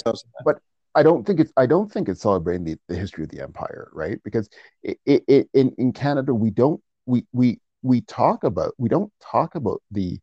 but 0.45 0.61
I 0.95 1.03
don't 1.03 1.27
think 1.27 1.41
it's 1.41 1.53
I 1.57 1.67
don't 1.67 1.91
think 1.91 2.09
it's 2.09 2.23
celebrating 2.23 2.65
the, 2.65 2.77
the 2.89 2.97
history 2.97 3.25
of 3.25 3.31
the 3.31 3.41
empire, 3.41 3.91
right? 3.93 4.19
Because 4.25 4.49
it, 4.83 4.99
it, 5.07 5.25
it, 5.29 5.49
in 5.55 5.73
in 5.79 5.93
Canada 5.93 6.35
we 6.35 6.51
don't 6.51 6.81
we 7.07 7.25
we 7.33 7.61
we 7.83 8.01
talk 8.03 8.45
about 8.45 8.75
we 8.79 8.89
don't 8.89 9.13
talk 9.21 9.55
about 9.55 9.83
the 9.91 10.19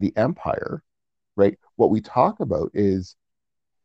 the 0.00 0.12
empire, 0.16 0.82
right? 1.36 1.58
What 1.76 1.90
we 1.90 2.00
talk 2.00 2.40
about 2.40 2.70
is 2.74 3.16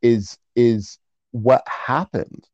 is 0.02 0.38
is 0.56 0.98
what 1.32 1.64
happened 1.68 2.48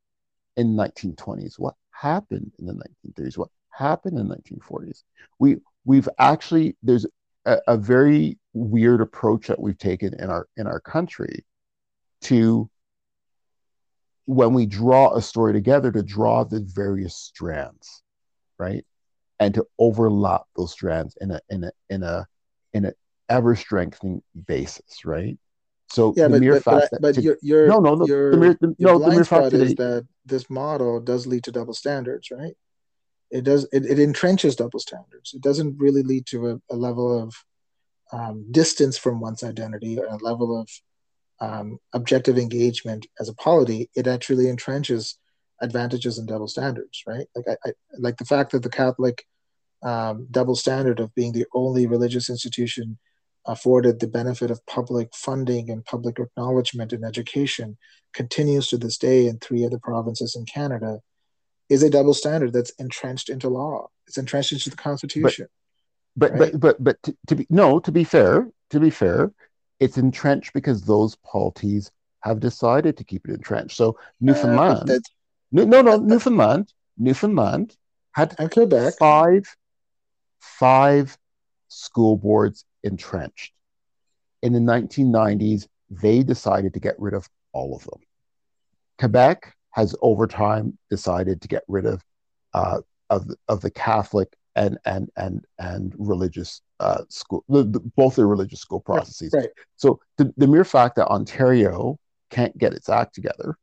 in 0.58 0.76
1920s, 0.76 1.58
what 1.58 1.76
happened 1.92 2.52
in 2.60 2.66
the 2.66 2.74
1930s, 2.74 3.38
what 3.38 3.50
happened 3.70 4.20
in 4.20 4.28
the 4.28 4.36
1940s. 4.36 5.04
We 5.40 5.58
we've 5.86 6.10
actually 6.20 6.76
there's 6.84 7.06
a, 7.46 7.60
a 7.68 7.78
very 7.78 8.38
weird 8.54 9.02
approach 9.02 9.48
that 9.48 9.60
we've 9.60 9.78
taken 9.78 10.14
in 10.20 10.30
our 10.30 10.48
in 10.58 10.68
our 10.68 10.82
country 10.82 11.46
to 12.22 12.70
when 14.26 14.54
we 14.54 14.66
draw 14.66 15.16
a 15.16 15.22
story 15.22 15.54
together 15.54 15.92
to 15.92 16.04
draw 16.04 16.44
the 16.44 16.62
various 16.62 17.16
strands 17.16 18.02
right? 18.62 18.86
And 19.40 19.56
to 19.56 19.66
overlap 19.80 20.44
those 20.56 20.72
strands 20.72 21.18
in 21.20 21.32
a 21.32 21.42
in 21.50 21.64
a 21.64 21.72
in 21.90 22.04
a 22.04 22.28
in 22.74 22.86
an 22.86 22.94
ever 23.28 23.56
strengthening 23.56 24.22
basis 24.48 25.04
right? 25.04 25.38
So 25.92 26.14
yeah, 26.16 26.26
the 26.28 26.36
but, 26.36 26.42
mere 26.42 26.54
but, 26.54 26.64
fact 26.64 26.88
but, 26.92 27.02
but 27.02 27.16
to, 27.16 27.38
you're, 27.42 27.68
no 27.68 27.80
no 27.80 27.96
no 27.96 28.06
the 28.06 28.38
mere, 28.38 28.58
the, 28.62 28.76
no, 28.80 29.00
the 29.00 29.10
mere 29.10 29.26
fact 29.26 29.54
is 29.54 29.76
that 29.76 30.08
this 30.26 30.50
model 30.50 31.02
does 31.02 31.28
lead 31.28 31.44
to 31.46 31.52
double 31.52 31.74
standards 31.74 32.30
right? 32.30 32.56
It 33.32 33.44
does 33.44 33.64
it, 33.74 33.86
it 33.86 33.98
entrenches 33.98 34.56
double 34.56 34.80
standards. 34.80 35.34
It 35.34 35.42
doesn't 35.42 35.80
really 35.80 36.04
lead 36.04 36.28
to 36.28 36.52
a, 36.52 36.62
a 36.70 36.76
level 36.76 37.24
of 37.24 37.34
um, 38.14 38.46
distance 38.52 38.98
from 38.98 39.20
one's 39.20 39.44
identity 39.44 39.98
or 39.98 40.06
a 40.06 40.18
level 40.18 40.60
of 40.60 40.70
um, 41.42 41.80
objective 41.94 42.38
engagement 42.38 43.08
as 43.20 43.28
a 43.28 43.34
polity, 43.34 43.90
it 43.96 44.08
actually 44.08 44.46
entrenches 44.46 45.16
advantages 45.62 46.18
and 46.18 46.28
double 46.28 46.48
standards, 46.48 47.04
right? 47.06 47.28
Like 47.36 47.46
I, 47.66 47.70
I 47.70 47.74
like 47.98 48.18
the 48.18 48.26
fact 48.26 48.52
that 48.52 48.64
the 48.64 48.70
Catholic 48.70 49.26
um, 49.84 50.28
double 50.30 50.56
standard 50.56 51.00
of 51.00 51.14
being 51.16 51.34
the 51.34 51.48
only 51.54 51.88
religious 51.88 52.30
institution 52.30 52.98
afforded 53.48 54.00
the 54.00 54.08
benefit 54.08 54.52
of 54.52 54.64
public 54.68 55.10
funding 55.16 55.72
and 55.72 55.84
public 55.84 56.20
acknowledgement 56.20 56.94
in 56.94 57.04
education 57.04 57.76
continues 58.14 58.68
to 58.68 58.78
this 58.78 58.98
day 58.98 59.26
in 59.26 59.40
three 59.40 59.66
other 59.66 59.80
provinces 59.80 60.36
in 60.36 60.46
Canada 60.46 61.00
is 61.70 61.82
a 61.82 61.90
double 61.90 62.14
standard 62.14 62.54
that's 62.54 62.72
entrenched 62.78 63.30
into 63.30 63.50
law. 63.50 63.88
It's 64.06 64.18
entrenched 64.18 64.52
into 64.52 64.70
the 64.70 64.76
Constitution. 64.76 65.48
But 66.16 66.34
but 66.34 66.40
right? 66.40 66.52
but, 66.52 66.60
but 66.60 66.84
but 66.84 67.04
to, 67.04 67.18
to 67.28 67.36
be 67.36 67.48
no, 67.50 67.80
to 67.80 67.92
be 67.92 68.04
fair, 68.04 68.48
to 68.72 68.80
be 68.80 68.90
fair, 68.90 69.32
it's 69.82 69.98
entrenched 69.98 70.54
because 70.54 70.84
those 70.84 71.16
parties 71.16 71.92
have 72.22 72.40
decided 72.40 72.96
to 72.98 73.04
keep 73.04 73.28
it 73.28 73.34
entrenched. 73.34 73.76
So 73.76 73.98
Newfoundland, 74.22 74.90
uh, 74.90 75.00
no, 75.52 75.66
no, 75.66 75.82
no, 75.82 75.98
Newfoundland, 75.98 76.72
Newfoundland 76.98 77.76
had 78.12 78.38
Quebec. 78.54 78.94
five, 79.00 79.58
five 80.40 81.18
school 81.68 82.16
boards 82.16 82.64
entrenched. 82.84 83.54
In 84.44 84.54
the 84.54 84.60
1990s, 84.60 85.68
they 85.90 86.22
decided 86.22 86.76
to 86.76 86.80
get 86.80 86.96
rid 87.00 87.16
of 87.16 87.28
all 87.52 87.76
of 87.76 87.84
them. 87.86 88.02
Quebec 89.00 89.56
has 89.72 89.96
over 90.04 90.28
time 90.28 90.78
decided 90.92 91.42
to 91.42 91.48
get 91.48 91.64
rid 91.68 91.88
of 91.88 92.04
uh, 92.54 92.82
of, 93.10 93.26
of 93.48 93.62
the 93.62 93.72
Catholic 93.72 94.32
and 94.56 94.78
and 94.86 95.10
and 95.16 95.46
and 95.58 95.96
religious 95.98 96.62
uh, 96.82 97.04
school, 97.10 97.44
the, 97.48 97.64
the, 97.64 97.80
both 97.80 98.16
the 98.16 98.26
religious 98.26 98.60
school 98.60 98.80
processes. 98.80 99.32
Right. 99.34 99.42
right. 99.42 99.50
So 99.78 100.00
the, 100.18 100.34
the 100.38 100.48
mere 100.48 100.66
fact 100.66 100.96
that 100.96 101.08
Ontario 101.08 102.00
can't 102.32 102.58
get 102.58 102.74
its 102.74 102.90
act 102.90 103.14
together 103.14 103.56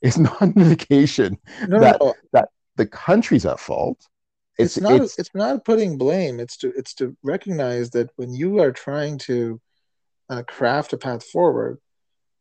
is 0.00 0.18
not 0.28 0.40
an 0.40 0.54
indication 0.56 1.38
no, 1.68 1.80
that 1.80 1.98
no. 2.00 2.14
that 2.32 2.48
the 2.76 2.86
country's 2.86 3.46
at 3.46 3.60
fault. 3.60 4.06
It's, 4.58 4.78
it's 4.78 4.82
not. 4.82 5.00
It's, 5.02 5.18
it's, 5.18 5.30
not 5.34 5.64
putting 5.66 5.98
blame. 5.98 6.40
It's 6.40 6.56
to 6.58 6.72
it's 6.76 6.94
to 6.94 7.14
recognize 7.22 7.90
that 7.90 8.10
when 8.16 8.32
you 8.32 8.60
are 8.60 8.72
trying 8.72 9.18
to 9.18 9.60
uh, 10.30 10.42
craft 10.44 10.94
a 10.94 10.96
path 10.96 11.24
forward, 11.24 11.78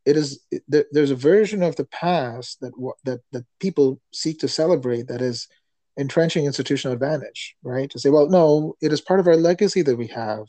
it 0.06 0.16
is 0.16 0.40
it, 0.50 0.64
there, 0.68 0.86
there's 0.92 1.12
a 1.12 1.16
version 1.16 1.62
of 1.62 1.76
the 1.76 1.86
past 1.86 2.62
that 2.62 2.72
that 3.04 3.20
that 3.34 3.46
people 3.60 4.00
seek 4.14 4.40
to 4.40 4.48
celebrate 4.48 5.08
that 5.08 5.22
is 5.22 5.50
entrenching 5.98 6.46
institutional 6.46 6.94
advantage, 6.94 7.56
right? 7.64 7.90
To 7.92 8.00
say, 8.00 8.10
well, 8.10 8.28
no, 8.28 8.76
it 8.82 8.92
is 8.92 9.02
part 9.02 9.20
of 9.20 9.28
our 9.28 9.38
legacy 9.38 9.82
that 9.82 9.98
we 9.98 10.08
have 10.08 10.48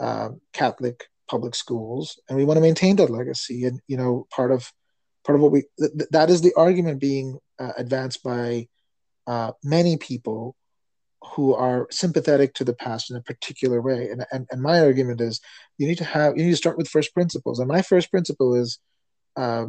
uh, 0.00 0.30
Catholic 0.52 1.08
public 1.28 1.54
schools, 1.54 2.20
and 2.28 2.36
we 2.36 2.44
want 2.44 2.56
to 2.56 2.62
maintain 2.62 2.96
that 2.96 3.10
legacy. 3.10 3.64
And 3.64 3.80
you 3.88 3.96
know, 3.96 4.26
part 4.30 4.50
of 4.50 4.72
part 5.24 5.36
of 5.36 5.42
what 5.42 5.52
we 5.52 5.64
th- 5.78 6.08
that 6.10 6.30
is 6.30 6.40
the 6.40 6.54
argument 6.56 7.00
being 7.00 7.38
uh, 7.58 7.72
advanced 7.76 8.22
by 8.22 8.68
uh, 9.26 9.52
many 9.62 9.96
people 9.96 10.54
who 11.34 11.54
are 11.54 11.86
sympathetic 11.90 12.52
to 12.54 12.64
the 12.64 12.74
past 12.74 13.10
in 13.10 13.16
a 13.16 13.22
particular 13.22 13.80
way. 13.80 14.08
And, 14.10 14.26
and 14.30 14.46
and 14.50 14.62
my 14.62 14.80
argument 14.80 15.20
is, 15.20 15.40
you 15.78 15.86
need 15.86 15.98
to 15.98 16.04
have 16.04 16.36
you 16.36 16.44
need 16.44 16.50
to 16.50 16.56
start 16.56 16.78
with 16.78 16.88
first 16.88 17.14
principles. 17.14 17.58
And 17.58 17.68
my 17.68 17.82
first 17.82 18.10
principle 18.10 18.54
is. 18.54 18.78
Uh, 19.36 19.66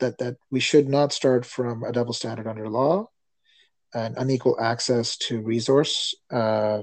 that, 0.00 0.18
that 0.18 0.36
we 0.50 0.58
should 0.58 0.88
not 0.88 1.12
start 1.12 1.46
from 1.46 1.84
a 1.84 1.92
double 1.92 2.12
standard 2.12 2.48
under 2.48 2.68
law 2.68 3.08
and 3.94 4.16
unequal 4.16 4.60
access 4.60 5.16
to 5.16 5.40
resource 5.40 6.14
uh, 6.32 6.82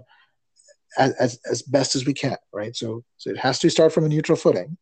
as, 0.97 1.13
as, 1.13 1.39
as 1.49 1.61
best 1.61 1.95
as 1.95 2.05
we 2.05 2.13
can, 2.13 2.38
right? 2.53 2.75
So, 2.75 3.03
so 3.17 3.29
it 3.29 3.38
has 3.38 3.59
to 3.59 3.69
start 3.69 3.93
from 3.93 4.05
a 4.05 4.09
neutral 4.09 4.38
footing. 4.38 4.77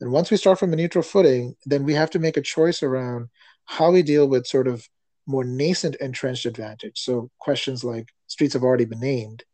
And 0.00 0.12
once 0.12 0.30
we 0.30 0.36
start 0.36 0.58
from 0.58 0.72
a 0.72 0.76
neutral 0.76 1.02
footing, 1.02 1.56
then 1.66 1.84
we 1.84 1.94
have 1.94 2.10
to 2.10 2.18
make 2.18 2.36
a 2.36 2.42
choice 2.42 2.82
around 2.82 3.28
how 3.64 3.90
we 3.90 4.02
deal 4.02 4.28
with 4.28 4.46
sort 4.46 4.68
of 4.68 4.88
more 5.26 5.44
nascent 5.44 5.96
entrenched 5.96 6.46
advantage. 6.46 6.98
So 6.98 7.30
questions 7.38 7.84
like 7.84 8.08
streets 8.28 8.54
have 8.54 8.62
already 8.62 8.84
been 8.84 9.00
named. 9.00 9.44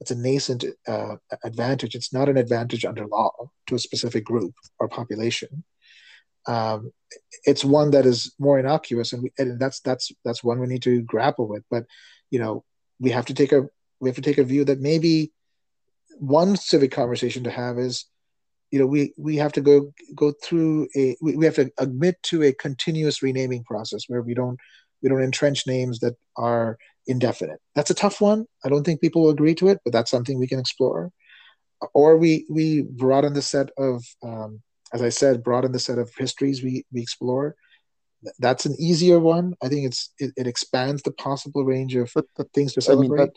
It's 0.00 0.10
a 0.10 0.14
nascent 0.14 0.64
uh, 0.86 1.16
advantage. 1.42 1.94
It's 1.94 2.12
not 2.12 2.28
an 2.28 2.36
advantage 2.36 2.84
under 2.84 3.06
law 3.06 3.32
to 3.66 3.74
a 3.74 3.78
specific 3.78 4.24
group 4.24 4.54
or 4.78 4.88
population 4.88 5.64
um, 6.46 6.92
it's 7.44 7.64
one 7.64 7.90
that 7.92 8.06
is 8.06 8.34
more 8.38 8.58
innocuous, 8.58 9.12
and, 9.12 9.22
we, 9.22 9.32
and 9.38 9.58
that's 9.58 9.80
that's 9.80 10.12
that's 10.24 10.44
one 10.44 10.60
we 10.60 10.66
need 10.66 10.82
to 10.82 11.02
grapple 11.02 11.48
with. 11.48 11.64
But 11.70 11.84
you 12.30 12.38
know, 12.38 12.64
we 12.98 13.10
have 13.10 13.26
to 13.26 13.34
take 13.34 13.52
a 13.52 13.68
we 14.00 14.08
have 14.08 14.16
to 14.16 14.22
take 14.22 14.38
a 14.38 14.44
view 14.44 14.64
that 14.64 14.80
maybe 14.80 15.32
one 16.18 16.56
civic 16.56 16.92
conversation 16.92 17.44
to 17.44 17.50
have 17.50 17.78
is 17.78 18.06
you 18.70 18.78
know 18.78 18.86
we 18.86 19.12
we 19.16 19.36
have 19.36 19.52
to 19.52 19.60
go 19.60 19.92
go 20.14 20.32
through 20.42 20.88
a 20.96 21.16
we, 21.20 21.36
we 21.36 21.44
have 21.44 21.54
to 21.54 21.70
admit 21.78 22.16
to 22.22 22.42
a 22.42 22.52
continuous 22.52 23.22
renaming 23.22 23.64
process 23.64 24.02
where 24.08 24.22
we 24.22 24.34
don't 24.34 24.58
we 25.02 25.08
don't 25.08 25.22
entrench 25.22 25.66
names 25.66 26.00
that 26.00 26.16
are 26.36 26.78
indefinite. 27.06 27.60
That's 27.74 27.90
a 27.90 27.94
tough 27.94 28.20
one. 28.20 28.46
I 28.64 28.68
don't 28.68 28.82
think 28.82 29.00
people 29.00 29.22
will 29.22 29.30
agree 29.30 29.54
to 29.56 29.68
it 29.68 29.80
but 29.84 29.92
that's 29.92 30.10
something 30.10 30.38
we 30.38 30.48
can 30.48 30.58
explore. 30.58 31.10
Or 31.94 32.16
we 32.16 32.46
we 32.50 32.82
broaden 32.82 33.34
the 33.34 33.42
set 33.42 33.70
of 33.78 34.02
um, 34.22 34.62
as 34.96 35.02
I 35.02 35.10
said, 35.10 35.44
broaden 35.44 35.72
the 35.72 35.78
set 35.78 35.98
of 35.98 36.10
histories 36.16 36.62
we, 36.62 36.84
we 36.90 37.02
explore. 37.02 37.54
That's 38.38 38.64
an 38.64 38.74
easier 38.80 39.20
one. 39.20 39.54
I 39.62 39.68
think 39.68 39.86
it's 39.86 40.10
it, 40.18 40.32
it 40.36 40.46
expands 40.46 41.02
the 41.02 41.12
possible 41.12 41.64
range 41.64 41.94
of 41.94 42.10
but, 42.14 42.24
but, 42.34 42.50
things 42.52 42.72
to 42.72 42.80
celebrate. 42.80 43.20
I 43.20 43.24
mean, 43.24 43.32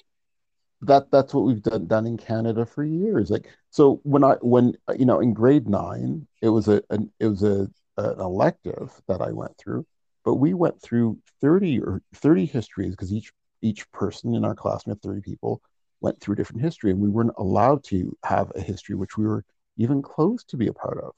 that 0.83 1.11
that's 1.11 1.33
what 1.33 1.43
we've 1.43 1.61
done 1.61 1.85
done 1.85 2.07
in 2.07 2.17
Canada 2.17 2.65
for 2.65 2.83
years. 2.85 3.29
Like 3.29 3.49
so 3.69 3.99
when 4.03 4.23
I 4.23 4.35
when 4.41 4.73
you 4.97 5.05
know 5.05 5.19
in 5.19 5.33
grade 5.33 5.67
nine 5.67 6.25
it 6.41 6.49
was 6.49 6.69
a 6.69 6.81
an, 6.89 7.11
it 7.19 7.27
was 7.27 7.43
a 7.43 7.69
an 7.97 8.19
elective 8.21 8.89
that 9.09 9.21
I 9.21 9.31
went 9.31 9.57
through, 9.57 9.85
but 10.23 10.35
we 10.35 10.53
went 10.53 10.81
through 10.81 11.19
30 11.41 11.81
or 11.81 12.01
30 12.15 12.45
histories 12.45 12.91
because 12.91 13.11
each 13.11 13.33
each 13.61 13.91
person 13.91 14.33
in 14.33 14.45
our 14.45 14.55
class, 14.55 14.85
we 14.85 14.91
had 14.91 15.01
30 15.01 15.19
people, 15.19 15.61
went 15.99 16.19
through 16.21 16.33
a 16.33 16.37
different 16.37 16.61
history, 16.61 16.91
and 16.91 17.01
we 17.01 17.09
weren't 17.09 17.33
allowed 17.37 17.83
to 17.83 18.17
have 18.23 18.49
a 18.55 18.61
history 18.61 18.95
which 18.95 19.17
we 19.17 19.25
were 19.25 19.43
even 19.75 20.01
close 20.01 20.45
to 20.45 20.57
be 20.57 20.67
a 20.67 20.73
part 20.73 20.97
of. 21.03 21.13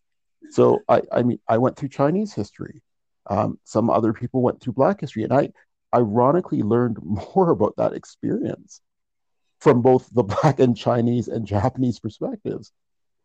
So 0.50 0.80
I, 0.90 1.02
I 1.12 1.24
mean, 1.24 1.40
I 1.48 1.58
went 1.58 1.78
through 1.78 1.90
Chinese 1.90 2.34
history. 2.34 2.82
Um, 3.28 3.60
some 3.64 3.90
other 3.90 4.14
people 4.14 4.42
went 4.42 4.60
through 4.60 4.74
Black 4.74 5.02
history, 5.02 5.24
and 5.24 5.34
I 5.34 5.52
ironically 5.96 6.62
learned 6.62 6.98
more 7.04 7.50
about 7.52 7.76
that 7.78 7.94
experience 7.94 8.82
from 9.60 9.82
both 9.82 10.10
the 10.12 10.24
Black 10.24 10.60
and 10.60 10.76
Chinese 10.76 11.28
and 11.28 11.46
Japanese 11.46 12.00
perspectives, 12.00 12.72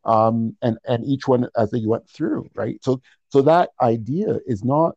um, 0.05 0.57
and 0.63 0.79
and 0.87 1.05
each 1.05 1.27
one 1.27 1.49
as 1.57 1.71
they 1.71 1.85
went 1.85 2.09
through, 2.09 2.49
right? 2.55 2.83
So 2.85 3.01
so 3.31 3.43
that 3.43 3.71
idea 3.81 4.39
is 4.47 4.65
not 4.65 4.97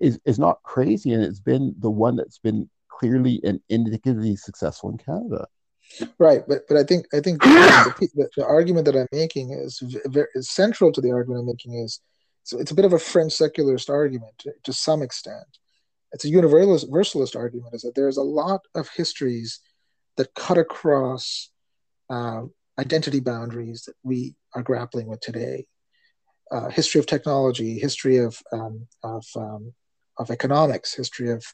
is 0.00 0.20
is 0.24 0.38
not 0.38 0.62
crazy, 0.62 1.12
and 1.12 1.22
it's 1.22 1.40
been 1.40 1.74
the 1.78 1.90
one 1.90 2.16
that's 2.16 2.38
been 2.38 2.70
clearly 2.88 3.40
and 3.44 3.60
indicatively 3.68 4.36
successful 4.36 4.90
in 4.90 4.98
Canada. 4.98 5.46
Right, 6.18 6.42
but 6.46 6.62
but 6.68 6.76
I 6.76 6.84
think 6.84 7.06
I 7.12 7.20
think 7.20 7.42
the, 7.42 8.08
the, 8.14 8.28
the 8.36 8.46
argument 8.46 8.86
that 8.86 8.96
I'm 8.96 9.08
making 9.12 9.52
is 9.52 9.82
very 10.06 10.28
is 10.34 10.50
central 10.50 10.92
to 10.92 11.00
the 11.00 11.12
argument 11.12 11.40
I'm 11.40 11.46
making 11.46 11.74
is 11.74 12.00
so 12.42 12.58
it's 12.58 12.70
a 12.70 12.74
bit 12.74 12.84
of 12.84 12.92
a 12.92 12.98
French 12.98 13.32
secularist 13.32 13.90
argument 13.90 14.32
to, 14.38 14.52
to 14.64 14.72
some 14.72 15.02
extent. 15.02 15.58
It's 16.12 16.24
a 16.24 16.30
universalist 16.30 17.36
argument 17.36 17.74
is 17.74 17.82
that 17.82 17.94
there's 17.94 18.16
a 18.16 18.22
lot 18.22 18.62
of 18.74 18.88
histories 18.88 19.60
that 20.16 20.34
cut 20.34 20.56
across 20.56 21.50
uh, 22.08 22.42
identity 22.78 23.20
boundaries 23.20 23.82
that 23.86 23.94
we 24.02 24.34
are 24.54 24.62
grappling 24.62 25.08
with 25.08 25.20
today. 25.20 25.66
Uh, 26.50 26.70
history 26.70 26.98
of 26.98 27.06
technology, 27.06 27.78
history 27.78 28.16
of 28.16 28.40
um, 28.52 28.86
of 29.02 29.26
um, 29.36 29.74
of 30.18 30.30
economics, 30.30 30.94
history 30.94 31.30
of 31.30 31.44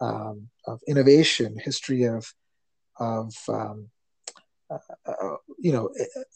um, 0.00 0.48
of 0.66 0.80
innovation, 0.88 1.56
history 1.62 2.04
of 2.04 2.32
of 3.00 3.34
um, 3.48 3.88
uh, 4.70 4.78
uh, 5.06 5.36
you 5.58 5.72
know 5.72 5.90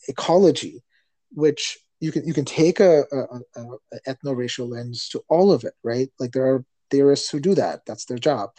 ecology, 0.08 0.82
which 1.30 1.78
you 2.00 2.10
can 2.10 2.26
you 2.26 2.34
can 2.34 2.44
take 2.44 2.80
a, 2.80 3.04
a, 3.12 3.60
a, 3.60 4.00
ethno-racial 4.08 4.68
lens 4.68 5.08
to 5.10 5.22
all 5.28 5.52
of 5.52 5.64
it, 5.64 5.74
right? 5.84 6.10
Like 6.18 6.32
there 6.32 6.46
are 6.46 6.64
theorists 6.90 7.30
who 7.30 7.38
do 7.38 7.54
that; 7.54 7.82
that's 7.86 8.06
their 8.06 8.18
job. 8.18 8.50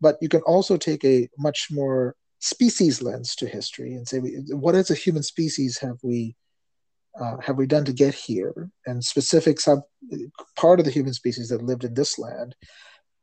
But 0.00 0.16
you 0.22 0.28
can 0.28 0.40
also 0.42 0.76
take 0.76 1.04
a 1.04 1.28
much 1.38 1.68
more 1.70 2.16
species 2.38 3.02
lens 3.02 3.36
to 3.36 3.46
history 3.46 3.92
and 3.94 4.08
say, 4.08 4.18
what 4.48 4.74
as 4.74 4.90
a 4.90 4.94
human 4.94 5.22
species 5.22 5.78
have 5.78 5.98
we 6.02 6.34
uh, 7.20 7.36
have 7.38 7.56
we 7.56 7.66
done 7.66 7.84
to 7.84 7.92
get 7.92 8.14
here? 8.14 8.70
And 8.86 9.04
specific 9.04 9.60
sub 9.60 9.80
part 10.56 10.78
of 10.78 10.86
the 10.86 10.90
human 10.90 11.12
species 11.12 11.48
that 11.48 11.62
lived 11.62 11.84
in 11.84 11.94
this 11.94 12.18
land, 12.18 12.54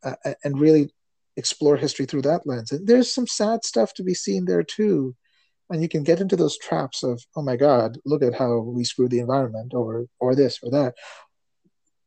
uh, 0.03 0.15
and 0.43 0.59
really 0.59 0.91
explore 1.37 1.77
history 1.77 2.05
through 2.05 2.23
that 2.23 2.45
lens. 2.45 2.71
And 2.71 2.85
there's 2.87 3.13
some 3.13 3.27
sad 3.27 3.63
stuff 3.63 3.93
to 3.93 4.03
be 4.03 4.13
seen 4.13 4.45
there 4.45 4.63
too. 4.63 5.15
And 5.69 5.81
you 5.81 5.89
can 5.89 6.03
get 6.03 6.19
into 6.19 6.35
those 6.35 6.57
traps 6.57 7.03
of, 7.03 7.21
oh 7.35 7.41
my 7.41 7.55
God, 7.55 7.97
look 8.05 8.23
at 8.23 8.33
how 8.33 8.59
we 8.59 8.83
screwed 8.83 9.11
the 9.11 9.19
environment 9.19 9.73
or 9.73 10.05
or 10.19 10.35
this 10.35 10.59
or 10.63 10.71
that. 10.71 10.95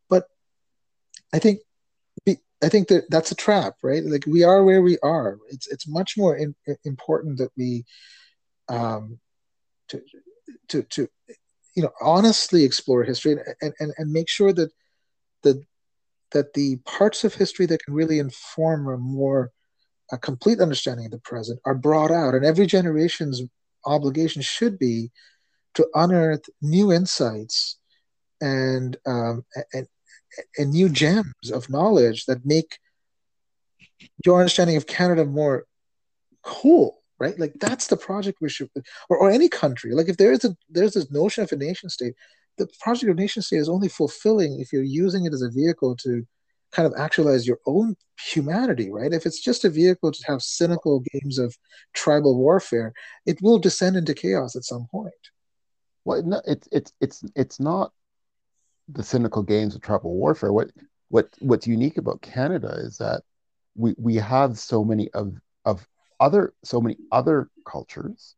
But 0.08 0.24
I 1.32 1.38
think 1.38 1.60
I 2.62 2.68
think 2.68 2.88
that 2.88 3.10
that's 3.10 3.32
a 3.32 3.36
trap, 3.36 3.76
right? 3.82 4.04
Like 4.04 4.26
we 4.26 4.42
are 4.44 4.62
where 4.64 4.82
we 4.82 4.98
are. 5.02 5.38
It's 5.48 5.66
it's 5.68 5.88
much 5.88 6.16
more 6.16 6.36
in, 6.36 6.54
important 6.84 7.38
that 7.38 7.50
we 7.56 7.84
um, 8.68 9.18
to 9.88 10.02
to 10.68 10.82
to 10.82 11.08
you 11.74 11.82
know 11.82 11.92
honestly 12.02 12.64
explore 12.64 13.04
history 13.04 13.38
and, 13.62 13.72
and, 13.80 13.92
and 13.96 14.12
make 14.12 14.28
sure 14.28 14.52
that 14.52 14.70
the 15.42 15.62
that 16.32 16.54
the 16.54 16.76
parts 16.84 17.24
of 17.24 17.34
history 17.34 17.66
that 17.66 17.84
can 17.84 17.94
really 17.94 18.18
inform 18.18 18.88
a 18.88 18.96
more 18.96 19.50
a 20.12 20.18
complete 20.18 20.60
understanding 20.60 21.06
of 21.06 21.12
the 21.12 21.18
present 21.18 21.60
are 21.64 21.74
brought 21.74 22.10
out 22.10 22.34
and 22.34 22.44
every 22.44 22.66
generation's 22.66 23.42
obligation 23.86 24.42
should 24.42 24.78
be 24.78 25.10
to 25.74 25.86
unearth 25.94 26.42
new 26.60 26.92
insights 26.92 27.78
and 28.40 28.96
um, 29.06 29.44
and, 29.72 29.86
and 30.58 30.70
new 30.72 30.88
gems 30.88 31.50
of 31.52 31.70
knowledge 31.70 32.26
that 32.26 32.44
make 32.44 32.78
your 34.24 34.40
understanding 34.40 34.76
of 34.76 34.86
Canada 34.86 35.24
more 35.24 35.64
cool 36.42 37.00
right? 37.20 37.38
Like 37.38 37.52
that's 37.60 37.86
the 37.86 37.96
project 37.96 38.38
we 38.40 38.48
should 38.48 38.70
or, 39.08 39.18
or 39.18 39.30
any 39.30 39.48
country. 39.48 39.92
Like 39.92 40.08
if 40.08 40.16
there 40.16 40.32
is 40.32 40.44
a 40.44 40.56
there's 40.68 40.94
this 40.94 41.10
notion 41.10 41.44
of 41.44 41.52
a 41.52 41.56
nation 41.56 41.88
state 41.88 42.14
the 42.60 42.68
project 42.78 43.10
of 43.10 43.16
nation 43.16 43.42
state 43.42 43.56
is 43.56 43.68
only 43.68 43.88
fulfilling 43.88 44.60
if 44.60 44.72
you're 44.72 44.82
using 44.82 45.24
it 45.24 45.32
as 45.32 45.42
a 45.42 45.50
vehicle 45.50 45.96
to 45.96 46.26
kind 46.72 46.86
of 46.86 46.92
actualize 46.96 47.46
your 47.46 47.58
own 47.66 47.96
humanity 48.32 48.90
right? 48.92 49.12
If 49.12 49.24
it's 49.26 49.40
just 49.40 49.64
a 49.64 49.70
vehicle 49.70 50.12
to 50.12 50.24
have 50.26 50.42
cynical 50.42 51.02
games 51.12 51.38
of 51.38 51.56
tribal 51.94 52.38
warfare 52.38 52.92
it 53.26 53.38
will 53.42 53.58
descend 53.58 53.96
into 53.96 54.14
chaos 54.14 54.54
at 54.56 54.64
some 54.64 54.86
point. 54.90 55.24
Well 56.04 56.22
no, 56.22 56.42
it's 56.46 56.68
it's 56.70 56.92
it's 57.00 57.24
it's 57.34 57.58
not 57.58 57.92
the 58.88 59.02
cynical 59.02 59.42
games 59.42 59.74
of 59.74 59.80
tribal 59.80 60.14
warfare. 60.14 60.52
What 60.52 60.70
what 61.08 61.28
what's 61.40 61.66
unique 61.66 61.96
about 61.96 62.22
canada 62.22 62.72
is 62.78 62.98
that 62.98 63.22
we 63.74 63.94
we 63.96 64.16
have 64.16 64.58
so 64.58 64.84
many 64.84 65.10
of 65.12 65.34
of 65.64 65.88
other 66.20 66.52
so 66.62 66.80
many 66.80 66.98
other 67.10 67.48
cultures 67.66 68.36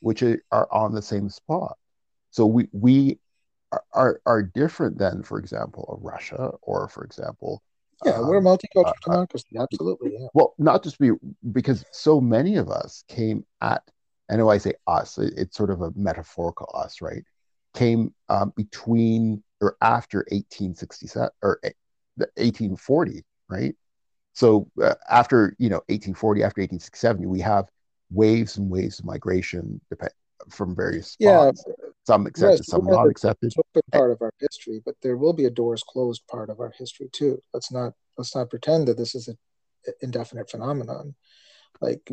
which 0.00 0.22
are 0.22 0.68
on 0.70 0.92
the 0.92 1.02
same 1.02 1.30
spot. 1.30 1.78
So 2.30 2.44
we 2.44 2.68
we 2.72 3.18
are 3.92 4.20
are 4.26 4.42
different 4.42 4.98
than 4.98 5.22
for 5.22 5.38
example 5.38 5.98
a 5.98 6.04
russia 6.04 6.50
or 6.62 6.88
for 6.88 7.04
example 7.04 7.62
yeah 8.04 8.12
um, 8.12 8.28
we're 8.28 8.38
a 8.38 8.42
multicultural 8.42 8.86
uh, 8.86 8.92
democracy 9.04 9.56
absolutely 9.58 10.12
yeah. 10.18 10.28
well 10.34 10.54
not 10.58 10.82
just 10.82 10.98
be 10.98 11.10
because 11.52 11.84
so 11.92 12.20
many 12.20 12.56
of 12.56 12.70
us 12.70 13.04
came 13.08 13.44
at 13.60 13.82
I 14.30 14.36
know 14.36 14.48
I 14.48 14.58
say 14.58 14.74
us, 14.86 15.18
it's 15.18 15.56
sort 15.56 15.70
of 15.70 15.82
a 15.82 15.92
metaphorical 15.94 16.70
us, 16.74 17.00
right? 17.00 17.22
Came 17.74 18.12
um, 18.28 18.52
between 18.56 19.42
or 19.60 19.76
after 19.80 20.18
1867 20.30 21.30
or 21.42 21.60
1840, 22.16 23.24
right? 23.48 23.74
So 24.32 24.68
uh, 24.82 24.94
after 25.08 25.54
you 25.58 25.68
know 25.68 25.82
1840, 25.88 26.42
after 26.42 26.60
1867, 26.60 27.28
we 27.28 27.40
have 27.40 27.66
waves 28.10 28.56
and 28.56 28.70
waves 28.70 28.98
of 28.98 29.04
migration 29.04 29.80
depend, 29.90 30.12
from 30.50 30.74
various 30.74 31.12
spots. 31.12 31.64
Yeah, 31.66 31.85
some 32.06 32.26
accepted, 32.26 32.58
yes, 32.58 32.68
some 32.68 32.84
not 32.84 33.08
accepted. 33.08 33.52
Open 33.58 33.82
part 33.92 34.10
of 34.12 34.22
our 34.22 34.32
history, 34.38 34.80
but 34.84 34.94
there 35.02 35.16
will 35.16 35.32
be 35.32 35.46
a 35.46 35.50
doors 35.50 35.82
closed 35.82 36.22
part 36.28 36.50
of 36.50 36.60
our 36.60 36.72
history 36.78 37.08
too. 37.12 37.40
Let's 37.52 37.72
not 37.72 37.94
let's 38.16 38.34
not 38.34 38.50
pretend 38.50 38.88
that 38.88 38.96
this 38.96 39.14
is 39.14 39.28
an 39.28 39.36
indefinite 40.00 40.50
phenomenon. 40.50 41.14
Like 41.80 42.10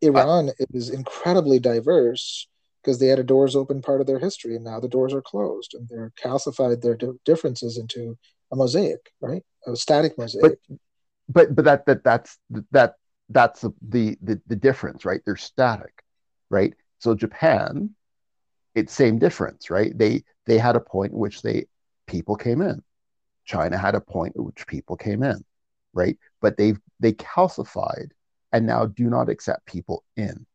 Iran 0.00 0.50
uh, 0.50 0.52
is 0.72 0.90
incredibly 0.90 1.58
diverse 1.58 2.48
because 2.82 2.98
they 2.98 3.08
had 3.08 3.18
a 3.18 3.24
doors 3.24 3.56
open 3.56 3.82
part 3.82 4.00
of 4.00 4.06
their 4.06 4.18
history, 4.18 4.54
and 4.54 4.64
now 4.64 4.80
the 4.80 4.88
doors 4.88 5.12
are 5.12 5.22
closed, 5.22 5.74
and 5.74 5.88
they're 5.88 6.12
calcified 6.22 6.82
their 6.82 6.96
differences 7.24 7.78
into 7.78 8.16
a 8.52 8.56
mosaic, 8.56 9.10
right? 9.20 9.42
A 9.66 9.76
static 9.76 10.16
mosaic. 10.16 10.58
But 10.68 10.78
but 11.28 11.54
but 11.54 11.64
that 11.64 11.86
that 11.86 12.04
that's 12.04 12.38
that 12.70 12.94
that's 13.28 13.62
the 13.86 14.16
the 14.22 14.40
the 14.46 14.56
difference, 14.56 15.04
right? 15.04 15.20
They're 15.24 15.36
static, 15.36 16.02
right? 16.48 16.74
So 17.00 17.14
Japan, 17.14 17.90
it's 18.76 18.92
same 18.92 19.18
difference, 19.18 19.70
right? 19.70 19.96
They 19.96 20.22
they 20.44 20.58
had 20.58 20.76
a 20.76 20.80
point 20.80 21.12
in 21.12 21.18
which 21.18 21.42
they 21.42 21.66
people 22.06 22.36
came 22.36 22.60
in. 22.60 22.82
China 23.44 23.78
had 23.78 23.94
a 23.94 24.00
point 24.00 24.36
at 24.36 24.44
which 24.44 24.66
people 24.66 24.96
came 24.96 25.22
in, 25.22 25.44
right? 25.94 26.16
But 26.40 26.56
they've 26.56 26.78
they 27.00 27.14
calcified 27.14 28.10
and 28.52 28.66
now 28.66 28.86
do 28.86 29.04
not 29.04 29.28
accept 29.28 29.66
people 29.66 30.04
in. 30.16 30.46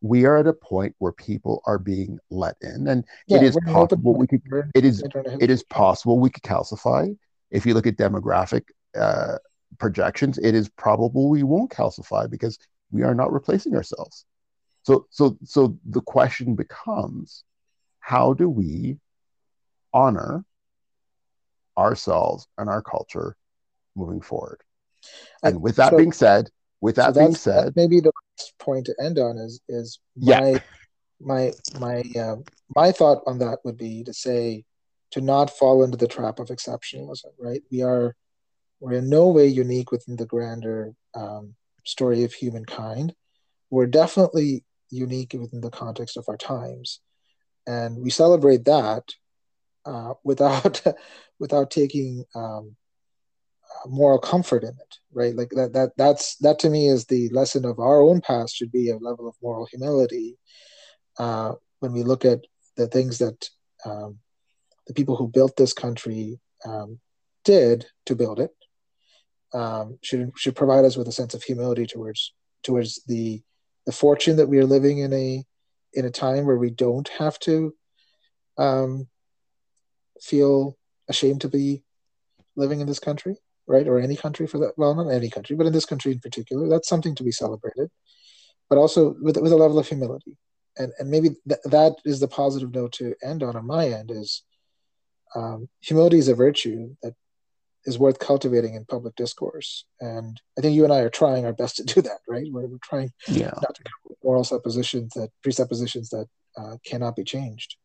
We 0.00 0.26
are 0.26 0.36
at 0.36 0.46
a 0.46 0.52
point 0.52 0.94
where 0.98 1.12
people 1.12 1.62
are 1.64 1.78
being 1.78 2.18
let 2.30 2.56
in, 2.60 2.88
and 2.88 3.04
yeah, 3.26 3.38
it 3.38 3.42
is 3.44 3.58
possible 3.66 4.14
we 4.14 4.26
could. 4.26 4.42
It 4.74 4.84
is 4.84 5.02
it 5.40 5.48
is 5.48 5.62
possible 5.62 6.18
we 6.18 6.30
could 6.30 6.42
calcify. 6.42 7.16
If 7.50 7.64
you 7.64 7.72
look 7.72 7.86
at 7.86 7.96
demographic 7.96 8.64
uh, 8.98 9.36
projections, 9.78 10.38
it 10.38 10.54
is 10.54 10.68
probable 10.68 11.28
we 11.28 11.42
won't 11.44 11.70
calcify 11.70 12.28
because 12.28 12.58
we 12.90 13.02
are 13.02 13.14
not 13.14 13.32
replacing 13.32 13.74
ourselves. 13.74 14.24
So, 14.88 15.06
so, 15.10 15.36
so 15.44 15.78
the 15.84 16.00
question 16.00 16.54
becomes, 16.54 17.44
how 18.00 18.32
do 18.32 18.48
we 18.48 18.96
honor 19.92 20.46
ourselves 21.76 22.48
and 22.56 22.70
our 22.70 22.80
culture 22.80 23.36
moving 23.94 24.22
forward? 24.22 24.62
And 25.42 25.60
with 25.60 25.76
that 25.76 25.90
so, 25.90 25.98
being 25.98 26.12
said, 26.12 26.48
with 26.80 26.96
that 26.96 27.14
so 27.14 27.20
being 27.20 27.34
said, 27.34 27.74
maybe 27.76 28.00
the 28.00 28.12
last 28.38 28.54
point 28.58 28.86
to 28.86 28.94
end 28.98 29.18
on 29.18 29.36
is 29.36 29.60
is 29.68 29.98
my 30.16 30.52
yeah. 30.52 30.58
my 31.20 31.52
my 31.78 32.02
uh, 32.18 32.36
my 32.74 32.90
thought 32.90 33.20
on 33.26 33.40
that 33.40 33.58
would 33.64 33.76
be 33.76 34.04
to 34.04 34.14
say 34.14 34.64
to 35.10 35.20
not 35.20 35.50
fall 35.50 35.84
into 35.84 35.98
the 35.98 36.08
trap 36.08 36.38
of 36.38 36.48
exceptionalism. 36.48 37.32
Right? 37.38 37.60
We 37.70 37.82
are 37.82 38.16
we're 38.80 38.94
in 38.94 39.10
no 39.10 39.28
way 39.28 39.48
unique 39.48 39.92
within 39.92 40.16
the 40.16 40.24
grander 40.24 40.94
um, 41.14 41.56
story 41.84 42.24
of 42.24 42.32
humankind. 42.32 43.14
we're 43.68 43.86
definitely 43.86 44.64
unique 44.90 45.34
within 45.38 45.60
the 45.60 45.70
context 45.70 46.16
of 46.16 46.24
our 46.28 46.36
times, 46.36 47.00
and 47.66 47.98
we 47.98 48.10
celebrate 48.10 48.64
that 48.64 49.04
uh, 49.84 50.14
without 50.24 50.82
without 51.38 51.70
taking 51.70 52.24
um, 52.34 52.76
moral 53.86 54.18
comfort 54.18 54.62
in 54.62 54.70
it, 54.70 54.96
right? 55.12 55.34
Like 55.34 55.50
that 55.50 55.72
that 55.72 55.92
that's 55.96 56.36
that 56.36 56.58
to 56.60 56.70
me 56.70 56.88
is 56.88 57.06
the 57.06 57.28
lesson 57.30 57.64
of 57.64 57.78
our 57.78 58.00
own 58.00 58.20
past 58.20 58.56
should 58.56 58.72
be 58.72 58.90
a 58.90 58.96
level 58.96 59.28
of 59.28 59.34
moral 59.42 59.66
humility 59.66 60.38
uh, 61.18 61.52
when 61.80 61.92
we 61.92 62.02
look 62.02 62.24
at 62.24 62.40
the 62.76 62.86
things 62.86 63.18
that 63.18 63.48
um, 63.84 64.18
the 64.86 64.94
people 64.94 65.16
who 65.16 65.28
built 65.28 65.56
this 65.56 65.72
country 65.72 66.40
um, 66.64 66.98
did 67.44 67.86
to 68.06 68.16
build 68.16 68.40
it 68.40 68.50
um, 69.52 69.98
should 70.02 70.32
should 70.36 70.56
provide 70.56 70.84
us 70.84 70.96
with 70.96 71.08
a 71.08 71.12
sense 71.12 71.34
of 71.34 71.42
humility 71.42 71.86
towards 71.86 72.34
towards 72.62 73.02
the 73.06 73.42
the 73.88 73.92
fortune 73.92 74.36
that 74.36 74.50
we 74.50 74.58
are 74.58 74.66
living 74.66 74.98
in 74.98 75.14
a 75.14 75.42
in 75.94 76.04
a 76.04 76.10
time 76.10 76.44
where 76.44 76.58
we 76.58 76.68
don't 76.68 77.08
have 77.08 77.38
to 77.38 77.74
um, 78.58 79.08
feel 80.20 80.76
ashamed 81.08 81.40
to 81.40 81.48
be 81.48 81.82
living 82.54 82.82
in 82.82 82.86
this 82.86 82.98
country, 82.98 83.36
right, 83.66 83.88
or 83.88 83.98
any 83.98 84.14
country 84.14 84.46
for 84.46 84.58
that. 84.58 84.74
Well, 84.76 84.94
not 84.94 85.08
any 85.08 85.30
country, 85.30 85.56
but 85.56 85.66
in 85.66 85.72
this 85.72 85.86
country 85.86 86.12
in 86.12 86.20
particular, 86.20 86.68
that's 86.68 86.86
something 86.86 87.14
to 87.14 87.24
be 87.24 87.32
celebrated. 87.32 87.88
But 88.68 88.76
also 88.76 89.16
with 89.22 89.38
with 89.38 89.52
a 89.52 89.56
level 89.64 89.78
of 89.78 89.88
humility, 89.88 90.36
and 90.76 90.92
and 90.98 91.08
maybe 91.08 91.30
th- 91.48 91.60
that 91.64 91.94
is 92.04 92.20
the 92.20 92.28
positive 92.28 92.74
note 92.74 92.92
to 93.00 93.14
end 93.24 93.42
on 93.42 93.56
on 93.56 93.66
my 93.66 93.88
end 93.88 94.10
is 94.10 94.42
um, 95.34 95.66
humility 95.80 96.18
is 96.18 96.28
a 96.28 96.34
virtue 96.34 96.94
that 97.02 97.14
is 97.88 97.98
worth 97.98 98.18
cultivating 98.18 98.74
in 98.74 98.84
public 98.84 99.16
discourse. 99.16 99.86
And 100.00 100.40
I 100.58 100.60
think 100.60 100.76
you 100.76 100.84
and 100.84 100.92
I 100.92 100.98
are 100.98 101.08
trying 101.08 101.46
our 101.46 101.54
best 101.54 101.76
to 101.76 101.84
do 101.84 102.02
that, 102.02 102.20
right? 102.28 102.46
We're, 102.52 102.66
we're 102.66 102.78
trying 102.84 103.10
yeah. 103.26 103.50
not 103.62 103.74
to 103.74 103.82
come 103.82 104.00
with 104.04 104.18
moral 104.22 104.44
suppositions 104.44 105.14
that 105.14 105.30
presuppositions 105.42 106.10
that 106.10 106.26
uh, 106.56 106.76
cannot 106.84 107.16
be 107.16 107.24
changed. 107.24 107.76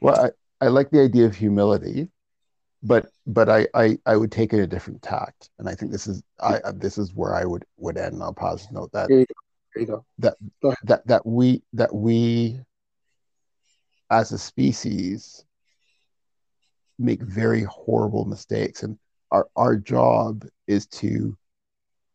Well, 0.00 0.32
I, 0.60 0.64
I 0.64 0.68
like 0.68 0.90
the 0.90 1.02
idea 1.02 1.26
of 1.26 1.36
humility, 1.36 2.08
but 2.82 3.06
but 3.26 3.48
I, 3.48 3.68
I 3.74 3.98
I 4.06 4.16
would 4.16 4.32
take 4.32 4.52
it 4.52 4.60
a 4.60 4.66
different 4.66 5.02
tact, 5.02 5.50
and 5.58 5.68
I 5.68 5.74
think 5.74 5.92
this 5.92 6.06
is 6.06 6.22
I 6.40 6.60
this 6.74 6.98
is 6.98 7.14
where 7.14 7.34
I 7.34 7.44
would 7.44 7.64
would 7.78 7.96
end. 7.96 8.22
on 8.22 8.28
a 8.28 8.32
positive 8.32 8.72
note 8.72 8.92
that 8.92 9.08
there 9.08 9.20
you 9.20 9.26
go. 9.26 9.34
There 9.74 9.80
you 9.82 9.86
go. 9.86 10.04
That 10.18 10.34
go 10.62 10.74
that 10.84 11.06
that 11.06 11.26
we 11.26 11.62
that 11.72 11.94
we 11.94 12.60
as 14.10 14.32
a 14.32 14.38
species 14.38 15.44
make 16.98 17.22
very 17.22 17.62
horrible 17.64 18.24
mistakes 18.24 18.82
and 18.82 18.98
our 19.30 19.48
our 19.56 19.76
job 19.76 20.44
is 20.66 20.86
to 20.86 21.36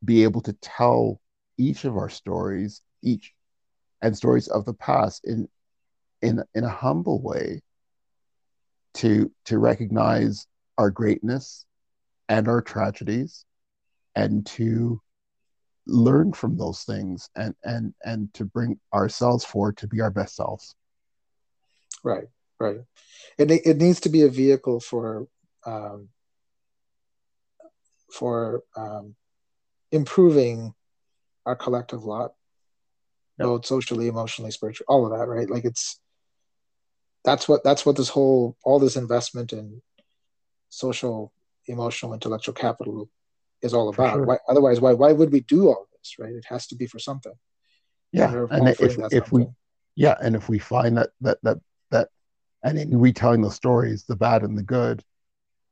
be 0.04 0.24
able 0.24 0.42
to 0.42 0.54
tell 0.54 1.20
each 1.58 1.86
of 1.86 1.96
our 1.96 2.10
stories 2.10 2.82
each 3.04 3.34
and 4.02 4.16
stories 4.16 4.48
of 4.48 4.66
the 4.66 4.74
past 4.74 5.26
in 5.26 5.48
in 6.22 6.44
in 6.56 6.64
a 6.64 6.70
humble 6.70 7.22
way 7.22 7.62
to 8.94 9.32
to 9.46 9.58
recognize 9.58 10.48
our 10.78 10.90
greatness 10.90 11.66
and 12.30 12.48
our 12.48 12.62
tragedies 12.62 13.46
and 14.16 14.46
to 14.46 15.02
learn 15.88 16.32
from 16.32 16.58
those 16.58 16.84
things 16.84 17.30
and 17.36 17.56
and 17.64 17.94
and 18.04 18.34
to 18.34 18.46
bring 18.46 18.80
ourselves 18.94 19.44
forward 19.44 19.78
to 19.78 19.88
be 19.88 20.02
our 20.02 20.12
best 20.12 20.36
selves. 20.36 20.76
Right 22.04 22.28
right. 22.62 22.78
It, 23.38 23.52
it 23.66 23.78
needs 23.78 24.00
to 24.02 24.10
be 24.10 24.22
a 24.22 24.30
vehicle 24.30 24.80
for 24.80 25.28
um, 25.66 26.10
for 28.12 28.64
um, 28.76 29.16
improving 29.92 30.74
our 31.46 31.56
collective 31.56 32.04
lot, 32.04 32.34
yep. 33.40 33.48
both 33.48 33.66
socially, 33.66 34.08
emotionally, 34.08 34.52
spiritually, 34.52 34.86
all 34.88 35.06
of 35.06 35.18
that, 35.18 35.28
right? 35.28 35.50
Like 35.50 35.66
it's 35.66 36.00
that's 37.24 37.48
what 37.48 37.64
that's 37.64 37.86
what 37.86 37.96
this 37.96 38.10
whole 38.10 38.58
all 38.64 38.80
this 38.80 38.96
investment 38.96 39.54
in 39.54 39.82
social, 40.70 41.34
emotional, 41.68 42.14
intellectual 42.14 42.54
capital 42.54 43.10
is 43.62 43.74
all 43.74 43.90
about. 43.90 44.14
Sure. 44.14 44.26
Why, 44.26 44.38
otherwise, 44.48 44.80
why 44.80 44.94
why 44.94 45.12
would 45.12 45.32
we 45.32 45.42
do 45.42 45.68
all 45.68 45.88
this, 45.98 46.16
right? 46.20 46.34
It 46.34 46.46
has 46.48 46.68
to 46.68 46.76
be 46.76 46.88
for 46.88 47.00
something. 47.00 47.34
Yeah, 48.12 48.46
and 48.50 48.68
if 48.68 48.98
if 49.12 49.32
we 49.32 49.48
yeah, 49.96 50.16
and 50.22 50.36
if 50.36 50.50
we 50.50 50.60
find 50.60 50.98
that 50.98 51.10
that 51.22 51.38
that 51.44 51.60
that 51.92 52.10
and 52.64 52.78
in 52.78 53.00
retelling 53.00 53.42
the 53.42 53.52
stories, 53.52 54.04
the 54.04 54.16
bad 54.16 54.44
and 54.44 54.58
the 54.58 54.64
good, 54.64 55.04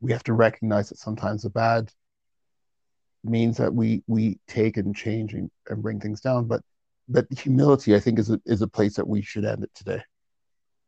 we 0.02 0.11
have 0.11 0.24
to 0.24 0.34
recognize 0.34 0.90
that 0.90 0.98
sometimes 0.98 1.44
the 1.44 1.49
bad 1.49 1.91
means 3.24 3.58
that 3.58 3.74
we 3.74 4.04
we 4.08 4.40
take 4.48 4.78
and 4.78 4.96
change 4.96 5.34
and, 5.34 5.50
and 5.68 5.82
bring 5.82 6.00
things 6.00 6.22
down. 6.22 6.46
But 6.46 6.62
but 7.08 7.26
humility, 7.32 7.96
I 7.96 8.00
think, 8.00 8.20
is 8.20 8.30
a, 8.30 8.40
is 8.46 8.62
a 8.62 8.68
place 8.68 8.96
that 8.96 9.08
we 9.08 9.22
should 9.22 9.46
end 9.46 9.64
it 9.64 9.72
today. 9.74 10.02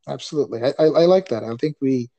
Absolutely, 0.08 0.64
I, 0.64 0.74
I, 0.80 0.86
I 0.86 1.06
like 1.06 1.30
that. 1.30 1.44
I 1.44 1.56
think 1.56 1.78
we 1.82 2.10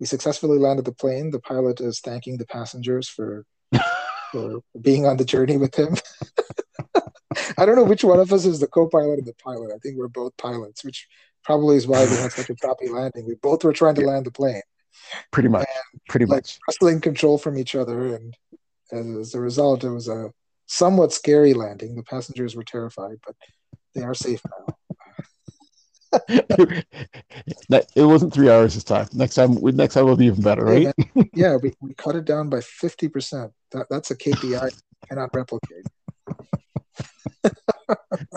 we 0.00 0.06
successfully 0.06 0.58
landed 0.58 0.84
the 0.84 0.92
plane. 0.92 1.30
The 1.30 1.40
pilot 1.40 1.80
is 1.80 2.00
thanking 2.00 2.36
the 2.36 2.46
passengers 2.46 3.08
for 3.08 3.44
for 4.32 4.60
being 4.80 5.06
on 5.06 5.16
the 5.16 5.24
journey 5.24 5.56
with 5.56 5.74
him. 5.74 5.96
I 7.58 7.66
don't 7.66 7.76
know 7.76 7.84
which 7.84 8.04
one 8.04 8.20
of 8.20 8.32
us 8.32 8.44
is 8.44 8.60
the 8.60 8.66
co-pilot 8.66 9.18
and 9.18 9.26
the 9.26 9.34
pilot. 9.34 9.72
I 9.74 9.78
think 9.78 9.96
we're 9.96 10.08
both 10.08 10.36
pilots, 10.36 10.84
which 10.84 11.06
probably 11.44 11.76
is 11.76 11.86
why 11.86 12.04
we 12.04 12.16
had 12.16 12.32
such 12.32 12.50
a 12.50 12.54
choppy 12.54 12.88
landing. 12.88 13.26
We 13.26 13.34
both 13.34 13.62
were 13.64 13.72
trying 13.72 13.94
to 13.96 14.06
land 14.06 14.26
the 14.26 14.30
plane. 14.30 14.62
Pretty 15.30 15.48
much. 15.48 15.66
And, 15.92 16.00
pretty 16.08 16.26
like, 16.26 16.38
much. 16.38 16.58
Wrestling 16.66 17.00
control 17.00 17.38
from 17.38 17.58
each 17.58 17.74
other 17.74 18.14
and 18.14 18.34
as 18.92 19.34
a 19.34 19.40
result, 19.40 19.84
it 19.84 19.90
was 19.90 20.08
a 20.08 20.32
somewhat 20.66 21.12
scary 21.12 21.54
landing. 21.54 21.94
The 21.94 22.02
passengers 22.02 22.56
were 22.56 22.64
terrified, 22.64 23.16
but 23.24 23.36
they 23.94 24.02
are 24.02 24.14
safe 24.14 24.42
now. 24.50 24.76
it 26.28 28.04
wasn't 28.04 28.32
three 28.32 28.48
hours 28.48 28.74
this 28.74 28.84
time. 28.84 29.08
Next 29.12 29.34
time, 29.34 29.58
next 29.76 29.94
time 29.94 30.06
will 30.06 30.16
be 30.16 30.26
even 30.26 30.42
better, 30.42 30.64
right? 30.64 30.92
Yeah, 31.16 31.22
yeah 31.34 31.56
we, 31.56 31.72
we 31.80 31.94
cut 31.94 32.16
it 32.16 32.24
down 32.24 32.48
by 32.48 32.60
fifty 32.60 33.08
percent. 33.08 33.52
That 33.72 33.86
that's 33.90 34.10
a 34.10 34.16
KPI 34.16 34.70
cannot 35.08 35.30
replicate. 35.34 35.86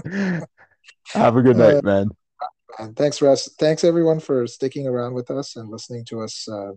Have 1.13 1.37
a 1.37 1.41
good 1.41 1.57
night, 1.57 1.77
uh, 1.77 1.81
man. 1.83 2.09
And 2.77 2.95
thanks, 2.95 3.21
Russ. 3.21 3.49
Thanks 3.59 3.83
everyone 3.83 4.19
for 4.19 4.47
sticking 4.47 4.87
around 4.87 5.13
with 5.13 5.31
us 5.31 5.55
and 5.55 5.69
listening 5.69 6.05
to 6.05 6.21
us 6.21 6.47
uh, 6.47 6.71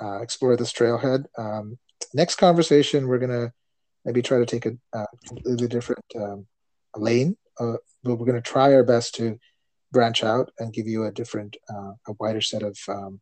uh, 0.00 0.20
explore 0.20 0.56
this 0.56 0.72
trailhead. 0.72 1.24
Um, 1.38 1.78
next 2.14 2.36
conversation, 2.36 3.08
we're 3.08 3.18
gonna 3.18 3.52
maybe 4.04 4.22
try 4.22 4.38
to 4.38 4.46
take 4.46 4.66
a, 4.66 4.72
a 4.92 5.06
completely 5.28 5.68
different 5.68 6.04
um, 6.16 6.46
lane, 6.96 7.36
uh, 7.60 7.76
but 8.02 8.16
we're 8.16 8.26
gonna 8.26 8.40
try 8.40 8.72
our 8.74 8.84
best 8.84 9.14
to 9.16 9.38
branch 9.92 10.22
out 10.24 10.50
and 10.58 10.72
give 10.72 10.86
you 10.86 11.04
a 11.04 11.12
different, 11.12 11.56
uh, 11.68 11.92
a 12.08 12.12
wider 12.18 12.40
set 12.40 12.62
of 12.62 12.76
um, 12.88 13.20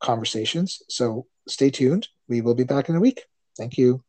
conversations. 0.00 0.82
So 0.88 1.26
stay 1.48 1.70
tuned. 1.70 2.08
We 2.28 2.40
will 2.40 2.54
be 2.54 2.64
back 2.64 2.88
in 2.88 2.96
a 2.96 3.00
week. 3.00 3.24
Thank 3.56 3.76
you. 3.78 4.02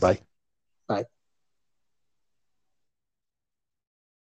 Bye. 0.00 0.20
Bye. 0.88 1.04